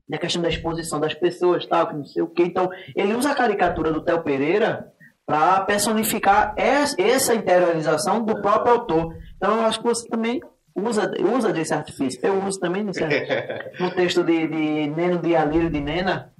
Na 0.09 0.17
questão 0.17 0.41
da 0.41 0.49
exposição 0.49 0.99
das 0.99 1.13
pessoas, 1.13 1.65
tal, 1.65 1.87
que 1.87 1.95
não 1.95 2.03
sei 2.03 2.21
o 2.21 2.27
quê. 2.27 2.43
Então, 2.43 2.69
ele 2.97 3.13
usa 3.13 3.31
a 3.31 3.35
caricatura 3.35 3.93
do 3.93 4.03
Theo 4.03 4.21
Pereira 4.21 4.87
para 5.25 5.61
personificar 5.61 6.53
es- 6.57 6.93
essa 6.99 7.33
interiorização 7.33 8.21
do 8.25 8.41
próprio 8.41 8.73
autor. 8.73 9.15
Então, 9.37 9.55
eu 9.55 9.65
acho 9.65 9.79
que 9.79 9.87
você 9.87 10.05
também 10.09 10.41
usa, 10.75 11.09
usa 11.33 11.53
desse 11.53 11.73
artifício. 11.73 12.19
Eu 12.21 12.43
uso 12.43 12.59
também 12.59 12.83
nesse 12.83 13.01
artifício. 13.05 13.71
No 13.79 13.91
texto 13.91 14.21
de, 14.25 14.47
de 14.47 14.87
Neno 14.89 15.17
de 15.19 15.33
Alírio 15.33 15.69
de 15.69 15.79
Nena, 15.79 16.33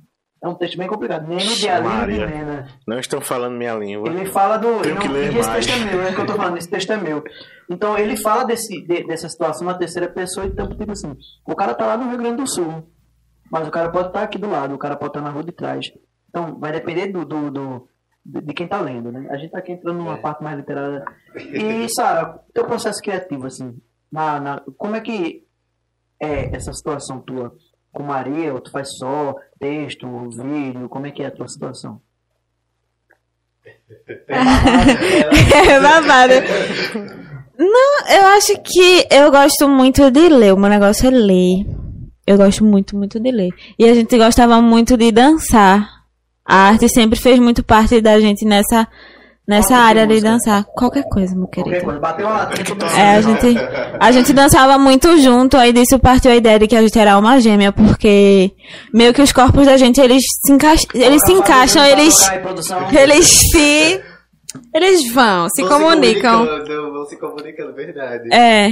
é 0.44 0.48
um 0.48 0.56
texto 0.56 0.78
bem 0.78 0.88
complicado. 0.88 1.28
Neno 1.28 1.40
de 1.56 1.68
Maria. 1.68 2.26
Nena. 2.28 2.68
Não 2.88 3.00
estão 3.00 3.22
falando 3.22 3.56
minha 3.58 3.74
língua. 3.76 4.10
Ele 4.10 4.26
fala 4.26 4.58
do. 4.58 4.82
Tenho 4.82 4.96
não, 4.96 5.02
que 5.02 5.08
ler 5.08 5.36
esse 5.38 5.50
mais. 5.50 5.66
texto 5.66 5.80
é 5.80 5.86
meu, 5.86 6.02
é 6.02 6.10
o 6.12 6.16
que 6.16 6.22
eu 6.22 6.26
tô 6.26 6.34
falando, 6.34 6.58
esse 6.58 6.70
texto 6.70 6.92
é 6.92 6.98
meu. 6.98 7.24
Então 7.70 7.98
ele 7.98 8.18
fala 8.18 8.44
desse, 8.44 8.82
de- 8.86 9.06
dessa 9.06 9.30
situação 9.30 9.68
na 9.68 9.74
terceira 9.76 10.08
pessoa, 10.10 10.46
então, 10.46 10.68
tipo 10.68 10.92
assim, 10.92 11.16
o 11.48 11.56
cara 11.56 11.74
tá 11.76 11.86
lá 11.86 11.98
no 11.98 12.10
Rio 12.10 12.18
Grande 12.18 12.38
do 12.38 12.48
Sul. 12.48 12.88
Mas 13.52 13.68
o 13.68 13.72
cara 13.72 13.90
pode 13.92 14.08
estar 14.08 14.24
aqui 14.24 14.38
do 14.38 14.50
lado, 14.50 14.74
o 14.74 14.78
cara 14.78 14.96
pode 14.96 15.10
estar 15.12 15.22
na 15.22 15.30
rua 15.30 15.44
de 15.44 15.52
trás. 15.52 15.92
Então, 16.30 16.58
vai 16.58 16.72
depender 16.72 17.08
do, 17.08 17.26
do, 17.26 17.50
do- 17.52 17.88
de 18.26 18.54
quem 18.54 18.66
tá 18.68 18.80
lendo, 18.80 19.12
né? 19.12 19.28
A 19.30 19.36
gente 19.38 19.52
tá 19.52 19.58
aqui 19.60 19.74
entrando 19.74 19.98
numa 19.98 20.18
parte 20.18 20.42
mais 20.44 20.56
literária. 20.58 21.04
E, 21.36 21.90
Sara, 21.90 22.40
teu 22.54 22.64
processo 22.66 23.02
criativo, 23.02 23.46
assim, 23.48 23.76
na, 24.12 24.40
na- 24.40 24.62
como 24.78 24.96
é 24.96 25.02
que 25.02 25.44
é 26.22 26.56
essa 26.56 26.72
situação 26.72 27.20
tua 27.20 27.54
com 27.92 28.04
Maria? 28.04 28.54
Ou 28.54 28.62
tu 28.62 28.72
faz 28.72 28.90
só 28.98 29.36
texto, 29.60 30.08
vídeo? 30.30 30.90
Como 30.90 31.08
é 31.08 31.12
que 31.12 31.24
é 31.24 31.28
a 31.28 31.32
tua 31.32 31.48
situação? 31.48 32.02
É 35.54 35.80
babado. 35.80 36.34
Não, 37.58 38.08
eu 38.10 38.28
acho 38.38 38.54
que 38.62 39.08
eu 39.12 39.30
gosto 39.30 39.68
muito 39.68 40.10
de 40.10 40.30
ler. 40.30 40.54
O 40.54 40.58
meu 40.58 40.70
negócio 40.70 41.08
é 41.08 41.12
ler. 41.12 41.66
Eu 42.26 42.38
gosto 42.38 42.64
muito, 42.64 42.96
muito 42.96 43.20
de 43.20 43.32
ler. 43.32 43.50
E 43.78 43.86
a 43.86 43.94
gente 43.94 44.18
gostava 44.18 44.62
muito 44.62 44.98
de 44.98 45.12
dançar. 45.12 45.88
A 46.46 46.70
arte 46.70 46.90
sempre 46.90 47.20
fez 47.20 47.40
muito 47.40 47.64
parte 47.64 48.02
da 48.02 48.20
gente 48.20 48.46
nessa, 48.46 48.88
nessa 49.52 49.76
área 49.76 50.08
de 50.08 50.14
música? 50.16 50.30
dançar. 50.32 50.64
Qualquer 50.74 51.04
coisa, 51.04 51.36
meu 51.36 51.48
Qualquer 51.48 51.64
querido. 51.64 51.86
coisa, 51.86 52.00
bateu 52.00 52.26
uma. 52.28 52.50
É, 52.98 53.16
a 53.18 53.22
gente, 53.22 53.58
a 54.00 54.12
gente 54.12 54.34
dançava 54.34 54.78
muito 54.78 55.18
junto, 55.20 55.58
aí 55.58 55.72
disso 55.74 56.00
partiu 56.00 56.32
a 56.32 56.36
ideia 56.36 56.58
de 56.58 56.68
que 56.68 56.76
a 56.76 56.82
gente 56.82 56.98
era 56.98 57.18
uma 57.18 57.40
gêmea, 57.40 57.72
porque 57.72 58.52
meio 58.94 59.14
que 59.14 59.22
os 59.22 59.32
corpos 59.32 59.66
da 59.66 59.78
gente, 59.78 60.00
eles 60.02 60.24
se, 60.46 60.52
encaixa, 60.54 60.86
eles 60.94 61.22
se 61.24 61.34
encaixam, 61.34 61.84
eles, 61.86 62.18
eles 62.98 63.26
se, 63.52 64.02
eles 64.74 65.14
vão, 65.14 65.48
se 65.56 65.62
Vão 65.64 65.80
comunicam. 65.80 66.46
comunicando, 66.46 66.92
Vão 66.94 67.06
se 67.06 67.18
comunicando, 67.18 67.74
verdade. 67.74 68.34
É, 68.34 68.72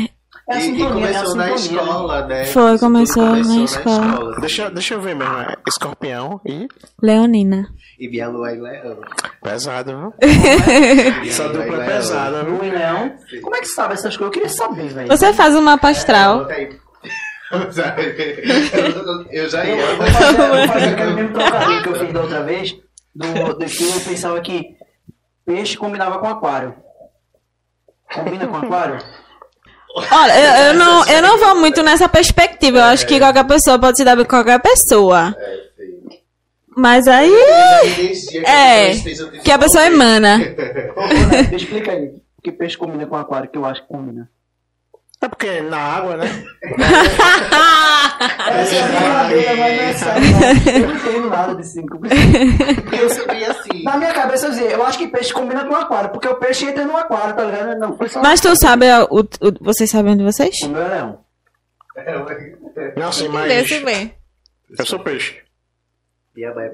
É 0.52 0.56
E, 0.56 0.60
e 0.60 0.62
sintonia, 0.64 0.84
é 0.86 0.88
a 0.88 0.94
começou 1.22 1.36
na 1.36 1.58
sintonia, 1.58 1.82
né? 1.82 1.90
escola, 1.90 2.26
né? 2.28 2.46
Foi, 2.46 2.72
tudo 2.72 2.80
começou 2.80 3.24
na 3.36 3.64
escola. 3.64 4.32
assim. 4.32 4.42
Deixa, 4.42 4.70
deixa 4.72 4.94
eu 4.96 5.02
ver 5.02 5.16
mesmo. 5.16 5.34
é 5.40 5.56
Escorpião 5.68 6.42
e. 6.46 6.68
Leonina. 7.02 7.68
E 8.00 8.08
minha 8.10 8.28
lua 8.30 8.52
é 8.52 8.56
leão. 8.56 9.00
Pesado, 9.44 9.98
viu? 9.98 10.14
Essa 11.28 11.48
lua 11.48 11.64
é 11.64 11.66
dupla 11.68 11.84
é 11.84 11.88
pesada, 11.88 12.44
viu? 12.44 12.64
E 12.64 12.70
Leão. 12.70 13.14
Como 13.42 13.56
é 13.56 13.60
que 13.60 13.68
sabe 13.68 13.94
essas 13.94 14.16
coisas? 14.18 14.22
Eu 14.22 14.32
queria 14.32 14.50
saber, 14.50 14.88
velho. 14.88 15.08
Você 15.08 15.34
faz 15.34 15.54
uma 15.56 15.74
astral. 15.82 16.40
Bota 16.40 16.54
aí. 16.54 16.80
Eu 19.32 19.50
já 19.50 19.66
Eu 19.66 19.78
ia. 19.78 19.96
vou 19.96 20.08
fazer, 20.08 20.38
vou 20.38 20.68
fazer 20.68 20.86
aquele 20.94 21.14
mesmo 21.14 21.34
trocadilho 21.38 21.84
que 21.84 21.90
eu 21.90 21.96
fiz 21.96 22.14
da 22.14 22.22
outra 22.22 22.44
vez, 22.44 22.76
do, 23.16 23.54
do 23.56 23.66
que 23.66 23.84
eu 23.84 24.02
pensava 24.02 24.40
que 24.42 24.76
peixe 25.46 25.78
combinava 25.78 26.20
com 26.20 26.28
aquário. 26.28 26.76
Combina 28.14 28.48
com 28.48 28.58
aquário? 28.58 29.00
Olha, 29.96 30.40
eu, 30.40 30.68
eu 30.68 30.74
não, 30.76 31.08
eu 31.08 31.22
não 31.22 31.38
vou 31.40 31.56
muito 31.56 31.82
nessa 31.82 32.08
perspectiva. 32.08 32.78
Eu 32.78 32.84
acho 32.84 33.08
que 33.08 33.20
qualquer 33.20 33.46
pessoa 33.46 33.80
pode 33.80 33.98
se 33.98 34.06
dar 34.06 34.16
bem 34.16 34.26
com 34.26 34.30
qualquer 34.30 34.60
pessoa. 34.60 35.36
Mas 36.76 37.08
aí. 37.08 37.34
É, 38.46 38.92
que 39.44 39.52
a 39.52 39.60
pessoa 39.60 39.86
emana. 39.86 40.40
Explica 41.52 41.92
aí. 41.92 42.14
Que 42.44 42.52
peixe 42.52 42.78
combina 42.78 43.06
com 43.06 43.16
aquário, 43.16 43.50
que 43.50 43.58
eu 43.58 43.66
acho 43.66 43.82
que 43.82 43.88
combina. 43.88 44.30
É 45.22 45.28
porque 45.28 45.60
na 45.62 45.78
água, 45.78 46.16
né? 46.18 46.26
Essa 48.52 48.76
é 48.76 48.82
a 48.84 48.88
brincadeira, 48.88 49.56
mas 49.56 50.02
não 50.02 50.12
é. 50.12 50.78
Eu 50.78 50.88
não 50.88 50.96
entendo 50.96 51.30
nada 51.30 51.56
de 51.56 51.68
cinco. 51.68 52.00
Eu 53.02 53.10
sabia 53.10 53.52
assim. 53.52 53.84
Na 53.84 53.98
minha 53.98 54.14
cabeça 54.14 54.48
eu 54.48 54.52
dizia, 54.52 54.72
eu 54.72 54.86
acho 54.86 54.98
que 54.98 55.08
peixe 55.08 55.34
combina 55.34 55.66
com 55.66 55.76
aquário, 55.76 56.10
porque 56.12 56.28
o 56.28 56.36
peixe 56.36 56.66
entra 56.66 56.86
no 56.86 56.96
aquário, 56.96 57.36
tá 57.36 57.44
ligado? 57.44 57.78
Não, 57.80 57.98
foi 57.98 58.08
só. 58.10 58.22
Mas 58.22 58.40
tu 58.40 58.54
sabe, 58.60 58.86
o, 59.10 59.20
o- 59.20 59.28
vocês 59.62 59.90
sabem 59.90 60.16
de 60.18 60.24
vocês? 60.24 60.56
O 60.64 60.70
meu 60.70 60.82
é 60.82 60.88
leão. 60.88 61.20
Não, 62.96 63.12
sim, 63.12 63.28
mas. 63.28 63.52
Eu 64.78 64.86
sou 64.86 65.00
peixe. 65.00 65.36
Minha 66.36 66.54
mãe 66.54 66.66
é. 66.68 66.74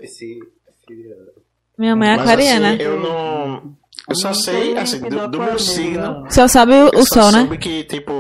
Minha 1.78 1.96
mãe 1.96 2.10
é 2.10 2.18
Mas, 2.18 2.22
aquariana. 2.22 2.74
assim, 2.74 2.82
eu 2.84 3.00
não. 3.00 3.76
Eu 4.08 4.16
só 4.16 4.34
sei, 4.34 4.78
assim, 4.78 5.00
do, 5.02 5.28
do 5.28 5.40
meu 5.40 5.58
signo. 5.58 6.26
Só 6.30 6.48
sabe 6.48 6.74
o, 6.74 6.90
Eu 6.94 7.00
o 7.00 7.06
sol, 7.08 7.32
né? 7.32 7.40
soube 7.40 7.58
que, 7.58 7.84
tipo, 7.86 8.12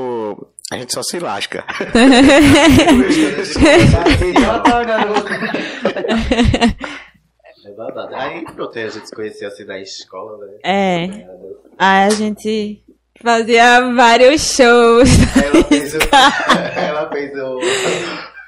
a 0.71 0.77
gente 0.77 0.93
só 0.93 1.03
se 1.03 1.19
lasca. 1.19 1.63
É 7.65 7.71
babado. 7.71 8.15
Aí 8.15 8.43
pronto, 8.45 8.77
a 8.77 8.87
gente 8.87 9.07
se 9.07 9.15
conheceu 9.15 9.47
assim 9.47 9.65
na 9.65 9.79
escola, 9.79 10.37
né? 10.45 10.53
É. 10.63 11.09
Aí 11.77 12.05
a 12.05 12.09
gente 12.11 12.83
fazia 13.21 13.91
vários 13.93 14.53
shows. 14.53 15.09
Ela 15.35 15.63
fez 15.63 15.95
o. 15.95 15.97
ela 16.79 17.09
fez 17.09 17.31
o. 17.35 17.59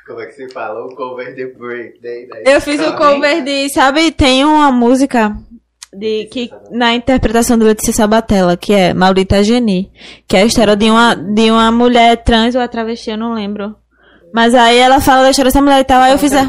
Como 0.06 0.22
é 0.22 0.26
que 0.27 0.34
se 0.34 0.49
fala? 0.53 0.85
O 0.85 0.95
cover 0.95 1.34
de 1.34 1.48
Break 1.48 1.99
Day. 1.99 2.27
né? 2.27 2.44
Eu 2.45 2.61
fiz 2.61 2.80
o 2.80 2.95
cover 2.95 3.44
de, 3.44 3.69
sabe, 3.69 4.11
tem 4.11 4.45
uma 4.45 4.72
música 4.72 5.35
de 5.97 6.25
que 6.25 6.49
na 6.71 6.93
interpretação 6.93 7.57
do 7.57 7.65
Letícia 7.65 7.93
Sabatella, 7.93 8.55
que 8.55 8.73
é 8.73 8.93
Maldita 8.93 9.43
Geni, 9.43 9.91
que 10.27 10.37
é 10.37 10.41
a 10.41 10.45
história 10.45 10.75
de 10.75 10.89
uma 10.89 11.15
de 11.15 11.49
uma 11.51 11.71
mulher 11.71 12.17
trans 12.23 12.55
ou 12.55 12.67
travesti, 12.67 13.11
eu 13.11 13.17
não 13.17 13.33
lembro. 13.33 13.75
Mas 14.33 14.53
aí 14.53 14.77
ela 14.77 14.99
fala 14.99 15.23
da 15.23 15.31
história 15.31 15.49
dessa 15.49 15.61
mulher 15.61 15.79
e 15.79 15.83
tal, 15.83 16.01
aí 16.01 16.11
eu 16.11 16.17
fiz 16.17 16.33
a 16.33 16.45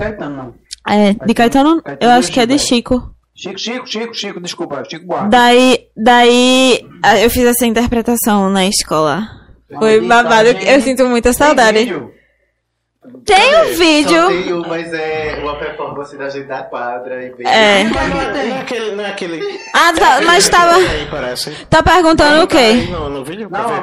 é, 0.88 1.12
de 1.12 1.34
Caetano, 1.34 1.82
eu 2.00 2.10
acho 2.10 2.32
que 2.32 2.40
é 2.40 2.46
de 2.46 2.58
Chico. 2.58 3.14
Chico, 3.34 3.58
Chico, 3.58 3.86
Chico, 3.86 4.14
Chico, 4.14 4.40
desculpa, 4.40 4.82
Chico 4.88 5.06
Buarque. 5.06 5.30
Daí, 5.30 5.78
daí 5.96 6.80
eu 7.22 7.30
fiz 7.30 7.44
essa 7.44 7.66
interpretação 7.66 8.50
na 8.50 8.66
escola. 8.66 9.28
Foi 9.78 10.00
babado, 10.00 10.48
Geni. 10.48 10.68
eu 10.68 10.80
sinto 10.80 11.06
muita 11.06 11.32
saudade. 11.32 11.94
Tem 13.24 13.56
um 13.56 13.64
Só 13.72 13.78
vídeo. 13.78 14.26
tem 14.28 14.52
um, 14.52 14.62
mas 14.68 14.92
é 14.92 15.38
uma 15.42 15.56
performance 15.56 16.16
da 16.16 16.28
gente 16.28 16.46
da 16.46 16.62
quadra 16.62 17.22
e 17.24 17.34
bem. 17.34 17.46
É. 17.46 17.84
Mas 17.84 18.08
não 18.08 18.20
é, 18.20 18.32
não 18.32 18.56
é 18.56 18.60
aquele. 18.60 18.90
Não 18.96 19.04
é 19.04 19.08
aquele 19.10 19.60
Ah, 19.74 19.92
tá, 19.92 20.20
mas 20.24 20.48
tava. 20.48 20.76
Aí, 20.76 21.06
parece. 21.10 21.50
Tá 21.70 21.82
perguntando 21.82 22.42
o 22.42 22.46
Tá 22.46 22.56
quê? 22.56 22.58
aí 22.58 22.90
No, 22.90 23.08
no 23.10 23.24
vídeo? 23.24 23.48
Não, 23.50 23.60
a 23.60 23.80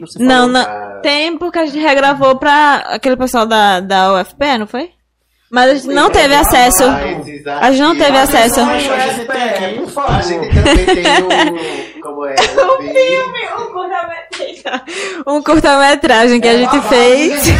você 0.00 0.18
Não, 0.22 0.48
não. 0.48 0.60
Ah. 0.60 1.00
Tem 1.02 1.36
porque 1.36 1.58
a 1.58 1.66
gente 1.66 1.78
regravou 1.78 2.36
pra 2.36 2.76
aquele 2.88 3.16
pessoal 3.16 3.46
da, 3.46 3.80
da 3.80 4.14
UFP, 4.20 4.58
não 4.58 4.66
foi? 4.66 4.90
Mas 5.54 5.70
a 5.70 5.74
gente 5.74 5.86
não 5.94 6.10
teve 6.10 6.34
acesso. 6.34 6.82
A 7.60 7.70
gente 7.70 7.82
não 7.82 7.96
teve 7.96 8.18
acesso. 8.18 8.58
Não, 8.60 8.70
a 8.70 8.78
gente 8.78 8.90
é, 8.90 10.48
também 10.52 10.84
tem 10.96 11.22
o. 11.22 12.00
Como 12.02 12.26
é? 12.26 12.34
O 12.64 12.78
vídeo. 12.82 13.24
Um 15.26 15.42
curta-metragem 15.42 16.40
que 16.40 16.48
a 16.48 16.56
gente 16.56 16.80
fez. 16.88 17.44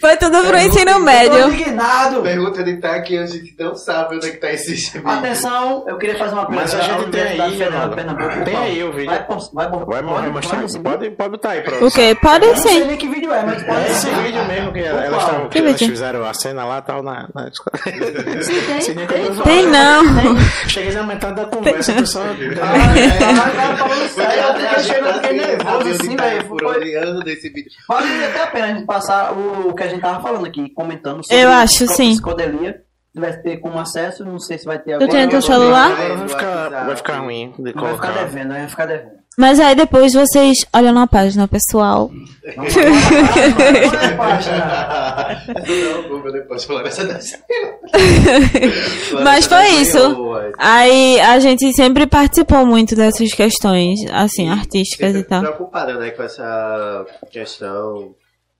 Foi 0.00 0.16
tudo 0.16 0.42
pro 0.44 0.58
ensino 0.58 0.92
Tô 0.94 0.98
médio. 0.98 1.48
indignado. 1.48 2.22
Pergunta 2.22 2.62
de 2.64 2.76
tá 2.78 2.96
aqui, 2.96 3.16
a 3.18 3.26
gente 3.26 3.54
não 3.58 3.74
sabe 3.74 4.16
onde 4.16 4.26
é 4.26 4.30
que 4.30 4.36
tá 4.38 4.50
esse 4.52 4.72
vídeo. 4.74 5.02
Atenção, 5.08 5.84
eu 5.86 5.96
queria 5.98 6.16
fazer 6.18 6.34
uma 6.34 6.46
pergunta. 6.46 6.62
Mas 6.62 6.74
a 6.74 6.80
gente 6.82 7.10
tem 7.10 7.22
aí, 7.22 7.56
Pernambuco, 7.94 8.30
por 8.34 8.44
Tem 8.44 8.56
aí 8.56 8.84
o 8.84 8.92
vídeo. 8.92 9.10
Vai, 9.52 9.72
morrer, 10.02 10.30
pode- 10.32 10.56
mas 10.56 10.76
pode 10.76 11.10
botar 11.30 11.50
aí 11.50 11.60
pra 11.62 11.84
O 11.84 11.90
quê? 11.90 12.16
Pode 12.20 12.44
Eu 12.44 12.50
não 12.54 12.56
sei 12.62 12.72
sim. 12.80 12.84
nem 12.86 12.96
que 12.96 13.08
vídeo 13.08 13.32
é, 13.32 13.42
mas 13.44 13.62
pode 13.62 13.86
Esse 13.86 14.00
ser. 14.08 14.14
vídeo 14.22 14.44
mesmo 14.46 14.72
que 14.72 14.80
elas, 14.80 15.08
Qual? 15.24 15.48
Vídeo? 15.64 15.88
fizeram 15.88 16.24
a 16.24 16.34
cena 16.34 16.64
lá, 16.64 16.80
tal, 16.82 17.02
na, 17.02 17.28
na 17.34 17.48
escola. 17.48 17.78
tem, 17.84 17.94
Sim, 18.80 18.94
tem. 18.94 19.06
quando- 19.06 19.42
Tem 19.44 19.66
não. 19.66 20.02
Cheguei 20.68 20.92
na 20.92 21.02
metade 21.04 21.34
da 21.36 21.44
conversa. 21.46 21.92
Ah, 21.92 21.96
o 25.78 25.84
tá 25.84 25.90
assim, 25.90 26.16
tá 26.16 26.28
vídeo. 26.28 27.70
Vale 27.88 28.24
até 28.24 28.42
a 28.42 28.46
pena 28.48 28.66
a 28.66 28.74
gente 28.74 28.86
passar 28.86 29.32
o, 29.32 29.68
o 29.68 29.74
que 29.74 29.82
a 29.82 29.88
gente 29.88 30.00
tava 30.00 30.20
falando 30.22 30.46
aqui, 30.46 30.70
comentando 30.70 31.22
sobre 31.24 31.42
Eu 31.42 31.50
acho, 31.50 31.86
sim. 31.88 32.10
psicodelia. 32.12 32.80
Vai 33.14 33.30
ter 33.42 33.58
como 33.58 33.78
acesso, 33.78 34.24
não 34.24 34.38
sei 34.38 34.56
se 34.56 34.64
vai 34.64 34.78
ter 34.78 34.92
Tu 34.98 35.06
tem 35.06 35.24
agora. 35.24 35.28
teu 35.28 35.42
celular? 35.42 35.90
Agora 35.92 36.16
vai 36.16 36.28
ficar, 36.28 36.68
vai 36.86 36.96
ficar 36.96 37.18
ruim 37.18 37.52
de 37.58 37.62
Vai 37.62 37.72
ficar 37.74 37.80
colocar. 37.86 38.10
devendo, 38.12 38.48
vai 38.54 38.68
ficar 38.68 38.86
devendo. 38.86 39.21
Mas 39.38 39.58
aí 39.58 39.74
depois 39.74 40.12
vocês 40.12 40.58
olham 40.74 40.92
na 40.92 41.06
página, 41.06 41.48
pessoal. 41.48 42.10
Página. 44.16 45.42
Não, 46.10 46.32
depois 46.32 46.64
falar 46.64 46.86
essa. 46.86 47.02
Mas 49.22 49.46
foi 49.46 49.66
isso. 49.80 49.98
Aí 50.58 51.18
a 51.20 51.38
gente 51.40 51.72
sempre 51.72 52.06
participou 52.06 52.66
muito 52.66 52.94
dessas 52.94 53.32
questões, 53.32 54.00
assim, 54.12 54.50
artísticas 54.50 55.16
e 55.16 55.22
tal. 55.24 55.40
preocupada, 55.40 55.94
né, 55.94 56.10
com 56.10 56.22
essa 56.22 57.06
questão 57.30 58.14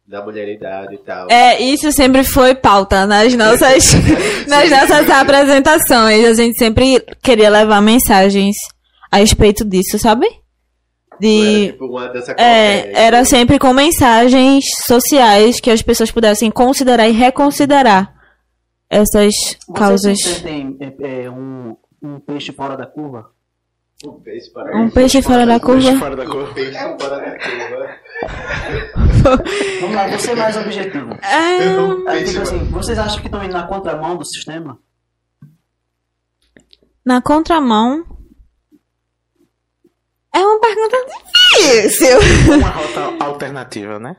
da 0.07 0.23
mulheridade 0.23 0.95
e 0.95 0.99
tal. 0.99 1.31
É, 1.31 1.61
isso 1.61 1.93
sempre 1.93 2.25
foi 2.25 2.55
pauta 2.55 3.07
nas 3.07 3.35
nossas, 3.35 3.93
nas 4.49 4.71
nossas 4.71 5.11
apresentações. 5.11 6.27
A 6.27 6.35
gente 6.35 6.59
sempre 6.59 7.01
queria 7.23 7.51
levar 7.51 7.83
mensagens 7.83 8.57
a 9.11 9.19
respeito 9.19 9.65
disso, 9.65 9.99
sabe? 9.99 10.42
Era, 11.23 11.59
De. 11.61 11.67
tipo 11.73 11.87
uma 11.87 12.09
dança 12.09 12.33
É, 12.33 12.35
qualquer. 12.83 12.93
era 12.95 13.25
sempre 13.25 13.59
com 13.59 13.73
mensagens 13.73 14.65
sociais 14.87 15.61
que 15.61 15.71
as 15.71 15.81
pessoas 15.83 16.11
pudessem 16.11 16.51
considerar 16.51 17.09
e 17.09 17.13
reconsiderar 17.13 18.13
essas 18.91 19.33
causas. 19.75 20.19
Vocês 20.21 20.37
sentem 20.39 20.77
é, 20.81 21.25
é, 21.25 21.31
um, 21.31 21.77
um 22.03 22.19
peixe 22.21 22.53
fora 22.53 22.77
da 22.77 22.87
curva? 22.87 23.31
Um 24.05 24.21
peixe 24.21 24.51
para 24.51 24.77
Um 24.77 24.91
peixe 24.91 25.23
fora 25.23 25.47
da 25.47 25.61
Peixe 25.61 25.87
curva. 25.87 25.99
fora 26.01 26.17
da 26.17 26.27
cor. 26.27 26.51
Um 26.51 26.55
peixe 26.55 26.73
fora 27.01 27.19
da 27.21 27.39
curva. 27.39 27.97
Vamos 29.81 29.95
lá, 29.97 30.09
vou 30.09 30.19
ser 30.19 30.35
mais 30.37 30.57
objetivo. 30.57 31.13
É, 31.23 31.79
Um 31.79 32.05
peixe 32.05 32.33
tipo 32.33 32.43
assim, 32.43 32.59
vocês 32.65 32.99
acham 32.99 33.21
que 33.21 33.27
estão 33.29 33.45
indo 33.45 33.53
na 33.53 33.67
contramão 33.67 34.17
do 34.17 34.25
sistema? 34.25 34.77
na 37.05 37.21
contramão. 37.23 38.05
É 40.35 40.39
uma 40.39 40.61
pergunta 40.61 40.97
difícil. 41.07 42.19
Uma 42.57 42.69
rota 42.69 43.25
alternativa, 43.25 43.99
né? 43.99 44.17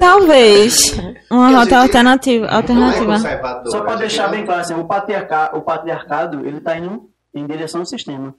Talvez. 0.00 0.96
Uma 1.30 1.50
rota 1.50 1.78
alternativa. 1.78 2.46
É 2.46 2.54
alternativa. 2.54 3.06
conservador. 3.06 3.70
Só 3.70 3.80
para 3.82 3.96
deixar 3.96 4.28
bem 4.28 4.44
claro, 4.44 4.60
assim, 4.60 4.74
o, 4.74 4.84
patriarca, 4.84 5.56
o 5.56 5.60
patriarcado 5.62 6.46
ele 6.46 6.58
está 6.58 6.76
indo 6.76 7.10
em 7.34 7.46
direção 7.46 7.82
ao 7.82 7.86
sistema. 7.86 8.34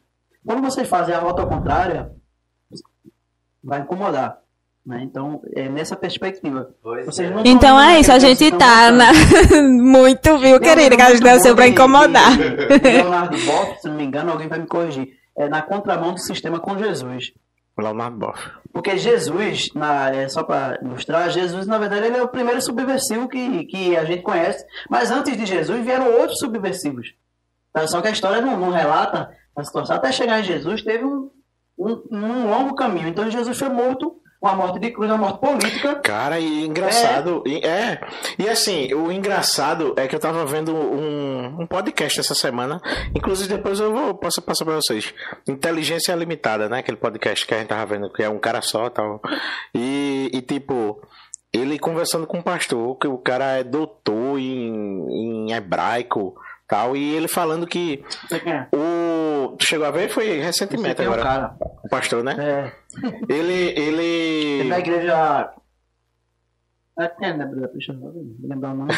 Quando 0.46 0.62
vocês 0.62 0.88
fazem 0.88 1.14
a 1.16 1.20
rota 1.20 1.46
contrária, 1.46 2.12
vai 3.64 3.80
incomodar. 3.82 4.40
Né? 4.86 5.02
Então, 5.04 5.42
é 5.56 5.70
nessa 5.70 5.96
perspectiva. 5.96 6.70
É. 6.98 7.50
Então 7.50 7.80
é 7.80 8.02
isso, 8.02 8.12
a 8.12 8.20
gente 8.20 8.52
tá 8.52 8.92
na... 8.92 9.12
muito, 9.64 10.38
viu, 10.38 10.60
querida? 10.60 10.96
Que 10.98 11.02
a 11.02 11.10
gente 11.12 11.24
nasceu 11.24 11.56
de- 11.56 11.68
incomodar. 11.68 12.38
Leonardo 12.84 13.38
Boff, 13.46 13.80
se 13.82 13.88
não 13.88 13.96
me 13.96 14.04
engano, 14.04 14.32
alguém 14.32 14.50
vai 14.50 14.60
me 14.60 14.68
corrigir. 14.68 15.23
É 15.36 15.50
na 15.50 15.62
contramão 15.62 16.14
do 16.14 16.20
sistema 16.20 16.60
com 16.60 16.78
Jesus. 16.78 17.34
Leonardo 17.78 18.18
Boff. 18.18 18.52
Porque 18.72 18.98
Jesus, 18.98 19.70
na, 19.74 20.10
é, 20.10 20.28
só 20.30 20.44
para 20.44 20.80
ilustrar, 20.82 21.30
Jesus, 21.30 21.66
na 21.66 21.78
verdade, 21.78 22.06
ele 22.06 22.18
é 22.18 22.22
o 22.22 22.28
primeiro 22.28 22.62
subversivo 22.62 23.28
que, 23.28 23.66
que 23.66 23.98
a 23.98 24.06
gente 24.06 24.22
conhece. 24.22 24.66
Mas 24.90 25.12
antes 25.12 25.36
de 25.36 25.46
Jesus 25.46 25.84
vieram 25.84 26.12
outros 26.20 26.40
subversivos. 26.40 27.14
Tá? 27.72 27.88
Só 27.88 28.02
que 28.02 28.08
a 28.08 28.12
história 28.12 28.42
não, 28.42 28.60
não 28.60 28.70
relata 28.70 29.36
a 29.56 29.64
situação. 29.64 29.96
Até 29.96 30.12
chegar 30.12 30.40
em 30.40 30.44
Jesus, 30.44 30.84
teve 30.84 31.04
um, 31.04 31.32
um, 31.78 32.04
um 32.12 32.50
longo 32.50 32.76
caminho. 32.76 33.08
Então 33.08 33.30
Jesus 33.30 33.58
foi 33.58 33.70
morto 33.70 34.20
uma 34.44 34.56
morte 34.56 34.80
de 34.80 34.92
cruz, 34.92 35.10
uma 35.10 35.18
morte 35.18 35.40
política. 35.40 35.96
Cara, 35.96 36.38
e 36.40 36.66
engraçado. 36.66 37.42
e- 37.46 37.66
É. 37.66 38.00
E 38.38 38.50
assim, 38.50 38.94
o 38.94 39.12
engraçado 39.12 39.94
é 39.98 40.08
que 40.08 40.16
eu 40.16 40.20
tava 40.20 40.46
vendo 40.46 40.76
um, 40.76 41.62
um 41.62 41.66
podcast 41.68 42.20
essa 42.20 42.36
semana. 42.36 42.82
Inclusive, 43.16 43.56
depois 43.56 43.80
eu 43.80 43.94
vou 43.94 44.14
posso 44.16 44.42
passar 44.42 44.66
pra 44.66 44.76
vocês. 44.76 45.14
Inteligência 45.48 46.14
Limitada, 46.14 46.68
né? 46.68 46.80
Aquele 46.80 46.98
podcast 46.98 47.48
que 47.48 47.54
a 47.54 47.58
gente 47.60 47.68
tava 47.70 47.86
vendo, 47.86 48.12
que 48.12 48.22
é 48.22 48.30
um 48.30 48.38
cara 48.40 48.62
só 48.62 48.88
e 48.88 48.90
tal. 48.90 49.22
E, 49.74 50.30
e, 50.34 50.42
tipo. 50.42 51.02
Ele 51.56 51.78
conversando 51.78 52.26
com 52.26 52.40
um 52.40 52.42
pastor, 52.42 52.98
que 52.98 53.08
o 53.08 53.16
cara 53.20 53.60
é 53.60 53.64
doutor 53.64 54.40
em, 54.40 55.46
em 55.48 55.52
hebraico 55.54 56.36
tal, 56.68 56.96
e 56.96 57.16
ele 57.16 57.28
falando 57.28 57.68
que 57.68 58.04
Não 58.30 58.68
o. 58.74 59.56
Tu 59.58 59.66
chegou 59.66 59.86
a 59.88 59.92
ver? 59.92 60.10
Foi 60.10 60.38
Não 60.38 60.44
recentemente 60.46 61.02
é 61.02 61.06
agora. 61.06 61.22
cara. 61.24 61.56
O 61.84 61.90
pastor, 61.90 62.24
né? 62.24 62.36
É. 62.40 62.72
Ele. 63.30 63.74
ele... 63.80 64.60
Ele 64.62 64.70
da 64.70 64.80
igreja. 64.80 65.54
É, 67.00 67.08
tem, 67.08 67.36
né, 67.38 67.46
Bruna? 67.46 67.68
Deixa 67.70 67.92
eu 67.92 67.96
ver, 67.96 68.12
vou 68.12 68.24
lembrar 68.50 68.72
o 68.74 68.76
nome. 68.78 68.92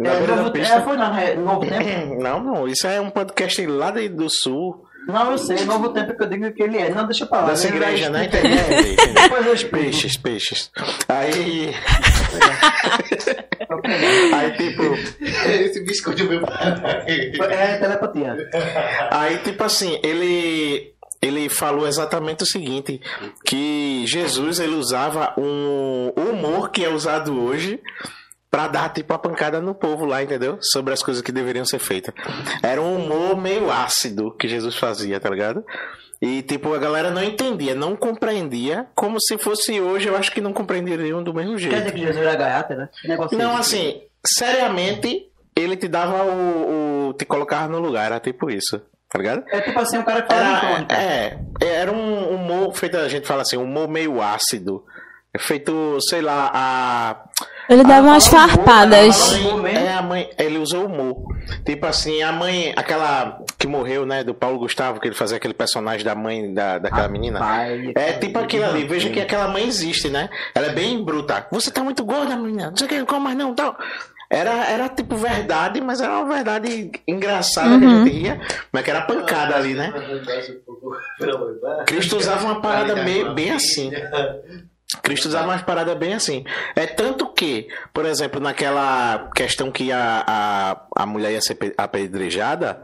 Na 0.00 0.10
É, 0.10 0.18
beira 0.18 0.36
da 0.36 0.50
pista. 0.50 0.74
é, 0.76 0.80
foi 0.80 0.96
não, 0.96 1.16
é, 1.16 1.34
Novo 1.36 1.60
Tempo? 1.60 2.22
Não, 2.22 2.42
não, 2.42 2.68
isso 2.68 2.86
é 2.86 3.00
um 3.00 3.10
podcast 3.10 3.66
lá 3.66 3.90
do 3.90 4.28
sul, 4.30 4.84
Não, 5.06 5.32
eu 5.32 5.38
sei, 5.38 5.64
Novo 5.64 5.90
Tempo 5.90 6.16
que 6.16 6.22
eu 6.22 6.28
digo 6.28 6.52
que 6.52 6.62
ele 6.62 6.78
é. 6.78 6.90
Não, 6.90 7.06
deixa 7.06 7.26
pra 7.26 7.40
lá. 7.40 7.46
dessa 7.48 7.68
igreja, 7.68 8.10
né? 8.10 8.24
explicar. 8.24 8.48
Entendeu? 8.48 9.14
Depois 9.14 9.46
eu 9.46 9.54
explico. 9.54 9.84
Peixes, 9.84 10.16
peixes. 10.16 10.70
Aí, 11.08 11.74
aí 14.34 14.50
tipo, 14.52 14.82
Esse 15.24 15.84
biscoito 15.84 16.24
meu. 16.24 16.42
É 17.50 17.78
telepatia. 17.78 18.36
aí 19.10 19.38
tipo 19.38 19.62
assim, 19.64 19.98
ele 20.02 20.94
ele 21.20 21.48
falou 21.48 21.86
exatamente 21.88 22.42
o 22.42 22.46
seguinte, 22.46 23.00
que 23.46 24.04
Jesus 24.06 24.60
ele 24.60 24.74
usava 24.74 25.32
um 25.38 26.12
humor 26.16 26.70
que 26.70 26.84
é 26.84 26.88
usado 26.88 27.42
hoje 27.42 27.80
pra 28.54 28.68
dar 28.68 28.92
tipo 28.92 29.12
a 29.12 29.18
pancada 29.18 29.60
no 29.60 29.74
povo 29.74 30.04
lá, 30.04 30.22
entendeu? 30.22 30.58
Sobre 30.62 30.94
as 30.94 31.02
coisas 31.02 31.20
que 31.20 31.32
deveriam 31.32 31.64
ser 31.64 31.80
feitas. 31.80 32.14
Era 32.62 32.80
um 32.80 32.94
humor 33.04 33.36
meio 33.36 33.68
ácido 33.68 34.30
que 34.38 34.46
Jesus 34.46 34.76
fazia, 34.76 35.18
tá 35.18 35.28
ligado? 35.28 35.64
E 36.22 36.40
tipo, 36.42 36.72
a 36.72 36.78
galera 36.78 37.10
não 37.10 37.20
entendia, 37.22 37.74
não 37.74 37.96
compreendia, 37.96 38.86
como 38.94 39.20
se 39.20 39.36
fosse 39.38 39.80
hoje, 39.80 40.06
eu 40.08 40.16
acho 40.16 40.30
que 40.30 40.40
não 40.40 40.52
compreenderiam 40.52 41.20
do 41.20 41.34
mesmo 41.34 41.54
Quer 41.56 41.58
jeito. 41.62 41.76
dizer 41.78 41.92
que 41.92 41.98
Jesus 41.98 42.16
era 42.16 42.36
gaiata, 42.36 42.76
né? 42.76 42.88
Negócio 43.04 43.36
Não, 43.36 43.56
é 43.56 43.58
assim, 43.58 44.00
seriamente, 44.24 45.26
ele 45.56 45.76
te 45.76 45.88
dava 45.88 46.22
o, 46.22 47.08
o- 47.08 47.12
te 47.14 47.24
colocava 47.24 47.68
no 47.68 47.80
lugar, 47.80 48.06
era 48.06 48.20
tipo 48.20 48.48
isso, 48.48 48.80
tá 49.10 49.18
ligado? 49.18 49.42
É 49.48 49.60
tipo 49.62 49.78
assim, 49.80 49.98
um 49.98 50.04
cara 50.04 50.22
que 50.22 50.32
fala 50.32 50.86
Era, 50.88 50.94
é, 50.94 51.38
era 51.60 51.92
um 51.92 52.34
humor 52.36 52.72
feito, 52.74 52.96
a 52.96 53.08
gente 53.08 53.26
fala 53.26 53.42
assim, 53.42 53.56
um 53.56 53.64
humor 53.64 53.88
meio 53.88 54.22
ácido. 54.22 54.84
É 55.34 55.38
feito, 55.38 55.98
sei 56.08 56.22
lá, 56.22 56.50
a. 56.54 57.16
Ele 57.68 57.82
dava 57.82 58.06
umas 58.06 58.28
farpadas. 58.28 59.32
mãe-? 59.56 59.74
É, 59.74 59.94
a 59.94 60.02
mãe, 60.02 60.30
ele 60.38 60.58
usou 60.58 60.86
humor. 60.86 61.16
Tipo 61.64 61.86
assim, 61.86 62.22
a 62.22 62.30
mãe, 62.30 62.72
aquela 62.76 63.42
que 63.58 63.66
morreu, 63.66 64.06
né, 64.06 64.22
do 64.22 64.32
Paulo 64.32 64.58
Gustavo, 64.58 65.00
que 65.00 65.08
ele 65.08 65.14
fazia 65.14 65.38
aquele 65.38 65.54
personagem 65.54 66.04
da 66.04 66.14
mãe 66.14 66.52
da, 66.54 66.78
daquela 66.78 67.08
menina. 67.08 67.38
Pai, 67.40 67.92
É 67.96 68.12
tipo 68.12 68.38
aquilo 68.38 68.64
ali, 68.64 68.84
veja 68.84 69.10
que 69.10 69.20
aquela 69.20 69.48
mãe 69.48 69.66
existe, 69.66 70.08
né? 70.08 70.28
Ela 70.54 70.68
é 70.68 70.72
bem 70.72 71.02
bruta. 71.02 71.46
Você 71.50 71.70
tá 71.70 71.82
muito 71.82 72.04
gorda, 72.04 72.36
menina. 72.36 72.70
Não 72.70 72.76
sei 72.76 72.86
o 72.86 72.90
que, 72.90 73.04
come 73.04 73.24
mais 73.24 73.36
não, 73.36 73.54
tal. 73.54 73.76
Era, 74.30 74.66
era 74.66 74.88
tipo 74.88 75.16
verdade, 75.16 75.80
mas 75.80 76.00
era 76.00 76.12
uma 76.12 76.34
verdade 76.34 76.90
engraçada 77.06 77.78
que 77.78 77.84
a 77.84 77.88
gente 77.88 78.10
ria, 78.10 78.40
mas 78.72 78.82
que 78.82 78.90
era 78.90 79.02
pancada 79.02 79.56
ali, 79.56 79.74
né? 79.74 79.92
Cristo 81.86 82.16
usava 82.16 82.44
uma 82.44 82.60
parada 82.60 82.96
meio, 83.04 83.32
bem 83.34 83.50
assim. 83.52 83.90
Cristo 85.04 85.26
usava 85.28 85.46
umas 85.48 85.62
paradas 85.62 85.96
bem 85.96 86.14
assim. 86.14 86.44
É 86.74 86.86
tanto 86.86 87.26
que, 87.32 87.68
por 87.92 88.04
exemplo, 88.06 88.40
naquela 88.40 89.30
questão 89.36 89.70
que 89.70 89.92
a, 89.92 90.24
a, 90.26 91.02
a 91.02 91.06
mulher 91.06 91.32
ia 91.32 91.40
ser 91.40 91.54
pe- 91.56 91.74
apedrejada, 91.76 92.80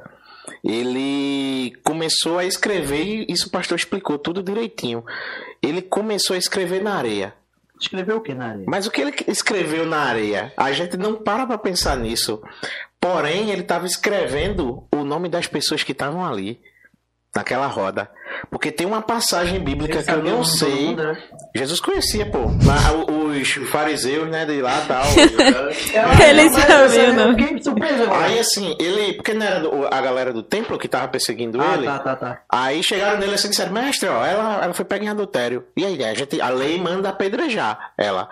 ele 0.63 1.73
começou 1.83 2.39
a 2.39 2.45
escrever, 2.45 3.03
e 3.29 3.33
isso 3.33 3.49
o 3.49 3.51
pastor 3.51 3.77
explicou 3.79 4.19
tudo 4.19 4.43
direitinho. 4.43 5.05
Ele 5.63 5.83
começou 5.83 6.35
a 6.35 6.39
escrever 6.39 6.83
na 6.83 6.95
areia. 6.95 7.35
Escreveu 7.81 8.19
o 8.19 8.21
que 8.21 8.35
na 8.35 8.49
areia? 8.49 8.67
Mas 8.69 8.87
o 8.87 8.91
que 8.91 9.01
ele 9.01 9.15
escreveu 9.27 9.87
na 9.87 10.01
areia? 10.03 10.53
A 10.57 10.71
gente 10.73 10.97
não 10.99 11.15
para 11.17 11.47
pra 11.47 11.57
pensar 11.57 11.97
nisso. 11.97 12.43
Porém, 13.01 13.51
ele 13.51 13.63
estava 13.63 13.87
escrevendo 13.87 14.85
o 14.95 15.03
nome 15.05 15.29
das 15.31 15.47
pessoas 15.47 15.83
que 15.83 15.93
estavam 15.93 16.25
ali. 16.25 16.61
Naquela 17.35 17.69
roda. 17.69 18.11
Porque 18.51 18.73
tem 18.73 18.85
uma 18.87 19.01
passagem 19.01 19.61
bíblica 19.61 19.99
Ele 19.99 20.03
que 20.05 20.11
eu 20.11 20.23
não 20.23 20.43
sei. 20.43 20.87
mundo, 20.87 21.05
né? 21.05 21.23
Jesus 21.55 21.79
conhecia, 21.81 22.27
pô. 22.27 22.39
Os 23.31 23.71
fariseus, 23.71 24.29
né, 24.29 24.45
de 24.45 24.61
lá 24.61 24.83
e 24.83 24.87
tal. 24.89 25.05
Ele 26.27 26.45
Mas 26.51 26.55
sabia, 26.55 26.89
você- 26.89 27.13
não. 27.13 27.63
surpreso 27.63 28.03
agora. 28.03 28.25
Aí 28.25 28.39
assim, 28.39 28.75
ele. 28.81 29.13
Porque 29.13 29.33
não 29.33 29.47
era 29.47 29.63
a 29.97 30.01
galera 30.01 30.33
do 30.33 30.43
templo 30.43 30.77
que 30.79 30.89
tava 30.89 31.07
perseguindo 31.09 31.61
Ah, 31.61 31.75
ele. 31.75 31.87
tá, 31.87 31.99
tá, 32.01 32.17
tá. 32.17 32.41
Aí 32.49 32.83
chegaram 32.83 33.19
nele 33.21 33.35
assim 33.35 33.47
e 33.47 33.51
disseram, 33.51 33.73
mestre, 33.73 34.09
ó, 34.09 34.25
ela, 34.27 34.65
ela 34.65 34.75
foi 34.75 34.85
pega 34.85 35.05
em 35.05 35.09
adultério. 35.09 35.65
E 35.77 35.85
aí, 35.85 36.05
a, 36.05 36.15
gente, 36.15 36.41
a 36.41 36.49
lei 36.49 36.81
manda 36.81 37.09
apedrejar 37.11 37.93
ela. 37.97 38.29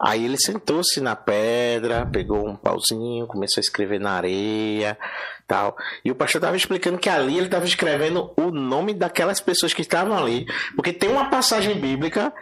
Aí 0.00 0.24
ele 0.24 0.36
sentou-se 0.36 1.00
na 1.00 1.14
pedra, 1.16 2.04
pegou 2.06 2.46
um 2.48 2.56
pauzinho, 2.56 3.26
começou 3.26 3.60
a 3.60 3.62
escrever 3.62 4.00
na 4.00 4.12
areia, 4.12 4.98
tal. 5.46 5.76
E 6.04 6.10
o 6.10 6.14
pastor 6.14 6.40
tava 6.40 6.56
explicando 6.56 6.98
que 6.98 7.08
ali 7.08 7.38
ele 7.38 7.48
tava 7.48 7.64
escrevendo 7.64 8.32
o 8.36 8.50
nome 8.50 8.92
daquelas 8.92 9.40
pessoas 9.40 9.72
que 9.72 9.82
estavam 9.82 10.16
ali. 10.18 10.46
Porque 10.74 10.92
tem 10.92 11.08
uma 11.10 11.30
passagem 11.30 11.78
bíblica 11.78 12.32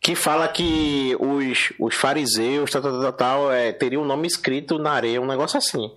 que 0.00 0.14
fala 0.16 0.48
que 0.48 1.14
os, 1.20 1.72
os 1.78 1.94
fariseus, 1.94 2.70
tal, 2.70 2.82
tal, 2.82 3.00
tal, 3.00 3.12
tal, 3.12 3.52
é, 3.52 3.72
teriam 3.72 4.02
o 4.02 4.06
nome 4.06 4.26
escrito 4.26 4.78
na 4.78 4.92
areia, 4.92 5.20
um 5.20 5.26
negócio 5.26 5.58
assim. 5.58 5.90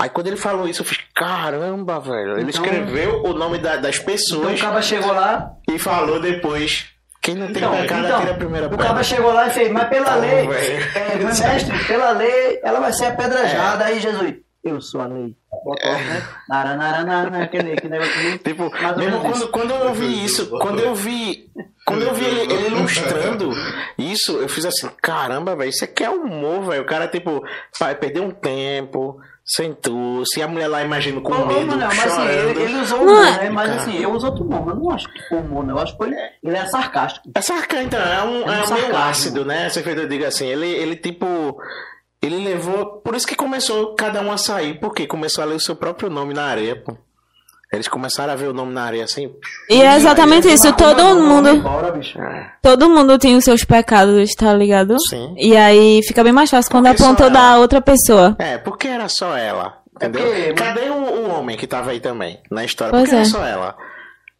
Aí 0.00 0.08
quando 0.08 0.28
ele 0.28 0.36
falou 0.36 0.68
isso, 0.68 0.80
eu 0.82 0.86
fiz, 0.86 0.98
caramba, 1.14 1.98
velho. 1.98 2.38
Ele 2.38 2.50
Então- 2.50 2.64
escreveu 2.64 3.22
o 3.24 3.34
nome 3.34 3.58
da- 3.58 3.76
das 3.76 3.96
Então 3.96 4.06
pessoas 4.06 4.58
o 4.60 4.62
cara 4.64 4.80
chegou 4.80 5.12
lá. 5.12 5.50
e 5.68 5.78
falou 5.78 6.20
depois. 6.20 6.86
Quem 7.28 7.34
não 7.36 7.46
tem 7.48 7.56
Então, 7.58 7.72
pecado 7.72 8.04
então, 8.06 8.16
atira 8.16 8.32
a 8.32 8.36
primeira 8.36 8.66
o 8.66 8.70
pedra. 8.70 8.86
cara 8.86 9.02
chegou 9.02 9.32
lá 9.32 9.46
e 9.46 9.50
fez, 9.50 9.70
mas 9.70 9.88
pela 9.88 10.14
lei, 10.16 10.48
é, 10.94 11.16
mas 11.22 11.40
mestre, 11.40 11.84
pela 11.86 12.10
lei, 12.12 12.60
ela 12.62 12.80
vai 12.80 12.92
ser 12.92 13.06
apedrejada. 13.06 13.84
Aí 13.84 14.00
Jesus, 14.00 14.34
eu 14.64 14.80
sou 14.80 15.02
a 15.02 15.06
lei. 15.06 15.36
Botou, 15.64 15.92
né? 15.92 16.22
Nara, 16.48 16.76
nara, 16.76 17.04
nara, 17.04 17.42
aquele, 17.44 17.72
aquele 17.72 17.90
negócio 17.98 18.18
ali. 18.18 18.38
Tipo, 18.38 18.70
mesmo 18.96 19.20
quando, 19.20 19.48
quando 19.48 19.70
eu 19.74 19.92
vi 19.92 20.24
isso, 20.24 20.46
quando 20.58 20.80
eu 20.80 20.94
vi. 20.94 21.50
Quando 21.86 22.02
eu 22.02 22.12
vi 22.14 22.24
ele, 22.24 22.52
ele 22.52 22.66
ilustrando 22.66 23.50
isso, 23.96 24.32
eu 24.32 24.48
fiz 24.48 24.66
assim, 24.66 24.90
caramba, 25.02 25.56
velho, 25.56 25.70
isso 25.70 25.84
aqui 25.84 26.04
é 26.04 26.10
humor, 26.10 26.62
velho. 26.64 26.82
O 26.82 26.86
cara, 26.86 27.08
tipo, 27.08 27.42
vai 27.80 27.94
perder 27.94 28.20
um 28.20 28.30
tempo, 28.30 29.18
sentou-se, 29.48 30.38
e 30.38 30.42
a 30.42 30.46
mulher 30.48 30.68
lá, 30.68 30.82
imagino, 30.84 31.22
com 31.22 31.32
ô, 31.32 31.46
medo, 31.46 31.66
Manel, 31.68 31.88
mas 31.88 31.98
assim, 31.98 32.10
chorando. 32.10 32.50
ele, 32.50 32.62
ele 32.62 32.80
usou 32.80 32.98
Não, 32.98 33.12
humor, 33.12 33.26
é- 33.26 33.44
né? 33.44 33.50
Mas 33.50 33.68
Cara. 33.70 33.80
assim, 33.82 33.98
eu 34.02 34.12
uso 34.12 34.26
outro 34.26 34.44
humor, 34.44 34.66
mas 34.66 34.76
eu 34.76 34.82
não 34.82 34.90
acho 34.92 35.08
que 35.12 35.28
foi 35.28 35.38
humor, 35.38 35.64
não. 35.66 35.76
Eu 35.76 35.82
acho 35.82 35.96
que 35.96 36.04
ele, 36.04 36.16
ele 36.44 36.56
é 36.56 36.66
sarcástico. 36.66 37.30
É 37.34 37.40
sarcasmo, 37.40 37.86
então, 37.86 38.00
é 38.00 38.22
um, 38.24 38.42
É 38.42 38.50
um 38.50 38.52
é 38.52 38.64
um 38.64 38.72
meio 38.74 38.96
ácido, 38.96 39.44
né? 39.44 39.70
Se 39.70 39.80
eu 39.80 40.08
digo 40.08 40.24
assim, 40.26 40.46
ele, 40.46 40.66
ele 40.66 40.96
tipo. 40.96 41.56
Ele 42.20 42.44
levou. 42.44 43.00
Por 43.00 43.14
isso 43.14 43.26
que 43.26 43.36
começou 43.36 43.94
cada 43.94 44.20
um 44.20 44.30
a 44.32 44.36
sair, 44.36 44.78
porque 44.80 45.06
começou 45.06 45.42
a 45.42 45.46
ler 45.46 45.54
o 45.54 45.60
seu 45.60 45.76
próprio 45.76 46.10
nome 46.10 46.34
na 46.34 46.44
areia, 46.46 46.74
pô. 46.76 46.96
Eles 47.72 47.86
começaram 47.86 48.32
a 48.32 48.36
ver 48.36 48.48
o 48.48 48.54
nome 48.54 48.72
na 48.72 48.84
areia 48.84 49.04
assim. 49.04 49.30
E 49.68 49.82
é 49.82 49.96
exatamente 49.96 50.48
isso. 50.48 50.72
Todo 50.72 51.16
mundo, 51.20 51.60
Bora, 51.60 51.90
bicho. 51.92 52.18
todo 52.62 52.88
mundo 52.88 53.18
tem 53.18 53.36
os 53.36 53.44
seus 53.44 53.62
pecados, 53.62 54.34
tá 54.34 54.54
ligado? 54.54 54.96
Sim. 55.08 55.34
E 55.36 55.54
aí 55.56 56.00
fica 56.02 56.24
bem 56.24 56.32
mais 56.32 56.48
fácil 56.50 56.70
quando 56.70 56.86
aponta 56.86 57.28
da 57.28 57.58
outra 57.58 57.80
pessoa. 57.82 58.34
É, 58.38 58.56
porque 58.56 58.88
era 58.88 59.06
só 59.08 59.36
ela. 59.36 59.78
Entendeu? 59.96 60.22
porque- 60.24 60.52
Cadê 60.54 60.88
o, 60.88 60.94
o 60.94 61.30
homem 61.38 61.56
que 61.58 61.66
tava 61.66 61.90
aí 61.90 62.00
também 62.00 62.40
na 62.50 62.64
história? 62.64 62.90
Pois 62.92 63.02
porque 63.04 63.16
é. 63.16 63.18
era 63.18 63.28
só 63.28 63.44
ela. 63.44 63.76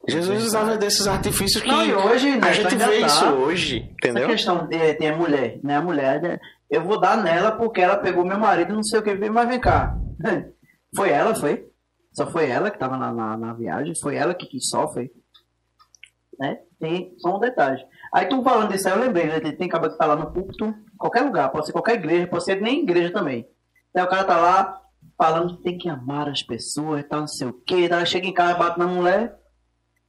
Jesus 0.09 0.45
usava 0.45 0.79
desses 0.79 1.07
artifícios 1.07 1.63
que 1.63 1.69
Não, 1.69 1.85
e 1.85 1.93
hoje, 1.93 2.31
né, 2.31 2.49
a 2.49 2.53
gente 2.53 2.69
ainda 2.73 2.87
vê 2.87 3.01
tá. 3.01 3.07
isso 3.09 3.27
hoje, 3.27 3.77
Essa 4.03 4.11
entendeu? 4.11 4.29
questão 4.29 4.67
de, 4.67 4.95
tem 4.95 5.11
a 5.11 5.17
mulher, 5.17 5.59
né? 5.63 5.77
A 5.77 5.83
mulher, 5.83 6.23
né? 6.23 6.39
eu 6.71 6.83
vou 6.83 6.99
dar 6.99 7.17
nela 7.23 7.53
porque 7.53 7.81
ela 7.83 7.97
pegou 7.97 8.25
meu 8.25 8.39
marido, 8.39 8.73
não 8.73 8.83
sei 8.83 9.01
o 9.01 9.03
que, 9.03 9.15
mas 9.29 9.49
vem 9.49 9.61
cá. 9.61 9.95
Foi 10.97 11.11
ela, 11.11 11.35
foi? 11.35 11.67
Só 12.19 12.27
foi 12.27 12.51
ela 12.51 12.69
que 12.69 12.79
tava 12.81 12.97
na, 12.97 13.13
na, 13.13 13.37
na 13.37 13.53
viagem? 13.53 13.95
Foi 13.95 14.17
ela 14.17 14.35
que 14.35 14.61
só, 14.61 14.89
foi? 14.89 15.09
Né? 16.37 16.59
Tem 16.81 17.15
só 17.19 17.37
um 17.37 17.39
detalhe. 17.39 17.81
Aí 18.13 18.27
tu 18.27 18.43
falando 18.43 18.73
disso 18.73 18.89
aí, 18.89 18.95
eu 18.95 19.01
lembrei, 19.01 19.27
né? 19.27 19.39
Tem, 19.39 19.69
cara 19.69 19.89
que 19.89 19.97
tá 19.97 20.05
lá 20.05 20.17
no 20.17 20.33
púlpito, 20.33 20.75
qualquer 20.99 21.21
lugar, 21.21 21.49
pode 21.53 21.67
ser 21.67 21.73
qualquer 21.73 21.95
igreja, 21.95 22.27
pode 22.27 22.43
ser 22.43 22.61
nem 22.61 22.83
igreja 22.83 23.13
também. 23.13 23.49
Aí 23.97 24.03
o 24.03 24.09
cara 24.09 24.25
tá 24.25 24.37
lá 24.37 24.81
falando 25.17 25.59
que 25.59 25.63
tem 25.63 25.79
que 25.79 25.89
amar 25.89 26.29
as 26.29 26.43
pessoas 26.43 27.05
tal, 27.09 27.21
não 27.21 27.29
sei 27.29 27.47
o 27.47 27.53
que. 27.53 27.85
Ela 27.87 28.05
chega 28.05 28.27
em 28.27 28.35
casa, 28.35 28.59
bate 28.59 28.81
na 28.81 28.89
mulher, 28.89 29.39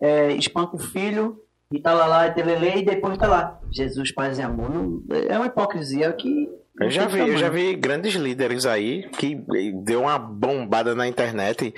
é, 0.01 0.31
espanca 0.31 0.77
o 0.77 0.79
filho, 0.79 1.37
e 1.71 1.79
tá 1.79 1.93
lá, 1.93 2.07
lá, 2.07 2.25
e 2.25 2.33
telele, 2.33 2.79
e 2.79 2.85
depois 2.85 3.19
tá 3.19 3.27
lá. 3.27 3.61
Jesus, 3.71 4.11
paz 4.11 4.39
e 4.39 4.41
amor. 4.41 4.67
Não- 4.71 5.03
é 5.29 5.37
uma 5.37 5.45
hipocrisia 5.45 6.11
que. 6.13 6.49
Eu 6.79 6.89
já 6.89 7.07
vi, 7.07 7.19
eu 7.19 7.37
já 7.37 7.49
vi 7.49 7.75
grandes 7.75 8.13
líderes 8.15 8.65
aí 8.65 9.09
que 9.17 9.37
deu 9.83 10.01
uma 10.01 10.17
bombada 10.17 10.95
na 10.95 11.07
internet 11.07 11.73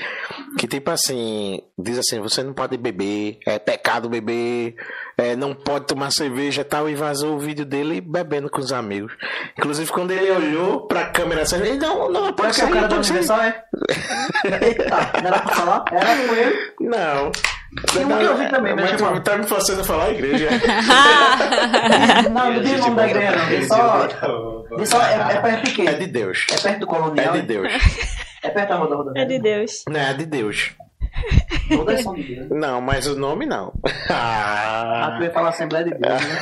que 0.58 0.68
tipo 0.68 0.92
assim, 0.92 1.62
diz 1.78 1.98
assim, 1.98 2.20
você 2.20 2.44
não 2.44 2.54
pode 2.54 2.78
beber, 2.78 3.40
é 3.48 3.58
pecado 3.58 4.10
beber, 4.10 4.76
é, 5.18 5.36
não 5.36 5.54
pode 5.54 5.88
tomar 5.88 6.12
cerveja 6.12 6.62
e 6.62 6.66
tal, 6.66 6.90
e 6.90 6.96
vazou 6.96 7.36
o 7.36 7.40
vídeo 7.40 7.66
dele 7.66 8.02
bebendo 8.02 8.50
com 8.50 8.60
os 8.60 8.72
amigos. 8.72 9.14
Inclusive, 9.58 9.92
quando 9.92 10.12
ele 10.12 10.30
olhou 10.32 10.88
pra 10.88 11.10
câmera, 11.10 11.44
assim, 11.44 11.58
ele 11.58 11.78
não, 11.78 12.12
não, 12.12 12.34
pode 12.34 12.56
sair, 12.56 12.70
o 12.70 12.74
cara. 12.74 12.96
Universal, 12.96 13.42
é? 13.42 13.64
Eita, 14.62 15.12
não 15.22 15.28
era 15.28 15.40
pra 15.40 15.56
falar? 15.56 15.86
Era 15.92 16.28
com 16.28 16.36
ele. 16.36 16.74
Não. 16.80 17.32
Tem 17.94 18.06
um 18.06 18.18
que 18.18 18.24
eu 18.24 18.38
vi 18.38 18.50
também, 18.50 18.76
mas 18.76 18.92
mas 18.92 19.02
eu 19.02 19.14
tu 19.14 19.22
tá 19.22 19.38
me 19.38 19.44
forçando 19.48 19.82
a 19.82 19.84
falar 19.84 20.06
a 20.06 20.12
igreja. 20.12 20.50
Não, 22.30 22.52
não 22.54 22.62
diz 22.62 22.74
o 22.74 22.84
nome 22.84 22.96
da 22.96 23.08
igreja, 23.08 23.32
não. 23.38 23.68
Só. 23.68 24.86
Só 24.86 25.02
é, 25.04 25.36
é 25.36 25.42
perto 25.42 25.66
de 25.66 25.72
quê? 25.72 25.82
É 25.88 25.94
de 25.94 26.08
Deus. 26.08 26.46
É 26.52 26.58
perto 26.58 26.80
do 26.80 26.86
É 26.86 26.88
colonial? 26.88 27.34
de 27.34 27.42
Deus. 27.44 27.72
É 28.44 28.50
perto 28.50 28.70
da 28.70 28.76
roda 28.76 28.96
roda. 28.96 29.14
É 29.16 29.26
de 29.26 29.40
Deus. 29.40 29.84
Não, 29.90 30.00
é 30.00 30.14
de 30.14 30.26
Deus. 30.26 30.72
Todas 31.70 32.02
são 32.04 32.14
de 32.14 32.24
Deus. 32.36 32.48
Não, 32.50 32.82
mas 32.82 33.08
o 33.08 33.16
nome 33.18 33.46
não. 33.46 33.72
Ah, 34.10 35.08
Ah. 35.14 35.16
tu 35.18 35.24
ia 35.24 35.32
falar 35.32 35.50
Assembleia 35.50 35.86
de 35.86 35.92
Deus, 35.92 36.22
né? 36.22 36.40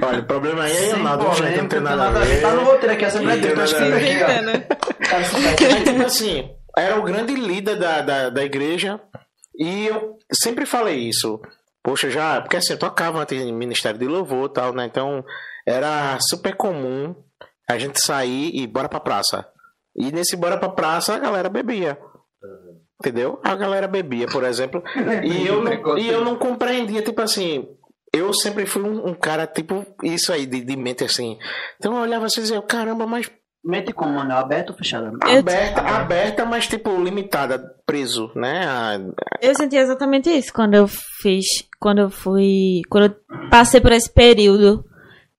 Olha, 0.06 0.20
o 0.20 0.24
problema 0.24 0.62
aí 0.64 0.76
é 0.90 0.92
Ronaldo, 0.92 1.24
gente, 1.24 1.30
não 1.30 1.36
polêmica, 1.50 1.68
tem 1.68 1.80
nada 1.80 2.06
a 2.06 2.10
ver. 2.10 2.40
Tá 2.40 2.50
no 2.52 2.64
roteiro 2.64 2.94
aqui, 2.94 3.04
Assembleia 3.04 3.40
de 3.40 3.48
Não 3.48 3.56
Deus. 3.56 3.72
Tá 3.72 3.78
tem 3.78 3.88
escrito 3.90 4.24
aqui, 4.24 4.24
ó. 4.24 5.06
Tá 5.08 5.18
Mas, 5.18 5.84
tipo 5.84 6.02
assim, 6.04 6.50
era 6.76 6.98
o 6.98 7.02
grande 7.02 7.34
líder 7.34 7.76
da, 7.76 8.00
da, 8.02 8.30
da 8.30 8.44
igreja 8.44 9.00
e 9.54 9.86
eu 9.86 10.18
sempre 10.32 10.66
falei 10.66 10.96
isso. 11.08 11.40
Poxa, 11.82 12.10
já, 12.10 12.40
porque 12.40 12.56
assim, 12.56 12.74
eu 12.74 12.78
tocava 12.78 13.20
antes 13.20 13.40
em 13.40 13.52
Ministério 13.52 13.98
de 13.98 14.06
Louvor 14.06 14.50
e 14.50 14.52
tal, 14.52 14.72
né? 14.72 14.84
Então 14.84 15.24
era 15.66 16.18
super 16.20 16.54
comum 16.54 17.14
a 17.68 17.78
gente 17.78 18.00
sair 18.00 18.50
e 18.54 18.66
bora 18.66 18.88
pra 18.88 19.00
praça. 19.00 19.46
E 19.94 20.12
nesse 20.12 20.36
bora 20.36 20.58
pra 20.58 20.68
praça 20.68 21.14
a 21.14 21.18
galera 21.18 21.48
bebia. 21.48 21.98
Entendeu? 23.00 23.40
A 23.42 23.56
galera 23.56 23.88
bebia, 23.88 24.26
por 24.26 24.44
exemplo. 24.44 24.82
E 25.24 25.46
eu, 25.46 25.62
não, 25.62 25.98
e 25.98 26.08
eu 26.08 26.24
não 26.24 26.36
compreendia, 26.36 27.02
tipo 27.02 27.20
assim. 27.22 27.66
Eu 28.12 28.34
sempre 28.34 28.66
fui 28.66 28.82
um, 28.82 29.08
um 29.08 29.14
cara, 29.14 29.46
tipo, 29.46 29.86
isso 30.02 30.32
aí, 30.32 30.44
de, 30.44 30.62
de 30.62 30.76
mente 30.76 31.04
assim. 31.04 31.38
Então 31.76 31.94
eu 31.94 32.02
olhava 32.02 32.26
assim 32.26 32.40
e 32.40 32.42
dizia, 32.42 32.60
caramba, 32.60 33.06
mas 33.06 33.30
Mente 33.62 33.92
como, 33.92 34.14
mano? 34.14 34.32
Aberto 34.34 34.70
ou 34.70 34.76
fechado? 34.76 35.06
Eu- 35.26 35.38
aberta, 35.40 35.82
aberta, 35.82 36.44
mas 36.46 36.66
tipo 36.66 36.90
limitada, 37.02 37.58
preso, 37.84 38.30
né? 38.34 38.64
A- 38.66 38.98
Eu 39.42 39.54
senti 39.54 39.76
exatamente 39.76 40.30
isso 40.30 40.52
quando 40.52 40.74
eu 40.74 40.88
fiz, 40.88 41.44
quando 41.78 41.98
eu 42.00 42.10
fui, 42.10 42.80
quando 42.88 43.04
eu 43.06 43.48
passei 43.50 43.80
por 43.80 43.92
esse 43.92 44.10
período 44.10 44.84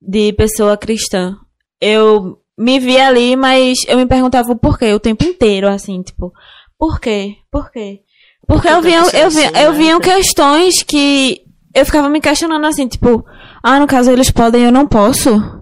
de 0.02 0.34
pessoa 0.34 0.78
cristã. 0.78 1.36
Eu 1.80 2.38
me 2.58 2.80
vi 2.80 3.00
ali, 3.00 3.36
mas 3.36 3.80
eu 3.88 3.98
me 3.98 4.06
perguntava 4.06 4.52
o 4.52 4.56
porquê 4.58 4.94
o 4.94 5.00
tempo 5.00 5.24
inteiro, 5.24 5.68
assim, 5.68 6.02
tipo, 6.04 6.32
por 6.78 7.00
quê? 7.00 7.36
Por 7.52 7.72
quê? 7.72 8.02
Porque 8.48 8.68
eu 8.68 8.82
tem 8.82 8.92
vi, 8.92 8.98
que 9.04 9.06
ser 9.10 9.24
eu 9.24 9.30
vi, 9.32 9.46
assim, 9.46 9.58
eu 9.64 9.72
né? 9.72 9.78
vi 9.78 10.00
questões 10.00 10.84
que 10.84 11.42
eu 11.74 11.86
ficava 11.86 12.08
me 12.10 12.22
questionando 12.22 12.66
assim, 12.66 12.88
tipo, 12.88 13.26
ah, 13.64 13.80
no 13.80 13.88
caso 13.88 14.12
eles 14.12 14.30
podem, 14.30 14.64
eu 14.66 14.72
não 14.72 14.86
posso. 14.88 15.61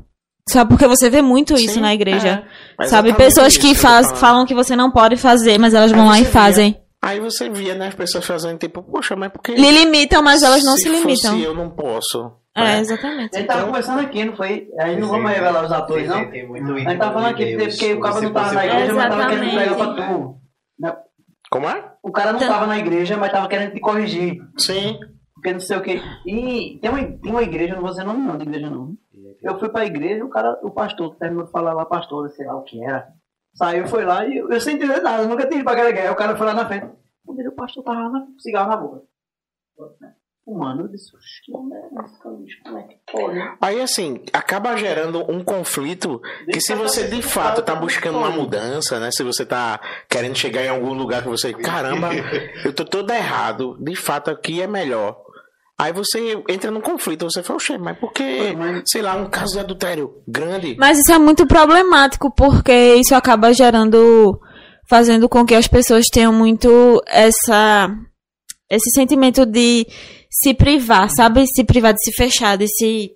Sabe, 0.52 0.70
porque 0.70 0.88
você 0.88 1.10
vê 1.10 1.22
muito 1.22 1.54
isso 1.54 1.76
Sim, 1.76 1.82
na 1.82 1.94
igreja. 1.94 2.44
é. 2.80 2.86
Sabe, 2.88 3.14
pessoas 3.14 3.58
que 3.58 3.76
faz, 3.76 4.12
falam 4.20 4.46
que 4.46 4.54
você 4.56 4.76
não 4.76 4.90
pode 4.92 5.16
fazer, 5.18 5.58
mas 5.60 5.74
elas 5.74 5.92
vão 5.92 6.08
lá 6.08 6.20
e 6.20 6.26
você 6.26 6.32
fazem. 6.32 6.72
via- 6.72 6.82
Aí 7.02 7.20
você 7.22 7.50
via, 7.50 7.76
né, 7.76 7.88
as 7.88 7.94
pessoas 7.96 8.26
fazendo 8.26 8.58
tipo, 8.58 8.84
poxa, 8.84 9.16
mas 9.16 9.32
por 9.32 9.42
que. 9.42 9.54
Lhe 9.54 9.72
limitam, 9.72 10.22
mas 10.22 10.44
elas 10.44 10.64
não 10.66 10.76
se, 10.76 10.90
limitam. 10.90 11.32
fosse 11.32 11.44
eu 11.44 11.54
não 11.56 11.70
posso. 11.70 12.32
É, 12.56 12.62
né? 12.64 12.80
exatamente. 12.82 13.36
A 13.36 13.40
gente 13.40 13.48
tava 13.48 13.66
conversando 13.68 14.00
aqui, 14.02 14.26
não 14.26 14.36
foi? 14.36 14.68
Aí 14.82 15.00
não 15.00 15.08
vamos 15.08 15.32
revelar 15.32 15.64
os 15.66 15.72
atores, 15.72 16.08
não? 16.10 16.18
A 16.18 16.24
gente 16.24 16.98
tava 16.98 17.14
falando 17.14 17.32
aqui, 17.32 17.56
porque 17.58 17.94
o 17.94 18.00
cara 18.02 18.20
não 18.22 18.34
tava 18.34 18.54
na 18.54 18.66
igreja, 18.66 18.94
mas 18.94 19.10
tava 19.10 19.28
querendo 19.30 19.52
pregar 19.56 19.76
pra 19.76 19.94
tu. 19.94 20.36
Como 21.52 21.68
é? 21.70 21.84
O 22.04 22.12
cara 22.12 22.32
não 22.34 22.40
Então- 22.40 22.50
tava 22.54 22.68
na 22.68 22.78
igreja, 22.78 23.18
mas 23.18 23.32
tava 23.32 23.48
querendo 23.48 23.74
te 23.74 23.80
corrigir. 23.80 24.38
Sim. 24.58 24.98
Porque 25.34 25.54
não 25.54 25.60
sei 25.62 25.78
o 25.78 25.82
que. 25.82 26.02
E 26.28 26.80
tem 26.82 26.90
uma, 26.92 27.00
tem 27.02 27.32
uma 27.32 27.42
igreja, 27.42 27.74
não 27.74 27.82
vou 27.82 27.92
dizer 27.92 28.04
nome 28.04 28.20
não 28.28 28.38
de 28.38 28.44
igreja 28.44 28.70
não. 28.70 28.94
Eu 29.42 29.58
fui 29.60 29.70
pra 29.70 29.86
igreja, 29.86 30.24
o 30.24 30.30
cara, 30.30 30.60
o 30.62 30.72
pastor, 30.72 31.16
terminou 31.16 31.46
de 31.46 31.52
falar 31.52 31.74
lá, 31.74 31.86
pastor, 31.86 32.30
sei 32.32 32.46
lá 32.46 32.56
o 32.56 32.64
que 32.64 32.84
era. 32.84 33.08
Saiu, 33.54 33.88
foi 33.88 34.06
lá 34.06 34.26
e 34.26 34.38
eu, 34.38 34.50
eu 34.50 34.62
sem 34.62 34.76
entender 34.76 35.02
nada, 35.02 35.26
nunca 35.26 35.48
tinha 35.48 35.60
ido 35.60 35.64
pra 35.64 35.74
aquela 35.74 35.90
igreja. 35.90 36.12
O 36.12 36.16
cara 36.16 36.36
foi 36.36 36.46
lá 36.46 36.54
na 36.54 36.68
frente. 36.68 36.88
O 37.26 37.52
pastor 37.52 37.84
tava 37.84 38.08
lá 38.08 38.22
com 38.22 38.40
cigarro 38.40 38.70
na 38.70 38.78
boca. 38.78 39.02
Fumando, 40.44 40.84
eu 40.84 40.88
disse, 40.88 41.16
"Oxe, 41.16 41.42
que 41.46 41.52
merda 41.52 41.86
é? 41.86 42.64
Como 42.64 42.78
é 42.80 42.84
que 42.84 42.98
pode? 43.12 43.58
Aí 43.62 43.82
assim, 43.82 44.24
acaba 44.34 44.76
gerando 44.76 45.30
um 45.32 45.44
conflito 45.44 46.20
que 46.52 46.60
se 46.60 46.74
você 46.74 47.08
de 47.08 47.22
fato 47.22 47.62
tá 47.62 47.76
buscando 47.76 48.18
uma 48.18 48.32
mudança, 48.32 49.00
né? 49.00 49.12
Se 49.12 49.24
você 49.24 49.46
tá 49.46 49.80
querendo 50.10 50.36
chegar 50.36 50.64
em 50.64 50.70
algum 50.70 50.94
lugar 50.94 51.22
que 51.22 51.30
você, 51.30 51.54
caramba, 51.54 52.10
eu 52.66 52.74
tô 52.74 52.84
todo 52.84 53.12
errado, 53.12 53.78
de 53.80 53.96
fato 53.96 54.32
aqui 54.32 54.62
é 54.62 54.68
melhor. 54.68 55.24
Aí 55.80 55.94
você 55.94 56.38
entra 56.50 56.70
num 56.70 56.82
conflito, 56.82 57.24
você 57.24 57.42
fala, 57.42 57.56
oxe, 57.56 57.78
mas 57.78 57.98
por 57.98 58.12
que, 58.12 58.26
sei 58.86 59.02
lá, 59.02 59.16
um 59.16 59.30
caso 59.30 59.54
de 59.54 59.60
adultério 59.60 60.14
grande? 60.28 60.76
Mas 60.78 61.00
isso 61.00 61.12
é 61.14 61.18
muito 61.18 61.48
problemático, 61.48 62.30
porque 62.36 62.96
isso 62.96 63.16
acaba 63.16 63.54
gerando. 63.54 64.38
fazendo 64.90 65.30
com 65.30 65.46
que 65.46 65.54
as 65.56 65.68
pessoas 65.68 66.06
tenham 66.12 66.34
muito 66.34 67.02
essa. 67.08 67.90
esse 68.70 68.90
sentimento 68.92 69.46
de 69.46 69.86
se 70.30 70.54
privar, 70.54 71.10
sabe? 71.10 71.46
Se 71.48 71.64
privar 71.64 71.94
de 71.94 72.04
se 72.04 72.12
fechar, 72.12 72.58
de 72.58 72.68
se 72.68 73.12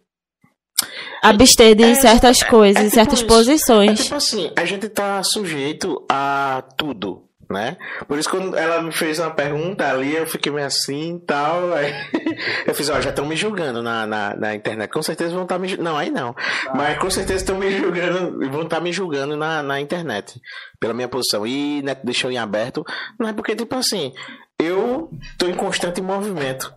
abster 1.22 1.76
de 1.76 1.84
É, 1.84 1.96
certas 1.96 2.42
é- 2.42 2.46
coisas, 2.46 2.78
é 2.82 2.84
de 2.84 2.90
tipo 2.90 2.96
certas 2.96 3.20
isso. 3.20 3.26
É 3.26 3.28
posições. 3.36 4.00
tipo 4.04 4.16
assim, 4.16 4.52
a 4.56 4.66
gente 4.66 4.88
tá 4.90 5.22
sujeito 5.24 6.04
a 6.10 6.64
tudo, 6.78 7.24
né? 7.50 7.78
Por 8.08 8.18
isso 8.18 8.30
quando 8.30 8.56
ela 8.56 8.82
me 8.82 8.92
fez 8.92 9.20
uma 9.20 9.32
pergunta 9.32 9.88
ali, 9.90 10.16
eu 10.16 10.26
fiquei 10.26 10.52
meio 10.52 10.66
assim 10.68 11.18
e 11.18 11.20
tal. 11.26 11.74
aí 11.74 11.94
eu 12.66 12.74
fiz, 12.74 12.90
ó, 12.90 13.00
já 13.02 13.10
estão 13.10 13.26
me 13.26 13.36
julgando 13.36 13.82
na, 13.82 14.06
na, 14.08 14.36
na 14.36 14.56
internet. 14.56 14.92
Com 14.92 15.02
certeza 15.04 15.34
vão 15.34 15.44
estar 15.44 15.60
me 15.60 15.68
julgando. 15.68 15.90
Não, 15.90 15.98
aí 15.98 16.10
não. 16.10 16.36
Mas 16.76 16.98
com 16.98 17.10
certeza 17.10 17.40
estão 17.40 17.58
me 17.58 17.72
julgando, 17.72 18.50
vão 18.50 18.64
estar 18.64 18.80
me 18.80 18.92
julgando 18.92 19.36
na, 19.38 19.62
na 19.64 19.80
internet. 19.80 20.42
Pela 20.80 20.94
minha 20.94 21.08
posição. 21.08 21.46
E 21.46 21.82
né, 21.84 21.96
deixou 22.04 22.32
em 22.32 22.38
aberto. 22.38 22.84
Não 23.20 23.28
é 23.28 23.34
porque, 23.34 23.56
tipo 23.56 23.76
assim, 23.76 24.14
eu 24.60 25.10
tô 25.38 25.48
em 25.48 25.54
constante 25.56 26.02
movimento. 26.02 26.74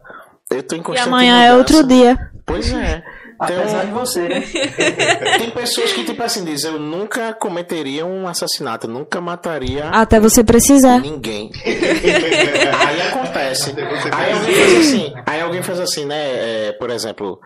Eu 0.51 0.63
tô 0.63 0.77
em 0.77 0.81
E 0.81 0.83
constante 0.83 1.09
amanhã 1.09 1.43
é 1.43 1.51
mudança. 1.53 1.75
outro 1.77 1.89
dia. 1.89 2.31
Pois 2.45 2.73
é. 2.73 3.03
Apesar 3.39 3.81
de 3.85 3.91
Então, 3.91 3.99
você, 3.99 4.29
né? 4.29 4.41
tem 5.39 5.51
pessoas 5.51 5.93
que, 5.93 6.05
tipo 6.05 6.23
assim, 6.23 6.45
dizem, 6.45 6.73
eu 6.73 6.79
nunca 6.79 7.35
cometeria 7.35 8.07
um 8.07 8.27
assassinato, 8.27 8.89
nunca 8.89 9.21
mataria 9.21 9.89
Até 9.91 10.19
você 10.19 10.43
precisar. 10.43 10.99
ninguém. 11.01 11.51
aí 11.65 13.03
acontece. 13.03 13.75
Aí 14.13 14.33
alguém 14.33 14.55
faz 14.55 14.77
assim, 14.79 15.15
aí 15.27 15.41
alguém 15.41 15.63
faz 15.63 15.81
assim, 15.81 16.05
né? 16.05 16.69
é, 16.69 16.73
por 16.73 16.91
exemplo, 16.91 17.41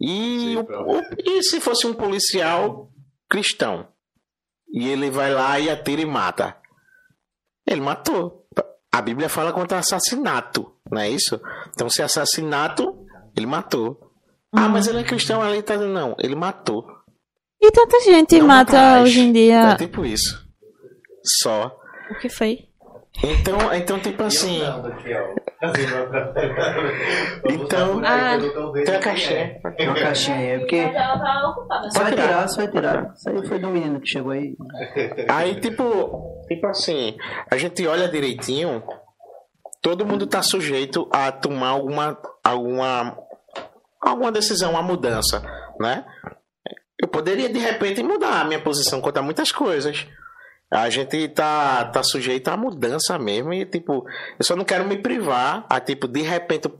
e, 0.00 0.56
o- 0.56 0.98
o- 0.98 1.02
e 1.18 1.42
se 1.42 1.60
fosse 1.60 1.86
um 1.86 1.94
policial 1.94 2.88
cristão? 3.28 3.88
E 4.72 4.88
ele 4.88 5.10
vai 5.10 5.32
lá 5.32 5.58
e 5.60 5.68
atira 5.68 6.00
e 6.02 6.06
mata. 6.06 6.56
Ele 7.66 7.80
matou. 7.80 8.46
A 8.90 9.00
Bíblia 9.02 9.28
fala 9.28 9.52
contra 9.52 9.78
assassinato, 9.78 10.72
não 10.90 11.00
é 11.00 11.08
isso? 11.10 11.40
Então, 11.70 11.88
se 11.88 12.00
é 12.02 12.04
assassinato, 12.04 12.94
ele 13.36 13.46
matou. 13.46 14.11
Ah, 14.54 14.68
mas 14.68 14.86
ele 14.86 15.00
é 15.00 15.04
cristão 15.04 15.40
ali, 15.42 15.62
tá 15.62 15.74
dizendo, 15.74 15.92
não, 15.92 16.14
ele 16.18 16.34
matou. 16.34 16.84
E 17.60 17.70
tanta 17.70 18.00
gente 18.00 18.38
Não 18.38 18.46
mata 18.46 18.72
mais. 18.76 19.02
hoje 19.04 19.20
em 19.20 19.28
É 19.30 19.32
dia. 19.32 19.76
tipo 19.76 20.04
isso. 20.04 20.44
Só. 21.42 21.74
O 22.10 22.14
que 22.18 22.28
foi? 22.28 22.68
Então, 23.22 23.72
então 23.74 23.98
tipo 24.00 24.22
assim. 24.24 24.60
Então, 27.48 28.00
Ah. 28.04 28.36
tem 28.84 28.94
a 28.96 28.98
caixinha. 28.98 29.60
Tem 29.76 29.88
uma 29.88 29.94
caixinha 29.96 30.36
aí, 30.36 30.46
é 30.50 30.58
porque. 30.58 30.82
Você 31.84 31.98
vai 31.98 32.10
tirar, 32.12 32.48
você 32.48 32.56
vai 32.56 32.68
tirar. 32.68 33.12
Isso 33.14 33.28
aí 33.30 33.46
foi 33.46 33.58
do 33.58 33.68
menino 33.68 34.00
que 34.00 34.06
chegou 34.08 34.32
aí. 34.32 34.56
Aí, 35.28 35.60
tipo, 35.60 36.42
tipo 36.48 36.66
assim, 36.66 37.16
a 37.50 37.56
gente 37.56 37.86
olha 37.86 38.08
direitinho, 38.08 38.82
todo 39.80 40.04
mundo 40.06 40.26
tá 40.26 40.42
sujeito 40.42 41.08
a 41.12 41.30
tomar 41.30 41.68
alguma, 41.68 42.18
alguma, 42.42 43.16
alguma 44.02 44.32
decisão, 44.32 44.72
uma 44.72 44.82
mudança, 44.82 45.40
né? 45.80 46.04
Eu 47.00 47.08
poderia, 47.08 47.48
de 47.48 47.58
repente, 47.58 48.02
mudar 48.02 48.40
a 48.40 48.44
minha 48.44 48.60
posição 48.60 49.00
quanto 49.00 49.18
a 49.18 49.22
muitas 49.22 49.50
coisas. 49.50 50.06
A 50.72 50.88
gente 50.88 51.28
tá, 51.28 51.84
tá 51.86 52.02
sujeito 52.02 52.48
à 52.48 52.56
mudança 52.56 53.18
mesmo 53.18 53.52
e, 53.52 53.66
tipo, 53.66 54.04
eu 54.38 54.44
só 54.44 54.56
não 54.56 54.64
quero 54.64 54.84
me 54.86 54.96
privar 54.96 55.66
a, 55.68 55.80
tipo, 55.80 56.08
de 56.08 56.22
repente, 56.22 56.70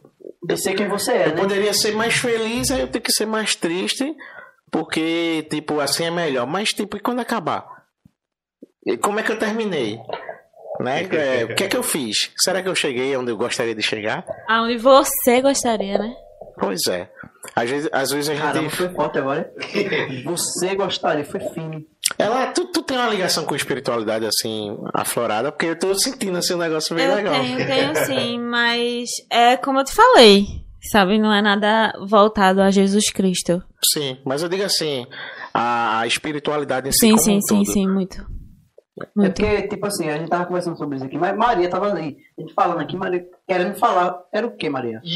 De 0.44 0.56
ser 0.56 0.74
quem 0.74 0.88
você 0.88 1.12
é, 1.12 1.26
eu 1.26 1.30
né? 1.34 1.36
poderia 1.36 1.74
ser 1.74 1.92
mais 1.94 2.14
feliz, 2.14 2.70
aí 2.70 2.80
eu 2.80 2.88
tenho 2.88 3.02
que 3.02 3.12
ser 3.12 3.26
mais 3.26 3.54
triste, 3.54 4.16
porque, 4.70 5.46
tipo, 5.50 5.78
assim 5.80 6.04
é 6.04 6.10
melhor. 6.10 6.46
Mas, 6.46 6.70
tipo, 6.70 6.96
e 6.96 7.00
quando 7.00 7.20
acabar? 7.20 7.66
E 8.86 8.96
como 8.96 9.20
é 9.20 9.22
que 9.22 9.30
eu 9.32 9.38
terminei? 9.38 9.98
Né? 10.80 11.02
É, 11.12 11.44
o 11.44 11.54
que 11.54 11.64
é 11.64 11.68
que 11.68 11.76
eu 11.76 11.82
fiz? 11.82 12.16
Será 12.38 12.62
que 12.62 12.68
eu 12.68 12.74
cheguei 12.74 13.14
onde 13.16 13.30
eu 13.30 13.36
gostaria 13.36 13.74
de 13.74 13.82
chegar? 13.82 14.24
Aonde 14.48 14.78
você 14.78 15.40
gostaria, 15.42 15.98
né? 15.98 16.14
Pois 16.58 16.80
é. 16.88 17.10
Às 17.54 17.70
vezes, 17.70 17.90
às 17.92 18.10
vezes 18.10 18.28
a 18.30 18.34
gente. 18.34 18.42
Caramba, 18.42 18.70
foi 18.70 18.88
forte 18.90 19.18
agora. 19.18 19.52
Você 20.24 20.74
gostaria, 20.74 21.24
foi 21.24 21.40
fino. 21.40 21.84
Ela, 22.18 22.46
tu, 22.52 22.66
tu 22.66 22.82
tem 22.82 22.96
uma 22.96 23.08
ligação 23.08 23.44
com 23.44 23.54
espiritualidade 23.54 24.26
assim, 24.26 24.76
aflorada, 24.94 25.50
porque 25.50 25.66
eu 25.66 25.78
tô 25.78 25.94
sentindo 25.94 26.38
assim 26.38 26.54
um 26.54 26.58
negócio 26.58 26.94
bem 26.94 27.06
eu 27.06 27.14
legal. 27.14 27.34
tenho, 27.34 27.56
tenho 27.66 27.96
sim, 28.06 28.38
mas 28.38 29.08
é 29.30 29.56
como 29.56 29.80
eu 29.80 29.84
te 29.84 29.94
falei. 29.94 30.46
Sabe? 30.90 31.16
Não 31.18 31.32
é 31.32 31.40
nada 31.40 31.92
voltado 32.08 32.60
a 32.60 32.70
Jesus 32.70 33.10
Cristo. 33.12 33.62
Sim, 33.92 34.18
mas 34.24 34.42
eu 34.42 34.48
digo 34.48 34.64
assim, 34.64 35.06
a, 35.54 36.00
a 36.00 36.06
espiritualidade 36.08 36.88
em 36.88 36.92
si 36.92 36.98
Sim, 36.98 37.10
como 37.10 37.22
sim, 37.22 37.36
um 37.36 37.40
sim, 37.40 37.56
todo. 37.62 37.72
sim, 37.72 37.88
muito. 37.88 38.16
É 39.00 39.06
Muito. 39.16 39.40
porque, 39.40 39.68
tipo 39.68 39.86
assim, 39.86 40.08
a 40.10 40.18
gente 40.18 40.28
tava 40.28 40.44
conversando 40.44 40.76
sobre 40.76 40.96
isso 40.96 41.04
aqui, 41.06 41.16
mas 41.16 41.36
Maria 41.36 41.68
tava 41.70 41.90
ali. 41.90 42.18
A 42.36 42.40
gente 42.42 42.52
falando 42.52 42.80
aqui, 42.80 42.96
Maria 42.96 43.24
querendo 43.52 43.74
falar. 43.74 44.14
Era 44.32 44.46
o 44.46 44.56
que, 44.56 44.70
Maria? 44.70 45.02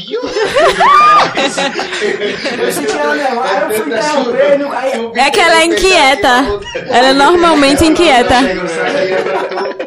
Eu 2.61 2.71
senti 2.71 2.91
ela 2.97 3.15
nervosa, 3.15 3.49
aí 3.49 3.61
eu 3.61 3.69
fui 3.83 3.93
interromper, 3.93 5.19
É 5.19 5.31
que 5.31 5.39
ela 5.39 5.61
é 5.61 5.65
inquieta. 5.65 6.45
Ela 6.89 7.07
é 7.09 7.13
normalmente 7.13 7.85
inquieta. 7.85 8.35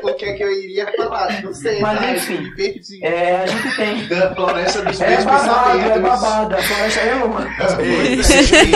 O, 0.02 0.08
o 0.10 0.14
que 0.14 0.24
é 0.24 0.32
que 0.34 0.42
eu 0.42 0.50
iria 0.52 0.86
falar. 0.96 1.42
Não 1.42 1.52
sei. 1.52 1.80
Mas, 1.80 1.98
tá? 2.00 2.10
enfim. 2.12 2.38
Me 2.38 2.54
perdi. 2.56 3.04
é, 3.04 3.36
a 3.42 3.46
gente 3.46 3.76
tem. 3.76 4.06
Da 4.08 4.34
floresta 4.34 4.82
dos 4.82 5.00
É 5.00 5.08
meus 5.10 5.24
babado, 5.24 5.70
é 5.78 5.82
pensamentos. 5.82 6.02
babado. 6.20 6.54
A 6.54 6.62
floresta 6.62 7.00
é 7.00 7.14
uma. 7.14 7.40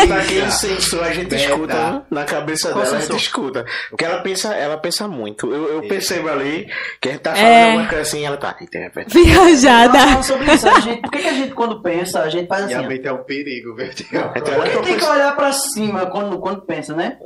Naquele 0.08 0.50
senso 0.50 1.00
a 1.00 1.12
gente 1.12 1.28
Beta. 1.30 1.42
escuta 1.44 1.74
né? 1.74 2.02
na 2.10 2.24
cabeça 2.24 2.70
Qual 2.72 2.82
dela, 2.84 2.96
a 2.96 3.00
gente 3.00 3.06
sensor? 3.06 3.20
escuta. 3.20 3.66
Porque 3.90 4.04
ela 4.04 4.18
pensa, 4.22 4.54
ela 4.54 4.76
pensa 4.76 5.08
muito. 5.08 5.52
Eu, 5.52 5.74
eu 5.74 5.88
percebo 5.88 6.28
ali 6.28 6.68
que 7.00 7.08
a 7.08 7.12
gente 7.12 7.20
tá 7.22 7.34
falando 7.34 7.48
É. 7.52 7.64
alguma 7.70 7.86
coisa 7.88 8.02
assim, 8.02 8.24
ela 8.26 8.36
tá. 8.36 8.56
"Eita, 8.60 8.78
é 8.78 8.88
verdade." 8.88 9.14
Nós 9.18 9.60
Viajada. 9.62 9.98
falamos 9.98 10.26
sobre 10.26 10.52
isso. 10.54 10.68
A 10.68 10.80
gente, 10.80 11.00
por 11.02 11.10
que, 11.10 11.18
que 11.18 11.28
a 11.28 11.32
gente, 11.32 11.54
quando 11.54 11.82
pensa, 11.82 12.20
a 12.22 12.28
gente 12.28 12.46
faz 12.48 12.64
assim? 12.64 12.74
Minha 12.74 12.86
ó. 12.86 12.88
mente 12.90 13.06
é 13.08 13.12
um 13.12 13.24
perigo, 13.24 13.74
velho. 13.74 13.92
Então, 13.94 14.30
Porque 14.32 14.78
tem 14.78 14.96
que 14.98 15.04
olhar 15.04 15.34
pra 15.36 15.52
cima 15.52 16.06
quando, 16.06 16.38
quando 16.38 16.62
pensa, 16.62 16.94
né? 16.94 17.18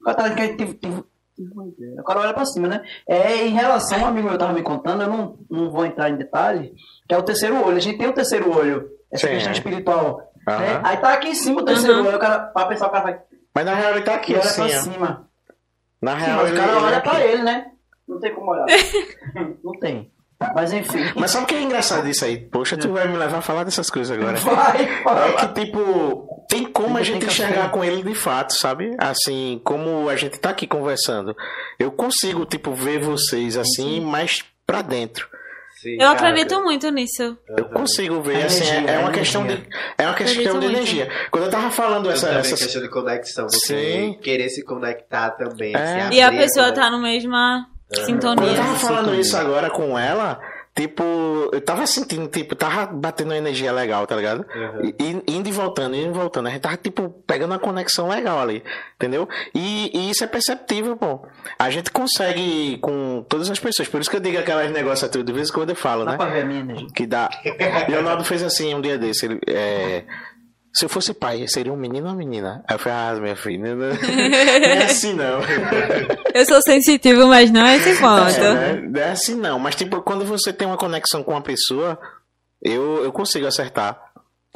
O 0.00 0.14
cara 0.14 0.30
O 1.98 2.02
cara 2.02 2.20
olha 2.20 2.32
pra 2.34 2.46
cima, 2.46 2.66
né? 2.68 2.82
É, 3.06 3.44
em 3.46 3.50
relação, 3.50 3.98
um 4.00 4.06
amigo 4.06 4.28
meu 4.28 4.38
tava 4.38 4.52
me 4.52 4.62
contando, 4.62 5.02
eu 5.02 5.08
não, 5.08 5.38
não 5.50 5.70
vou 5.70 5.84
entrar 5.84 6.08
em 6.10 6.16
detalhe, 6.16 6.72
que 7.08 7.14
é 7.14 7.18
o 7.18 7.22
terceiro 7.22 7.56
olho. 7.64 7.76
A 7.76 7.80
gente 7.80 7.98
tem 7.98 8.08
o 8.08 8.12
terceiro 8.14 8.50
olho, 8.56 8.88
essa 9.10 9.26
Sim. 9.26 9.34
questão 9.34 9.52
espiritual. 9.52 10.32
Aham. 10.48 10.58
né? 10.60 10.80
Aí 10.84 10.96
tá 10.98 11.12
aqui 11.12 11.28
em 11.28 11.34
cima 11.34 11.60
o 11.60 11.64
terceiro 11.64 11.98
Uhum. 12.00 12.06
olho, 12.06 12.16
o 12.16 12.20
cara, 12.20 12.38
pra 12.38 12.66
pensar, 12.66 12.86
o 12.86 12.90
cara 12.90 13.04
vai 13.04 13.20
Mas 13.54 13.64
na 13.66 13.74
real 13.74 13.92
ele 13.92 14.02
tá 14.02 14.14
aqui 14.14 14.32
e 14.32 14.36
olha 14.36 14.44
assim, 14.44 14.66
pra 14.68 14.76
ó. 14.78 14.82
cima. 14.82 15.28
Na 16.00 16.18
Sim, 16.18 16.24
real 16.26 16.36
mas 16.38 16.44
o 16.44 16.52
ele, 16.52 16.56
cara 16.60 16.72
ele 16.72 16.78
é 16.78 16.82
olha 16.84 16.96
aqui. 16.98 17.08
pra 17.10 17.20
ele, 17.26 17.42
né? 17.42 17.66
Não 18.08 18.20
tem 18.20 18.34
como 18.34 18.50
olhar. 18.52 18.66
não 19.64 19.72
tem. 19.80 20.10
Mas 20.54 20.72
enfim. 20.72 20.98
Mas 21.16 21.30
sabe 21.30 21.44
o 21.44 21.46
que 21.46 21.54
é 21.54 21.62
engraçado 21.62 22.04
disso 22.04 22.24
aí? 22.24 22.36
Poxa, 22.38 22.76
tu 22.76 22.92
vai 22.92 23.08
me 23.08 23.16
levar 23.16 23.38
a 23.38 23.42
falar 23.42 23.64
dessas 23.64 23.88
coisas 23.90 24.16
agora. 24.16 24.36
Vai, 24.36 24.82
É 24.84 25.02
fala. 25.02 25.32
que, 25.48 25.64
tipo, 25.64 26.44
tem 26.48 26.64
como 26.66 26.98
a 26.98 27.02
gente 27.02 27.24
enxergar 27.26 27.70
com 27.70 27.82
ele 27.82 28.02
de 28.02 28.14
fato, 28.14 28.52
sabe? 28.52 28.94
Assim, 28.98 29.60
como 29.64 30.08
a 30.10 30.16
gente 30.16 30.38
tá 30.38 30.50
aqui 30.50 30.66
conversando. 30.66 31.34
Eu 31.78 31.90
consigo, 31.90 32.44
tipo, 32.44 32.72
ver 32.74 32.98
vocês 33.00 33.56
assim, 33.56 34.00
mais 34.00 34.44
pra 34.66 34.82
dentro. 34.82 35.26
Sim, 35.80 35.92
Eu 35.94 35.98
cara. 35.98 36.12
acredito 36.30 36.60
muito 36.62 36.90
nisso. 36.90 37.36
Eu 37.56 37.66
consigo 37.66 38.20
ver, 38.22 38.42
A 38.42 38.46
assim, 38.46 38.64
é- 38.64 38.68
energia, 38.76 38.90
é, 38.90 38.98
uma 38.98 39.10
questão 39.12 39.42
de. 39.46 39.52
energia. 39.52 39.70
É 39.98 40.06
uma 40.06 40.14
questão 40.14 40.42
de 40.42 40.50
muito. 40.50 40.64
energia. 40.64 41.10
Quando 41.30 41.44
eu 41.44 41.50
tava 41.50 41.70
falando 41.70 42.06
Eu 42.06 42.12
essa. 42.12 42.28
essa 42.30 42.56
questão 42.56 42.80
de 42.82 42.88
conexão, 42.88 43.46
você 43.48 43.58
Sim. 43.66 44.18
querer 44.22 44.48
se 44.48 44.64
conectar 44.64 45.30
também. 45.32 45.74
É. 45.76 46.08
se 46.10 46.14
E 46.14 46.20
a 46.22 46.30
pessoa 46.30 46.66
conexão. 46.66 46.74
tá 46.74 46.90
no 46.90 47.00
mesma 47.02 47.66
Quando 47.88 47.98
eu 48.00 48.04
sintonia. 48.06 48.54
tava 48.56 48.74
falando 48.76 48.98
sintonia. 49.04 49.20
isso 49.20 49.36
agora 49.36 49.70
com 49.70 49.98
ela, 49.98 50.40
tipo, 50.74 51.02
eu 51.52 51.60
tava 51.60 51.86
sentindo, 51.86 52.26
tipo, 52.28 52.54
tava 52.56 52.86
batendo 52.86 53.28
uma 53.28 53.36
energia 53.36 53.72
legal, 53.72 54.06
tá 54.06 54.14
ligado? 54.16 54.44
Uhum. 54.54 54.92
E, 54.98 55.22
e- 55.28 55.36
indo 55.36 55.48
e 55.48 55.52
voltando, 55.52 55.94
indo 55.96 56.10
e 56.10 56.12
voltando. 56.18 56.48
A 56.48 56.50
gente 56.50 56.60
tava, 56.62 56.76
tipo, 56.76 57.10
pegando 57.26 57.52
uma 57.52 57.58
conexão 57.58 58.08
legal 58.08 58.40
ali, 58.40 58.62
entendeu? 58.96 59.28
E, 59.54 59.90
e 59.96 60.10
isso 60.10 60.22
é 60.24 60.26
perceptível, 60.26 60.96
pô. 60.96 61.26
A 61.58 61.70
gente 61.70 61.90
consegue 61.90 62.78
com 62.78 63.24
todas 63.28 63.48
as 63.50 63.58
pessoas. 63.58 63.88
Por 63.88 64.00
isso 64.00 64.10
que 64.10 64.16
eu 64.16 64.20
digo 64.20 64.38
aquelas 64.38 64.70
negócios 64.72 65.10
tudo, 65.10 65.24
de 65.24 65.32
vez 65.32 65.48
em 65.48 65.52
quando 65.52 65.70
eu 65.70 65.76
falo, 65.76 66.04
Dá 66.04 66.10
né? 66.12 66.16
pra 66.16 66.26
ver 66.26 66.42
a 66.42 66.44
minha 66.44 66.60
energia. 66.60 66.88
Que 66.94 67.06
dá. 67.06 67.30
Leonardo 67.88 68.24
fez 68.24 68.42
assim 68.42 68.74
um 68.74 68.80
dia 68.80 68.98
desse. 68.98 69.26
Ele, 69.26 69.40
é, 69.46 70.04
se 70.76 70.84
eu 70.84 70.90
fosse 70.90 71.14
pai, 71.14 71.48
seria 71.48 71.72
um 71.72 71.76
menino 71.76 72.06
ou 72.06 72.12
uma 72.12 72.18
menina? 72.18 72.62
Aí 72.68 72.74
eu 72.74 72.78
falei, 72.78 72.98
ah, 72.98 73.20
minha 73.20 73.34
filha, 73.36 73.74
não, 73.74 73.88
não 73.96 74.66
é 74.68 74.84
assim 74.84 75.14
não. 75.14 75.40
Eu 76.34 76.44
sou 76.44 76.60
sensitivo, 76.60 77.26
mas 77.28 77.50
não 77.50 77.64
é 77.66 77.76
esse 77.76 77.98
ponto. 77.98 78.28
É, 78.28 78.52
né? 78.54 78.82
Não 78.86 79.00
é 79.00 79.10
assim 79.12 79.34
não, 79.36 79.58
mas 79.58 79.74
tipo, 79.74 80.02
quando 80.02 80.26
você 80.26 80.52
tem 80.52 80.68
uma 80.68 80.76
conexão 80.76 81.22
com 81.22 81.30
uma 81.30 81.40
pessoa, 81.40 81.98
eu, 82.60 83.02
eu 83.02 83.10
consigo 83.10 83.46
acertar. 83.46 83.98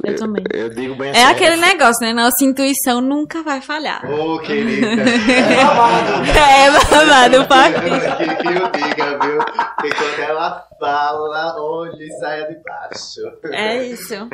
Eu 0.04 0.16
também. 0.16 0.44
Eu 0.52 0.68
digo 0.70 0.94
bem 0.94 1.08
É 1.08 1.24
assim. 1.24 1.32
aquele 1.32 1.56
negócio, 1.56 2.06
né? 2.06 2.12
Nossa 2.12 2.42
intuição 2.44 3.00
nunca 3.00 3.42
vai 3.42 3.60
falhar. 3.62 4.04
Ô, 4.10 4.38
querida. 4.40 4.86
É 5.40 6.70
babado, 6.70 7.46
papi. 7.48 7.90
que, 8.18 8.36
que 8.36 8.48
eu 8.48 8.70
diga, 8.70 9.18
viu? 9.18 9.38
Porque 9.76 9.94
quando 9.94 10.20
ela 10.20 10.66
fala, 10.78 11.56
onde 11.60 12.06
saia 12.18 12.46
de 12.46 12.62
baixo. 12.62 13.54
É 13.54 13.84
isso. 13.84 14.28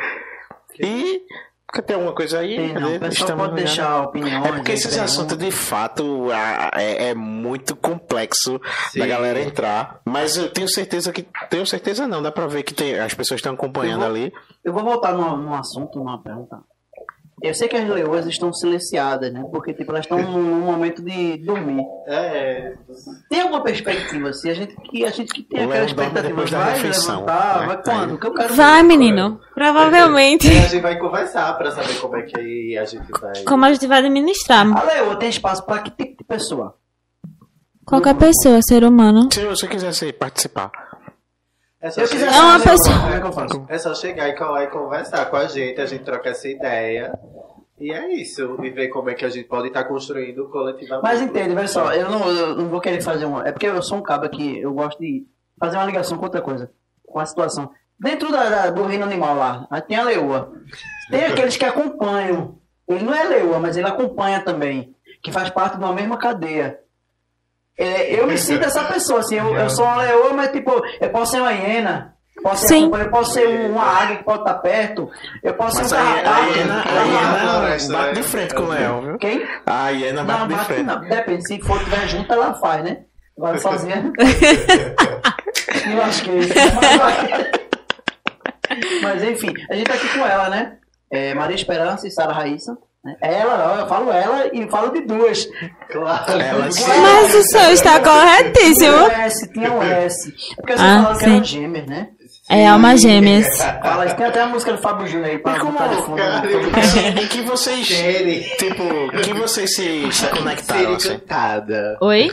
E 0.79 1.21
quer 1.73 1.81
ter 1.81 1.93
alguma 1.95 2.13
coisa 2.13 2.39
aí? 2.39 2.55
Tem, 2.55 2.73
não. 2.73 2.95
Estamos 3.07 3.45
pode 3.47 3.55
deixar 3.55 4.01
opiniões. 4.03 4.45
É 4.45 4.51
porque 4.51 4.71
esses 4.71 4.87
perguntas. 4.87 5.11
assuntos 5.11 5.37
de 5.37 5.51
fato 5.51 6.27
a- 6.31 6.71
é, 6.81 7.09
é 7.09 7.13
muito 7.13 7.75
complexo 7.75 8.59
Sim. 8.91 8.99
da 8.99 9.07
galera 9.07 9.41
entrar. 9.41 9.99
Mas 10.05 10.37
eu 10.37 10.49
tenho 10.49 10.67
certeza 10.67 11.11
que. 11.11 11.27
Tenho 11.49 11.65
certeza 11.65 12.07
não, 12.07 12.21
dá 12.21 12.31
pra 12.31 12.47
ver 12.47 12.63
que 12.63 12.73
tem, 12.73 12.99
as 12.99 13.13
pessoas 13.13 13.39
estão 13.39 13.53
acompanhando 13.53 14.03
Eu 14.03 14.07
vou- 14.07 14.15
ali. 14.15 14.33
Eu 14.63 14.73
vou 14.73 14.83
voltar 14.83 15.13
num, 15.13 15.37
num 15.37 15.53
assunto, 15.53 15.97
numa 15.99 16.21
pergunta. 16.21 16.57
Eu 17.41 17.53
sei 17.53 17.67
que 17.67 17.75
as 17.75 17.87
leoas 17.87 18.25
estão 18.25 18.51
silenciadas, 18.51 19.31
né? 19.31 19.43
Porque 19.51 19.71
tipo, 19.71 19.91
elas 19.91 20.05
estão 20.05 20.19
num, 20.19 20.41
num 20.41 20.65
momento 20.65 21.03
de 21.03 21.37
dormir. 21.37 21.83
É, 22.07 22.73
Tem 23.29 23.41
alguma 23.41 23.63
perspectiva? 23.63 24.33
Se 24.33 24.49
a 24.49 24.55
gente 24.55 24.75
que 24.75 25.05
a 25.05 25.11
gente 25.11 25.31
que 25.31 25.43
tem 25.43 25.63
aquela 25.63 25.85
expectativa, 25.85 26.45
vai 26.45 26.73
refeição, 26.73 27.19
levantar, 27.19 27.59
né? 27.59 27.67
vai 27.67 27.83
quando? 27.83 28.17
Que 28.19 28.27
eu 28.27 28.33
quero 28.33 28.53
Vai, 28.55 28.81
menino. 28.81 29.39
Provavelmente. 29.53 30.47
a 30.47 30.67
gente 30.67 30.81
vai 30.81 30.97
conversar 30.97 31.55
pra 31.59 31.69
saber 31.69 31.99
como 31.99 32.15
é 32.15 32.23
que 32.23 32.75
a 32.75 32.85
gente 32.85 33.07
vai. 33.21 33.43
Como 33.43 33.65
a 33.65 33.71
gente 33.71 33.85
vai 33.85 33.99
administrar. 33.99 34.75
A 34.75 34.83
leoa 34.83 35.15
tem 35.17 35.29
espaço 35.29 35.63
para 35.63 35.83
que 35.83 35.91
tipo 35.91 36.17
de 36.17 36.23
pessoa? 36.23 36.75
Qualquer 37.85 38.15
pessoa, 38.15 38.59
ser 38.67 38.83
humano. 38.83 39.29
Se 39.31 39.45
você 39.45 39.67
quisesse 39.67 40.11
participar. 40.11 40.71
É 41.79 41.91
só, 41.91 42.01
Eu 42.01 42.07
quiser 42.07 42.31
chegar, 42.31 42.45
uma 42.45 42.59
pessoa- 42.59 42.99
Como 42.99 43.13
é 43.13 43.19
que 43.19 43.27
eu 43.27 43.31
faço? 43.33 43.65
é 43.69 43.77
só 43.77 43.93
chegar 43.95 44.27
e 44.29 44.35
colar 44.35 44.63
e 44.63 44.67
conversar 44.67 45.25
com 45.29 45.35
a 45.35 45.45
gente, 45.45 45.79
a 45.79 45.85
gente 45.85 46.03
troca 46.03 46.29
essa 46.29 46.47
ideia. 46.47 47.17
E 47.79 47.91
é 47.91 48.11
isso. 48.15 48.57
E 48.63 48.69
ver 48.71 48.87
como 48.87 49.09
é 49.11 49.13
que 49.13 49.23
a 49.23 49.29
gente 49.29 49.47
pode 49.47 49.67
estar 49.67 49.83
construindo 49.83 50.49
coletivamente. 50.49 51.03
Mas 51.03 51.21
entende, 51.21 51.55
olha 51.55 51.67
só, 51.67 51.93
eu 51.93 52.09
não, 52.09 52.27
eu 52.29 52.55
não 52.55 52.67
vou 52.69 52.81
querer 52.81 53.01
fazer 53.01 53.25
uma. 53.25 53.47
É 53.47 53.51
porque 53.51 53.67
eu 53.67 53.81
sou 53.83 53.99
um 53.99 54.01
cabo 54.01 54.27
que 54.29 54.59
eu 54.59 54.73
gosto 54.73 54.97
de 54.99 55.27
fazer 55.59 55.77
uma 55.77 55.85
ligação 55.85 56.17
com 56.17 56.23
outra 56.25 56.41
coisa, 56.41 56.71
com 57.05 57.19
a 57.19 57.25
situação. 57.25 57.69
Dentro 57.99 58.31
da, 58.31 58.49
da- 58.49 58.69
do 58.71 58.83
reino 58.83 59.03
animal 59.05 59.35
lá, 59.35 59.67
tem 59.87 59.97
a 59.97 60.03
leoa. 60.03 60.51
Tem 61.11 61.25
aqueles 61.25 61.55
que 61.55 61.65
acompanham. 61.65 62.57
Ele 62.87 63.03
não 63.03 63.13
é 63.13 63.23
leoa, 63.23 63.59
mas 63.59 63.77
ele 63.77 63.87
acompanha 63.87 64.39
também. 64.41 64.95
Que 65.21 65.31
faz 65.31 65.49
parte 65.51 65.77
de 65.77 65.83
uma 65.83 65.93
mesma 65.93 66.17
cadeia. 66.17 66.79
É, 67.77 68.19
eu 68.19 68.25
me 68.25 68.37
sinto 68.37 68.65
essa 68.65 68.83
pessoa, 68.85 69.19
assim, 69.19 69.35
eu, 69.37 69.55
eu 69.55 69.69
sou 69.69 69.85
uma 69.85 69.97
leoa, 69.97 70.33
mas 70.33 70.51
tipo, 70.51 70.71
eu 70.99 71.09
posso 71.09 71.31
ser 71.33 71.41
uma 71.41 71.51
hiena. 71.53 72.13
Posso 72.41 72.61
ser, 72.67 72.75
Sim. 72.75 72.81
acompanha- 72.83 73.03
eu 73.05 73.09
posso 73.11 73.33
ser 73.33 73.47
uma 73.69 73.83
águia 73.83 74.17
que 74.17 74.23
pode 74.23 74.39
estar 74.39 74.53
perto. 74.55 75.09
Eu 75.43 75.53
posso 75.55 75.77
Mas 75.77 75.89
ser 75.89 75.95
a, 75.95 75.99
um 75.99 76.07
a 76.07 76.13
carrapato. 76.21 76.51
hiena, 76.57 76.79
a 76.79 76.83
tá 76.83 76.91
lá. 76.93 77.03
hiena 77.75 77.97
bate 77.97 78.13
de 78.13 78.23
frente 78.23 78.53
com 78.55 78.61
o 78.63 78.67
leão, 78.69 79.01
viu? 79.01 79.17
Quem? 79.17 79.47
A 79.65 79.89
hiena 79.89 80.23
bate 80.23 80.39
Não, 80.39 80.47
de 80.47 80.53
bate 80.53 80.65
frente. 80.67 80.83
não. 80.83 80.99
Depende, 81.01 81.47
se 81.47 81.61
for 81.61 81.79
tiver 81.83 82.07
junto, 82.07 82.31
ela 82.33 82.53
faz, 82.55 82.83
né? 82.83 82.97
Agora 83.37 83.57
sozinha. 83.59 84.11
eu 85.93 86.01
acho 86.03 86.23
que. 86.23 86.31
Mas 89.01 89.23
enfim, 89.23 89.53
a 89.69 89.73
gente 89.75 89.87
tá 89.87 89.93
aqui 89.95 90.07
com 90.09 90.25
ela, 90.25 90.49
né? 90.49 90.77
É, 91.11 91.33
Maria 91.33 91.55
Esperança 91.55 92.07
e 92.07 92.11
Sara 92.11 92.33
Raíssa. 92.33 92.77
Ela, 93.21 93.57
não, 93.57 93.79
eu 93.81 93.87
falo 93.87 94.11
ela 94.11 94.49
e 94.53 94.69
falo 94.69 94.91
de 94.91 95.01
duas. 95.01 95.47
Claro. 95.91 96.31
Ela 96.41 96.71
se- 96.71 96.87
Mas 96.87 97.35
o 97.35 97.43
seu 97.43 97.71
está 97.71 97.99
Tinha 97.99 98.03
corretíssimo. 98.03 98.95
um 98.97 99.07
S, 99.11 99.53
tinha 99.53 99.71
um 99.71 99.81
S. 99.83 100.29
É 100.29 100.55
porque 100.55 100.73
vocês 100.77 100.81
Ah, 100.89 101.01
falaram 101.01 101.17
que 101.17 101.25
eram 101.25 101.37
sim. 101.37 101.43
gêmeas, 101.43 101.87
né? 101.87 102.07
É 102.49 102.65
alma 102.65 102.95
gêmeas. 102.95 103.57
Fala, 103.57 104.05
tem 104.13 104.25
até 104.25 104.41
a 104.41 104.47
música 104.47 104.71
do 104.71 104.81
Fábio 104.81 105.05
Júnior 105.07 105.29
aí 105.31 105.37
pra 105.37 105.59
como, 105.59 105.73
botar 105.73 105.87
de 105.87 106.01
fundo. 106.01 106.15
cara, 106.17 106.41
né? 106.41 107.21
em 107.21 107.27
que 107.27 107.41
vocês, 107.41 107.87
tipo, 108.57 108.83
em 108.83 109.21
que 109.21 109.33
vocês 109.33 109.75
se, 109.75 110.09
se 110.13 110.27
conectaram, 110.27 110.93
assim? 110.95 111.09
cantada. 111.19 111.97
Oi? 112.01 112.31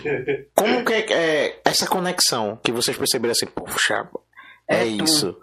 Como 0.54 0.84
que 0.84 0.92
é, 0.92 1.00
é 1.12 1.56
essa 1.64 1.86
conexão 1.88 2.58
que 2.62 2.70
vocês 2.70 2.96
perceberam 2.96 3.32
assim, 3.32 3.46
poxa, 3.46 4.06
é, 4.68 4.82
É 4.82 4.84
isso. 4.86 5.36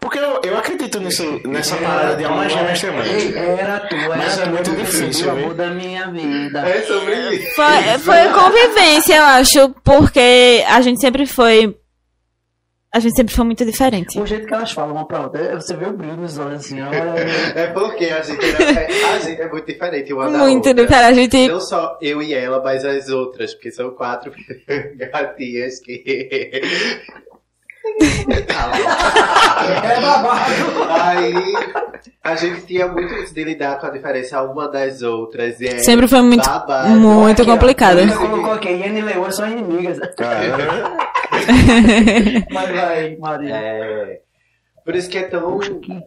Porque 0.00 0.18
eu, 0.18 0.40
eu 0.44 0.56
acredito 0.58 1.00
nisso, 1.00 1.40
nessa 1.46 1.76
parada 1.76 2.16
de 2.16 2.24
alma 2.24 2.48
gêmeas 2.48 2.80
também. 2.80 3.06
Ei, 3.12 3.36
Era 3.36 3.80
tu, 3.80 3.94
era 3.94 4.16
Mas 4.16 4.38
é 4.38 4.46
muito 4.46 4.70
difícil, 4.76 5.30
o 5.30 5.34
viu? 5.34 5.44
amor 5.44 5.54
da 5.54 5.70
minha 5.70 6.10
vida. 6.10 6.60
É 6.68 6.82
sobre 6.82 7.14
isso. 7.36 7.54
Foi, 7.54 7.98
foi 8.00 8.28
convivência, 8.32 9.16
eu 9.16 9.22
acho, 9.24 9.68
porque 9.84 10.64
a 10.68 10.80
gente 10.80 11.00
sempre 11.00 11.26
foi. 11.26 11.76
A 12.90 13.00
gente 13.00 13.16
sempre 13.16 13.34
foi 13.34 13.44
muito 13.44 13.66
diferente. 13.66 14.18
O 14.18 14.24
jeito 14.24 14.46
que 14.46 14.54
elas 14.54 14.72
falam 14.72 14.94
uma 14.94 15.06
pra 15.06 15.20
outra, 15.20 15.54
você 15.60 15.76
vê 15.76 15.84
o 15.84 15.92
brilho 15.92 16.16
nos 16.16 16.38
olhos 16.38 16.64
assim, 16.64 16.80
olha. 16.80 16.96
É 17.54 17.66
porque 17.66 18.06
a 18.06 18.22
gente, 18.22 18.42
é, 18.42 19.14
a 19.14 19.18
gente 19.18 19.42
é 19.42 19.48
muito 19.50 19.66
diferente 19.66 20.10
uma 20.10 20.24
da 20.30 20.38
Muito 20.38 20.68
outra. 20.68 20.86
diferente. 20.86 21.04
A 21.04 21.12
gente. 21.12 21.48
Não 21.48 21.60
só 21.60 21.98
eu 22.00 22.22
e 22.22 22.32
ela, 22.32 22.62
mas 22.62 22.86
as 22.86 23.10
outras, 23.10 23.52
porque 23.52 23.70
são 23.70 23.90
quatro 23.90 24.32
gatinhas 24.96 25.78
que. 25.80 26.62
É 29.84 30.00
babado. 30.00 30.42
Aí 30.90 31.34
a 32.22 32.34
gente 32.36 32.62
tinha 32.62 32.86
muito 32.88 33.12
isso 33.14 33.34
de 33.34 33.44
lidar 33.44 33.78
com 33.80 33.86
a 33.86 33.90
diferença 33.90 34.42
uma 34.42 34.68
das 34.68 35.02
outras. 35.02 35.60
E 35.60 35.66
é 35.66 35.78
Sempre 35.78 36.08
foi 36.08 36.22
muito, 36.22 36.48
babado. 36.48 36.90
muito 36.90 37.44
complicado. 37.44 37.98
Ele 37.98 38.12
colocou 38.14 38.52
aqui, 38.52 38.68
Ian 38.68 38.98
e 38.98 39.02
Leoa 39.02 39.30
são 39.30 39.48
inimigas. 39.48 39.98
Mas 42.50 42.70
vai, 42.70 43.16
Maria. 43.16 43.54
É. 43.54 44.20
Por 44.88 44.96
isso 44.96 45.10
que 45.10 45.18
é 45.18 45.24
tão. 45.24 45.60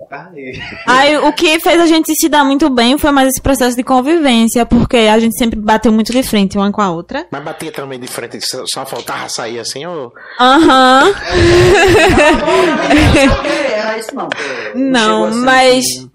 Ai. 0.10 0.54
Aí 0.88 1.18
o 1.20 1.32
que 1.34 1.60
fez 1.60 1.80
a 1.80 1.86
gente 1.86 2.16
se 2.16 2.28
dar 2.28 2.44
muito 2.44 2.68
bem 2.68 2.98
foi 2.98 3.12
mais 3.12 3.28
esse 3.30 3.40
processo 3.40 3.78
de 3.78 3.84
convivência, 3.84 4.66
porque 4.66 4.98
a 4.98 5.20
gente 5.20 5.38
sempre 5.38 5.60
bateu 5.60 5.92
muito 5.92 6.12
de 6.12 6.24
frente 6.24 6.58
uma 6.58 6.72
com 6.72 6.82
a 6.82 6.90
outra. 6.90 7.28
Mas 7.30 7.44
batia 7.44 7.72
também 7.72 8.00
de 8.00 8.08
frente, 8.08 8.42
só 8.42 8.64
só 8.66 8.84
faltava 8.84 9.30
sair 9.30 9.60
assim, 9.60 9.86
ou... 9.86 10.12
Aham. 10.40 11.14
Isso 14.00 14.16
não. 14.74 15.30
Mas 15.30 15.86
assim. 15.86 16.12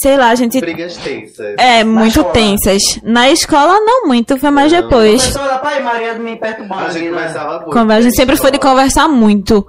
Sei 0.00 0.16
lá, 0.16 0.28
a 0.30 0.34
gente 0.34 0.60
Brigas 0.60 0.96
tensas. 0.96 1.54
é 1.58 1.82
muito 1.84 2.08
escola. 2.20 2.32
tensas. 2.32 2.82
Na 3.02 3.28
escola 3.30 3.80
não 3.80 4.06
muito, 4.06 4.36
foi 4.38 4.50
mais 4.50 4.72
Não. 4.72 4.80
depois. 4.82 5.20
Começou 5.22 5.42
a 5.42 5.44
olhar 5.46 5.58
pra 5.60 5.70
aí, 5.70 5.82
Maria 5.82 6.14
me 6.14 6.36
perturbando. 6.36 6.84
A 6.84 6.90
gente 6.90 7.10
né? 7.10 7.16
começava 7.16 7.58
muito. 7.60 7.72
Conver- 7.72 7.96
A 7.96 8.00
gente 8.00 8.16
sempre 8.16 8.36
foi 8.36 8.50
de 8.50 8.56
escola. 8.58 8.74
conversar 8.74 9.08
muito. 9.08 9.66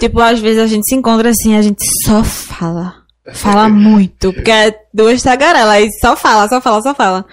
Tipo, 0.00 0.20
às 0.20 0.38
vezes 0.40 0.62
a 0.62 0.66
gente 0.66 0.84
se 0.88 0.94
encontra 0.94 1.30
assim, 1.30 1.56
a 1.56 1.62
gente 1.62 1.84
só 2.04 2.22
fala. 2.24 2.94
Fala 3.32 3.68
muito. 3.70 4.32
Porque 4.32 4.50
é 4.50 4.74
duas 4.92 5.22
tagarelas, 5.22 5.70
aí 5.70 5.88
só 6.00 6.16
fala, 6.16 6.48
só 6.48 6.60
fala, 6.60 6.82
só 6.82 6.94
fala. 6.94 7.24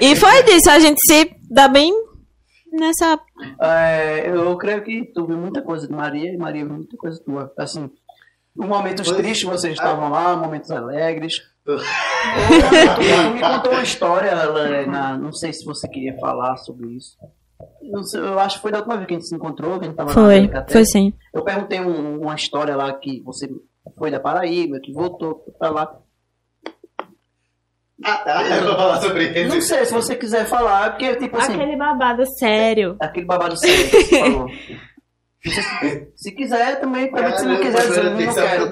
É. 0.00 0.04
E 0.06 0.16
foi 0.16 0.42
disso, 0.44 0.70
a 0.70 0.78
gente 0.78 0.98
se 1.06 1.30
dá 1.50 1.68
bem 1.68 1.92
nessa. 2.72 3.18
É, 3.60 4.28
eu 4.28 4.56
creio 4.56 4.82
que 4.82 5.04
tu 5.14 5.26
viu 5.26 5.36
muita 5.36 5.60
coisa 5.60 5.86
de 5.86 5.92
Maria 5.92 6.32
e 6.32 6.36
Maria 6.36 6.64
viu 6.64 6.74
muita 6.74 6.96
coisa 6.96 7.20
tua. 7.24 7.52
Assim, 7.58 7.90
momentos 8.56 9.06
Pois- 9.08 9.20
tristes 9.20 9.48
vocês 9.48 9.74
estavam 9.74 10.08
lá, 10.10 10.36
momentos 10.36 10.70
alegres. 10.70 11.34
Tu 11.64 11.72
me 13.32 13.40
contou 13.40 13.72
uma 13.72 13.82
história, 13.82 14.28
ela, 14.28 14.86
na- 14.86 15.16
não 15.16 15.32
sei 15.32 15.52
se 15.52 15.64
você 15.64 15.88
queria 15.88 16.16
falar 16.18 16.56
sobre 16.58 16.90
isso. 16.94 17.16
Não 17.82 18.02
sei, 18.02 18.20
eu 18.20 18.38
acho 18.38 18.56
que 18.56 18.62
foi 18.62 18.72
da 18.72 18.78
última 18.78 18.96
vez 18.96 19.06
que 19.06 19.14
a 19.14 19.16
gente 19.18 19.28
se 19.28 19.34
encontrou, 19.34 19.78
que 19.78 19.86
a 19.86 19.88
gente 19.88 19.96
tava 19.96 20.10
lá 20.10 20.16
na 20.16 20.22
Foi, 20.22 20.34
Delicatessen. 20.34 20.74
foi 20.74 20.84
sim. 20.84 21.12
Eu 21.32 21.42
perguntei 21.44 21.80
um- 21.80 22.20
uma 22.20 22.34
história 22.34 22.76
lá 22.76 22.92
que 22.92 23.22
você 23.22 23.48
foi 23.96 24.10
da 24.10 24.20
Paraíba, 24.20 24.78
que 24.80 24.92
voltou 24.92 25.36
pra 25.58 25.70
lá. 25.70 25.96
Ah, 28.04 28.16
tá. 28.18 28.42
Eu 28.58 28.64
vou 28.66 28.76
falar 28.76 29.00
sobre 29.00 29.44
Não 29.46 29.56
isso. 29.56 29.68
sei 29.68 29.84
se 29.86 29.92
você 29.94 30.16
quiser 30.16 30.44
falar, 30.46 30.90
porque 30.90 31.16
tipo 31.16 31.36
assim. 31.38 31.54
Aquele 31.54 31.76
babado 31.76 32.24
sério. 32.38 32.96
Aquele 33.00 33.24
babado 33.26 33.56
sério 33.56 33.88
que 33.90 34.02
você 34.04 34.20
falou. 34.20 34.46
Se, 35.44 36.08
se 36.16 36.32
quiser 36.32 36.80
também, 36.80 37.10
também 37.10 37.36
se 37.36 37.44
não 37.44 37.56
quiser 37.60 37.82
dizer, 37.86 38.04
não 38.04 38.16
quero. 38.34 38.70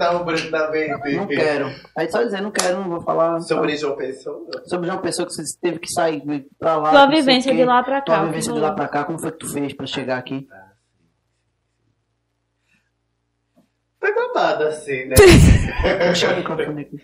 Mente. 1.05 1.17
Não 1.17 1.27
quero. 1.27 1.71
Aí 1.97 2.11
só 2.11 2.23
dizer, 2.23 2.41
não 2.41 2.51
quero, 2.51 2.81
não 2.81 2.89
vou 2.89 3.01
falar 3.03 3.41
Sobre 3.41 3.77
João 3.77 3.95
Pessoa. 3.97 4.41
sobre 4.67 4.89
uma 4.89 4.99
pessoa 4.99 5.27
que 5.29 5.35
você 5.35 5.43
teve 5.61 5.79
que 5.79 5.93
sair 5.93 6.23
pra 6.59 6.77
lá. 6.79 6.91
Tua 6.91 7.07
vivência 7.09 7.55
de 7.55 7.65
lá 7.65 7.83
pra 7.83 8.01
Tua 8.01 8.15
cá. 8.17 8.25
vivência 8.25 8.53
de 8.53 8.59
lá 8.61 8.73
pra 8.73 8.89
cá, 8.89 9.05
como 9.05 9.19
foi 9.19 9.33
que 9.33 9.39
tu 9.39 9.53
fez 9.53 9.75
pra 9.75 9.87
chegar 9.87 10.17
aqui? 10.19 10.47
Foi 14.03 14.13
babado 14.15 14.65
assim, 14.65 15.05
né? 15.05 15.15
Puxa 16.09 16.33
o 16.33 16.37
microfone 16.37 16.81
aqui. 16.83 16.97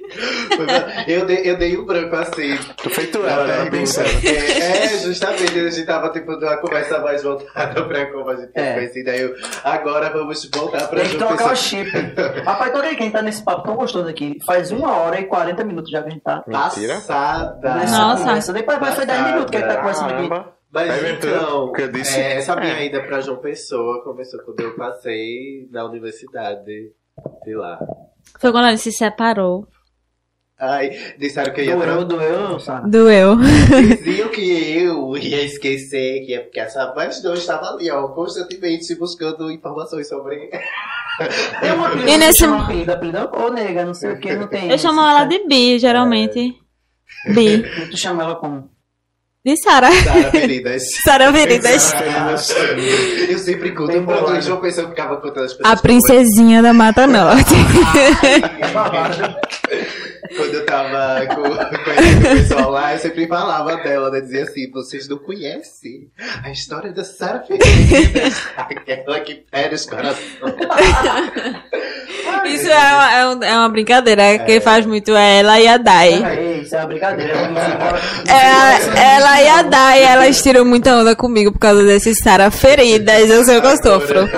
Eu, 1.07 1.25
dei, 1.27 1.43
eu 1.49 1.57
dei 1.57 1.79
um 1.79 1.87
branco 1.87 2.17
assim. 2.17 2.59
Tu 2.83 2.91
feito 2.91 3.25
ela, 3.25 3.47
né? 3.47 3.71
Pensando. 3.71 4.09
É, 4.27 4.85
é, 4.95 4.99
justamente, 4.99 5.57
a 5.59 5.71
gente 5.71 5.87
tava 5.87 6.11
tipo 6.11 6.33
numa 6.33 6.57
conversa 6.57 6.99
mais 6.99 7.23
voltada 7.23 7.85
pra 7.85 8.07
como 8.07 8.29
a 8.31 8.35
gente 8.37 8.53
tinha 8.53 8.65
É. 8.65 8.75
conhecido. 8.75 9.11
Aí 9.11 9.21
eu, 9.21 9.33
agora 9.63 10.11
vamos 10.11 10.51
voltar 10.53 10.89
pra 10.89 11.01
Tem 11.01 11.11
que 11.11 11.19
trocar 11.19 11.53
o 11.53 11.57
chip. 11.57 11.89
Rapaz, 12.45 12.73
toca 12.73 12.87
aí 12.89 12.97
quem 12.97 13.11
tá 13.13 13.23
nesse 13.23 13.45
papo 13.45 13.63
tão 13.63 13.77
gostoso 13.77 14.09
aqui. 14.09 14.37
Faz 14.45 14.73
uma 14.73 14.97
hora 14.97 15.21
e 15.21 15.25
40 15.25 15.63
minutos 15.65 15.93
já 15.93 16.03
que 16.03 16.09
a 16.09 16.11
gente 16.11 16.23
tá 16.23 16.43
Mentira. 16.49 16.95
Passada. 16.95 17.75
nessa 17.77 17.97
Nossa. 17.99 18.25
conversa. 18.25 18.53
Depois 18.53 18.79
vai 18.81 18.93
foi 18.93 19.07
10 19.07 19.19
Passada. 19.19 19.33
minutos 19.37 19.51
que 19.53 19.57
a 19.57 19.61
gente 19.61 19.69
tá 19.69 19.77
conversando 19.77 20.15
aqui. 20.15 20.58
Mas 20.71 20.91
É 20.91 20.99
verdade, 20.99 21.27
então, 21.35 21.65
o 21.65 21.73
que 21.73 21.83
eu 21.83 21.91
disse. 21.93 22.19
é, 22.19 22.35
essa 22.37 22.55
minha 22.57 22.75
É. 22.75 22.87
ida 22.87 23.03
pra 23.03 23.21
João 23.21 23.39
Pessoa 23.39 24.03
começou 24.05 24.41
quando 24.41 24.61
eu 24.61 24.77
passei 24.77 25.67
na 25.71 25.85
universidade 25.85 26.91
de 27.45 27.55
lá. 27.55 27.79
Foi 28.39 28.53
quando 28.53 28.69
ele 28.69 28.77
se 28.79 28.93
separou. 28.93 29.67
Ai, 30.61 30.91
disseram 31.19 31.55
que 31.55 31.61
eu 31.61 31.65
ia 31.67 31.77
Doeu, 31.77 32.05
doeu, 32.05 32.59
Sara. 32.61 32.87
Doeu. 32.87 33.37
Diziam 33.37 34.29
que 34.29 34.83
eu 34.83 35.17
ia 35.17 35.43
esquecer, 35.45 36.27
que 36.27 36.35
é 36.35 36.41
porque 36.41 36.59
essa 36.59 36.93
mas 36.97 37.23
não 37.23 37.33
estava 37.33 37.71
ali, 37.71 37.89
ó, 37.91 38.09
constantemente 38.09 38.85
se 38.85 38.97
buscando 38.99 39.51
informações 39.53 40.09
sobre. 40.09 40.51
Tem 41.61 41.73
uma 41.73 41.87
apelido, 41.89 42.09
E 42.11 42.19
nesse- 42.19 42.39
chama 42.41 42.65
apelido, 42.65 42.93
apelido, 42.93 43.31
ô 43.37 43.51
nega, 43.51 43.85
não 43.85 43.95
sei 43.95 44.13
o 44.13 44.21
que, 44.21 44.35
não 44.35 44.49
tem. 44.49 44.69
Eu 44.71 44.79
chamo 44.79 45.01
ela 45.01 45.25
de 45.25 45.47
Bi, 45.47 45.79
geralmente. 45.79 46.55
Bi. 47.35 47.63
E 47.85 47.91
tu 47.91 47.97
chama 47.97 48.25
ela 48.25 48.35
como? 48.37 48.69
De 49.49 49.57
Sara. 49.57 49.91
Sara 49.91 50.29
Feridas. 50.31 50.83
Sara 51.03 51.33
Veridas. 51.33 51.95
Eu 53.31 53.39
sempre 53.39 53.71
conto, 53.71 53.93
eu 53.93 54.03
de 54.41 54.51
uma 54.51 54.61
pessoa 54.61 54.89
que 54.89 54.95
ficava 54.95 55.17
contando 55.17 55.45
as 55.45 55.55
pessoas. 55.55 55.79
A 55.79 55.81
princesinha 55.81 56.61
da 56.61 56.75
Mata 56.75 57.07
Norte. 57.07 57.55
É 58.61 58.69
babado. 58.69 59.37
Quando 60.37 60.55
eu 60.55 60.67
tava 60.67 61.27
com, 61.27 61.43
conhecendo 61.43 62.27
o 62.27 62.37
pessoal 62.37 62.71
lá, 62.71 62.93
eu 62.95 62.99
sempre 62.99 63.27
falava 63.27 63.77
dela, 63.79 64.11
né? 64.11 64.21
Dizia 64.21 64.43
assim, 64.45 64.71
vocês 64.71 65.09
não 65.09 65.19
conhecem 65.19 66.09
a 66.45 66.51
história 66.51 66.93
da 66.93 67.05
Sara 67.05 67.43
Feridas. 67.45 68.35
Aquela 68.57 69.21
que 69.21 69.35
perde 69.51 69.75
os 69.75 69.87
corações. 69.87 70.19
Isso 72.47 72.69
é 72.69 72.77
uma, 72.77 73.13
é 73.15 73.27
um- 73.29 73.43
é 73.45 73.57
uma 73.59 73.69
brincadeira. 73.69 74.39
Quem 74.41 74.61
faz 74.61 74.85
muito 74.87 75.15
é 75.17 75.39
ela 75.41 75.61
e 75.61 75.69
a 75.69 75.77
Dai. 75.77 76.23
Aí, 76.23 76.63
isso 76.63 76.75
é 76.75 76.79
uma 76.79 76.87
brincadeira. 76.87 77.33
É, 78.29 79.15
ela 79.17 79.43
e 79.43 79.49
a 79.49 79.63
Dai, 79.63 80.03
elas 80.03 80.43
tiram 80.43 80.65
muita 80.65 80.95
onda 80.97 81.15
comigo 81.17 81.53
por 81.53 81.59
causa 81.59 81.83
desses 81.85 82.19
Sara 82.19 82.51
feridas. 82.51 83.29
Eu 83.31 83.45
sei 83.45 83.59
o 83.59 83.61
que 83.63 83.67
eu 83.67 83.77
sofro. 83.83 84.29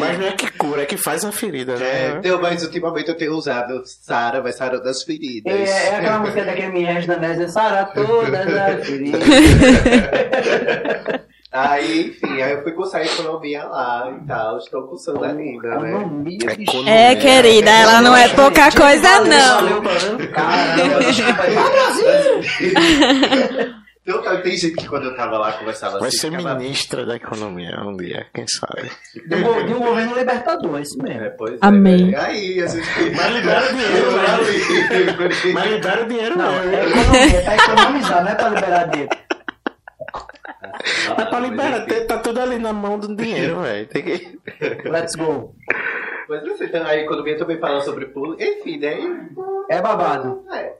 Mas 0.00 0.18
não 0.18 0.26
é 0.26 0.32
que 0.32 0.50
cura, 0.52 0.82
é 0.82 0.86
que 0.86 0.96
faz 0.96 1.24
a 1.24 1.32
ferida, 1.32 1.72
É, 1.74 2.10
né? 2.10 2.16
então, 2.18 2.40
mas 2.40 2.62
ultimamente 2.62 3.08
eu 3.08 3.16
tenho 3.16 3.34
usado 3.34 3.82
Sara, 3.84 4.40
vai 4.40 4.52
Sara 4.52 4.80
das 4.80 5.02
feridas. 5.02 5.52
É, 5.52 5.88
é 5.88 5.96
aquela 5.96 6.18
música 6.18 6.44
daquele 6.44 6.72
Miés 6.72 7.06
da 7.06 7.16
Nésia, 7.16 7.48
Sara 7.48 7.84
todas 7.86 8.54
as 8.54 8.86
feridas. 8.86 9.20
Aí, 11.54 12.08
enfim, 12.08 12.42
aí 12.42 12.50
eu 12.50 12.64
fui 12.64 12.72
cursar 12.72 13.02
economia 13.02 13.62
lá 13.62 14.12
e 14.20 14.26
tal, 14.26 14.58
estou 14.58 14.88
cursando 14.88 15.22
ainda, 15.22 15.78
né? 15.78 15.90
Economia. 15.90 16.38
É, 16.84 17.14
querida, 17.14 17.70
ela 17.70 18.02
não 18.02 18.16
é 18.16 18.28
pouca 18.30 18.72
coisa, 18.72 19.20
não. 19.20 19.80
Caramba. 20.32 20.98
Então, 24.06 24.20
tá, 24.20 24.36
tem 24.42 24.54
gente 24.54 24.76
que 24.76 24.86
quando 24.86 25.04
eu 25.06 25.16
tava 25.16 25.38
lá 25.38 25.52
conversava 25.54 25.98
Vai 25.98 26.08
assim. 26.08 26.18
ser 26.18 26.30
ficava- 26.30 26.54
ministra 26.56 27.06
da 27.06 27.16
economia 27.16 27.80
um 27.80 27.96
dia, 27.96 28.26
quem 28.34 28.46
sabe. 28.46 28.90
De 29.26 29.34
um, 29.36 29.66
de 29.66 29.72
um 29.72 29.78
governo 29.78 30.14
libertador, 30.14 30.78
é 30.78 30.82
isso 30.82 30.98
É, 31.00 31.02
mesmo. 31.14 31.36
pois 31.38 31.52
é, 31.54 31.58
Amém. 31.62 32.10
né? 32.10 32.18
Aí, 32.20 32.60
a 32.62 32.66
gente. 32.66 32.86
Mas 33.16 33.32
libera 33.34 33.64
o 33.64 33.68
dinheiro, 33.74 34.12
né? 34.12 35.52
Mas 35.54 35.70
libera 35.70 36.02
o 36.02 36.06
dinheiro 36.06 36.36
Não, 36.36 36.52
é 36.54 36.84
economia, 36.86 37.42
tá 37.44 37.54
economizar, 37.56 38.24
não 38.24 38.30
é 38.30 38.34
pra 38.34 38.48
liberar 38.50 38.84
dinheiro. 38.90 39.10
Mas 41.16 41.28
pra 41.28 41.40
liberar, 41.40 41.86
tem- 41.86 42.06
tá 42.06 42.18
tudo 42.18 42.40
ali 42.40 42.58
na 42.58 42.72
mão 42.72 42.98
do 42.98 43.14
dinheiro, 43.16 43.60
velho. 43.62 43.86
Tem 43.86 44.02
que. 44.02 44.38
Let's 44.88 45.14
go. 45.14 45.54
Mas 46.28 46.42
não 46.44 46.56
sei, 46.58 46.66
então, 46.66 46.84
a 46.86 46.96
economia 46.96 47.36
também 47.38 47.58
fala 47.58 47.80
sobre 47.82 48.06
pulo. 48.06 48.36
Enfim, 48.40 48.78
né? 48.78 48.98
É 49.70 49.80
babado. 49.80 50.44
É. 50.52 50.74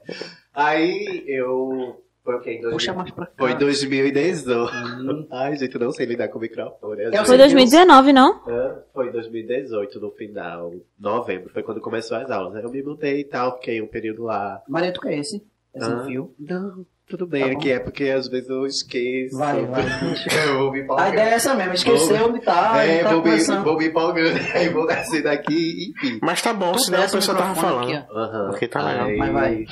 Aí 0.53 1.23
eu. 1.27 2.01
Foi 2.25 2.35
o 2.35 2.39
quê? 2.41 2.53
Em 2.53 2.61
dois 2.61 2.73
Puxa 2.73 2.91
mil- 2.91 2.97
mais 2.97 3.11
pra 3.11 3.25
cá. 3.27 3.31
Foi 3.37 3.51
em 3.51 3.57
2018. 3.57 4.71
Ai, 5.31 5.55
gente, 5.55 5.75
eu 5.75 5.79
não 5.81 5.91
sei 5.91 6.05
lidar 6.07 6.27
com 6.27 6.37
o 6.39 6.41
microfone. 6.41 6.97
vezes. 6.97 7.27
Foi 7.27 7.37
2019, 7.37 8.11
não? 8.11 8.41
Ah, 8.47 8.75
Foi 8.93 9.07
em 9.09 9.11
2018, 9.11 9.99
no 9.99 10.11
final. 10.11 10.73
Novembro, 10.99 11.51
foi 11.53 11.61
quando 11.63 11.79
começou 11.79 12.17
as 12.17 12.29
aulas. 12.31 12.55
Aí 12.55 12.63
eu 12.63 12.71
me 12.71 12.81
mudei 12.83 13.19
e 13.21 13.23
tal, 13.25 13.55
fiquei 13.57 13.81
um 13.81 13.87
período 13.87 14.23
lá. 14.23 14.61
Maria, 14.67 14.91
tu 14.91 14.99
quer 15.01 15.19
esse? 15.19 15.37
Esse 15.73 15.91
Ah, 15.91 16.03
fio? 16.07 16.33
Não, 16.39 16.85
tudo 17.07 17.27
bem, 17.27 17.43
Tá 17.43 17.51
aqui 17.51 17.71
é 17.71 17.79
porque 17.79 18.05
às 18.05 18.27
vezes 18.27 18.49
eu 18.49 18.65
esqueço. 18.65 19.37
Vai, 19.37 19.63
vai. 19.65 19.83
Eu 20.47 20.57
vou 20.59 20.71
me 20.71 20.79
A 20.79 20.83
empolgando. 20.83 21.13
ideia 21.13 21.29
é 21.29 21.33
essa 21.33 21.53
mesmo, 21.53 21.73
esquecer 21.73 22.21
onde 22.23 22.39
tá, 22.41 22.83
É, 22.83 23.01
e 23.01 23.03
tá 23.03 23.09
vou, 23.09 23.17
me, 23.17 23.23
começando. 23.29 23.63
vou 23.63 23.77
me 23.77 23.85
empolgando, 23.87 24.39
aí 24.55 24.69
vou 24.69 24.87
descer 24.87 25.21
daqui, 25.23 25.91
enfim. 25.91 26.19
Mas 26.23 26.41
tá 26.41 26.53
bom, 26.53 26.71
Tu 26.71 26.79
senão 26.85 27.03
a 27.03 27.09
pessoa 27.09 27.37
tava 27.37 27.53
falando. 27.55 27.91
aqui, 27.93 28.05
ó. 28.09 28.17
Aham. 28.17 28.49
Ok, 28.51 28.67
tá 28.69 28.81
legal. 28.83 29.05
Aí, 29.07 29.17
Mas 29.17 29.33
vai. 29.33 29.65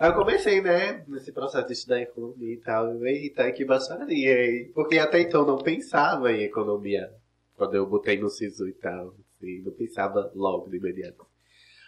Aí 0.00 0.10
eu 0.10 0.14
comecei, 0.14 0.60
né, 0.60 1.04
nesse 1.08 1.32
processo 1.32 1.66
de 1.66 1.72
estudar 1.72 2.00
economia 2.00 2.54
e 2.54 2.58
tal. 2.58 3.04
Eita, 3.04 3.50
que 3.52 3.64
baixaria, 3.64 4.46
hein? 4.46 4.70
Porque 4.74 4.98
até 4.98 5.20
então 5.20 5.42
eu 5.42 5.46
não 5.46 5.58
pensava 5.58 6.32
em 6.32 6.42
economia. 6.42 7.10
Quando 7.56 7.74
eu 7.74 7.86
botei 7.86 8.18
no 8.18 8.28
SISU 8.28 8.68
e 8.68 8.72
tal. 8.74 9.14
Assim, 9.36 9.62
não 9.62 9.72
pensava 9.72 10.30
logo 10.34 10.68
de 10.68 10.76
imediato. 10.76 11.26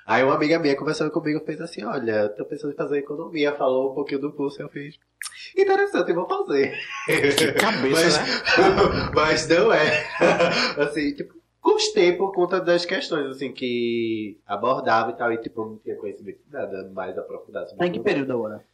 Aí 0.07 0.25
uma 0.25 0.37
amiga 0.37 0.59
minha 0.59 0.75
conversando 0.75 1.11
comigo 1.11 1.45
fez 1.45 1.61
assim, 1.61 1.85
olha, 1.85 2.31
tô 2.31 2.43
pensando 2.47 2.73
em 2.73 2.77
fazer 2.77 2.99
economia, 2.99 3.55
falou 3.55 3.93
um 3.93 3.95
pouquinho 3.95 4.23
do 4.23 4.33
curso, 4.33 4.63
eu 4.63 4.69
fiz. 4.71 4.99
Interessante, 5.55 6.09
eu 6.09 6.15
vou 6.15 6.27
fazer. 6.27 6.79
Que 7.05 7.53
cabeça, 7.53 7.91
mas, 7.91 8.17
né? 8.17 9.11
mas 9.15 9.49
não 9.49 9.71
é. 9.71 10.09
Assim, 10.81 11.13
tipo, 11.15 11.35
Gostei 11.69 12.15
por 12.15 12.33
conta 12.33 12.59
das 12.61 12.87
questões, 12.87 13.27
assim, 13.27 13.53
que 13.53 14.41
abordava 14.47 15.11
e 15.11 15.15
tal, 15.15 15.31
e 15.31 15.37
tipo, 15.37 15.61
eu 15.61 15.67
não 15.67 15.77
tinha 15.77 15.97
conhecimento 15.97 16.41
de 16.47 16.51
nada 16.51 16.89
mais 16.95 17.17
aprofundado. 17.19 17.77
Tá 17.77 17.87
em 17.87 17.93
que 17.93 18.01
período 18.01 18.33
agora? 18.33 18.65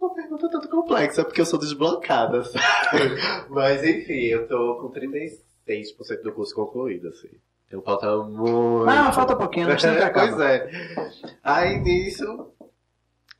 Uma 0.00 0.14
pergunta 0.14 0.48
tanto 0.48 0.68
complexa, 0.68 1.24
porque 1.24 1.40
eu 1.40 1.46
sou 1.46 1.58
desblocada, 1.58 2.44
sabe? 2.44 2.62
Mas 3.50 3.82
enfim, 3.82 4.26
eu 4.26 4.46
tô 4.46 4.76
com 4.76 4.92
36% 4.92 5.40
do 6.22 6.32
curso 6.32 6.54
concluído, 6.54 7.08
assim. 7.08 7.30
Então 7.66 7.82
falta 7.82 8.16
muito. 8.18 8.86
Não, 8.86 9.12
falta 9.12 9.34
pouquinho, 9.34 9.66
não 9.66 9.74
acaba. 9.74 10.12
pois 10.14 10.40
é. 10.40 10.70
Aí 11.42 11.80
nisso, 11.80 12.52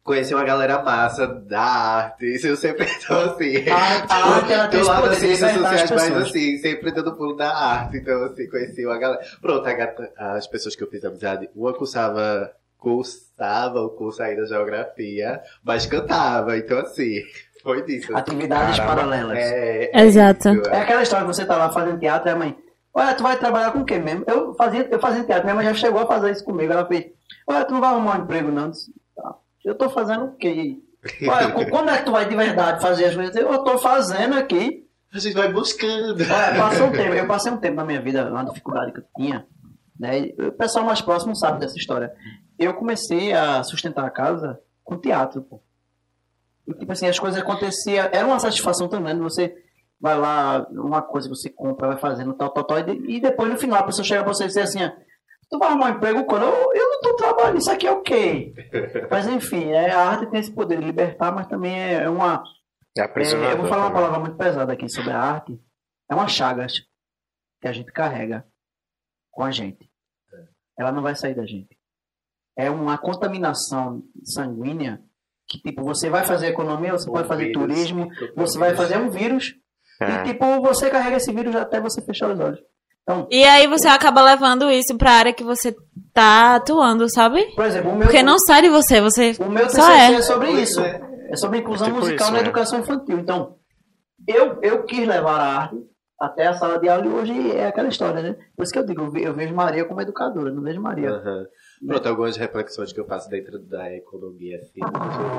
conheci 0.09 0.35
uma 0.35 0.43
galera 0.45 0.83
massa 0.83 1.27
da 1.27 1.61
arte. 1.61 2.25
Isso 2.35 2.47
eu 2.47 2.57
sempre 2.57 2.87
tô 3.07 3.15
assim. 3.15 3.69
A- 3.69 4.07
a 4.09 4.35
arte, 4.35 4.71
do 4.71 4.77
esse 4.79 4.89
lado 4.89 5.09
das 5.09 5.19
ciências 5.19 5.53
sociais, 5.53 5.91
mas 5.91 6.17
assim, 6.17 6.57
sempre 6.59 6.91
dando 6.93 7.15
pulo 7.15 7.37
da 7.37 7.55
arte. 7.55 7.99
Então, 7.99 8.25
assim, 8.25 8.49
conheci 8.49 8.85
uma 8.87 8.99
galera. 8.99 9.21
Pronto, 9.41 9.63
gata- 9.65 10.11
as 10.17 10.47
pessoas 10.47 10.75
que 10.75 10.83
eu 10.83 10.89
fiz 10.91 11.05
amizade, 11.05 11.49
uma 11.55 11.73
cursava, 11.75 12.51
cursava 12.79 13.81
o 13.83 13.91
curso 13.91 14.23
aí 14.23 14.35
da 14.37 14.47
geografia, 14.47 15.41
mas 15.63 15.87
cantava. 15.87 16.57
Então, 16.57 16.79
assim, 16.79 17.21
foi 17.63 17.85
disso. 17.85 18.17
Atividades 18.17 18.79
Caramba. 18.79 18.97
paralelas. 18.97 19.39
É, 19.39 19.91
Exato. 20.03 20.49
isso, 20.49 20.69
É 20.71 20.81
aquela 20.81 21.03
história 21.03 21.27
que 21.27 21.35
você 21.35 21.45
tá 21.45 21.57
lá 21.57 21.71
fazendo 21.71 21.99
teatro 22.01 22.29
e 22.29 22.33
a 22.33 22.37
mãe, 22.37 22.57
olha, 22.95 23.15
tu 23.15 23.23
vai 23.23 23.37
trabalhar 23.37 23.73
com 23.73 23.81
o 23.81 23.85
quê 23.85 23.99
mesmo? 23.99 24.25
Eu 24.27 24.55
fazia, 24.55 24.89
eu 24.91 24.99
fazia 24.99 25.23
teatro, 25.25 25.45
minha 25.45 25.55
mãe 25.55 25.65
já 25.67 25.75
chegou 25.75 26.01
a 26.01 26.07
fazer 26.07 26.31
isso 26.31 26.45
comigo. 26.45 26.73
Ela 26.73 26.87
fez, 26.87 27.07
olha, 27.47 27.65
tu 27.65 27.75
não 27.75 27.81
vai 27.81 27.91
arrumar 27.91 28.19
um 28.19 28.23
emprego, 28.23 28.51
não. 28.51 28.71
Eu 29.65 29.73
disse, 29.73 29.79
"Tá. 29.79 29.85
Eu 29.85 29.89
tô 29.89 29.91
fazendo 29.91 30.25
o 30.27 30.37
quê? 30.37 30.79
Olha, 31.29 31.67
quando 31.71 31.91
é 31.91 31.99
que 31.99 32.05
tu 32.05 32.13
vai 32.13 32.29
de 32.29 32.35
verdade 32.37 32.83
fazer 32.83 33.07
as 33.07 33.15
coisas? 33.15 33.35
Eu 33.37 33.63
tô 33.65 33.79
fazendo 33.79 34.35
aqui. 34.37 34.87
A 35.13 35.19
gente 35.19 35.35
vai 35.35 35.51
buscando. 35.53 36.21
Olha, 36.23 36.59
passou 36.59 36.87
um 36.89 36.93
tempo, 36.93 37.15
eu 37.15 37.27
passei 37.27 37.53
um 37.53 37.57
tempo 37.57 37.77
na 37.77 37.85
minha 37.85 38.01
vida, 38.01 38.29
uma 38.31 38.45
dificuldade 38.45 38.93
que 38.93 38.99
eu 39.01 39.05
tinha, 39.17 39.47
né? 39.99 40.31
O 40.39 40.53
pessoal 40.53 40.85
mais 40.85 41.01
próximo 41.01 41.35
sabe 41.37 41.61
dessa 41.61 41.77
história. 41.79 42.13
Eu 42.59 42.75
comecei 42.75 43.33
a 43.33 43.63
sustentar 43.63 44.05
a 44.05 44.11
casa 44.11 44.61
com 44.85 44.99
teatro, 44.99 45.41
pô. 45.43 45.61
E, 46.67 46.75
tipo 46.75 46.93
assim, 46.93 47.07
as 47.07 47.19
coisas 47.19 47.41
aconteciam, 47.41 48.09
era 48.13 48.27
uma 48.27 48.39
satisfação 48.39 48.89
tão 48.89 49.03
grande, 49.03 49.21
você 49.21 49.55
vai 50.01 50.19
lá, 50.19 50.67
uma 50.71 51.01
coisa 51.01 51.29
que 51.29 51.35
você 51.35 51.49
compra, 51.49 51.89
vai 51.89 51.97
fazendo 51.97 52.35
tal, 52.35 52.51
tal, 52.51 52.65
tal, 52.65 52.79
e, 52.81 52.83
de- 52.83 53.21
depois 53.21 53.51
no 53.51 53.57
final 53.59 53.79
a 53.81 53.85
pessoa 53.85 54.05
chega 54.05 54.23
pra 54.23 54.33
você 54.35 54.45
e 54.45 54.49
diz 54.49 54.57
assim, 54.59 54.81
tu 55.51 55.59
vai 55.59 55.69
arrumar 55.69 55.87
um 55.87 55.97
emprego 55.97 56.25
quando? 56.25 56.45
Eu, 56.45 56.73
eu 56.75 56.91
não 56.91 57.01
tô 57.01 57.15
trabalhando, 57.17 57.59
isso 57.59 57.71
aqui 57.71 57.87
é 57.87 57.93
o 57.93 58.03
quê? 58.03 58.53
Mas 59.11 59.27
enfim, 59.27 59.71
é, 59.71 59.91
a 59.91 60.01
arte 60.09 60.31
tem 60.31 60.41
esse 60.41 60.53
poder 60.53 60.79
de 60.79 60.85
libertar, 60.85 61.33
mas 61.33 61.47
também 61.47 61.75
é, 61.79 62.03
é 62.05 62.09
uma, 62.11 62.43
É 62.97 63.03
é, 63.03 63.53
eu 63.53 63.57
vou 63.59 63.67
falar 63.67 63.83
uma 63.85 63.91
também. 63.91 63.93
palavra 64.03 64.19
muito 64.21 64.37
pesada 64.37 64.73
aqui 64.73 64.89
sobre 64.89 65.11
a 65.13 65.21
arte. 65.21 65.59
É 66.11 66.15
uma 66.15 66.29
chaga 66.29 66.67
que 67.61 67.69
a 67.69 67.73
gente 67.73 67.93
carrega 67.93 68.47
com 69.31 69.43
a 69.45 69.51
gente. 69.51 69.89
Ela 70.79 70.93
não 70.93 71.03
vai 71.03 71.15
sair 71.15 71.35
da 71.35 71.45
gente. 71.45 71.77
É 72.57 72.71
uma 72.71 72.97
contaminação 72.99 74.03
sanguínea 74.25 75.01
que, 75.49 75.61
tipo, 75.61 75.83
você 75.83 76.11
vai 76.11 76.25
fazer 76.25 76.49
economia, 76.49 76.93
você 76.93 77.11
pode 77.11 77.27
fazer 77.29 77.47
vírus. 77.47 77.63
turismo, 77.63 78.09
você 78.37 78.59
vai 78.59 78.75
fazer 78.75 78.99
um 78.99 79.11
vírus 79.11 79.55
e, 80.01 80.05
É. 80.05 80.23
tipo, 80.25 80.45
você 80.61 80.91
carrega 80.91 81.17
esse 81.17 81.33
vírus 81.33 81.55
até 81.57 81.81
você 81.81 82.03
fechar 82.03 82.31
os 82.31 82.39
olhos. 82.41 82.61
Então, 83.09 83.27
E 83.31 83.43
aí 83.45 83.67
você 83.67 83.89
acaba 83.89 84.21
levando 84.23 84.71
isso 84.71 84.95
pra 84.99 85.13
área 85.13 85.33
que 85.33 85.43
você 85.43 85.75
tá 86.13 86.57
atuando, 86.57 87.09
sabe? 87.11 87.43
por 87.55 87.65
exemplo, 87.65 87.91
o 87.93 87.95
meu, 87.97 88.03
Porque 88.07 88.23
não 88.23 88.39
sai 88.39 88.61
de 88.63 88.69
você, 88.69 89.01
você 89.01 89.35
o 89.41 89.49
meu 89.49 89.69
só 89.71 89.77
TCC 89.87 89.93
é. 89.93 90.13
é. 90.15 90.23
sobre 90.23 90.51
isso. 90.53 90.81
é. 90.83 91.01
É 91.31 91.37
sobre 91.37 91.59
inclusão 91.59 91.87
É 91.87 91.91
tipo 91.91 92.01
musical 92.05 92.27
isso, 92.27 92.33
na 92.33 92.39
é. 92.39 92.43
educação 92.43 92.79
infantil. 92.81 93.19
Então, 93.19 93.57
eu, 94.27 94.59
eu 94.63 94.83
quis 94.85 95.07
levar 95.07 95.41
a 95.41 95.57
arte 95.63 95.77
até 96.21 96.47
a 96.49 96.53
sala 96.55 96.79
de 96.79 96.89
aula 96.89 97.07
e 97.07 97.09
hoje 97.09 97.53
é 97.53 97.67
aquela 97.67 97.89
história, 97.89 98.21
né? 98.23 98.37
Por 98.57 98.63
isso 98.65 98.73
que 98.73 98.79
eu 98.79 98.85
digo, 98.85 99.03
eu 99.05 99.11
ve- 99.11 99.23
eu 99.23 99.33
vejo 99.35 99.55
Maria 99.55 99.85
como 99.87 100.01
educadora, 100.03 100.51
não 100.53 100.63
vejo 100.63 100.81
Maria. 100.81 101.11
Aham. 101.11 101.45
Pronto, 101.87 102.09
algumas 102.09 102.37
reflexões 102.37 102.93
que 102.93 103.01
eu 103.01 103.07
faço 103.07 103.29
dentro 103.31 103.59
da 103.59 103.91
economia, 103.95 104.59
assim, 104.59 104.81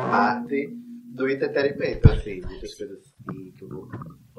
parte 0.10 0.70
do 1.14 1.30
entretenimento, 1.30 2.10
assim, 2.12 2.40
muitas 2.42 2.74
coisas 2.76 2.98
assim, 3.00 3.52
que 3.58 3.64
eu 3.64 3.70
vou, 3.70 3.88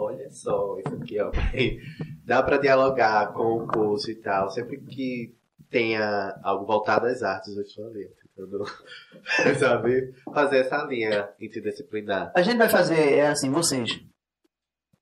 olha 0.04 0.30
só, 0.30 0.78
isso 0.78 0.94
aqui, 0.94 1.20
ó, 1.20 1.30
dá 2.24 2.42
pra 2.42 2.58
dialogar 2.58 3.32
com 3.32 3.58
o 3.58 3.66
curso 3.66 4.10
e 4.10 4.14
tal, 4.16 4.50
sempre 4.50 4.78
que 4.78 5.34
tenha 5.68 6.38
algo 6.42 6.66
voltado 6.66 7.06
às 7.06 7.22
artes, 7.22 7.56
eu 7.56 7.62
estou 7.62 7.86
ali, 7.86 8.10
tentando, 8.34 8.64
sabe, 9.58 10.12
fazer 10.32 10.58
essa 10.58 10.84
linha 10.84 11.28
interdisciplinar. 11.40 12.32
A 12.34 12.42
gente 12.42 12.58
vai 12.58 12.68
fazer, 12.68 13.14
é 13.14 13.28
assim, 13.28 13.50
vocês. 13.50 14.00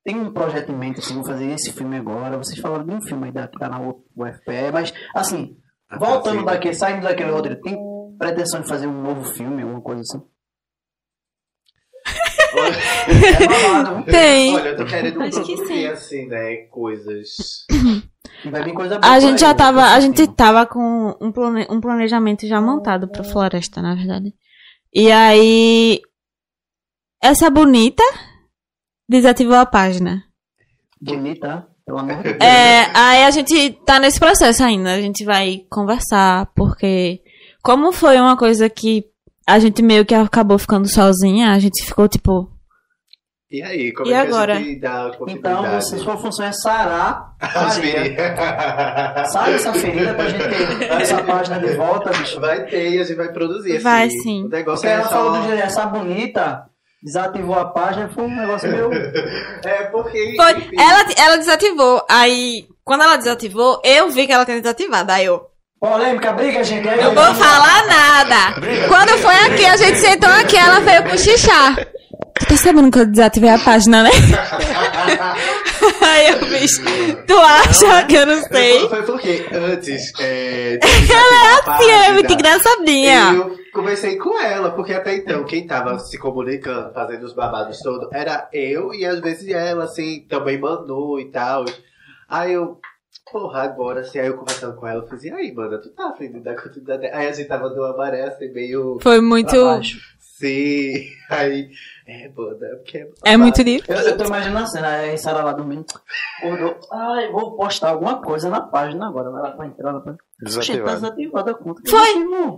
Tem 0.05 0.17
um 0.17 0.33
projeto 0.33 0.71
em 0.71 0.77
mente, 0.77 1.01
assim, 1.01 1.15
vou 1.15 1.25
fazer 1.25 1.47
esse 1.47 1.73
filme 1.73 1.97
agora. 1.97 2.39
Vocês 2.39 2.59
falaram 2.59 2.87
de 2.87 2.95
um 2.95 3.03
filme 3.03 3.27
aí 3.27 3.49
que 3.49 3.59
tá 3.59 3.69
na 3.69 3.81
UFPE, 3.81 4.73
mas, 4.73 4.93
assim, 5.15 5.59
voltando 5.99 6.39
Assim, 6.39 6.45
daqui, 6.47 6.73
saindo 6.73 7.03
daquele 7.03 7.31
roteiro, 7.31 7.61
tem 7.61 7.77
pretensão 8.19 8.63
de 8.63 8.69
fazer 8.69 8.87
um 8.87 9.03
novo 9.03 9.25
filme, 9.35 9.63
alguma 9.63 9.83
coisa 9.83 10.01
assim? 10.01 10.23
É 12.67 14.11
Tem. 14.11 14.55
Olha, 14.55 14.69
eu 14.71 14.77
tô 14.77 14.85
querendo 14.85 15.23
Acho 15.23 15.43
que 15.43 15.57
sim. 15.67 15.87
assim, 15.87 16.27
né, 16.27 16.57
coisas... 16.71 17.65
vai 18.51 18.63
vir 18.65 18.73
coisa 18.75 18.99
boa. 18.99 19.13
A 19.13 19.21
gente 19.21 19.41
já 19.41 19.55
tava, 19.55 19.83
a 19.85 20.01
gente 20.01 20.27
tava 20.29 20.67
com 20.67 21.17
um, 21.21 21.33
plane- 21.33 21.67
um 21.71 21.81
planejamento 21.81 22.47
já 22.47 22.61
montado 22.61 23.09
pra 23.09 23.25
floresta, 23.25 23.81
na 23.83 23.95
verdade. 23.95 24.35
E 24.95 25.11
aí, 25.11 26.01
essa 27.23 27.51
bonita 27.51 28.03
desativou 29.09 29.57
a 29.57 29.67
página. 29.67 30.25
Bonita, 31.01 31.67
pelo 31.87 31.99
amor 31.99 32.17
de 32.17 32.23
Deus. 32.35 32.41
É, 32.41 32.91
aí 32.95 33.25
a 33.25 33.31
gente 33.31 33.73
tá 33.85 33.99
nesse 33.99 34.19
processo 34.19 34.63
ainda. 34.63 34.93
A 34.95 35.01
gente 35.01 35.25
vai 35.25 35.63
conversar, 35.71 36.47
porque 36.55 37.21
como 37.63 37.93
foi 37.93 38.19
uma 38.19 38.37
coisa 38.37 38.69
que 38.71 39.05
a 39.49 39.59
gente 39.59 39.83
meio 39.83 40.05
que 40.05 40.15
acabou 40.15 40.59
ficando 40.59 40.87
sozinha, 40.87 41.53
a 41.53 41.59
gente 41.59 41.83
ficou 41.85 42.07
tipo, 42.07 42.51
E 43.51 43.63
aí, 43.63 43.93
como 43.95 44.11
E 44.11 44.13
é 44.13 44.21
que 44.21 44.29
agora? 44.29 44.53
a 44.53 44.57
gente 44.57 44.79
dá 44.79 45.11
Então, 45.27 45.63
você, 45.81 45.99
sua 45.99 46.19
função 46.19 46.45
é 46.45 46.53
sarar 46.53 47.33
As 47.41 47.79
meninas. 47.79 49.33
Sabe 49.33 49.53
essa 49.55 49.73
ferida 49.73 50.13
pra 50.15 50.29
gente 50.29 50.49
ter 50.49 50.83
essa 51.01 51.23
página 51.25 51.59
de 51.59 51.75
volta, 51.77 52.11
bicho? 52.11 52.39
Vai 52.41 52.67
ter 52.67 52.91
e 52.91 53.01
a 53.01 53.05
gente 53.05 53.17
vai 53.17 53.33
produzir. 53.33 53.73
assim. 53.77 53.83
Vai, 53.83 54.11
sim. 54.11 54.45
O 54.45 54.49
negócio 54.49 54.83
Porque 54.83 54.89
é 54.89 54.93
ela 54.93 55.05
só... 55.05 55.11
falou 55.11 55.33
do 55.41 55.49
jeito, 55.49 55.63
essa 55.63 55.87
bonita, 55.87 56.65
desativou 57.03 57.55
a 57.55 57.65
página, 57.71 58.09
foi 58.11 58.25
um 58.25 58.37
negócio 58.37 58.71
meio. 58.71 58.91
É 59.65 59.85
porque... 59.85 60.35
Foi, 60.37 60.51
ela, 60.79 61.07
ela 61.17 61.37
desativou. 61.39 62.05
Aí, 62.09 62.67
quando 62.85 63.03
ela 63.03 63.17
desativou, 63.17 63.81
eu 63.83 64.11
vi 64.11 64.27
que 64.27 64.33
ela 64.33 64.45
tinha 64.45 64.61
desativado. 64.61 65.11
Aí 65.11 65.25
eu, 65.25 65.48
Polêmica, 65.81 66.33
briga, 66.33 66.65
gente. 66.65 66.89
Aí, 66.89 67.01
não 67.01 67.15
vou 67.15 67.35
falar 67.35 67.87
nada. 67.87 68.61
Quando 68.89 69.11
foi 69.19 69.35
aqui, 69.35 69.65
a 69.65 69.77
gente 69.77 69.99
sentou 69.99 70.29
aqui, 70.29 70.57
ela 70.57 70.81
veio 70.81 71.05
cochichar. 71.05 71.77
Tu 72.41 72.47
tá 72.47 72.57
sabendo 72.57 72.91
que 72.91 72.99
eu 72.99 73.07
desativei 73.07 73.51
a 73.51 73.59
página, 73.59 74.03
né? 74.03 74.11
Aí 76.03 76.29
eu 76.29 76.39
fiz, 76.47 76.79
tu 77.27 77.37
acha 77.39 78.07
que 78.07 78.15
eu 78.15 78.27
não 78.27 78.43
sei? 78.43 78.89
Foi 78.89 79.03
porque 79.03 79.47
antes... 79.53 80.13
É, 80.21 80.79
ela 80.83 81.79
Sim, 81.79 81.91
é 81.91 82.13
muito 82.13 82.33
engraçadinha. 82.33 83.35
Eu 83.35 83.57
conversei 83.73 84.17
com 84.17 84.41
ela, 84.41 84.71
porque 84.71 84.93
até 84.93 85.15
então 85.17 85.45
quem 85.45 85.67
tava 85.67 85.99
se 85.99 86.19
comunicando, 86.19 86.93
fazendo 86.93 87.25
os 87.25 87.35
babados 87.35 87.79
todos, 87.81 88.09
era 88.13 88.49
eu 88.53 88.93
e 88.93 89.05
às 89.05 89.21
vezes 89.21 89.49
ela, 89.49 89.85
assim, 89.85 90.25
também 90.29 90.59
Manu 90.59 91.21
e 91.21 91.27
tal. 91.27 91.65
Aí 92.29 92.53
eu, 92.53 92.79
porra, 93.31 93.63
agora 93.63 94.01
assim, 94.01 94.19
aí 94.19 94.27
eu 94.27 94.37
conversando 94.37 94.77
com 94.77 94.87
ela, 94.87 95.03
eu 95.03 95.07
falei 95.07 95.19
assim, 95.19 95.33
aí, 95.33 95.53
mano, 95.53 95.81
tu 95.81 95.91
tá 95.91 96.11
afim 96.11 96.31
de 96.31 96.41
dar 96.41 96.61
continuidade? 96.61 97.07
Aí 97.07 97.27
a 97.27 97.33
gente 97.33 97.49
tava 97.49 97.69
numa 97.71 97.97
maré 97.97 98.23
assim, 98.23 98.53
meio. 98.53 98.99
Foi 99.01 99.21
muito. 99.21 99.57
Sim. 100.39 100.95
Aí, 101.29 101.69
é, 102.07 102.29
mano, 102.29 102.65
é 102.65 102.77
porque. 102.77 103.11
É 103.25 103.37
muito 103.37 103.63
difícil. 103.65 103.95
Eu, 103.95 104.01
eu 104.03 104.17
tô 104.17 104.25
imaginando 104.25 104.65
a 104.65 104.67
cena, 104.67 104.89
aí 104.89 105.19
Sara 105.19 105.43
lá 105.43 105.53
dormindo. 105.53 105.85
Acordou. 106.39 106.79
Ai, 106.93 107.29
vou 107.31 107.57
postar 107.57 107.91
alguma 107.91 108.23
coisa 108.23 108.49
na 108.49 108.61
página 108.61 109.09
agora. 109.09 109.31
Vai 109.31 109.43
lá 109.43 109.51
pra 109.51 109.67
entrar. 109.67 109.93
Lá 109.93 110.01
pra... 110.01 110.17
Gente, 110.47 110.79
tá 110.79 110.95
desativada 110.95 111.51
a 111.51 111.55
conta. 111.55 111.83
Foi. 111.91 112.11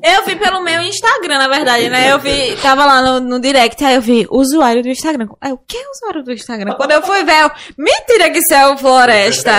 Eu 0.04 0.24
vi 0.26 0.36
pelo 0.36 0.60
meu 0.62 0.82
Instagram, 0.82 1.38
na 1.38 1.48
verdade, 1.48 1.88
né? 1.88 2.12
Eu 2.12 2.18
vi, 2.18 2.54
tava 2.60 2.84
lá 2.84 3.00
no, 3.00 3.20
no 3.20 3.40
direct, 3.40 3.82
aí 3.82 3.94
eu 3.94 4.02
vi 4.02 4.26
usuário 4.30 4.82
do 4.82 4.88
Instagram. 4.90 5.26
Aí, 5.40 5.50
o 5.50 5.56
que 5.56 5.78
é 5.78 5.90
usuário 5.90 6.22
do 6.22 6.30
Instagram? 6.30 6.74
Quando 6.74 6.90
eu 6.90 7.00
fui 7.02 7.24
ver, 7.24 7.40
eu, 7.40 7.50
mentira 7.78 8.28
que 8.30 8.38
isso 8.38 8.52
é 8.52 8.68
o 8.68 8.76
Floresta. 8.76 9.50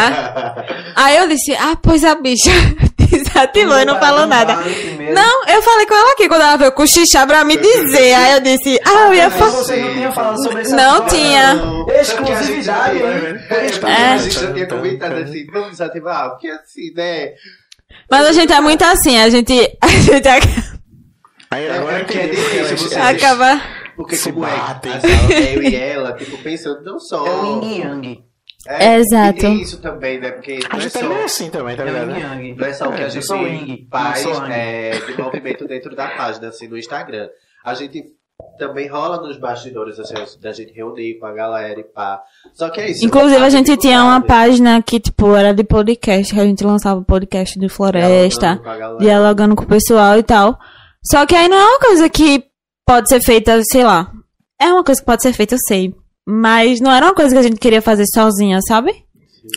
Aí 0.95 1.17
eu 1.17 1.27
disse, 1.27 1.55
ah, 1.55 1.75
pois 1.81 2.03
a 2.03 2.13
bicha 2.13 2.51
desativou 3.09 3.79
e 3.79 3.85
não 3.85 3.97
falou 3.99 4.27
nada. 4.27 4.55
Não, 4.55 5.45
eu 5.47 5.61
falei 5.63 5.85
com 5.87 5.95
ela 5.95 6.11
aqui 6.11 6.27
quando 6.27 6.41
ela 6.41 6.57
veio 6.57 6.71
cochichar 6.73 7.25
pra 7.25 7.43
me 7.43 7.57
dizer. 7.57 8.13
Aí 8.13 8.33
eu 8.33 8.39
disse, 8.41 8.79
ah, 8.85 9.07
eu 9.07 9.13
ia 9.15 9.29
Mas 9.29 9.39
falar. 9.39 9.51
você 9.51 9.77
não 9.77 9.93
tinha 9.93 10.11
falado 10.11 10.43
sobre 10.43 10.61
esse 10.61 10.75
Não 10.75 10.93
assunto, 10.93 11.09
tinha. 11.09 11.53
não. 11.55 11.89
Exclusividade, 11.89 12.97
hein? 12.97 13.03
É. 13.49 14.13
A 14.13 14.17
gente 14.17 14.39
já 14.39 14.53
tinha 14.53 14.67
comentado 14.67 15.13
assim, 15.13 15.47
vamos 15.51 15.71
desativar, 15.71 16.29
porque 16.29 16.49
assim, 16.49 16.93
né? 16.95 17.31
Mas 18.09 18.25
a 18.27 18.31
gente 18.31 18.51
é 18.53 18.61
muito 18.61 18.83
assim, 18.83 19.17
a 19.19 19.29
gente, 19.29 19.53
a 19.81 19.87
gente 19.87 20.27
Aí 21.49 21.65
É, 21.65 21.77
agora 21.77 21.99
é 21.99 22.03
que 22.05 22.17
é 22.17 22.27
difícil 22.27 22.77
você- 22.89 22.95
acaba. 22.99 23.61
Porque 23.95 24.15
Se 24.15 24.31
como 24.31 24.45
é, 24.45 24.49
batem. 24.55 24.93
assim, 24.93 25.07
eu 25.53 25.63
e 25.63 25.75
ela, 25.75 26.13
tipo, 26.13 26.37
pensando 26.37 26.81
não 26.83 26.97
só. 26.99 27.25
É 27.27 27.29
o 27.29 27.61
Yin 27.63 27.79
Yang. 27.81 28.23
É, 28.67 28.95
Exato. 28.95 29.37
E 29.37 29.41
tem 29.41 29.61
isso 29.61 29.81
também, 29.81 30.19
né? 30.19 30.31
Porque 30.31 30.59
A 30.69 30.77
é 30.77 30.79
gente 30.79 30.91
só, 30.93 30.99
também 31.01 31.17
é 31.17 31.23
assim 31.23 31.49
também, 31.49 31.75
tá 31.75 31.83
É 31.83 31.85
o 31.85 31.89
ligado? 31.89 32.11
Yin 32.11 32.19
Yang. 32.21 32.55
não 32.55 32.67
é 32.67 32.73
só 32.73 32.89
o 32.89 32.93
que 32.95 33.01
a 33.03 33.09
gente 33.09 33.87
faz 33.91 34.25
é, 34.49 34.91
de 34.99 35.17
movimento 35.21 35.67
dentro 35.67 35.95
da 35.95 36.07
página, 36.07 36.47
assim, 36.47 36.67
no 36.67 36.77
Instagram. 36.77 37.27
A 37.65 37.73
gente 37.73 38.03
também 38.57 38.87
rola 38.87 39.21
nos 39.21 39.37
bastidores, 39.37 39.99
assim, 39.99 40.13
da 40.39 40.51
gente 40.51 40.73
reunir 40.73 41.19
com 41.19 41.25
a 41.25 41.31
galera 41.33 41.79
e 41.79 41.83
pá. 41.83 42.21
Só 42.53 42.69
que 42.69 42.79
é 42.81 42.91
isso. 42.91 43.05
Inclusive, 43.05 43.43
a 43.43 43.49
gente 43.49 43.75
tinha 43.77 44.03
uma 44.03 44.21
página 44.21 44.81
que, 44.81 44.99
tipo, 44.99 45.35
era 45.35 45.53
de 45.53 45.63
podcast, 45.63 46.33
que 46.33 46.39
a 46.39 46.45
gente 46.45 46.63
lançava 46.63 47.01
podcast 47.01 47.59
de 47.59 47.69
floresta, 47.69 48.55
dialogando 48.55 48.95
com 48.95 49.03
dialogando 49.03 49.55
com 49.55 49.63
o 49.63 49.67
pessoal 49.67 50.17
e 50.17 50.23
tal. 50.23 50.57
Só 51.03 51.25
que 51.25 51.35
aí 51.35 51.47
não 51.47 51.57
é 51.57 51.65
uma 51.65 51.79
coisa 51.79 52.09
que 52.09 52.43
pode 52.85 53.09
ser 53.09 53.21
feita, 53.21 53.61
sei 53.63 53.83
lá. 53.83 54.11
É 54.59 54.67
uma 54.67 54.83
coisa 54.83 55.01
que 55.01 55.05
pode 55.05 55.21
ser 55.21 55.33
feita, 55.33 55.55
eu 55.55 55.59
sei. 55.67 55.95
Mas 56.27 56.79
não 56.79 56.91
era 56.91 57.07
uma 57.07 57.15
coisa 57.15 57.31
que 57.31 57.39
a 57.39 57.43
gente 57.43 57.59
queria 57.59 57.81
fazer 57.81 58.05
sozinha, 58.13 58.59
sabe? 58.67 58.93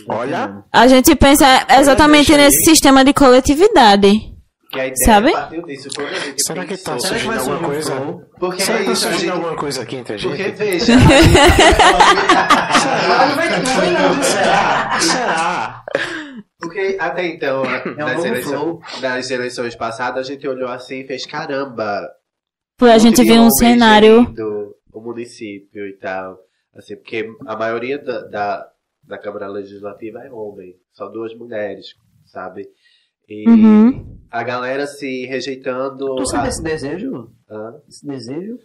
Olha, 0.09 0.63
A 0.73 0.87
gente 0.87 1.15
pensa 1.15 1.45
exatamente 1.79 2.35
nesse 2.35 2.63
sistema 2.65 3.05
de 3.05 3.13
coletividade. 3.13 4.34
Que 4.71 4.79
a 4.79 4.87
ideia 4.87 5.05
Sabe? 5.05 5.31
partiu 5.31 5.61
disso, 5.63 5.89
quando 5.95 6.07
a 6.09 6.19
gente 6.19 6.43
será 6.43 6.65
que 6.65 6.77
tá 6.77 6.93
pensou- 6.93 7.07
Será 7.07 7.19
que 7.19 7.27
vai 7.27 7.37
surgindo 7.39 7.53
alguma 7.53 7.73
surgir 7.73 7.93
um 7.93 8.13
coisa? 8.13 8.29
Porque 8.39 8.61
Será 8.63 8.77
é 8.77 8.79
que 8.81 8.85
tá 8.85 8.91
isso, 8.91 9.07
a 9.07 9.11
surgindo 9.11 9.31
gente... 9.31 9.41
alguma 9.43 9.55
coisa 9.55 9.81
aqui 9.83 9.95
entre 9.95 10.13
a 10.13 10.17
gente? 10.17 10.29
Porque, 10.35 10.51
veja... 10.51 10.95
Não 10.95 11.07
vai 13.35 13.49
não 13.49 13.75
vai 13.75 13.91
não, 13.91 14.23
Será? 14.23 14.99
Será? 14.99 15.85
Porque 16.59 16.97
até 16.99 17.25
então, 17.27 17.63
um 17.85 17.95
nas, 17.95 18.25
eleições, 18.25 19.01
nas 19.01 19.31
eleições 19.31 19.75
passadas, 19.75 20.27
a 20.27 20.31
gente 20.31 20.47
olhou 20.47 20.69
assim 20.69 21.01
e 21.01 21.07
fez 21.07 21.25
caramba. 21.25 22.07
Foi, 22.79 22.91
a 22.91 22.97
gente 22.97 23.23
viu 23.23 23.41
um 23.41 23.51
cenário. 23.51 24.21
gerindo 24.21 24.75
O 24.91 25.01
município 25.01 25.87
e 25.87 25.93
tal. 25.93 26.37
Assim, 26.75 26.95
porque 26.95 27.29
a 27.45 27.55
maioria 27.55 27.97
da, 27.97 28.21
da, 28.27 28.67
da 29.03 29.17
Câmara 29.17 29.47
Legislativa 29.47 30.19
é 30.19 30.31
homem. 30.31 30.75
Só 30.91 31.07
duas 31.07 31.33
mulheres, 31.35 31.87
sabe? 32.25 32.67
E 33.29 33.49
Uhum. 33.49 34.17
a 34.31 34.43
galera 34.43 34.85
se 34.87 35.25
rejeitando. 35.25 36.15
Tu 36.15 36.25
sente 36.27 36.45
a- 36.45 36.49
esse 36.49 36.61
desejo? 36.63 37.29
Hã? 37.49 37.73
Esse 37.89 38.05
desejo? 38.05 38.57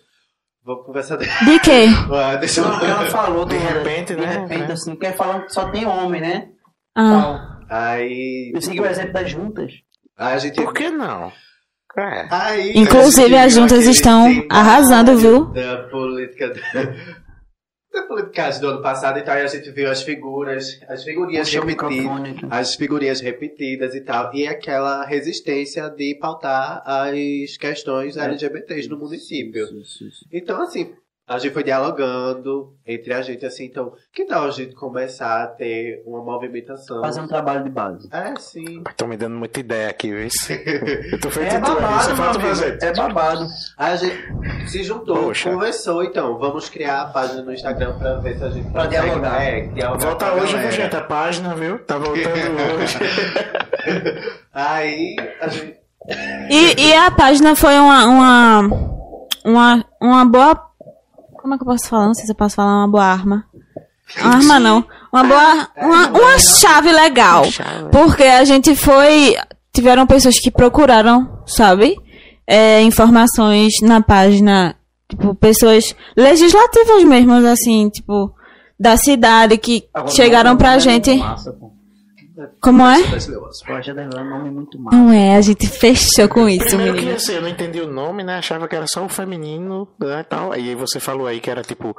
Vamos 0.65 0.85
conversar. 0.87 1.17
De 1.17 1.61
quê? 1.61 1.87
Ah, 2.13 2.37
Deixa 2.37 2.61
eu. 2.61 2.67
Ela 2.67 3.07
falou 3.07 3.47
De 3.47 3.57
repente, 3.57 4.15
de 4.15 4.21
né? 4.21 4.27
repente, 4.41 4.73
assim, 4.73 4.95
quer 4.97 5.17
falar 5.17 5.43
que 5.47 5.53
só 5.55 5.71
tem 5.71 5.87
homem, 5.87 6.21
né? 6.21 6.49
Ah, 6.95 7.61
Tal. 7.69 7.79
Aí. 7.79 8.53
Eu 8.55 8.61
segui 8.61 8.81
o 8.81 8.87
exemplo 8.87 9.13
das 9.13 9.31
juntas. 9.31 9.73
Aí 10.19 10.35
a 10.35 10.39
gente. 10.39 10.57
Por 10.57 10.75
que 10.75 10.91
não? 10.91 11.33
É. 11.99 12.29
Aí, 12.31 12.73
Inclusive, 12.77 13.37
as 13.37 13.53
juntas 13.53 13.85
estão 13.87 14.27
arrasando, 14.51 15.17
viu? 15.17 15.47
Da 15.47 15.85
política. 15.91 16.53
Da 17.93 18.03
politicagem 18.03 18.61
do 18.61 18.69
ano 18.69 18.83
passado 18.83 19.19
e 19.19 19.23
tal, 19.23 19.37
e 19.37 19.41
a 19.41 19.47
gente 19.49 19.69
viu 19.73 19.91
as 19.91 20.03
figuras, 20.03 20.81
as 20.89 21.03
figurinhas 21.03 21.53
repetidas, 21.53 22.07
aqui. 22.07 22.47
as 22.49 22.75
figurinhas 22.77 23.21
repetidas 23.21 23.95
e 23.97 24.01
tal, 24.01 24.33
e 24.33 24.47
aquela 24.47 25.05
resistência 25.05 25.89
de 25.91 26.15
pautar 26.15 26.83
as 26.87 27.57
questões 27.57 28.17
LGBTs 28.17 28.89
no 28.89 28.97
município. 28.97 29.67
Então, 30.33 30.63
assim, 30.63 30.95
a 31.31 31.39
gente 31.39 31.53
foi 31.53 31.63
dialogando 31.63 32.75
entre 32.85 33.15
a 33.15 33.23
gente, 33.23 33.47
assim, 33.47 33.65
então, 33.67 33.93
que 34.13 34.25
tal 34.25 34.49
a 34.49 34.51
gente 34.51 34.75
começar 34.75 35.45
a 35.45 35.47
ter 35.47 36.03
uma 36.05 36.21
movimentação? 36.25 37.01
Fazer 37.01 37.21
um 37.21 37.29
trabalho 37.29 37.63
de 37.63 37.71
base. 37.71 38.09
É, 38.13 38.35
sim. 38.37 38.83
Estão 38.89 39.07
me 39.07 39.17
dando 39.17 39.37
muita 39.37 39.61
ideia 39.61 39.89
aqui, 39.89 40.11
viu? 40.11 40.27
Eu 41.13 41.21
tô 41.21 41.31
feito 41.31 41.55
É 41.55 41.61
babado, 41.61 42.17
fazer. 42.41 42.79
É 42.83 42.93
babado. 42.93 43.47
Aí 43.79 43.93
a 43.93 43.97
gente 43.97 44.69
se 44.69 44.83
juntou, 44.83 45.17
Poxa. 45.23 45.53
conversou, 45.53 46.03
então, 46.03 46.37
vamos 46.37 46.69
criar 46.69 47.03
a 47.03 47.07
página 47.07 47.43
no 47.43 47.53
Instagram 47.53 47.97
pra 47.97 48.17
ver 48.17 48.37
se 48.37 48.43
a 48.45 48.51
gente 48.51 48.69
Pra 48.73 48.87
consegue, 48.87 49.05
dialogar. 49.07 49.43
É, 49.43 49.61
dialogar 49.69 50.07
Volta 50.07 50.33
hoje, 50.33 50.57
viu, 50.59 50.71
gente? 50.73 50.97
A 50.97 51.01
página, 51.01 51.55
viu? 51.55 51.79
Tá 51.79 51.97
voltando 51.97 52.27
hoje. 52.75 52.99
Aí 54.53 55.15
a 55.41 55.47
gente. 55.47 55.79
E, 56.51 56.89
e 56.89 56.93
a 56.95 57.09
página 57.13 57.55
foi 57.55 57.79
uma, 57.79 58.05
uma, 58.07 58.61
uma, 59.45 59.85
uma 60.01 60.25
boa. 60.25 60.70
Como 61.41 61.55
é 61.55 61.57
que 61.57 61.63
eu 61.63 61.67
posso 61.67 61.89
falar? 61.89 62.07
Não 62.07 62.15
sei 62.15 62.27
se 62.27 62.33
eu 62.33 62.37
posso 62.37 62.57
falar 62.57 62.79
uma 62.79 62.89
boa 62.89 63.05
arma. 63.05 63.45
Uma 64.21 64.35
arma 64.35 64.59
não. 64.59 64.85
Uma 65.13 65.23
boa. 65.23 65.69
Uma, 65.77 66.09
uma 66.09 66.39
chave 66.41 66.91
legal. 66.91 67.45
Porque 67.93 68.25
a 68.25 68.45
gente 68.45 68.75
foi. 68.75 69.37
Tiveram 69.73 70.05
pessoas 70.05 70.41
que 70.41 70.51
procuraram, 70.51 71.43
sabe? 71.47 71.97
É, 72.45 72.83
informações 72.83 73.75
na 73.83 74.01
página. 74.01 74.75
Tipo, 75.09 75.33
pessoas 75.37 75.95
legislativas 76.17 77.05
mesmo, 77.05 77.35
assim, 77.47 77.89
tipo, 77.89 78.35
da 78.79 78.97
cidade 78.97 79.57
que 79.59 79.85
chegaram 80.09 80.57
pra 80.57 80.75
é 80.75 80.81
gente. 80.81 81.15
Massa, 81.15 81.53
pô. 81.53 81.71
Como 82.61 82.83
é? 82.87 83.01
É 83.01 84.03
um 84.21 84.25
nome 84.25 84.51
muito 84.51 84.79
massa. 84.81 84.97
Não 84.97 85.13
é, 85.13 85.37
a 85.37 85.41
gente 85.41 85.67
fechou 85.69 86.29
com 86.29 86.49
isso, 86.49 86.67
Primeiro 86.67 86.93
que 86.95 86.99
menino. 87.01 87.17
assim, 87.17 87.35
eu 87.35 87.43
não 87.43 87.49
entendi 87.49 87.81
o 87.81 87.87
nome, 87.91 88.23
né? 88.23 88.37
Achava 88.39 88.67
que 88.69 88.77
era 88.77 88.87
só 88.87 89.05
o 89.05 89.09
feminino, 89.09 89.89
né, 90.01 90.25
tal. 90.29 90.53
Aí 90.53 90.75
você 90.75 90.99
falou 91.01 91.27
aí 91.27 91.41
que 91.41 91.51
era 91.51 91.63
tipo, 91.63 91.95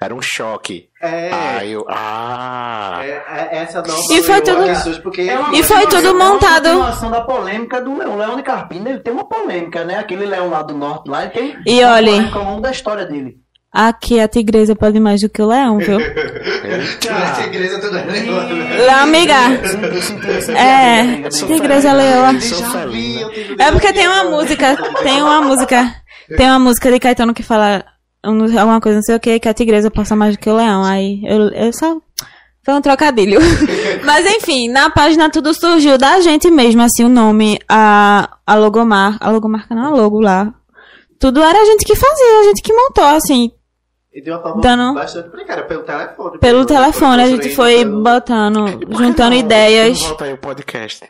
era 0.00 0.14
um 0.14 0.20
choque. 0.22 0.88
É. 1.02 1.30
Aí 1.32 1.72
eu, 1.72 1.84
ah. 1.88 3.00
é, 3.04 3.56
é 3.58 3.62
essa 3.62 3.82
nova 3.82 4.12
E 4.12 4.22
foi 4.22 4.40
tudo- 4.40 4.64
pessoas, 4.64 4.98
porque 4.98 5.22
É 5.22 5.38
uma 5.38 5.54
E 5.56 5.62
foi 5.62 5.86
tudo 5.86 6.06
É 6.08 6.10
uma 6.12 6.30
montado- 6.32 6.64
continuação 6.68 7.10
da 7.10 7.20
polêmica 7.20 7.80
do 7.80 7.96
Leão. 7.96 8.14
O 8.14 8.18
Leão 8.18 8.36
de 8.36 8.42
Carpina, 8.42 8.90
ele 8.90 9.00
tem 9.00 9.12
uma 9.12 9.28
polêmica, 9.28 9.84
né? 9.84 9.98
Aquele 9.98 10.24
Leão 10.26 10.48
lá 10.48 10.62
do 10.62 10.74
norte, 10.74 11.08
lá, 11.10 11.22
ele 11.24 11.32
tem 11.32 11.56
E 11.66 11.82
ao 11.82 12.44
longo 12.44 12.60
da 12.62 12.70
história 12.70 13.04
dele. 13.04 13.36
Aqui 13.78 14.18
a 14.18 14.26
tigresa 14.26 14.74
pode 14.74 14.98
mais 14.98 15.20
do 15.20 15.28
que 15.28 15.42
o 15.42 15.46
leão, 15.48 15.76
viu? 15.76 15.98
Nessa 16.00 17.42
igreja 17.44 17.78
tudo 17.78 17.98
é 17.98 18.88
amiga. 18.90 19.34
Senti, 20.00 20.26
eu 20.28 20.40
senti 20.40 20.58
É, 20.58 21.26
a 21.26 21.28
tigresa 21.28 21.92
leoa. 21.92 22.32
Eu 22.32 23.28
tenho 23.28 23.60
É 23.60 23.70
porque 23.72 23.92
tem 23.92 24.08
uma 24.08 24.24
música, 24.24 24.76
tem 25.02 25.20
uma 25.22 25.42
música, 25.42 25.94
tem 26.38 26.46
uma 26.46 26.58
música 26.58 26.90
de 26.90 26.98
Caetano 26.98 27.34
que 27.34 27.42
fala 27.42 27.84
um- 28.24 28.58
alguma 28.58 28.80
coisa, 28.80 28.96
não 28.96 29.02
sei 29.02 29.16
o 29.16 29.20
que, 29.20 29.38
que 29.38 29.48
a 29.48 29.52
tigresa 29.52 29.90
passa 29.90 30.16
mais 30.16 30.34
do 30.36 30.40
que 30.40 30.48
o 30.48 30.56
leão. 30.56 30.82
Aí 30.82 31.20
eu, 31.26 31.50
eu 31.50 31.70
só. 31.74 31.98
Foi 32.64 32.72
um 32.72 32.80
trocadilho. 32.80 33.38
Mas 34.06 34.24
enfim, 34.36 34.68
na 34.70 34.88
página 34.88 35.28
tudo 35.28 35.52
surgiu 35.52 35.98
da 35.98 36.18
gente 36.20 36.50
mesmo, 36.50 36.80
assim, 36.80 37.04
o 37.04 37.10
nome, 37.10 37.58
a, 37.68 38.38
a 38.46 38.54
logomar, 38.54 39.18
a 39.20 39.30
logomarca 39.30 39.74
não, 39.74 39.84
a 39.84 39.90
logo 39.90 40.18
lá. 40.18 40.50
Tudo 41.20 41.42
era 41.42 41.60
a 41.60 41.64
gente 41.66 41.84
que 41.84 41.94
fazia, 41.94 42.40
a 42.40 42.44
gente 42.44 42.62
que 42.62 42.72
montou, 42.72 43.04
assim, 43.04 43.50
E 44.16 44.22
de 44.22 44.30
uma 44.30 44.40
forma 44.40 44.62
Dando- 44.62 44.94
bastante 44.94 45.28
precária, 45.28 45.64
pelo 45.64 45.82
telefone. 45.82 46.38
pelo 46.38 46.64
telefone, 46.64 47.22
a 47.22 47.26
gente 47.26 47.54
foi 47.54 47.84
pelo- 47.84 48.02
botando, 48.02 48.64
Por 48.80 48.88
que 48.88 48.94
juntando 48.96 49.30
não? 49.30 49.36
ideias. 49.36 50.00
Volta 50.00 50.24
aí 50.24 50.32
o 50.32 50.38
podcast. 50.38 51.04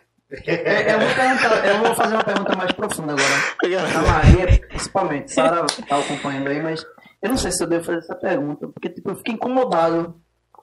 É, 0.44 0.92
eu, 0.94 0.98
vou 0.98 1.08
perguntar- 1.14 1.66
eu 1.68 1.78
vou 1.84 1.94
fazer 1.94 2.14
uma 2.16 2.24
pergunta 2.24 2.56
mais 2.56 2.72
profunda 2.72 3.12
agora. 3.12 3.96
A 3.96 4.12
Maria, 4.12 4.60
principalmente, 4.68 5.32
Sara 5.32 5.64
tá 5.88 5.98
acompanhando 5.98 6.48
aí, 6.48 6.60
mas 6.60 6.84
eu 7.22 7.30
não 7.30 7.36
sei 7.36 7.52
se 7.52 7.62
eu 7.62 7.68
devo 7.68 7.84
fazer 7.84 7.98
essa 7.98 8.14
pergunta, 8.16 8.66
porque 8.66 8.88
tipo, 8.88 9.08
eu 9.10 9.16
fiquei 9.16 9.34
incomodado. 9.34 10.16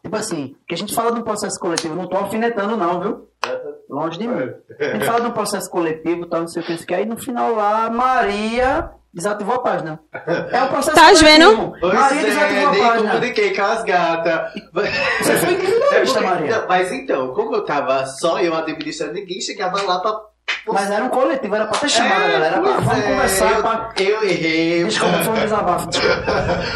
Tipo 0.04 0.18
assim, 0.18 0.54
que 0.68 0.76
a 0.76 0.78
gente 0.78 0.94
fala 0.94 1.14
de 1.14 1.22
um 1.22 1.24
processo 1.24 1.58
coletivo, 1.58 1.96
não 1.96 2.08
tô 2.10 2.18
alfinetando 2.18 2.76
não, 2.76 3.00
viu? 3.00 3.30
Longe 3.90 4.20
de 4.20 4.28
mim. 4.28 4.50
A 4.78 4.84
gente 4.96 5.06
fala 5.06 5.22
de 5.22 5.28
um 5.28 5.32
processo 5.32 5.70
coletivo, 5.72 6.26
tal, 6.26 6.42
não 6.42 6.48
sei 6.50 6.62
o 6.62 6.66
que, 6.66 6.74
isso 6.74 6.86
que 6.86 6.94
aí 6.94 7.06
no 7.06 7.16
final 7.16 7.56
lá, 7.56 7.90
Maria 7.90 8.90
desativou 9.14 9.56
a 9.56 9.60
página. 9.60 10.00
É 10.52 10.64
um 10.64 10.68
processo 10.70 10.96
Tá 10.98 11.12
vendo? 11.14 11.74
Pois 11.80 11.94
Maria 11.94 12.22
é, 12.22 12.24
desativou 12.26 12.68
a 12.68 12.72
nem 12.72 12.82
página. 12.82 13.10
comuniquei 13.12 13.54
com 13.56 13.62
as 13.62 13.84
gatas. 13.84 14.54
Você 15.22 15.38
foi 15.38 15.54
individualista, 15.54 16.20
porque- 16.20 16.20
Maria. 16.36 16.58
não, 16.60 16.68
mas 16.68 16.92
então, 16.92 17.34
como 17.34 17.56
eu 17.56 17.66
tava 17.66 18.06
só 18.06 18.40
eu 18.40 18.56
administrando, 18.56 19.14
ninguém 19.14 19.40
chegava 19.42 19.82
lá 19.84 20.00
pra. 20.00 20.14
Mas 20.68 20.90
era 20.92 21.06
um 21.06 21.10
coletivo, 21.10 21.56
era 21.56 21.66
pra 21.68 21.78
ter 21.80 21.90
chamado 21.90 22.24
a 22.24 22.28
galera. 22.28 22.62
pra- 22.62 22.72
Vamos 22.80 22.98
é, 22.98 23.02
conversar 23.12 23.52
eu, 23.52 23.62
pra. 23.62 23.94
eu 24.00 24.24
errei. 24.24 24.84
Desculpa, 24.86 25.18
foi 25.24 25.34
um 25.34 25.42
desabafo. 25.42 25.90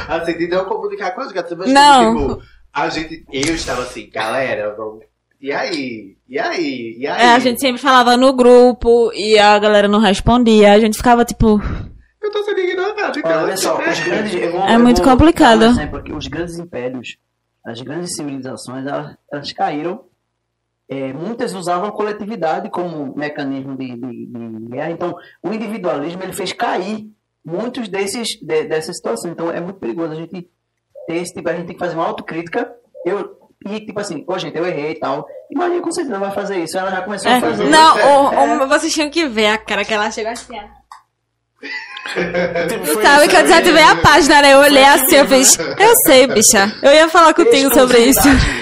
assim, 0.07 0.37
de 0.37 0.47
não 0.47 0.65
comunicar 0.65 1.11
com 1.11 1.21
as 1.21 1.31
gatas. 1.31 1.57
Mas, 1.57 1.71
Não. 1.71 2.15
tipo, 2.15 2.41
a 2.73 2.89
gente, 2.89 3.25
eu 3.31 3.55
estava 3.55 3.81
assim, 3.81 4.09
galera, 4.13 4.73
vamos. 4.77 5.03
E 5.41 5.51
aí? 5.51 6.15
E 6.27 6.39
aí? 6.39 6.95
E 6.97 7.07
aí? 7.07 7.21
É, 7.21 7.29
a 7.35 7.39
gente 7.39 7.59
sempre 7.61 7.81
falava 7.81 8.17
no 8.17 8.33
grupo 8.33 9.11
e 9.13 9.37
a 9.37 9.57
galera 9.59 9.87
não 9.87 9.99
respondia, 9.99 10.73
a 10.73 10.79
gente 10.79 10.97
ficava 10.97 11.23
tipo. 11.23 11.61
Eu 12.27 12.31
tô 12.31 12.43
sendo 12.43 12.59
ignorado, 12.59 13.19
então. 13.19 13.43
Olha 13.43 13.55
só, 13.57 13.77
os 13.79 13.99
grandes, 14.01 14.33
eu 14.35 14.51
vou- 14.51 14.61
É 14.67 14.75
eu 14.75 14.79
muito 14.79 15.01
vou 15.01 15.11
complicado. 15.11 15.61
um 15.61 15.69
exemplo 15.71 15.99
aqui. 15.99 16.11
Os 16.11 16.27
grandes 16.27 16.57
impérios, 16.59 17.17
as 17.65 17.81
grandes 17.81 18.15
civilizações, 18.15 18.85
elas, 18.85 19.15
elas 19.31 19.51
caíram. 19.53 20.03
É, 20.89 21.11
muitas 21.13 21.53
usavam 21.53 21.89
a 21.89 21.91
coletividade 21.91 22.69
como 22.69 23.13
mecanismo 23.17 23.75
de, 23.77 23.95
de, 23.95 24.25
de 24.25 24.67
guerra. 24.69 24.91
Então, 24.91 25.15
o 25.43 25.53
individualismo 25.53 26.21
ele 26.23 26.31
fez 26.33 26.51
cair 26.53 27.09
muitos 27.45 27.87
desses 27.89 28.27
de, 28.41 28.63
dessas 28.65 28.95
situações. 28.97 29.31
Então, 29.31 29.49
é 29.51 29.59
muito 29.61 29.79
perigoso 29.79 30.13
a 30.13 30.15
gente 30.15 30.49
ter 31.07 31.15
esse 31.15 31.33
tipo, 31.33 31.49
a 31.49 31.53
gente 31.53 31.67
tem 31.67 31.75
que 31.75 31.79
fazer 31.83 31.95
uma 31.95 32.05
autocrítica. 32.07 32.73
Eu 33.05 33.37
e 33.65 33.79
tipo 33.81 33.99
assim, 33.99 34.23
pô, 34.23 34.37
gente, 34.37 34.55
eu 34.57 34.65
errei 34.65 34.91
e 34.91 34.99
tal. 34.99 35.27
E 35.49 35.57
Maria 35.57 35.81
com 35.81 35.91
certeza 35.91 36.19
vai 36.19 36.31
fazer 36.31 36.57
isso. 36.63 36.77
Ela 36.77 36.91
já 36.91 37.01
começou 37.01 37.29
É, 37.31 37.37
a 37.37 37.41
fazer. 37.41 37.69
não, 37.69 37.95
o- 37.95 38.33
É. 38.33 38.63
o- 38.63 38.67
vocês 38.67 38.93
tinham 38.93 39.09
que 39.09 39.27
ver 39.27 39.47
a 39.47 39.57
cara 39.57 39.83
que 39.83 39.93
ela 39.93 40.11
chegou 40.11 40.31
assim. 40.31 40.53
Tipo, 42.13 43.01
Sabe 43.01 43.19
isso, 43.21 43.29
que 43.29 43.35
eu 43.35 43.39
né? 43.39 43.43
desativei 43.43 43.83
a 43.83 43.95
página, 43.97 44.41
né? 44.41 44.53
Eu 44.53 44.59
olhei 44.59 44.83
assim, 44.83 45.15
eu 45.17 45.27
fiz. 45.27 45.57
Eu 45.59 45.93
sei, 46.05 46.27
bicha. 46.27 46.71
Eu 46.81 46.91
ia 46.93 47.07
falar 47.09 47.33
contigo 47.33 47.73
sobre 47.73 47.97
isso. 47.99 48.21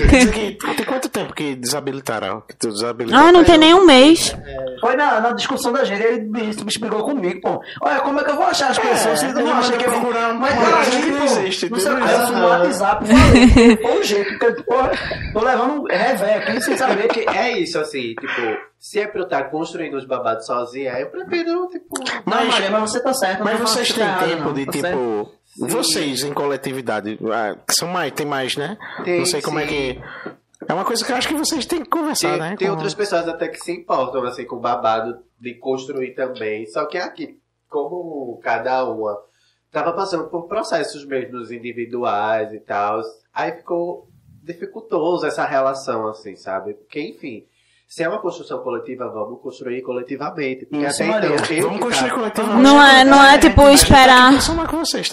Tem 0.09 0.85
quanto 0.85 1.09
tempo 1.09 1.33
que 1.33 1.55
desabilitaram? 1.55 2.41
Que 2.47 2.55
tu 2.55 2.69
desabilitaram? 2.69 3.27
Ah, 3.27 3.31
não 3.31 3.43
tem 3.43 3.57
nenhum 3.57 3.85
mês. 3.85 4.35
Foi 4.81 4.95
na, 4.95 5.19
na 5.19 5.31
discussão 5.33 5.71
da 5.71 5.83
gente, 5.83 6.01
ele 6.03 6.21
me, 6.21 6.41
me 6.47 6.67
explicou 6.67 7.03
comigo, 7.03 7.39
pô. 7.41 7.61
Olha, 7.81 7.99
como 8.01 8.19
é 8.19 8.23
que 8.23 8.29
eu 8.31 8.35
vou 8.35 8.45
achar 8.45 8.71
as 8.71 8.79
pessoas 8.79 9.19
se 9.19 9.25
ele 9.25 9.33
não 9.41 9.53
acha 9.53 9.73
que 9.73 9.85
eu 9.85 9.91
procurar 9.91 10.33
um- 10.33 10.39
Mas 10.39 10.55
não 10.55 11.17
pô, 11.17 11.23
existe, 11.23 11.69
Não 11.69 11.79
sei 11.79 11.91
o 11.93 11.95
que, 11.97 12.01
eu 12.11 12.27
fui 12.27 12.35
no 12.35 12.47
WhatsApp, 12.47 13.05
falei, 13.07 13.77
foi 13.77 13.99
um 13.99 14.03
jeito, 14.03 14.37
porque, 14.39 14.63
pô, 14.63 14.75
tô 15.33 15.45
levando 15.45 15.81
um 15.81 15.85
revé 15.85 16.35
aqui 16.35 16.61
sem 16.61 16.77
saber 16.77 17.07
que... 17.07 17.25
É 17.29 17.57
isso, 17.59 17.79
assim, 17.79 18.13
tipo, 18.15 18.57
se 18.79 18.99
é 18.99 19.07
pra 19.07 19.19
eu 19.21 19.25
estar 19.25 19.45
construindo 19.49 19.95
os 19.95 20.05
babados 20.05 20.45
sozinha, 20.45 20.91
eu 20.99 21.09
prefiro, 21.09 21.67
tipo. 21.69 21.97
Não, 21.99 22.21
Mas- 22.25 22.47
Maria, 22.47 22.71
mas 22.71 22.91
você 22.91 22.99
tá 23.01 23.13
certo. 23.13 23.43
Mas 23.43 23.59
não 23.59 23.67
vocês 23.67 23.87
têm 23.91 24.03
tempo 24.03 24.23
errado, 24.29 24.53
de, 24.53 24.65
não, 24.65 24.71
tá 24.71 24.79
certo. 24.79 24.97
tipo... 24.97 25.67
Vocês 25.67 26.23
em 26.23 26.33
coletividade, 26.33 27.17
ah, 27.31 27.57
que 27.67 27.73
são 27.73 27.87
mais, 27.87 28.11
tem 28.11 28.25
mais, 28.25 28.55
né? 28.57 28.77
Tem, 29.03 29.19
não 29.19 29.25
sei 29.25 29.41
como 29.41 29.57
é 29.59 29.63
sim. 29.63 29.69
que... 29.69 30.01
É 30.67 30.73
uma 30.73 30.83
coisa 30.85 31.05
que 31.05 31.11
eu 31.11 31.15
acho 31.15 31.27
que 31.27 31.33
vocês 31.35 31.65
têm 31.65 31.83
que 31.83 31.89
conversar, 31.89 32.31
Tem, 32.31 32.39
né? 32.39 32.55
tem 32.57 32.67
com- 32.67 32.73
outras 32.73 32.93
pessoas 32.93 33.27
até 33.27 33.47
que 33.47 33.57
se 33.59 33.71
importam, 33.71 34.23
assim, 34.23 34.45
com 34.45 34.55
o 34.55 34.59
babado 34.59 35.19
de 35.39 35.53
construir 35.55 36.13
também. 36.15 36.65
Só 36.65 36.85
que 36.85 36.97
aqui, 36.97 37.37
como 37.69 38.39
cada 38.43 38.83
uma 38.85 39.15
tava 39.71 39.93
passando 39.93 40.25
por 40.29 40.47
processos 40.47 41.05
mesmo 41.05 41.37
individuais 41.53 42.51
e 42.53 42.59
tal, 42.59 43.01
aí 43.33 43.51
ficou 43.51 44.09
dificultoso 44.43 45.25
essa 45.25 45.45
relação, 45.45 46.07
assim, 46.07 46.35
sabe? 46.35 46.73
Porque, 46.73 47.01
enfim, 47.01 47.45
se 47.95 48.03
é 48.03 48.09
uma 48.09 48.19
construção 48.19 48.59
coletiva, 48.59 49.07
vamos 49.07 49.39
construir 49.41 49.81
coletivamente. 49.81 50.65
Porque 50.65 50.85
Isso, 50.85 51.01
até 51.01 51.17
então, 51.17 51.55
eu 51.55 51.63
Vamos 51.63 51.79
construir 51.79 52.09
tava- 52.09 52.19
coletivamente. 52.19 52.61
Não 52.61 52.83
é, 52.83 53.03
não 53.05 53.23
é 53.23 53.37
tipo 53.37 53.69
esperar. 53.69 54.33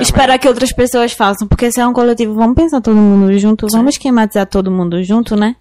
Esperar 0.01 0.37
que 0.37 0.49
outras 0.49 0.73
pessoas 0.73 1.13
façam, 1.13 1.47
porque 1.47 1.71
se 1.71 1.81
é 1.81 1.87
um 1.87 1.93
coletivo, 1.93 2.35
vamos 2.35 2.57
pensar 2.57 2.81
todo 2.81 2.97
mundo 2.97 3.33
junto, 3.39 3.69
vamos 3.71 3.95
esquematizar 3.95 4.47
todo 4.49 4.69
mundo 4.69 5.01
junto, 5.05 5.37
né? 5.37 5.55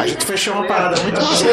A 0.00 0.06
gente 0.06 0.24
fechou 0.26 0.54
uma 0.54 0.66
parada 0.66 1.00
muito 1.02 1.14
massa. 1.20 1.44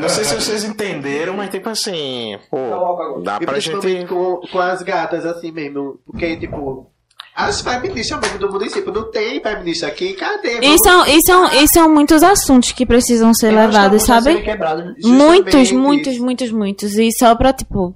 Não 0.00 0.08
sei 0.08 0.22
se 0.24 0.34
vocês 0.36 0.62
entenderam, 0.62 1.34
mas 1.34 1.50
tipo 1.50 1.68
assim, 1.68 2.38
pô, 2.48 3.20
dá 3.24 3.38
E 3.40 3.44
pra 3.46 3.58
gente. 3.58 4.06
com, 4.06 4.40
com 4.52 4.58
as 4.60 4.82
gatas, 4.82 5.26
assim 5.26 5.50
mesmo. 5.50 5.98
Porque, 6.06 6.36
tipo, 6.36 6.86
as 7.48 7.60
feministas 7.60 8.20
mesmo 8.20 8.38
do 8.38 8.50
município, 8.50 8.92
não 8.92 9.10
tem 9.10 9.40
feminista 9.40 9.86
aqui, 9.86 10.14
cadê? 10.14 10.58
E 10.60 10.78
são, 10.78 11.06
e 11.06 11.20
são, 11.26 11.46
e 11.52 11.68
são 11.68 11.88
muitos 11.92 12.22
assuntos 12.22 12.72
que 12.72 12.84
precisam 12.86 13.32
ser 13.34 13.50
levados, 13.50 14.02
sabe? 14.02 14.34
né? 14.34 14.94
Muitos, 15.04 15.72
muitos, 15.72 16.18
muitos, 16.18 16.50
muitos. 16.52 16.96
E 16.98 17.10
só 17.18 17.34
pra, 17.34 17.52
tipo, 17.52 17.94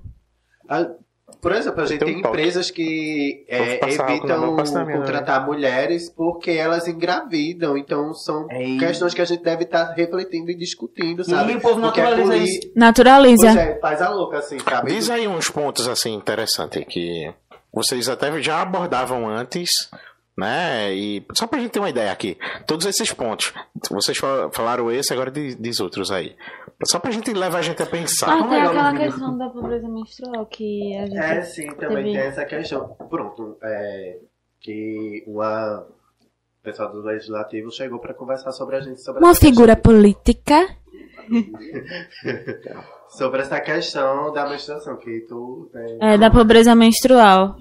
Ah, 0.69 0.87
Por 1.43 1.53
exemplo, 1.53 1.83
a 1.83 1.87
gente 1.87 1.99
Tem 1.99 2.09
tem, 2.09 2.17
um 2.17 2.19
empresas 2.21 2.71
que 2.71 3.45
é, 3.47 3.79
mão, 3.79 4.57
evitam 4.59 4.87
contratar 4.97 5.45
mulheres 5.45 6.09
porque 6.09 6.53
elas 6.53 6.89
engravidam. 6.89 7.77
Então 7.77 8.15
são 8.15 8.47
É 8.51 8.65
isso. 8.65 8.79
questões 8.79 9.13
que 9.13 9.21
a 9.21 9.27
gente 9.27 9.43
deve 9.43 9.65
estar 9.65 9.93
refletindo 9.93 10.51
e 10.51 10.55
discutindo, 10.57 11.23
sabe? 11.23 11.53
E 11.53 11.57
o 11.57 11.61
povo 11.61 11.83
Porque 11.83 12.01
é 12.01 12.03
naturaliza 12.05 12.33
poli- 12.33 12.45
isso. 12.45 12.61
naturaliza. 12.75 13.47
Pois 13.47 13.57
é, 13.59 13.79
faz 13.79 14.01
a 14.01 14.09
louca, 14.09 14.39
assim, 14.39 14.59
sabe? 14.59 14.95
Diz 14.95 15.11
aí 15.11 15.29
uns 15.29 15.51
pontos 15.51 15.87
assim 15.87 16.15
interessantes 16.15 16.83
que 16.89 17.31
vocês 17.75 18.09
até 18.09 18.41
já 18.41 18.63
abordavam 18.63 19.29
antes, 19.29 19.69
né? 20.39 20.95
E 20.95 21.25
só 21.37 21.47
pra 21.47 21.59
gente 21.59 21.73
ter 21.73 21.79
uma 21.81 21.91
ideia 21.91 22.11
aqui, 22.13 22.39
todos 22.67 22.87
esses 22.87 23.13
pontos, 23.13 23.53
vocês 23.91 24.17
fal- 24.19 24.51
falaram 24.53 24.91
esse, 24.91 25.13
agora 25.13 25.31
diz, 25.31 25.81
outros 25.81 26.11
aí. 26.11 26.35
Só 26.87 26.99
pra 26.99 27.11
gente 27.11 27.33
levar 27.33 27.59
a 27.59 27.63
gente 27.63 27.83
a 27.83 27.87
pensar. 27.87 28.33
Ah, 28.33 28.43
tem 28.49 28.59
é 28.59 28.61
que 28.63 28.67
aquela 28.67 28.81
ela 28.81 28.91
vive? 28.93 29.05
questão 29.05 29.39
da 29.39 29.49
pobreza 29.49 29.89
menstrual 29.89 30.45
que 30.47 30.97
a 30.97 31.07
gente. 31.07 31.17
É, 31.19 31.43
sim, 31.43 31.67
também 31.77 32.05
Teve- 32.05 32.13
tem 32.13 32.17
essa 32.19 32.45
questão. 32.45 32.89
Pronto, 33.09 33.57
é, 33.63 34.19
que 34.61 35.23
uma 35.27 35.87
pessoa 36.63 36.89
do 36.91 37.01
legislativo 37.03 37.71
chegou 37.71 37.99
para 38.01 38.13
conversar 38.15 38.51
sobre 38.53 38.77
a 38.77 38.81
gente 38.81 39.01
sobre 39.03 39.23
Uma 39.23 39.35
figura 39.35 39.77
política. 39.77 40.67
sobre 43.09 43.43
essa 43.43 43.61
questão 43.61 44.33
da 44.33 44.49
menstruação 44.49 44.97
que 44.97 45.21
tu 45.29 45.71
né, 45.73 45.99
É, 46.15 46.19
da 46.19 46.31
pobreza 46.31 46.75
menstrual. 46.75 47.57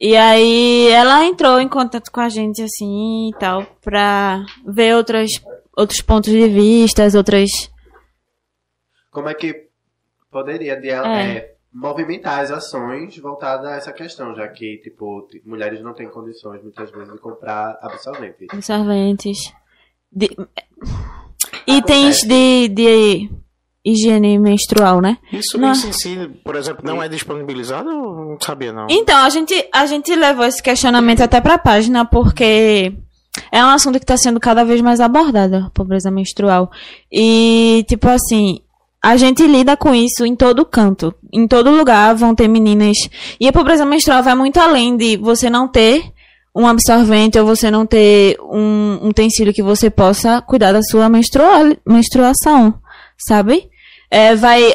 E 0.00 0.16
aí 0.16 0.88
ela 0.88 1.24
entrou 1.26 1.60
em 1.60 1.68
contato 1.68 2.10
com 2.10 2.20
a 2.20 2.28
gente 2.28 2.62
assim 2.62 3.28
e 3.28 3.38
tal, 3.38 3.64
pra 3.82 4.44
ver 4.66 4.94
outras, 4.96 5.30
outros 5.76 6.00
pontos 6.00 6.30
de 6.30 6.48
vista, 6.48 7.06
outras. 7.16 7.50
como 9.10 9.28
é 9.28 9.34
que 9.34 9.68
poderia 10.30 10.76
de- 10.80 10.88
É. 10.90 10.92
é, 11.36 11.54
movimentar 11.72 12.40
as 12.40 12.50
ações 12.50 13.16
voltadas 13.18 13.66
a 13.66 13.76
essa 13.76 13.92
questão, 13.92 14.34
já 14.34 14.48
que 14.48 14.78
tipo 14.78 15.28
mulheres 15.44 15.80
não 15.82 15.92
têm 15.94 16.08
condições 16.08 16.62
muitas 16.62 16.90
vezes 16.90 17.12
de 17.12 17.18
comprar 17.20 17.78
absorvente. 17.82 18.46
absorventes. 18.50 19.52
de- 20.12 20.36
itens 21.66 22.20
de, 22.22 22.68
de 22.68 23.30
higiene 23.84 24.38
menstrual, 24.38 25.00
né? 25.00 25.16
Isso, 25.32 25.56
Não. 25.58 25.72
isso 25.72 25.86
em 25.88 25.92
si, 25.92 26.30
por 26.44 26.54
exemplo, 26.56 26.82
não 26.84 27.02
é 27.02 27.08
disponibilizado? 27.08 27.88
Não 27.90 28.36
sabia 28.40 28.72
não. 28.72 28.86
Então, 28.90 29.16
a 29.18 29.28
gente, 29.30 29.54
a 29.72 29.86
gente 29.86 30.14
levou 30.14 30.44
esse 30.44 30.62
questionamento 30.62 31.22
até 31.22 31.40
pra 31.40 31.56
página 31.58 32.04
porque 32.04 32.92
é 33.50 33.64
um 33.64 33.68
assunto 33.68 33.98
que 33.98 34.04
está 34.04 34.16
sendo 34.16 34.38
cada 34.38 34.64
vez 34.64 34.80
mais 34.80 35.00
abordado, 35.00 35.56
a 35.56 35.70
pobreza 35.70 36.10
menstrual. 36.10 36.70
E, 37.10 37.84
tipo 37.88 38.08
assim, 38.08 38.60
a 39.02 39.16
gente 39.16 39.46
lida 39.46 39.76
com 39.76 39.94
isso 39.94 40.26
em 40.26 40.36
todo 40.36 40.64
canto. 40.66 41.14
Em 41.32 41.48
todo 41.48 41.70
lugar 41.70 42.14
vão 42.14 42.34
ter 42.34 42.48
meninas. 42.48 42.96
E 43.40 43.48
a 43.48 43.52
pobreza 43.52 43.86
menstrual 43.86 44.22
vai 44.22 44.34
muito 44.34 44.58
além 44.60 44.96
de 44.96 45.16
você 45.16 45.48
não 45.48 45.66
ter 45.66 46.02
um 46.54 46.66
absorvente 46.66 47.38
ou 47.38 47.46
você 47.46 47.70
não 47.70 47.86
ter 47.86 48.36
um 48.42 48.98
utensílio 49.08 49.54
que 49.54 49.62
você 49.62 49.88
possa 49.88 50.42
cuidar 50.42 50.72
da 50.72 50.82
sua 50.82 51.08
menstrua- 51.08 51.76
menstruação, 51.86 52.74
sabe? 53.26 53.68
É, 54.10 54.34
vai 54.34 54.74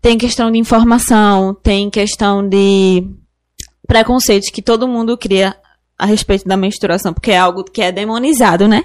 tem 0.00 0.18
questão 0.18 0.50
de 0.50 0.58
informação, 0.58 1.54
tem 1.54 1.90
questão 1.90 2.46
de 2.46 3.04
preconceitos 3.86 4.50
que 4.50 4.62
todo 4.62 4.86
mundo 4.86 5.16
cria 5.16 5.56
a 5.98 6.06
respeito 6.06 6.46
da 6.46 6.56
menstruação, 6.56 7.12
porque 7.12 7.32
é 7.32 7.38
algo 7.38 7.64
que 7.64 7.82
é 7.82 7.90
demonizado, 7.90 8.68
né? 8.68 8.84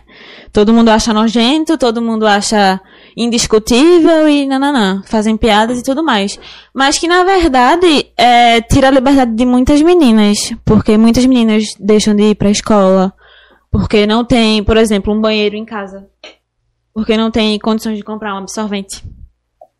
Todo 0.51 0.73
mundo 0.73 0.89
acha 0.89 1.13
nojento, 1.13 1.77
todo 1.77 2.01
mundo 2.01 2.25
acha 2.25 2.81
indiscutível 3.15 4.27
e 4.27 4.47
nananã, 4.47 5.03
fazem 5.05 5.37
piadas 5.37 5.79
e 5.79 5.83
tudo 5.83 6.03
mais. 6.03 6.39
Mas 6.73 6.97
que 6.97 7.07
na 7.07 7.23
verdade 7.23 8.07
é, 8.17 8.61
tira 8.61 8.87
a 8.87 8.91
liberdade 8.91 9.35
de 9.35 9.45
muitas 9.45 9.79
meninas, 9.83 10.37
porque 10.65 10.97
muitas 10.97 11.25
meninas 11.27 11.75
deixam 11.79 12.15
de 12.15 12.31
ir 12.31 12.35
pra 12.35 12.49
escola, 12.49 13.13
porque 13.71 14.07
não 14.07 14.25
tem, 14.25 14.63
por 14.63 14.77
exemplo, 14.77 15.13
um 15.13 15.21
banheiro 15.21 15.55
em 15.55 15.65
casa, 15.65 16.07
porque 16.93 17.17
não 17.17 17.31
tem 17.31 17.57
condições 17.59 17.97
de 17.97 18.03
comprar 18.03 18.35
um 18.35 18.39
absorvente 18.39 19.03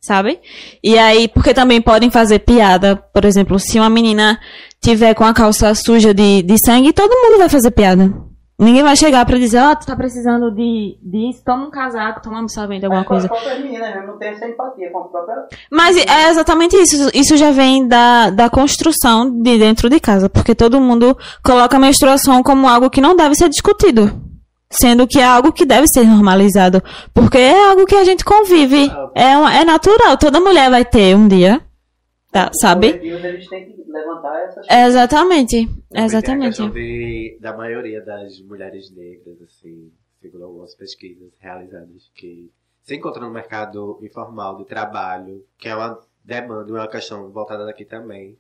sabe? 0.03 0.38
E 0.84 0.98
aí, 0.99 1.30
porque 1.30 1.53
também 1.53 1.81
podem 1.81 2.11
fazer 2.11 2.40
piada, 2.40 2.98
por 2.98 3.23
exemplo, 3.23 3.57
se 3.57 3.80
uma 3.80 3.90
menina 3.90 4.38
tiver 4.81 5.14
com 5.14 5.23
a 5.23 5.34
calça 5.34 5.73
suja 5.73 6.14
de, 6.14 6.44
de 6.44 6.57
sangue, 6.57 6.91
todo 6.91 7.10
mundo 7.10 7.38
vai 7.38 7.48
fazer 7.48 7.72
piada. 7.72 8.14
Ninguém 8.60 8.84
vai 8.84 8.95
chegar 8.95 9.26
pra 9.26 9.38
dizer, 9.38 9.60
ó, 9.60 9.73
tu 9.73 9.85
tá 9.85 9.95
precisando 9.95 10.52
de 10.52 10.98
disso, 11.02 11.41
toma 11.44 11.68
um 11.68 11.72
casaco, 11.72 12.22
toma 12.22 12.38
um 12.38 12.41
absorvente, 12.41 12.85
alguma 12.85 13.03
coisa. 13.03 13.26
A 13.26 13.30
própria 13.30 13.60
menina 13.60 13.90
né? 13.90 14.03
não 14.06 14.18
tem 14.18 14.30
essa 14.30 14.48
empatia 14.48 14.91
com 14.91 14.99
a 14.99 15.03
própria. 15.06 15.48
Mas 15.72 15.98
é 15.98 16.30
exatamente 16.30 16.76
isso. 16.76 17.10
Isso 17.14 17.35
já 17.35 17.52
vem 17.52 17.88
da, 17.88 18.30
da 18.30 18.49
construção 18.49 19.30
de 19.41 19.57
dentro 19.57 19.90
de 19.90 19.99
casa. 19.99 20.30
Porque 20.30 20.53
todo 20.53 20.80
mundo 20.80 21.18
coloca 21.44 21.76
a 21.76 21.80
menstruação 21.80 22.44
como 22.44 22.68
algo 22.68 22.91
que 22.91 23.02
não 23.02 23.15
deve 23.15 23.35
ser 23.35 23.49
discutido. 23.49 24.22
Sendo 24.73 25.07
que 25.07 25.19
é 25.19 25.25
algo 25.25 25.51
que 25.53 25.65
deve 25.65 25.87
ser 25.87 26.03
normalizado. 26.05 26.81
Porque 27.13 27.37
é 27.37 27.69
algo 27.69 27.85
que 27.85 27.95
a 27.95 28.03
gente 28.03 28.25
convive. 28.25 28.89
É, 29.15 29.37
uma- 29.37 29.55
é 29.55 29.63
natural. 29.63 30.17
Toda 30.17 30.39
mulher 30.39 30.69
vai 30.69 30.83
ter 30.83 31.15
um 31.15 31.27
dia. 31.27 31.61
Tá, 32.31 32.49
sabe? 32.59 32.87
Eles 32.87 33.47
têm 33.47 33.65
que 33.71 33.83
levantar 33.87 34.39
essas 34.45 34.65
É 34.67 34.85
exatamente. 34.87 35.67
Também 35.67 35.77
tem 35.91 36.01
a 36.01 36.05
Exatamente. 36.05 36.69
de, 36.71 37.37
da 37.39 37.55
maioria 37.55 38.01
das 38.01 38.41
mulheres 38.41 38.89
negras, 38.89 39.39
assim, 39.43 39.91
segundo 40.19 40.43
algumas 40.45 40.73
pesquisas 40.73 41.29
realizadas, 41.39 42.09
que 42.15 42.49
se 42.81 42.95
encontram 42.95 43.27
no 43.27 43.33
mercado 43.33 43.99
informal 44.01 44.57
de 44.57 44.65
trabalho, 44.65 45.45
que 45.59 45.69
é 45.69 45.75
uma 45.75 45.99
demanda, 46.25 46.73
uma 46.73 46.87
questão 46.87 47.29
voltada 47.31 47.67
daqui 47.67 47.85
também. 47.85 48.35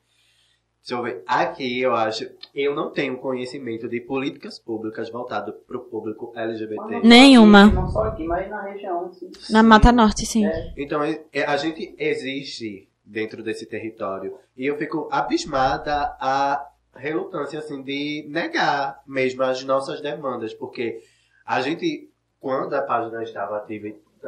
Deixa 0.85 0.95
eu 0.95 1.01
ver. 1.01 1.23
Aqui 1.25 1.81
eu 1.81 1.95
acho, 1.95 2.29
eu 2.53 2.75
não 2.75 2.91
tenho 2.91 3.17
conhecimento 3.17 3.87
de 3.87 4.01
políticas 4.01 4.59
públicas 4.59 5.09
voltadas 5.09 5.55
para 5.65 5.77
o 5.77 5.79
público 5.79 6.33
LGBT. 6.35 6.99
Nenhuma. 7.01 7.67
Não 7.67 7.89
só 7.89 8.03
aqui, 8.03 8.25
mas 8.25 8.49
na 8.49 8.61
região. 8.63 9.05
assim. 9.05 9.31
Na 9.49 9.63
Mata 9.63 9.93
Norte, 9.93 10.25
sim. 10.25 10.43
Então, 10.75 11.01
é- 11.01 11.21
é- 11.31 11.45
a 11.45 11.55
gente 11.55 11.95
existe 11.97 12.89
dentro 13.05 13.41
desse 13.41 13.65
território. 13.65 14.37
E 14.57 14.65
eu 14.65 14.77
fico 14.77 15.07
abismada 15.09 16.17
a 16.19 16.69
relutância, 16.95 17.59
assim, 17.59 17.81
de 17.81 18.27
negar 18.29 19.01
mesmo 19.07 19.41
as 19.41 19.63
nossas 19.63 20.01
demandas. 20.01 20.53
Porque 20.53 21.01
a 21.45 21.61
gente, 21.61 22.09
quando 22.41 22.73
a 22.73 22.81
página 22.81 23.23
estava 23.23 23.55
ativa, 23.55 23.87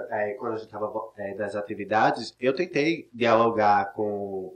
é, 0.09 0.33
quando 0.35 0.53
a 0.53 0.57
gente 0.57 0.67
estava 0.67 0.89
é, 1.17 1.33
das 1.35 1.53
atividades, 1.53 2.33
eu 2.39 2.53
tentei 2.55 3.09
dialogar 3.13 3.91
com 3.91 4.53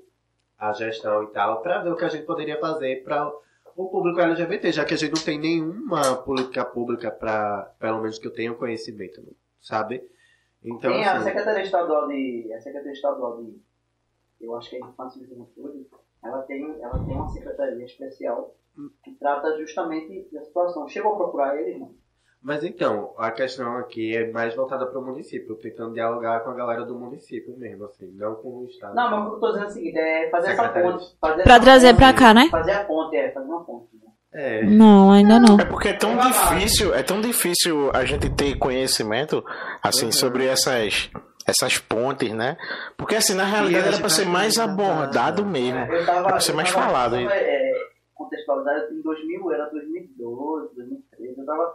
a 0.59 0.73
gestão 0.73 1.23
e 1.23 1.27
tal, 1.27 1.61
para 1.61 1.81
ver 1.81 1.91
o 1.91 1.95
que 1.95 2.05
a 2.05 2.09
gente 2.09 2.25
poderia 2.25 2.59
fazer 2.59 3.03
para 3.03 3.31
o 3.75 3.89
público 3.89 4.19
LGBT, 4.19 4.73
já 4.73 4.83
que 4.83 4.93
a 4.93 4.97
gente 4.97 5.15
não 5.15 5.23
tem 5.23 5.39
nenhuma 5.39 6.17
política 6.17 6.65
pública 6.65 7.09
para, 7.09 7.73
pelo 7.79 8.01
menos 8.01 8.19
que 8.19 8.27
eu 8.27 8.33
tenha 8.33 8.53
conhecimento, 8.53 9.23
sabe? 9.61 10.03
Então, 10.61 10.91
Tem 10.91 11.05
a 11.05 11.13
assim, 11.13 11.23
Secretaria 11.23 11.63
Estadual 11.63 12.07
de. 12.09 12.53
A 12.53 12.59
Secretaria 12.59 12.91
Estadual 12.91 13.41
de. 13.41 13.61
Eu 14.41 14.55
acho 14.55 14.69
que 14.69 14.75
é 14.75 14.79
Infância 14.79 15.21
e 15.21 15.27
Juventude. 15.27 15.87
Ela 16.21 16.41
tem, 16.41 16.65
ela 16.81 17.05
tem 17.05 17.15
uma 17.15 17.29
secretaria 17.29 17.85
especial 17.85 18.55
que 19.03 19.11
trata 19.13 19.57
justamente 19.57 20.27
da 20.33 20.43
situação. 20.43 20.87
Chegou 20.87 21.13
a 21.13 21.17
procurar 21.17 21.57
eles, 21.57 21.79
não? 21.79 21.95
Mas 22.41 22.63
então, 22.63 23.13
a 23.17 23.31
questão 23.31 23.77
aqui 23.77 24.15
é 24.15 24.31
mais 24.31 24.55
voltada 24.55 24.85
para 24.85 24.97
o 24.99 25.05
município, 25.05 25.55
tentando 25.55 25.93
dialogar 25.93 26.39
com 26.39 26.51
a 26.51 26.53
galera 26.55 26.85
do 26.85 26.97
município 26.97 27.57
mesmo, 27.57 27.85
assim, 27.85 28.09
não 28.15 28.35
com 28.35 28.59
o 28.59 28.65
Estado. 28.65 28.95
Não, 28.95 29.11
mas 29.11 29.25
o 29.27 29.29
que 29.29 29.35
eu 29.35 29.39
tô 29.41 29.47
dizendo 29.47 29.65
é 29.65 29.67
o 29.67 29.71
seguinte, 29.71 29.97
é 29.97 30.29
fazer 30.29 30.51
essa 30.51 30.69
ponte. 30.69 31.17
Fazer 31.19 31.43
Pra 31.43 31.53
essa 31.55 31.63
trazer 31.63 31.95
pra 31.95 32.13
cá, 32.13 32.33
né? 32.33 32.47
Fazer 32.49 32.71
a 32.71 32.85
ponte, 32.85 33.17
é, 33.17 33.31
fazer 33.31 33.45
uma 33.47 33.63
ponte. 33.65 33.87
Né? 33.93 33.99
É, 34.31 34.63
Não, 34.63 35.11
ainda 35.11 35.37
não. 35.39 35.59
É 35.59 35.65
porque 35.65 35.89
é 35.89 35.93
tão 35.93 36.15
difícil, 36.17 36.93
é 36.95 37.03
tão 37.03 37.19
difícil 37.19 37.91
a 37.93 38.05
gente 38.05 38.29
ter 38.29 38.55
conhecimento 38.57 39.43
assim 39.83 40.11
sobre 40.11 40.45
essas 40.45 41.09
essas 41.47 41.79
pontes, 41.79 42.31
né? 42.31 42.55
Porque 42.95 43.15
assim, 43.15 43.33
na 43.33 43.43
realidade 43.43 43.87
era 43.87 43.97
para 43.97 44.07
ser 44.09 44.25
mais 44.27 44.59
abordado 44.59 45.43
mesmo. 45.43 45.79
Eu 45.79 46.05
tava, 46.05 46.27
Pra 46.27 46.39
ser 46.39 46.51
eu 46.51 46.55
mais 46.55 46.71
tava- 46.71 46.85
falado, 46.85 47.15
eu 47.15 47.21
hein? 47.21 47.27
tava, 47.27 47.39
é, 47.39 47.71
contextualizado 48.13 48.93
em 48.93 49.01
2000, 49.01 49.51
era 49.51 49.65
2012, 49.71 50.75
2013, 50.75 51.33
eu 51.37 51.39
estava 51.41 51.63
em 51.63 51.65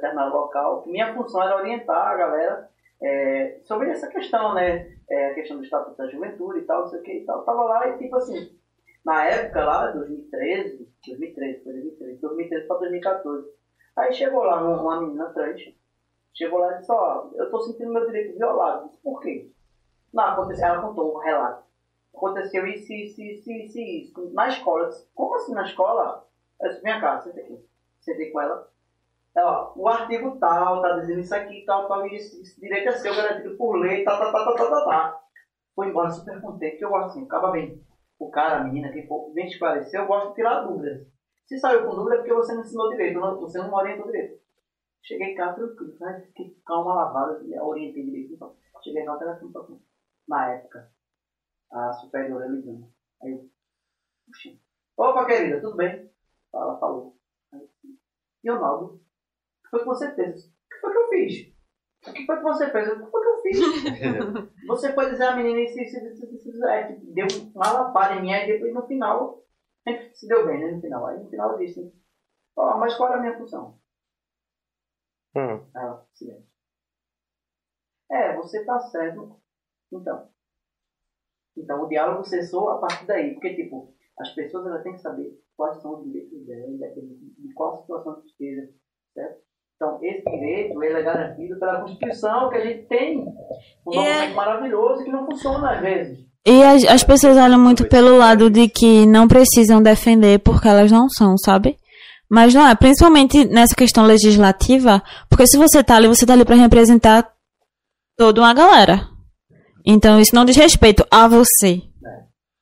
determinado 0.00 0.34
local, 0.34 0.84
minha 0.86 1.14
função 1.14 1.42
era 1.42 1.56
orientar 1.56 2.08
a 2.08 2.16
galera 2.16 2.70
é, 3.02 3.60
sobre 3.64 3.90
essa 3.90 4.08
questão, 4.08 4.54
né? 4.54 4.96
É, 5.08 5.30
a 5.30 5.34
questão 5.34 5.56
do 5.56 5.64
Estatuto 5.64 5.96
da 5.96 6.08
Juventude 6.08 6.60
e 6.60 6.62
tal, 6.62 6.82
não 6.82 6.88
sei 6.88 7.00
o 7.00 7.02
que 7.02 7.12
e 7.12 7.24
tal. 7.24 7.38
Eu 7.38 7.44
tava 7.44 7.64
lá 7.64 7.88
e, 7.88 7.98
tipo 7.98 8.16
assim, 8.16 8.56
na 9.04 9.24
época 9.26 9.64
lá, 9.64 9.86
2013, 9.88 10.88
2013, 11.06 11.64
foi 11.64 11.72
2013, 11.72 12.20
2013 12.20 12.66
para 12.66 12.78
2014. 12.78 13.48
Aí 13.96 14.12
chegou 14.12 14.42
lá 14.44 14.62
uma, 14.62 14.80
uma 14.80 15.00
menina 15.00 15.32
trans, 15.32 15.60
chegou 16.34 16.58
lá 16.58 16.74
e 16.74 16.78
disse, 16.78 16.92
ó, 16.92 17.30
eu 17.34 17.50
tô 17.50 17.60
sentindo 17.60 17.92
meu 17.92 18.06
direito 18.06 18.36
violado. 18.36 18.82
Eu 18.82 18.88
disse, 18.88 19.02
Por 19.02 19.20
quê? 19.20 19.50
Não, 20.12 20.24
aconteceu, 20.24 20.66
ela 20.66 20.82
contou 20.82 21.16
um 21.16 21.18
relato 21.18 21.70
aconteceu 22.14 22.66
isso, 22.66 22.92
isso, 22.92 23.22
isso, 23.22 23.50
isso, 23.50 23.78
isso. 23.78 24.30
Na 24.34 24.48
escola, 24.48 24.88
disse, 24.88 25.08
como 25.14 25.34
assim 25.34 25.54
na 25.54 25.64
escola? 25.64 26.26
Eu 26.60 26.68
disse, 26.68 26.82
vem 26.82 27.00
cá, 27.00 27.18
senta 27.20 27.40
aqui. 27.40 27.58
Sentei 28.00 28.30
com 28.30 28.40
ela. 28.40 28.70
Ela, 29.36 29.72
o 29.76 29.88
artigo 29.88 30.38
tal, 30.38 30.80
tá 30.80 30.92
dizendo 30.92 31.20
isso 31.20 31.34
aqui, 31.34 31.64
tal, 31.64 31.86
tal, 31.86 32.06
e 32.06 32.16
esse, 32.16 32.60
direito 32.60 32.88
é 32.88 32.92
seu, 32.92 33.14
garantido 33.14 33.56
por 33.56 33.76
lei, 33.78 34.02
tá, 34.02 34.18
tá, 34.18 34.30
tá, 34.32 34.44
tá, 34.44 34.54
tá, 34.54 34.68
tá, 34.70 34.84
tá. 34.84 35.18
Foi 35.74 35.88
embora 35.88 36.10
super 36.10 36.40
contente, 36.40 36.78
que 36.78 36.84
eu 36.84 36.90
gosto 36.90 37.10
assim, 37.10 37.24
acaba 37.24 37.50
bem. 37.50 37.80
O 38.18 38.30
cara, 38.30 38.58
a 38.58 38.64
menina, 38.64 38.90
quem 38.90 39.06
for, 39.06 39.32
vem 39.32 39.46
esclarecer, 39.46 40.00
eu 40.00 40.06
gosto 40.06 40.28
de 40.28 40.34
tirar 40.34 40.60
dúvidas. 40.60 41.00
Se 41.46 41.58
saiu 41.58 41.84
com 41.84 41.94
dúvida 41.94 42.14
é 42.16 42.18
porque 42.18 42.32
você 42.32 42.52
não 42.54 42.60
ensinou 42.62 42.88
direito, 42.88 43.18
não- 43.20 43.38
você 43.38 43.58
não 43.58 43.72
orientou 43.72 44.06
direito. 44.06 44.36
Cheguei 45.02 45.34
cá, 45.34 45.52
tranquilo, 45.52 45.94
né? 46.00 46.22
fiquei 46.28 46.54
calma 46.66 46.92
lavada, 46.94 47.38
orientei 47.62 48.04
direito. 48.04 48.32
Então. 48.34 48.52
Cheguei 48.82 49.04
lá, 49.04 49.14
o 49.14 49.18
telefone 49.18 49.52
tocou. 49.52 49.80
Na 50.28 50.48
época, 50.50 50.88
a 51.72 51.92
superiora 51.92 52.46
ligando. 52.46 52.86
Aí 53.22 53.30
eu, 53.32 53.46
puxa, 54.26 54.50
opa 54.96 55.26
querida, 55.26 55.60
tudo 55.60 55.76
bem? 55.76 56.08
Ela 56.54 56.78
falou. 56.78 57.14
Aí, 57.52 57.66
E 58.44 58.50
o 58.50 58.58
Naldo? 58.58 58.86
O 58.86 59.00
que 59.70 59.78
foi 59.78 59.80
que 59.80 59.86
você 59.86 60.14
fez? 60.14 60.44
O 60.46 60.68
que 60.68 60.80
foi 60.80 60.92
que 60.92 60.98
eu 60.98 61.08
fiz? 61.08 61.54
O 62.08 62.12
que 62.12 62.26
foi 62.26 62.36
que 62.36 62.42
você 62.42 62.70
fez? 62.70 62.88
O 62.88 63.04
que 63.04 63.10
foi 63.10 63.22
que 63.22 63.28
eu 63.28 63.42
fiz? 63.42 64.66
você 64.66 64.92
foi 64.92 65.10
dizer 65.10 65.24
a 65.24 65.36
menina 65.36 65.60
isso, 65.60 65.80
isso, 65.80 65.96
isso, 65.96 66.34
isso, 66.34 66.48
isso, 66.48 66.66
é, 66.66 66.92
tipo, 66.92 67.12
deu 67.12 67.26
uma 67.54 67.72
lapada 67.72 68.14
em 68.14 68.22
mim, 68.22 68.32
aí 68.32 68.46
depois 68.46 68.74
no 68.74 68.86
final, 68.86 69.44
a 69.86 69.90
gente 69.90 70.18
se 70.18 70.26
deu 70.26 70.46
bem, 70.46 70.60
né? 70.60 70.72
No 70.72 70.80
final. 70.80 71.06
Aí 71.06 71.22
no 71.22 71.30
final 71.30 71.52
eu 71.52 71.58
disse, 71.58 71.92
ó, 72.56 72.78
mas 72.78 72.96
qual 72.96 73.10
era 73.10 73.18
a 73.18 73.22
minha 73.22 73.38
função? 73.38 73.78
Hum. 75.36 75.70
Ela, 75.74 76.06
silêncio. 76.12 76.50
É, 78.10 78.34
você 78.36 78.64
tá 78.64 78.80
certo. 78.80 79.40
Então. 79.92 80.28
Então 81.56 81.82
o 81.82 81.88
diálogo 81.88 82.24
cessou 82.24 82.70
a 82.70 82.78
partir 82.80 83.06
daí. 83.06 83.34
Porque, 83.34 83.54
tipo, 83.54 83.94
as 84.18 84.34
pessoas 84.34 84.66
elas 84.66 84.82
têm 84.82 84.94
que 84.94 85.00
saber 85.00 85.40
quais 85.56 85.80
são 85.80 85.98
os 85.98 86.04
direitos 86.04 86.44
delas, 86.46 86.70
independente 86.70 87.34
de 87.38 87.54
qual 87.54 87.80
situação 87.80 88.20
que 88.20 88.26
esteja. 88.26 88.72
Certo? 89.14 89.49
Então, 89.82 89.98
esse 90.02 90.22
direito 90.30 90.82
ele 90.82 90.92
é 90.92 91.02
garantido 91.02 91.58
pela 91.58 91.80
Constituição 91.80 92.50
que 92.50 92.56
a 92.58 92.66
gente 92.66 92.82
tem. 92.82 93.24
Um 93.86 94.02
é- 94.02 94.12
documento 94.12 94.36
maravilhoso 94.36 95.04
que 95.04 95.10
não 95.10 95.24
funciona 95.24 95.70
às 95.70 95.80
vezes. 95.80 96.18
E 96.46 96.62
as, 96.62 96.84
as 96.84 97.02
pessoas 97.02 97.38
olham 97.38 97.58
muito 97.58 97.88
pelo 97.88 98.18
lado 98.18 98.50
de 98.50 98.68
que 98.68 99.06
não 99.06 99.26
precisam 99.26 99.82
defender 99.82 100.38
porque 100.40 100.68
elas 100.68 100.92
não 100.92 101.08
são, 101.08 101.34
sabe? 101.38 101.78
Mas 102.30 102.52
não 102.52 102.66
é, 102.66 102.74
principalmente 102.74 103.46
nessa 103.46 103.74
questão 103.74 104.04
legislativa, 104.04 105.02
porque 105.30 105.46
se 105.46 105.56
você 105.56 105.82
tá 105.82 105.96
ali, 105.96 106.08
você 106.08 106.26
tá 106.26 106.34
ali 106.34 106.44
pra 106.44 106.56
representar 106.56 107.26
toda 108.18 108.42
uma 108.42 108.52
galera. 108.52 109.08
Então 109.84 110.20
isso 110.20 110.34
não 110.34 110.44
diz 110.44 110.56
respeito 110.56 111.06
a 111.10 111.26
você. 111.26 111.80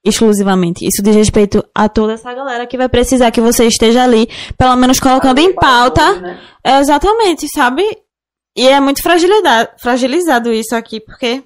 Exclusivamente. 0.04 0.86
Isso 0.86 1.02
diz 1.02 1.14
respeito 1.14 1.64
a 1.74 1.88
toda 1.88 2.14
essa 2.14 2.32
galera 2.32 2.66
que 2.66 2.78
vai 2.78 2.88
precisar 2.88 3.30
que 3.30 3.40
você 3.40 3.66
esteja 3.66 4.04
ali, 4.04 4.28
pelo 4.56 4.76
menos 4.76 5.00
colocando 5.00 5.38
em 5.38 5.54
pauta. 5.54 6.20
Né? 6.20 6.40
É, 6.64 6.78
exatamente, 6.78 7.46
sabe? 7.54 7.82
E 8.56 8.66
é 8.66 8.80
muito 8.80 9.02
fragilizado 9.02 10.52
isso 10.52 10.74
aqui, 10.74 11.00
porque. 11.00 11.44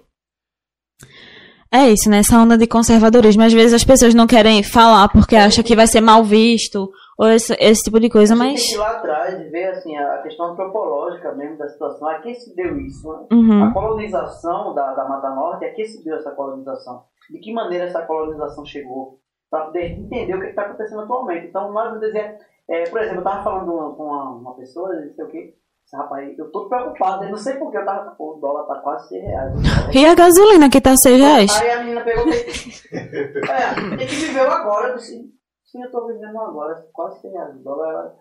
É 1.71 1.91
isso, 1.91 2.11
né? 2.11 2.19
Essa 2.19 2.39
onda 2.39 2.57
de 2.57 2.67
conservadorismo. 2.67 3.43
Às 3.43 3.53
vezes 3.53 3.73
as 3.73 3.85
pessoas 3.85 4.15
não 4.15 4.27
querem 4.27 4.63
falar 4.63 5.09
porque 5.09 5.37
acham 5.37 5.65
que 5.65 5.75
vai 5.75 5.87
ser 5.87 6.03
mal 6.03 6.23
visto, 6.23 6.91
ou 7.19 7.29
esse, 7.29 7.55
esse 7.59 7.83
tipo 7.85 7.99
de 7.99 8.11
coisa, 8.11 8.35
mas. 8.37 8.61
tem 8.61 8.69
que 8.71 8.75
ir 8.75 8.79
lá 8.79 8.91
atrás 8.91 9.41
e 9.41 9.45
ver 9.45 9.69
assim, 9.69 9.97
a 9.97 10.19
questão 10.19 10.53
antropológica 10.53 11.33
mesmo 11.33 11.57
da 11.57 11.69
situação. 11.69 12.09
A 12.09 12.19
quem 12.21 12.35
se 12.35 12.55
deu 12.55 12.79
isso? 12.79 13.11
Né? 13.11 13.27
Uhum. 13.33 13.65
A 13.65 13.73
colonização 13.73 14.75
da, 14.75 14.93
da 14.93 15.09
Mata 15.09 15.31
Norte, 15.31 15.65
a 15.65 15.73
que 15.73 15.87
se 15.87 16.05
deu 16.05 16.17
essa 16.17 16.31
colonização? 16.31 17.05
De 17.31 17.39
que 17.39 17.53
maneira 17.53 17.85
essa 17.85 18.03
colonização 18.03 18.65
chegou? 18.65 19.19
Para 19.51 19.67
poder 19.67 19.93
entender 19.93 20.35
o 20.35 20.41
que 20.41 20.47
está 20.47 20.63
acontecendo 20.63 21.03
atualmente. 21.03 21.47
Então, 21.47 21.73
nós 21.73 21.89
vamos 21.89 22.01
dizer, 22.01 22.39
é, 22.69 22.85
por 22.89 23.01
exemplo, 23.01 23.19
eu 23.19 23.25
estava 23.25 23.45
falando 23.45 23.95
com 23.95 24.05
uma, 24.05 24.31
uma, 24.31 24.55
pessoa, 24.55 24.95
não 24.95 25.13
sei 25.15 25.25
o 25.25 25.29
quê, 25.29 25.55
rapaz, 25.93 26.39
eu 26.39 26.51
tô 26.51 26.69
preocupado, 26.69 27.25
eu 27.25 27.31
não 27.31 27.37
sei 27.37 27.55
porquê, 27.57 27.77
eu 27.77 27.85
tava, 27.85 28.13
pô, 28.13 28.37
o 28.37 28.41
dólar 28.41 28.65
tá 28.65 28.77
quase 28.77 29.09
100 29.09 29.21
reais. 29.21 29.53
E 29.95 30.07
a 30.07 30.15
gasolina 30.15 30.71
que 30.71 30.81
tá 30.81 30.97
6 30.97 31.21
reais? 31.21 31.61
Aí 31.61 31.71
a 31.71 31.79
menina 31.81 32.01
pegou 32.01 32.27
e 32.29 32.33
é, 32.33 33.97
tem 33.99 34.07
que 34.07 34.15
viver 34.15 34.41
agora, 34.41 34.89
eu 34.89 34.97
disse, 34.97 35.31
sim, 35.67 35.83
eu 35.83 35.91
tô 35.91 36.07
vivendo 36.07 36.39
agora, 36.39 36.87
quase 36.93 37.21
100 37.21 37.31
reais, 37.33 37.57
o 37.57 37.63
dólar 37.63 38.15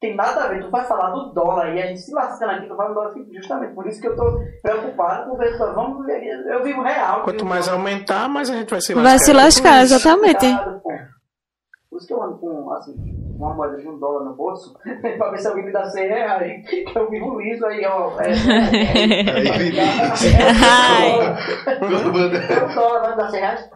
tem 0.00 0.14
nada 0.14 0.44
a 0.44 0.48
ver, 0.48 0.62
tu 0.62 0.70
vai 0.70 0.84
falar 0.84 1.10
do 1.10 1.32
dólar 1.32 1.74
e 1.74 1.82
a 1.82 1.86
gente 1.86 2.00
se 2.00 2.12
lascando 2.12 2.52
aqui, 2.52 2.68
tu 2.68 2.76
vai 2.76 2.92
falar 2.92 3.08
assim, 3.08 3.26
justamente 3.32 3.74
por 3.74 3.86
isso 3.86 4.00
que 4.00 4.08
eu 4.08 4.14
tô 4.14 4.40
preocupado 4.62 5.30
com 5.30 5.36
ver, 5.36 5.56
vamos 5.58 6.04
ver, 6.04 6.22
eu 6.46 6.62
vivo 6.62 6.82
real. 6.82 7.22
Quanto 7.22 7.38
vivo 7.38 7.48
mais 7.48 7.68
aumentar, 7.68 8.28
mais 8.28 8.50
a 8.50 8.54
gente 8.54 8.70
vai 8.70 8.80
se 8.80 8.94
lascar. 8.94 9.10
Vai 9.10 9.18
se 9.18 9.32
lascar, 9.32 9.82
exatamente. 9.82 10.46
Por 11.88 11.98
isso 11.98 12.06
que 12.06 12.12
eu 12.12 12.22
ando 12.22 12.38
com, 12.38 12.70
assim, 12.72 12.94
uma 13.38 13.54
moeda 13.54 13.78
de 13.78 13.88
um 13.88 13.98
dólar 13.98 14.24
no 14.24 14.34
bolso, 14.34 14.78
pra 15.18 15.30
ver 15.30 15.38
se 15.38 15.48
alguém 15.48 15.64
me 15.64 15.72
dá 15.72 15.84
100 15.84 16.08
reais, 16.08 16.68
que 16.68 16.92
eu 16.94 17.08
vivo 17.08 17.40
liso 17.40 17.64
aí, 17.64 17.86
ó. 17.86 18.20
É, 18.20 18.30
é, 18.30 18.34
é, 22.52 22.58
é 22.58 22.64
um 22.64 22.74
dólar, 22.74 23.00
vai 23.00 23.10
me 23.12 23.16
dar 23.16 23.30
100 23.30 23.40
reais? 23.40 23.70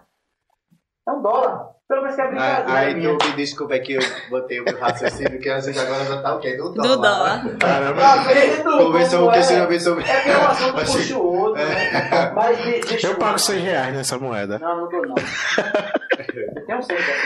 É 1.09 1.13
um 1.13 1.23
dólar. 1.23 1.80
Pelo 1.91 2.03
menos 2.03 2.15
que 2.15 2.21
é 2.21 2.25
Aí, 2.25 2.31
brincadeira 2.31 2.79
aí 2.79 2.95
minha. 2.95 3.19
tu 3.19 3.27
me 3.31 3.33
desculpa 3.35 3.75
é 3.75 3.81
que 3.81 3.95
eu 3.95 4.01
botei 4.29 4.61
o 4.61 4.79
raciocínio, 4.79 5.41
que 5.41 5.51
a 5.51 5.59
gente 5.59 5.77
agora 5.77 6.05
já 6.05 6.23
tá 6.23 6.37
o 6.37 6.39
quê? 6.39 6.57
No 6.57 6.73
dólar. 6.73 6.87
Do 6.89 7.03
dólar. 7.03 7.59
Caramba. 7.59 8.01
Tá 8.01 8.17
vendo? 8.23 8.79
Conversou 8.79 9.29
o 9.29 9.33
que 9.33 9.39
é? 9.39 9.43
você 9.43 9.55
já 9.57 9.81
sobre. 9.81 10.05
É 10.05 10.21
que 10.21 10.31
um 10.31 10.47
assunto 10.47 10.81
Achei- 10.81 10.95
puxa 11.01 11.19
o 11.19 11.27
outro, 11.27 11.55
né? 11.65 12.31
Mas 12.33 12.59
de, 12.59 12.81
deixa 12.83 13.09
Eu 13.09 13.17
pago 13.17 13.39
100 13.41 13.59
reais 13.59 13.93
nessa 13.93 14.17
moeda. 14.19 14.61
Não, 14.61 14.83
não 14.83 14.89
dou 14.89 15.03
não. 15.03 15.15
Eu 15.17 16.67
tenho 16.67 16.81
100, 16.81 16.97
cara. 16.97 17.19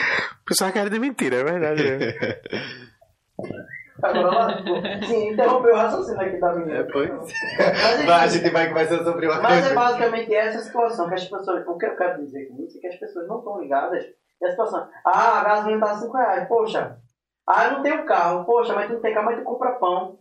Pensava 0.47 0.73
que 0.73 0.79
era 0.79 0.89
de 0.89 0.99
mentira, 0.99 1.37
é 1.37 1.45
verdade. 1.45 1.83
né? 1.83 2.15
Agora, 4.03 4.63
sim, 5.07 5.29
interrompeu 5.33 5.75
o 5.75 5.77
raciocínio 5.77 6.21
aqui 6.23 6.41
da 6.41 6.55
menina. 6.55 6.79
É, 6.79 6.83
pois. 6.85 7.11
Mas, 7.11 8.05
Mas 8.07 8.09
a 8.09 8.27
gente 8.29 8.51
vai 8.51 8.69
conversar 8.69 9.05
sobre 9.05 9.27
uma 9.27 9.43
mas 9.43 9.59
é 9.59 9.61
coisa. 9.61 9.75
basicamente 9.75 10.35
essa 10.35 10.61
situação 10.61 11.07
que 11.09 11.15
as 11.17 11.25
pessoas. 11.25 11.67
O 11.67 11.77
que 11.77 11.85
eu 11.85 11.97
quero 11.97 12.25
dizer 12.25 12.47
com 12.47 12.65
isso 12.65 12.79
é 12.79 12.81
que 12.81 12.87
as 12.87 12.97
pessoas 12.99 13.29
não 13.29 13.41
estão 13.41 13.61
ligadas. 13.61 14.05
E 14.41 14.47
a 14.47 14.51
situação. 14.51 14.89
Ah, 15.05 15.41
a 15.41 15.45
gasolina 15.45 15.87
tá 15.87 15.95
5 15.95 16.17
reais. 16.17 16.49
Poxa. 16.49 16.99
Ah, 17.47 17.67
eu 17.67 17.73
não 17.73 17.83
tenho 17.83 18.07
carro. 18.07 18.45
Poxa, 18.45 18.75
mas 18.75 18.87
tu 18.89 18.95
não 18.95 19.01
tem 19.01 19.15
carro, 19.15 19.27
mas 19.27 19.39
tu 19.39 19.45
compra 19.45 19.79
pão. 19.79 20.19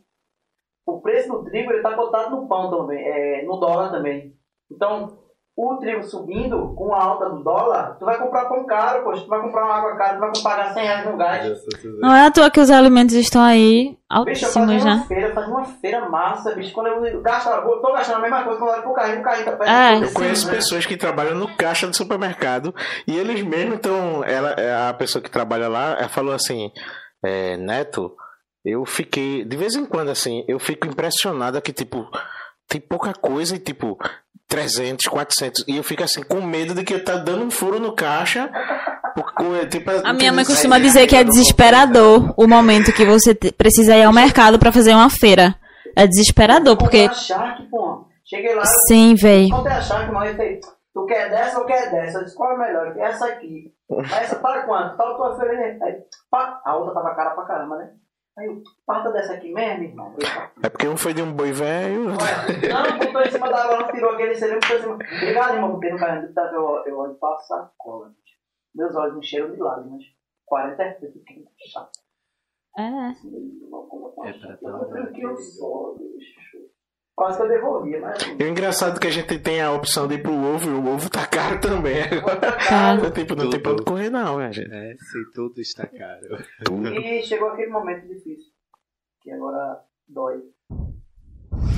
O 0.86 1.02
preço 1.02 1.30
do 1.30 1.44
trigo 1.46 1.72
ele 1.72 1.82
tá 1.82 1.96
cotado 1.96 2.36
no 2.36 2.48
pão 2.48 2.70
também, 2.70 3.02
é, 3.06 3.44
no 3.44 3.58
dólar 3.58 3.90
também. 3.90 4.36
Então, 4.70 5.18
o 5.56 5.78
trigo 5.78 6.04
subindo 6.04 6.74
com 6.76 6.96
a 6.96 7.04
alta 7.04 7.30
do 7.30 7.44
dólar, 7.44 7.96
tu 8.00 8.06
vai 8.06 8.18
comprar 8.18 8.46
pão 8.46 8.66
caro, 8.66 9.04
poxa, 9.04 9.22
tu 9.22 9.28
vai 9.30 9.40
comprar 9.40 9.66
uma 9.66 9.76
água 9.76 9.96
cara, 9.96 10.16
tu 10.16 10.20
vai 10.20 10.32
pagar 10.42 10.74
100 10.74 10.84
reais 10.84 11.06
no 11.06 11.18
gás. 11.18 11.62
Não 12.02 12.14
é 12.16 12.26
à 12.26 12.32
toa 12.32 12.50
que 12.50 12.60
os 12.60 12.72
alimentos 12.72 13.14
estão 13.14 13.42
aí 13.44 13.90
Bicho, 13.90 14.00
eu 14.10 14.18
altíssimos, 14.18 14.84
uma 14.84 14.96
né? 14.96 15.06
feira, 15.08 15.34
fazia 15.34 15.54
uma 15.54 15.66
feira 15.66 16.10
massa, 16.10 16.56
bicho. 16.56 16.74
Quando 16.74 16.88
eu 16.88 17.22
gasto, 17.22 17.50
eu 17.50 17.82
tô 17.82 17.94
gastando 17.94 18.18
a 18.18 18.22
mesma 18.22 18.44
coisa 18.44 18.60
quando 18.60 18.70
eu 18.70 18.74
olho 18.74 18.84
pro 18.84 18.94
carrinho, 18.94 19.20
o 19.20 19.24
carrinho 19.24 19.58
tá 19.58 19.66
É. 19.72 19.98
Eu 20.02 20.08
Sim, 20.08 20.14
conheço 20.16 20.48
né? 20.48 20.54
pessoas 20.56 20.86
que 20.88 20.98
trabalham 20.98 21.36
no 21.36 21.56
caixa 21.56 21.88
do 21.88 21.96
supermercado 21.96 22.74
e 23.08 23.16
eles 23.16 23.44
mesmos, 23.44 23.76
então, 23.76 24.24
ela, 24.24 24.56
a 24.90 24.94
pessoa 24.96 25.22
que 25.22 25.30
trabalha 25.30 25.68
lá, 25.68 25.98
ela 26.00 26.10
falou 26.10 26.34
assim, 26.34 26.72
é, 27.24 27.58
Neto, 27.58 28.12
eu 28.66 28.84
fiquei, 28.86 29.46
de 29.46 29.56
vez 29.56 29.76
em 29.76 29.86
quando, 29.86 30.10
assim, 30.10 30.44
eu 30.48 30.58
fico 30.58 30.88
impressionada 30.88 31.62
que, 31.62 31.72
tipo, 31.74 32.08
tem 32.68 32.82
pouca 32.82 33.14
coisa 33.14 33.56
e, 33.56 33.60
tipo, 33.60 33.98
300, 34.48 35.06
400, 35.08 35.66
e 35.68 35.78
eu 35.78 35.84
fico, 35.84 36.04
assim, 36.04 36.24
com 36.24 36.42
medo 36.42 36.74
de 36.74 36.84
que 36.84 36.94
eu 36.94 37.04
tá 37.04 37.16
dando 37.18 37.46
um 37.46 37.52
furo 37.52 37.80
no 37.80 37.96
caixa, 37.96 38.50
porque, 39.16 39.68
tipo... 39.68 39.92
A 40.04 40.14
minha 40.14 40.32
mãe 40.32 40.46
costuma 40.46 40.80
dizer 40.80 41.08
que 41.08 41.16
é 41.16 41.24
desesperador 41.24 42.34
o 42.38 42.48
momento 42.48 42.94
que 42.94 43.06
você 43.06 43.34
precisa 43.34 43.96
ir 43.96 44.04
ao 44.04 44.14
mercado 44.14 44.60
pra 44.60 44.72
fazer 44.72 44.94
uma 44.94 45.10
feira. 45.10 45.56
É 45.96 46.08
desesperador, 46.08 46.76
porque. 46.76 47.08
Pô. 47.70 48.06
Cheguei 48.26 48.56
lá, 48.56 48.64
Sim, 48.88 49.16
véi. 49.16 49.50
Comprei 49.50 49.76
a 49.76 49.82
Shark, 49.82 50.12
mas 50.12 50.32
eu 50.32 50.38
falei, 50.38 50.60
tu 50.94 51.06
quer 51.06 51.30
dessa 51.30 51.60
ou 51.60 51.66
quer 51.66 51.92
dessa? 51.92 52.20
Eu 52.20 52.24
disse, 52.24 52.36
qual 52.36 52.54
é 52.54 52.58
melhor? 52.58 52.98
Essa 52.98 53.28
aqui. 53.28 53.74
Essa 54.20 54.38
para 54.38 54.64
quanto? 54.64 54.98
Tal 54.98 55.16
tua 55.18 55.38
feira. 55.38 55.78
Aí, 55.84 55.98
pá, 56.32 56.62
a 56.66 56.76
outra 56.78 56.94
tava 56.96 57.16
cara 57.16 57.32
pra 57.32 57.46
caramba, 57.46 57.78
né? 57.78 57.90
Aí 58.38 58.48
eu, 58.48 58.64
parta 58.86 59.12
dessa 59.12 59.34
aqui 59.34 59.54
mesmo, 59.54 59.84
irmão. 59.84 60.16
Eu, 60.18 60.64
É 60.64 60.70
porque 60.70 60.88
um 60.88 60.98
foi 60.98 61.14
de 61.14 61.22
um 61.22 61.32
boi 61.32 61.52
velho... 61.52 62.06
Não, 62.06 62.98
botou 62.98 63.22
em 63.22 63.32
cima 63.32 63.50
da 63.50 63.64
água, 63.64 63.80
não 63.82 63.92
tirou 63.92 64.12
aquele 64.12 64.34
selinho, 64.34 64.58
em 64.58 64.82
cima. 64.82 64.94
Obrigado, 64.96 65.54
irmão, 65.56 65.72
porque 65.72 65.92
no 65.92 66.00
carrinho 66.00 66.34
tá, 66.34 66.52
eu, 66.54 66.84
eu 66.86 66.98
olho 66.98 67.14
pra 67.16 67.38
sacola. 67.40 68.10
bicho. 68.10 68.38
Meus 68.74 68.96
olhos 68.96 69.18
encheram 69.18 69.52
de 69.52 69.60
lágrimas. 69.62 70.04
40 70.46 70.84
é 70.84 71.00
chato. 71.72 71.92
É. 72.78 72.82
É 72.84 74.34
pra 74.34 74.50
Eu 74.52 74.58
todo 74.58 74.80
comprei 74.80 75.04
o 75.04 75.14
que 75.14 75.22
eu 75.22 75.30
mundo. 75.30 75.42
sou, 75.42 75.98
bicho. 76.00 76.58
Quase 77.24 77.38
que 77.38 77.44
eu 77.44 77.48
devolvia, 77.48 78.02
mas. 78.02 78.22
E 78.38 78.44
o 78.44 78.48
engraçado 78.50 78.98
é 78.98 79.00
que 79.00 79.08
a 79.08 79.10
gente 79.10 79.40
tem 79.40 79.62
a 79.62 79.72
opção 79.72 80.10
de 80.10 80.16
ir 80.16 80.22
pro 80.22 80.34
ovo 80.34 80.70
e 80.70 80.74
o 80.74 80.94
ovo 80.94 81.10
tá 81.10 81.26
caro 81.26 81.58
também 81.62 82.02
agora. 82.04 82.52
Tá. 82.52 83.12
Tipo, 83.12 83.34
não 83.34 83.50
tem 83.50 83.62
pra 83.62 83.72
onde 83.72 83.84
correr 83.84 84.10
não, 84.10 84.40
né, 84.40 84.52
gente? 84.52 84.74
É, 84.74 84.94
se 84.98 85.32
tudo 85.34 85.62
está 85.62 85.88
caro. 85.88 86.38
E 87.00 87.24
chegou 87.24 87.48
aquele 87.48 87.72
momento 87.72 88.10
difícil. 88.10 88.52
Que 89.22 89.32
agora 89.32 89.80
dói. 90.06 90.42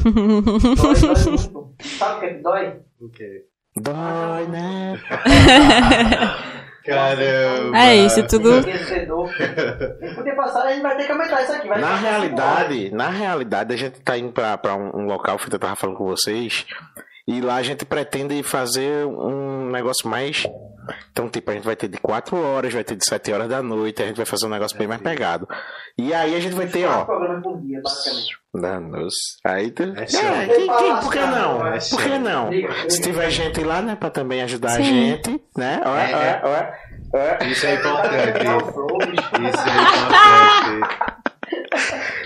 Dói, 0.04 0.74
dói 0.74 1.24
muito. 1.30 1.76
Sabe 1.84 2.16
o 2.16 2.20
que 2.20 2.26
é 2.26 2.34
que 2.34 2.42
dói? 2.42 2.82
O 3.00 3.10
quê? 3.10 3.46
Dói, 3.76 4.48
né? 4.48 4.96
Caramba! 6.86 7.78
É 7.78 7.96
isso, 7.96 8.22
tudo. 8.28 8.64
Passar, 10.36 10.68
a 10.68 10.72
gente 10.72 10.82
vai 10.82 10.96
ter 10.98 11.06
que 11.06 11.12
aumentar 11.12 11.42
isso 11.44 11.54
aqui. 11.54 11.68
Vai 11.68 11.82
Na 11.82 11.96
realidade, 11.96 12.92
na 12.92 13.10
realidade, 13.10 13.74
a 13.74 13.78
gente 13.78 14.00
tá 14.02 14.18
indo 14.18 14.32
pra, 14.32 14.58
pra 14.58 14.76
um, 14.76 14.92
um 15.02 15.06
local 15.06 15.38
que 15.38 15.54
eu 15.54 15.60
tava 15.60 15.76
falando 15.76 15.98
com 15.98 16.06
vocês. 16.06 16.66
E 17.28 17.42
lá 17.42 17.56
a 17.56 17.64
gente 17.64 17.86
pretende 17.86 18.44
fazer 18.44 19.06
um 19.08 19.70
negócio 19.72 20.08
mais. 20.08 20.46
Então, 21.12 21.30
tipo, 21.30 21.50
a 21.52 21.54
gente 21.54 21.64
vai 21.66 21.76
ter 21.76 21.88
de 21.88 21.98
4 21.98 22.38
horas, 22.38 22.74
vai 22.74 22.84
ter 22.84 22.96
de 22.96 23.06
7 23.06 23.32
horas 23.34 23.48
da 23.50 23.62
noite, 23.62 24.02
a 24.04 24.08
gente 24.08 24.18
vai 24.18 24.26
fazer 24.26 24.46
um 24.46 24.50
negócio 24.50 24.78
bem 24.78 24.88
mais 24.88 25.02
pegado. 25.02 25.48
E 25.98 26.14
aí 26.14 26.36
a 26.36 26.40
gente 26.40 26.54
vai 26.56 26.68
ter, 26.68 26.86
ó. 26.88 27.06
Danos. 28.54 29.14
Aí 29.44 29.70
tu. 29.72 29.84
É 29.84 30.04
É, 30.04 30.48
quem- 30.48 30.68
quem- 30.78 30.96
por 31.02 31.12
que 31.12 31.20
não? 31.20 31.68
É 31.68 31.78
Por 31.90 32.02
que 32.02 32.18
não? 32.18 32.50
Se 32.90 33.02
tiver 33.02 33.30
gente 33.30 33.64
lá, 33.64 33.82
né, 33.82 33.96
pra 33.96 34.10
também 34.10 34.42
ajudar 34.44 34.70
a 34.70 34.76
Sim. 34.78 34.84
gente, 34.84 35.42
né? 35.58 35.82
Ó, 35.86 35.96
É, 35.96 36.42
ó, 36.44 36.48
ó, 36.50 37.20
ó. 37.20 37.44
Isso 37.46 37.66
é 37.66 37.74
importante. 37.76 38.16
Isso 38.16 39.70
é 39.70 39.82
importante. 40.80 41.26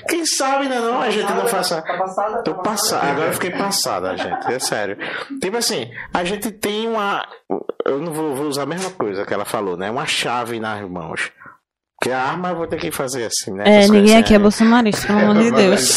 Quem 0.07 0.25
sabe, 0.25 0.67
né, 0.67 0.79
não? 0.79 1.01
A 1.01 1.09
gente 1.09 1.31
não 1.31 1.47
faça. 1.47 1.81
Tá 1.81 1.97
passada? 1.97 2.43
Tô 2.43 2.53
Tá 2.53 2.61
passado, 2.61 3.07
agora 3.09 3.27
eu 3.27 3.33
fiquei 3.33 3.51
passada, 3.51 4.17
gente. 4.17 4.51
É 4.51 4.59
sério. 4.59 4.97
Tipo 5.41 5.57
assim, 5.57 5.91
a 6.13 6.23
gente 6.23 6.51
tem 6.51 6.87
uma. 6.87 7.25
Eu 7.85 7.99
não 7.99 8.11
vou, 8.13 8.35
vou 8.35 8.47
usar 8.47 8.63
a 8.63 8.65
mesma 8.65 8.91
coisa 8.91 9.25
que 9.25 9.33
ela 9.33 9.45
falou, 9.45 9.77
né? 9.77 9.89
Uma 9.89 10.05
chave 10.05 10.59
nas 10.59 10.81
mãos. 10.89 11.31
Porque 11.99 12.11
a 12.11 12.21
arma 12.21 12.49
eu 12.49 12.55
vou 12.55 12.65
ter 12.67 12.77
que 12.79 12.91
fazer 12.91 13.25
assim, 13.25 13.53
né? 13.53 13.63
É, 13.65 13.77
Essas 13.79 13.89
ninguém 13.91 14.17
aqui 14.17 14.33
é 14.33 14.37
assim, 14.37 14.41
bolsonarista, 14.43 15.07
pelo 15.07 15.19
amor 15.19 15.43
de 15.43 15.51
Deus. 15.51 15.93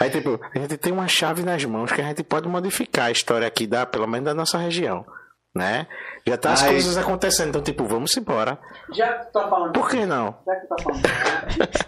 Aí, 0.00 0.08
tipo, 0.08 0.40
a 0.54 0.58
gente 0.58 0.76
tem 0.78 0.92
uma 0.92 1.06
chave 1.06 1.42
nas 1.42 1.62
mãos 1.64 1.92
que 1.92 2.00
a 2.00 2.04
gente 2.04 2.22
pode 2.22 2.48
modificar 2.48 3.06
a 3.06 3.10
história 3.10 3.46
aqui, 3.46 3.66
da, 3.66 3.84
pelo 3.84 4.06
menos 4.06 4.24
da 4.24 4.32
nossa 4.34 4.56
região, 4.56 5.04
né? 5.54 5.86
Já 6.26 6.36
tá 6.38 6.52
as 6.52 6.62
Ai. 6.62 6.70
coisas 6.70 6.96
acontecendo, 6.96 7.48
então, 7.50 7.62
tipo, 7.62 7.84
vamos 7.84 8.16
embora. 8.16 8.58
Já 8.92 9.12
que 9.18 9.26
tu 9.26 9.32
tá 9.32 9.48
falando. 9.48 9.72
Por 9.72 9.88
que 9.90 10.06
não? 10.06 10.34
Já 10.46 10.54
que 10.56 10.66
tu 10.66 10.68
tá 10.68 10.76
falando. 10.82 11.02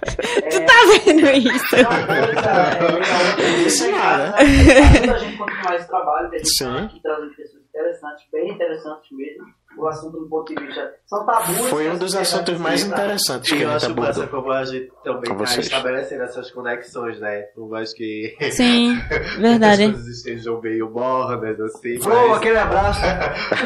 É, 0.45 0.61
Tá 0.61 0.73
vendo 1.05 1.27
isso? 1.31 1.77
uma 1.77 2.07
coisa, 2.07 3.43
é, 3.43 3.51
Isso 3.67 3.85
é 3.87 3.91
nada. 3.91 4.35
Ajuda 4.37 5.15
a 5.15 5.19
gente 5.19 5.37
continuar 5.39 5.75
esse 5.77 5.89
trabalho, 5.89 6.29
a 6.29 6.37
gente 6.39 6.49
Sim. 6.49 6.65
tá 6.65 6.85
aqui 6.85 7.01
trazendo 7.03 7.35
pessoas 7.35 7.63
interessantes, 7.65 8.25
bem 8.33 8.51
interessantes 8.51 9.11
mesmo. 9.17 9.45
O 9.77 9.87
assunto 9.89 10.19
do 10.21 10.29
ponto 10.29 10.55
de 10.55 10.65
vista. 10.65 10.95
São 11.07 11.27
tabus. 11.27 11.57
Foi 11.69 11.89
um 11.91 11.99
dos 11.99 12.13
sociedade 12.13 12.35
assuntos 12.53 12.59
mais 12.61 12.83
interessantes 12.85 13.51
E 13.53 13.57
que 13.57 13.63
eu 13.63 13.69
a 13.71 13.73
gente 13.79 13.87
acho 13.91 13.97
massa 14.01 14.23
abordou. 14.23 14.43
como 14.43 14.53
a 14.53 14.65
gente 14.65 14.93
também 15.03 15.31
Com 15.31 15.37
tá 15.37 15.47
vocês. 15.47 15.67
estabelecendo 15.67 16.23
essas 16.23 16.51
conexões, 16.51 17.21
né? 17.21 17.43
Por 17.55 17.69
mais 17.69 17.93
que 17.93 18.37
Sim, 18.53 18.97
as 19.11 19.37
verdade. 19.37 19.85
coisas 19.91 20.07
estejam 20.07 20.61
meio 20.61 20.91
mornas, 20.91 21.61
assim, 21.61 21.99
mas, 22.07 22.37
aquele 22.37 22.59
abraço. 22.59 23.01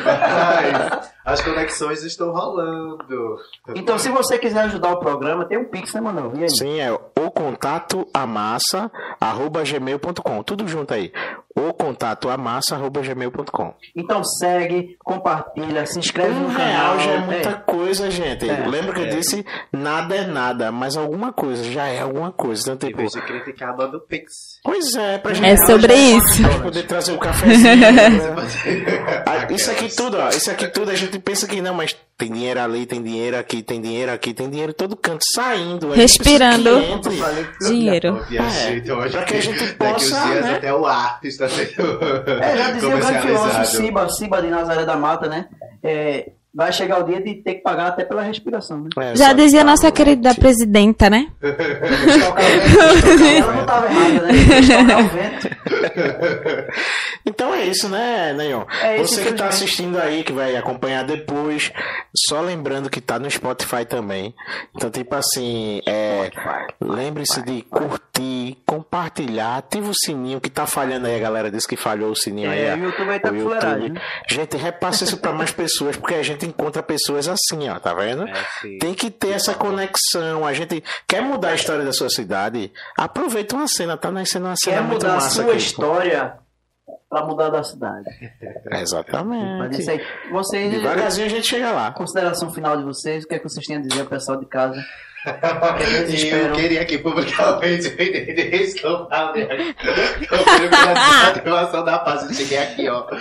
mas 0.04 1.10
as 1.24 1.40
conexões 1.42 2.02
estão 2.04 2.32
rolando. 2.32 3.36
Então, 3.74 3.98
se 3.98 4.08
você 4.08 4.38
quiser 4.38 4.60
ajudar 4.62 4.92
o 4.92 5.00
programa, 5.00 5.44
tem 5.44 5.58
um 5.58 5.64
Pix, 5.64 5.92
né? 5.94 6.00
E 6.34 6.42
aí? 6.42 6.50
Sim, 6.50 6.80
é 6.80 6.90
o 6.92 7.30
contato 7.30 8.06
amassa 8.14 8.90
arroba 9.20 9.62
gmail.com. 9.62 10.42
Tudo 10.42 10.66
junto 10.66 10.94
aí. 10.94 11.12
O 11.58 11.72
contato 11.72 12.28
amassa 12.28 12.76
arroba 12.76 13.00
gmail.com. 13.00 13.74
Então 13.96 14.22
segue, 14.22 14.96
compartilha, 15.04 15.84
se 15.86 15.98
inscreve 15.98 16.30
Um 16.34 16.42
no 16.44 16.48
real 16.48 16.96
canal. 16.96 17.00
já 17.00 17.10
é 17.12 17.18
muita 17.18 17.48
É. 17.50 17.54
coisa, 17.54 18.10
gente. 18.10 18.48
É, 18.48 18.66
Lembra 18.66 18.94
que 18.94 19.00
eu 19.00 19.06
é. 19.06 19.08
disse 19.08 19.44
nada 19.72 20.14
é 20.14 20.26
nada, 20.26 20.70
mas 20.70 20.96
alguma 20.96 21.32
coisa 21.32 21.64
já 21.64 21.86
é 21.88 22.00
alguma 22.00 22.30
coisa. 22.30 22.72
Então, 22.72 22.88
tipo, 22.88 22.98
vez 22.98 23.12
de 23.12 23.20
criticar, 23.22 23.76
manda 23.76 23.96
o 23.96 24.00
Pix. 24.00 24.32
pois 24.62 24.94
é, 24.94 25.18
pra 25.18 25.34
gente 25.34 25.46
É 25.48 25.56
sobre 25.66 25.94
isso. 25.94 26.42
pra 26.42 26.60
poder 26.60 26.82
trazer 26.86 27.12
o 27.12 27.18
cafezinho. 27.18 27.76
né? 27.76 28.08
Isso 29.50 29.70
aqui 29.70 29.88
tudo, 29.94 30.18
ó, 30.18 30.28
isso 30.28 30.50
aqui 30.50 30.68
tudo 30.68 30.90
a 30.90 30.94
gente 30.94 31.18
pensa 31.18 31.46
que 31.46 31.60
não, 31.60 31.74
mas 31.74 31.96
tem 32.18 32.32
dinheiro 32.32 32.60
ali, 32.60 32.84
tem 32.84 33.00
dinheiro 33.00 33.38
aqui, 33.38 33.62
tem 33.62 33.80
dinheiro 33.80 34.10
aqui, 34.10 34.34
tem 34.34 34.50
dinheiro 34.50 34.72
em 34.72 34.74
todo 34.74 34.96
canto 34.96 35.22
saindo. 35.32 35.92
A 35.92 35.94
Respirando. 35.94 36.80
que. 37.00 37.10
Dinheiro. 37.64 38.26
Minha 38.28 38.42
É, 38.42 38.92
hoje 38.92 39.12
pra 39.12 39.22
que 39.22 39.36
a 39.36 39.40
gente 39.40 39.72
possa, 39.74 40.26
né? 40.26 40.56
até 40.56 40.74
o 40.74 40.84
arte 40.84 41.28
está 41.28 41.48
sendo 41.48 41.70
É, 42.42 42.56
já 42.56 42.70
dizia 42.72 42.88
o 42.88 42.98
grande 42.98 43.20
filósofo 43.20 43.22
comercializado. 43.22 43.66
Siba, 43.68 44.08
Siba 44.08 44.42
de 44.42 44.48
Nazaré 44.48 44.84
da 44.84 44.96
Mata, 44.96 45.28
né? 45.28 45.46
É, 45.80 46.30
vai 46.52 46.72
chegar 46.72 46.98
o 46.98 47.04
dia 47.04 47.22
de 47.22 47.36
ter 47.36 47.54
que 47.54 47.60
pagar 47.62 47.86
até 47.86 48.04
pela 48.04 48.20
respiração, 48.22 48.80
né? 48.80 48.88
É, 48.98 49.14
Já 49.14 49.32
dizia 49.32 49.62
nossa 49.62 49.92
querida 49.92 50.34
presidenta, 50.34 51.08
né? 51.08 51.28
Ela 51.40 51.56
não 53.52 53.60
estava 53.60 53.86
errada, 53.86 54.26
né? 54.26 54.32
Então 57.28 57.54
é 57.54 57.64
isso, 57.64 57.88
né, 57.88 58.32
Neon? 58.32 58.64
É 58.82 58.96
Você 58.98 59.16
que 59.16 59.32
tá 59.32 59.34
infelizmente. 59.34 59.42
assistindo 59.42 59.98
aí, 60.00 60.24
que 60.24 60.32
vai 60.32 60.56
acompanhar 60.56 61.04
depois, 61.04 61.70
só 62.26 62.40
lembrando 62.40 62.88
que 62.88 63.00
tá 63.00 63.18
no 63.18 63.30
Spotify 63.30 63.84
também. 63.84 64.34
Então, 64.74 64.90
tipo 64.90 65.14
assim, 65.14 65.82
é, 65.86 66.30
lembre-se 66.80 67.42
de 67.42 67.62
curtir, 67.62 68.56
compartilhar, 68.66 69.56
ativa 69.58 69.90
o 69.90 69.94
sininho 69.94 70.40
que 70.40 70.48
tá 70.50 70.66
falhando 70.66 71.06
aí, 71.06 71.16
a 71.16 71.18
galera 71.18 71.50
disse 71.50 71.68
que 71.68 71.76
falhou 71.76 72.10
o 72.10 72.16
sininho 72.16 72.50
aí. 72.50 72.60
É, 72.62 72.72
ó. 72.74 72.76
o 72.76 72.84
YouTube 72.84 73.10
aí 73.10 73.20
tá 73.20 73.28
fuleiragem. 73.28 73.88
né? 73.90 74.00
Gente, 74.28 74.56
repassa 74.56 75.04
isso 75.04 75.18
pra 75.18 75.32
mais 75.32 75.50
pessoas, 75.52 75.96
porque 75.96 76.14
a 76.14 76.22
gente 76.22 76.46
encontra 76.46 76.82
pessoas 76.82 77.28
assim, 77.28 77.68
ó, 77.68 77.78
tá 77.78 77.92
vendo? 77.94 78.26
É. 78.26 78.78
Tem 78.80 78.94
que 78.94 79.10
ter 79.10 79.32
essa 79.32 79.54
conexão. 79.54 80.46
A 80.46 80.52
gente 80.54 80.82
quer 81.06 81.20
mudar 81.20 81.50
a 81.50 81.54
história 81.54 81.84
da 81.84 81.92
sua 81.92 82.08
cidade? 82.08 82.72
Aproveita 82.96 83.54
uma 83.54 83.68
cena, 83.68 83.96
tá 83.96 84.10
nascendo 84.10 84.46
uma 84.46 84.56
cena 84.56 84.76
Quer 84.78 84.82
mudar 84.82 85.16
a 85.16 85.20
sua 85.20 85.44
aqui. 85.44 85.56
história 85.58 86.34
pra 87.08 87.24
mudar 87.24 87.48
da 87.48 87.62
cidade. 87.62 88.04
Mas 88.70 88.82
Exatamente. 88.82 89.80
isso 89.80 89.90
aí. 89.90 90.00
Vocês, 90.30 90.70
Devagarzinho 90.70 91.26
a 91.26 91.30
gente 91.30 91.46
chega 91.46 91.72
lá. 91.72 91.90
consideração 91.92 92.52
final 92.52 92.76
de 92.76 92.84
vocês, 92.84 93.24
o 93.24 93.28
que 93.28 93.34
é 93.34 93.38
que 93.38 93.48
vocês 93.48 93.64
têm 93.66 93.76
a 93.76 93.80
dizer 93.80 94.00
ao 94.00 94.06
pessoal 94.06 94.38
de 94.38 94.46
casa? 94.46 94.82
E 95.26 96.04
desespero. 96.04 96.46
eu 96.46 96.52
queria 96.52 96.80
aqui 96.80 96.96
publicamente 96.98 97.88
o 97.88 97.92
endereço 97.92 98.76
que 98.76 98.86
eu 98.86 99.08
falei. 99.08 99.42
Eu 99.42 100.44
queria 100.44 100.70
pela 100.70 100.94
desativação 100.94 101.84
da 101.84 101.98
paz. 101.98 102.22
Eu 102.22 102.32
cheguei 102.34 102.58
aqui, 102.58 102.88
ó. 102.88 103.02
Tu 103.02 103.18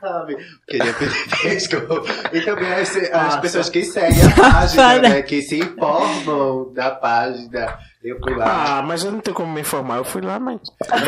sabe. 0.00 0.36
Queria 0.68 0.92
pedir 0.92 1.40
desculpa. 1.42 2.04
E 2.32 2.40
também 2.42 2.72
as, 2.72 2.94
as 2.96 3.36
pessoas 3.40 3.70
que 3.70 3.84
seguem 3.84 4.20
a 4.22 4.34
página, 4.34 4.98
né? 4.98 5.22
Que 5.22 5.40
se 5.40 5.58
informam 5.58 6.72
da 6.74 6.90
página. 6.90 7.78
Eu 8.04 8.16
fui 8.22 8.34
lá. 8.36 8.78
Ah, 8.78 8.82
mas 8.82 9.02
eu 9.04 9.10
não 9.10 9.18
tenho 9.20 9.34
como 9.34 9.52
me 9.52 9.60
informar. 9.60 9.96
Eu 9.96 10.04
fui 10.04 10.22
lá, 10.22 10.38
mas. 10.38 10.60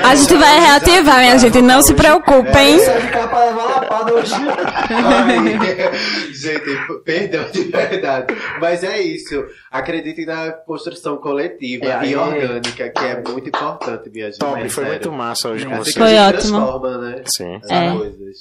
A 0.04 0.14
gente 0.16 0.34
vai 0.34 0.58
reativar, 0.60 1.18
minha 1.20 1.38
gente. 1.38 1.62
Não 1.62 1.80
se 1.82 1.94
preocupem. 1.94 2.78
Você 2.78 2.90
vai 2.90 3.00
ficar 3.02 3.28
pra 3.28 3.44
levar 3.44 3.64
lapada 3.64 4.12
hoje. 4.14 4.34
Gente, 6.32 7.02
perdão 7.04 7.44
de 7.50 7.62
verdade. 7.64 8.34
Mas 8.60 8.82
é 8.82 9.00
isso. 9.00 9.44
Acreditem 9.70 10.26
na 10.26 10.52
construção 10.52 11.16
coletiva 11.18 11.86
É, 11.86 12.06
e 12.06 12.14
é. 12.14 12.18
orgânica, 12.18 12.88
que 12.90 13.04
é 13.04 13.22
muito 13.22 13.48
importante, 13.48 14.10
minha 14.10 14.26
gente. 14.26 14.38
Top, 14.38 14.52
Mas 14.60 14.72
foi 14.72 14.84
sério. 14.84 14.98
muito 14.98 15.12
massa 15.12 15.48
hoje 15.50 15.66
com 15.66 15.72
É 15.72 15.74
assim 15.78 15.84
você. 15.84 15.92
que 15.92 15.98
a 15.98 16.06
Foi 16.06 16.14
gente 16.16 16.36
ótimo. 16.36 16.58
transforma, 16.58 16.98
né? 16.98 17.22
Sim. 17.26 17.60
As 17.62 17.70
É. 17.70 17.92
coisas. 17.96 18.36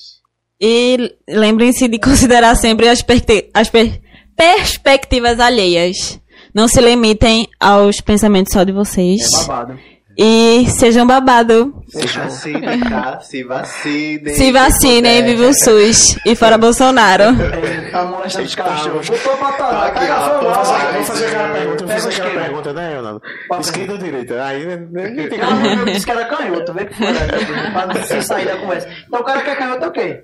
E 0.61 1.15
lembrem-se 1.29 1.87
de 1.87 1.99
considerar 1.99 2.55
sempre 2.55 2.87
as, 2.89 3.01
perte- 3.01 3.49
as 3.53 3.69
per- 3.69 4.01
perspectivas 4.35 5.39
alheias. 5.39 6.19
Não 6.53 6.67
se 6.67 6.81
limitem 6.81 7.47
aos 7.59 8.01
pensamentos 8.01 8.53
só 8.53 8.63
de 8.63 8.71
vocês. 8.71 9.21
É 9.33 9.47
babado. 9.47 9.79
E 10.21 10.65
sejam 10.71 11.07
babado. 11.07 11.73
Se 11.87 12.05
vacinem, 12.05 12.79
tá? 12.81 13.21
Se 13.21 13.41
vacinem. 13.41 14.33
Se 14.33 14.51
vacinem, 14.51 15.23
viva 15.23 15.47
o 15.47 15.53
SUS. 15.53 16.17
E 16.25 16.35
fora 16.35 16.57
Bolsonaro. 16.57 17.23
Ele 17.23 17.89
tá 17.89 18.03
molestando 18.03 18.45
os 18.45 18.53
cachorros. 18.53 19.07
Botou 19.09 19.37
pra 19.37 19.51
trás. 19.53 19.83
Aqui, 19.87 19.99
Pega 19.99 20.15
ó, 20.19 20.27
vamos 20.27 20.43
Vou 20.43 20.53
fazer, 20.55 20.73
vai. 20.73 20.93
vou 20.93 21.03
fazer 21.05 21.25
aquela 21.25 21.53
pergunta, 21.53 21.77
vou 21.77 21.87
Pega 21.87 22.01
fazer 22.01 22.21
aquela 22.21 22.41
pergunta, 22.43 22.73
né, 22.73 22.89
Leonardo? 22.89 23.21
Esquerda 23.61 23.93
ou 23.93 23.97
direita? 23.97 24.43
Aí 24.43 24.65
né, 24.65 25.27
tem 25.29 25.39
como. 25.39 25.65
eu 25.65 25.85
disse 25.85 26.05
que 26.05 26.11
era 26.11 26.25
canhoto, 26.25 26.73
vê 26.73 26.85
que 26.85 26.93
foi, 26.95 27.11
né? 27.13 27.19
Pra 27.71 27.85
não 27.85 28.03
se 28.03 28.21
sair 28.21 28.45
da 28.45 28.57
conversa. 28.57 28.89
Então 29.07 29.21
o 29.21 29.23
cara 29.23 29.41
que 29.41 29.49
é 29.51 29.55
canhoto 29.55 29.85
é 29.85 29.87
o 29.87 29.91
quê? 29.91 30.23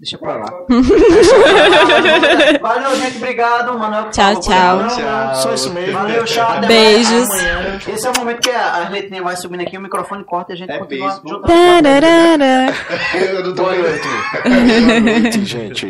Deixa 0.00 0.16
pra 0.16 0.34
lá. 0.36 0.44
Valeu, 2.62 2.94
gente. 2.96 3.16
Obrigado. 3.16 3.76
Manuel. 3.76 4.10
Tchau, 4.10 4.38
tchau. 4.40 4.78
Tchau. 4.88 5.34
Só 5.34 5.52
isso 5.54 5.72
mesmo. 5.72 5.92
Valeu, 5.94 6.24
tchau. 6.24 6.60
Beijos. 6.68 7.28
amanhã. 7.28 7.78
Esse 7.88 8.06
é 8.06 8.10
o 8.10 8.16
momento 8.16 8.40
que 8.40 8.50
a- 8.50 8.82
as 8.84 8.90
letrinhas 8.90 9.24
vai 9.24 9.36
subindo 9.36 9.62
aqui, 9.62 9.76
o 9.76 9.80
microfone 9.80 10.22
corta 10.22 10.52
e 10.52 10.54
a 10.54 10.56
gente 10.56 10.70
É 10.70 10.78
continua. 10.78 11.18
Tararara. 11.44 12.72
Eu 13.14 13.44
não 13.44 13.54
tô 13.56 13.62
Boa 13.64 13.74
vendo. 13.74 13.88
noite. 13.88 14.08
Boa 14.44 15.00
noite, 15.00 15.44
gente. 15.46 15.86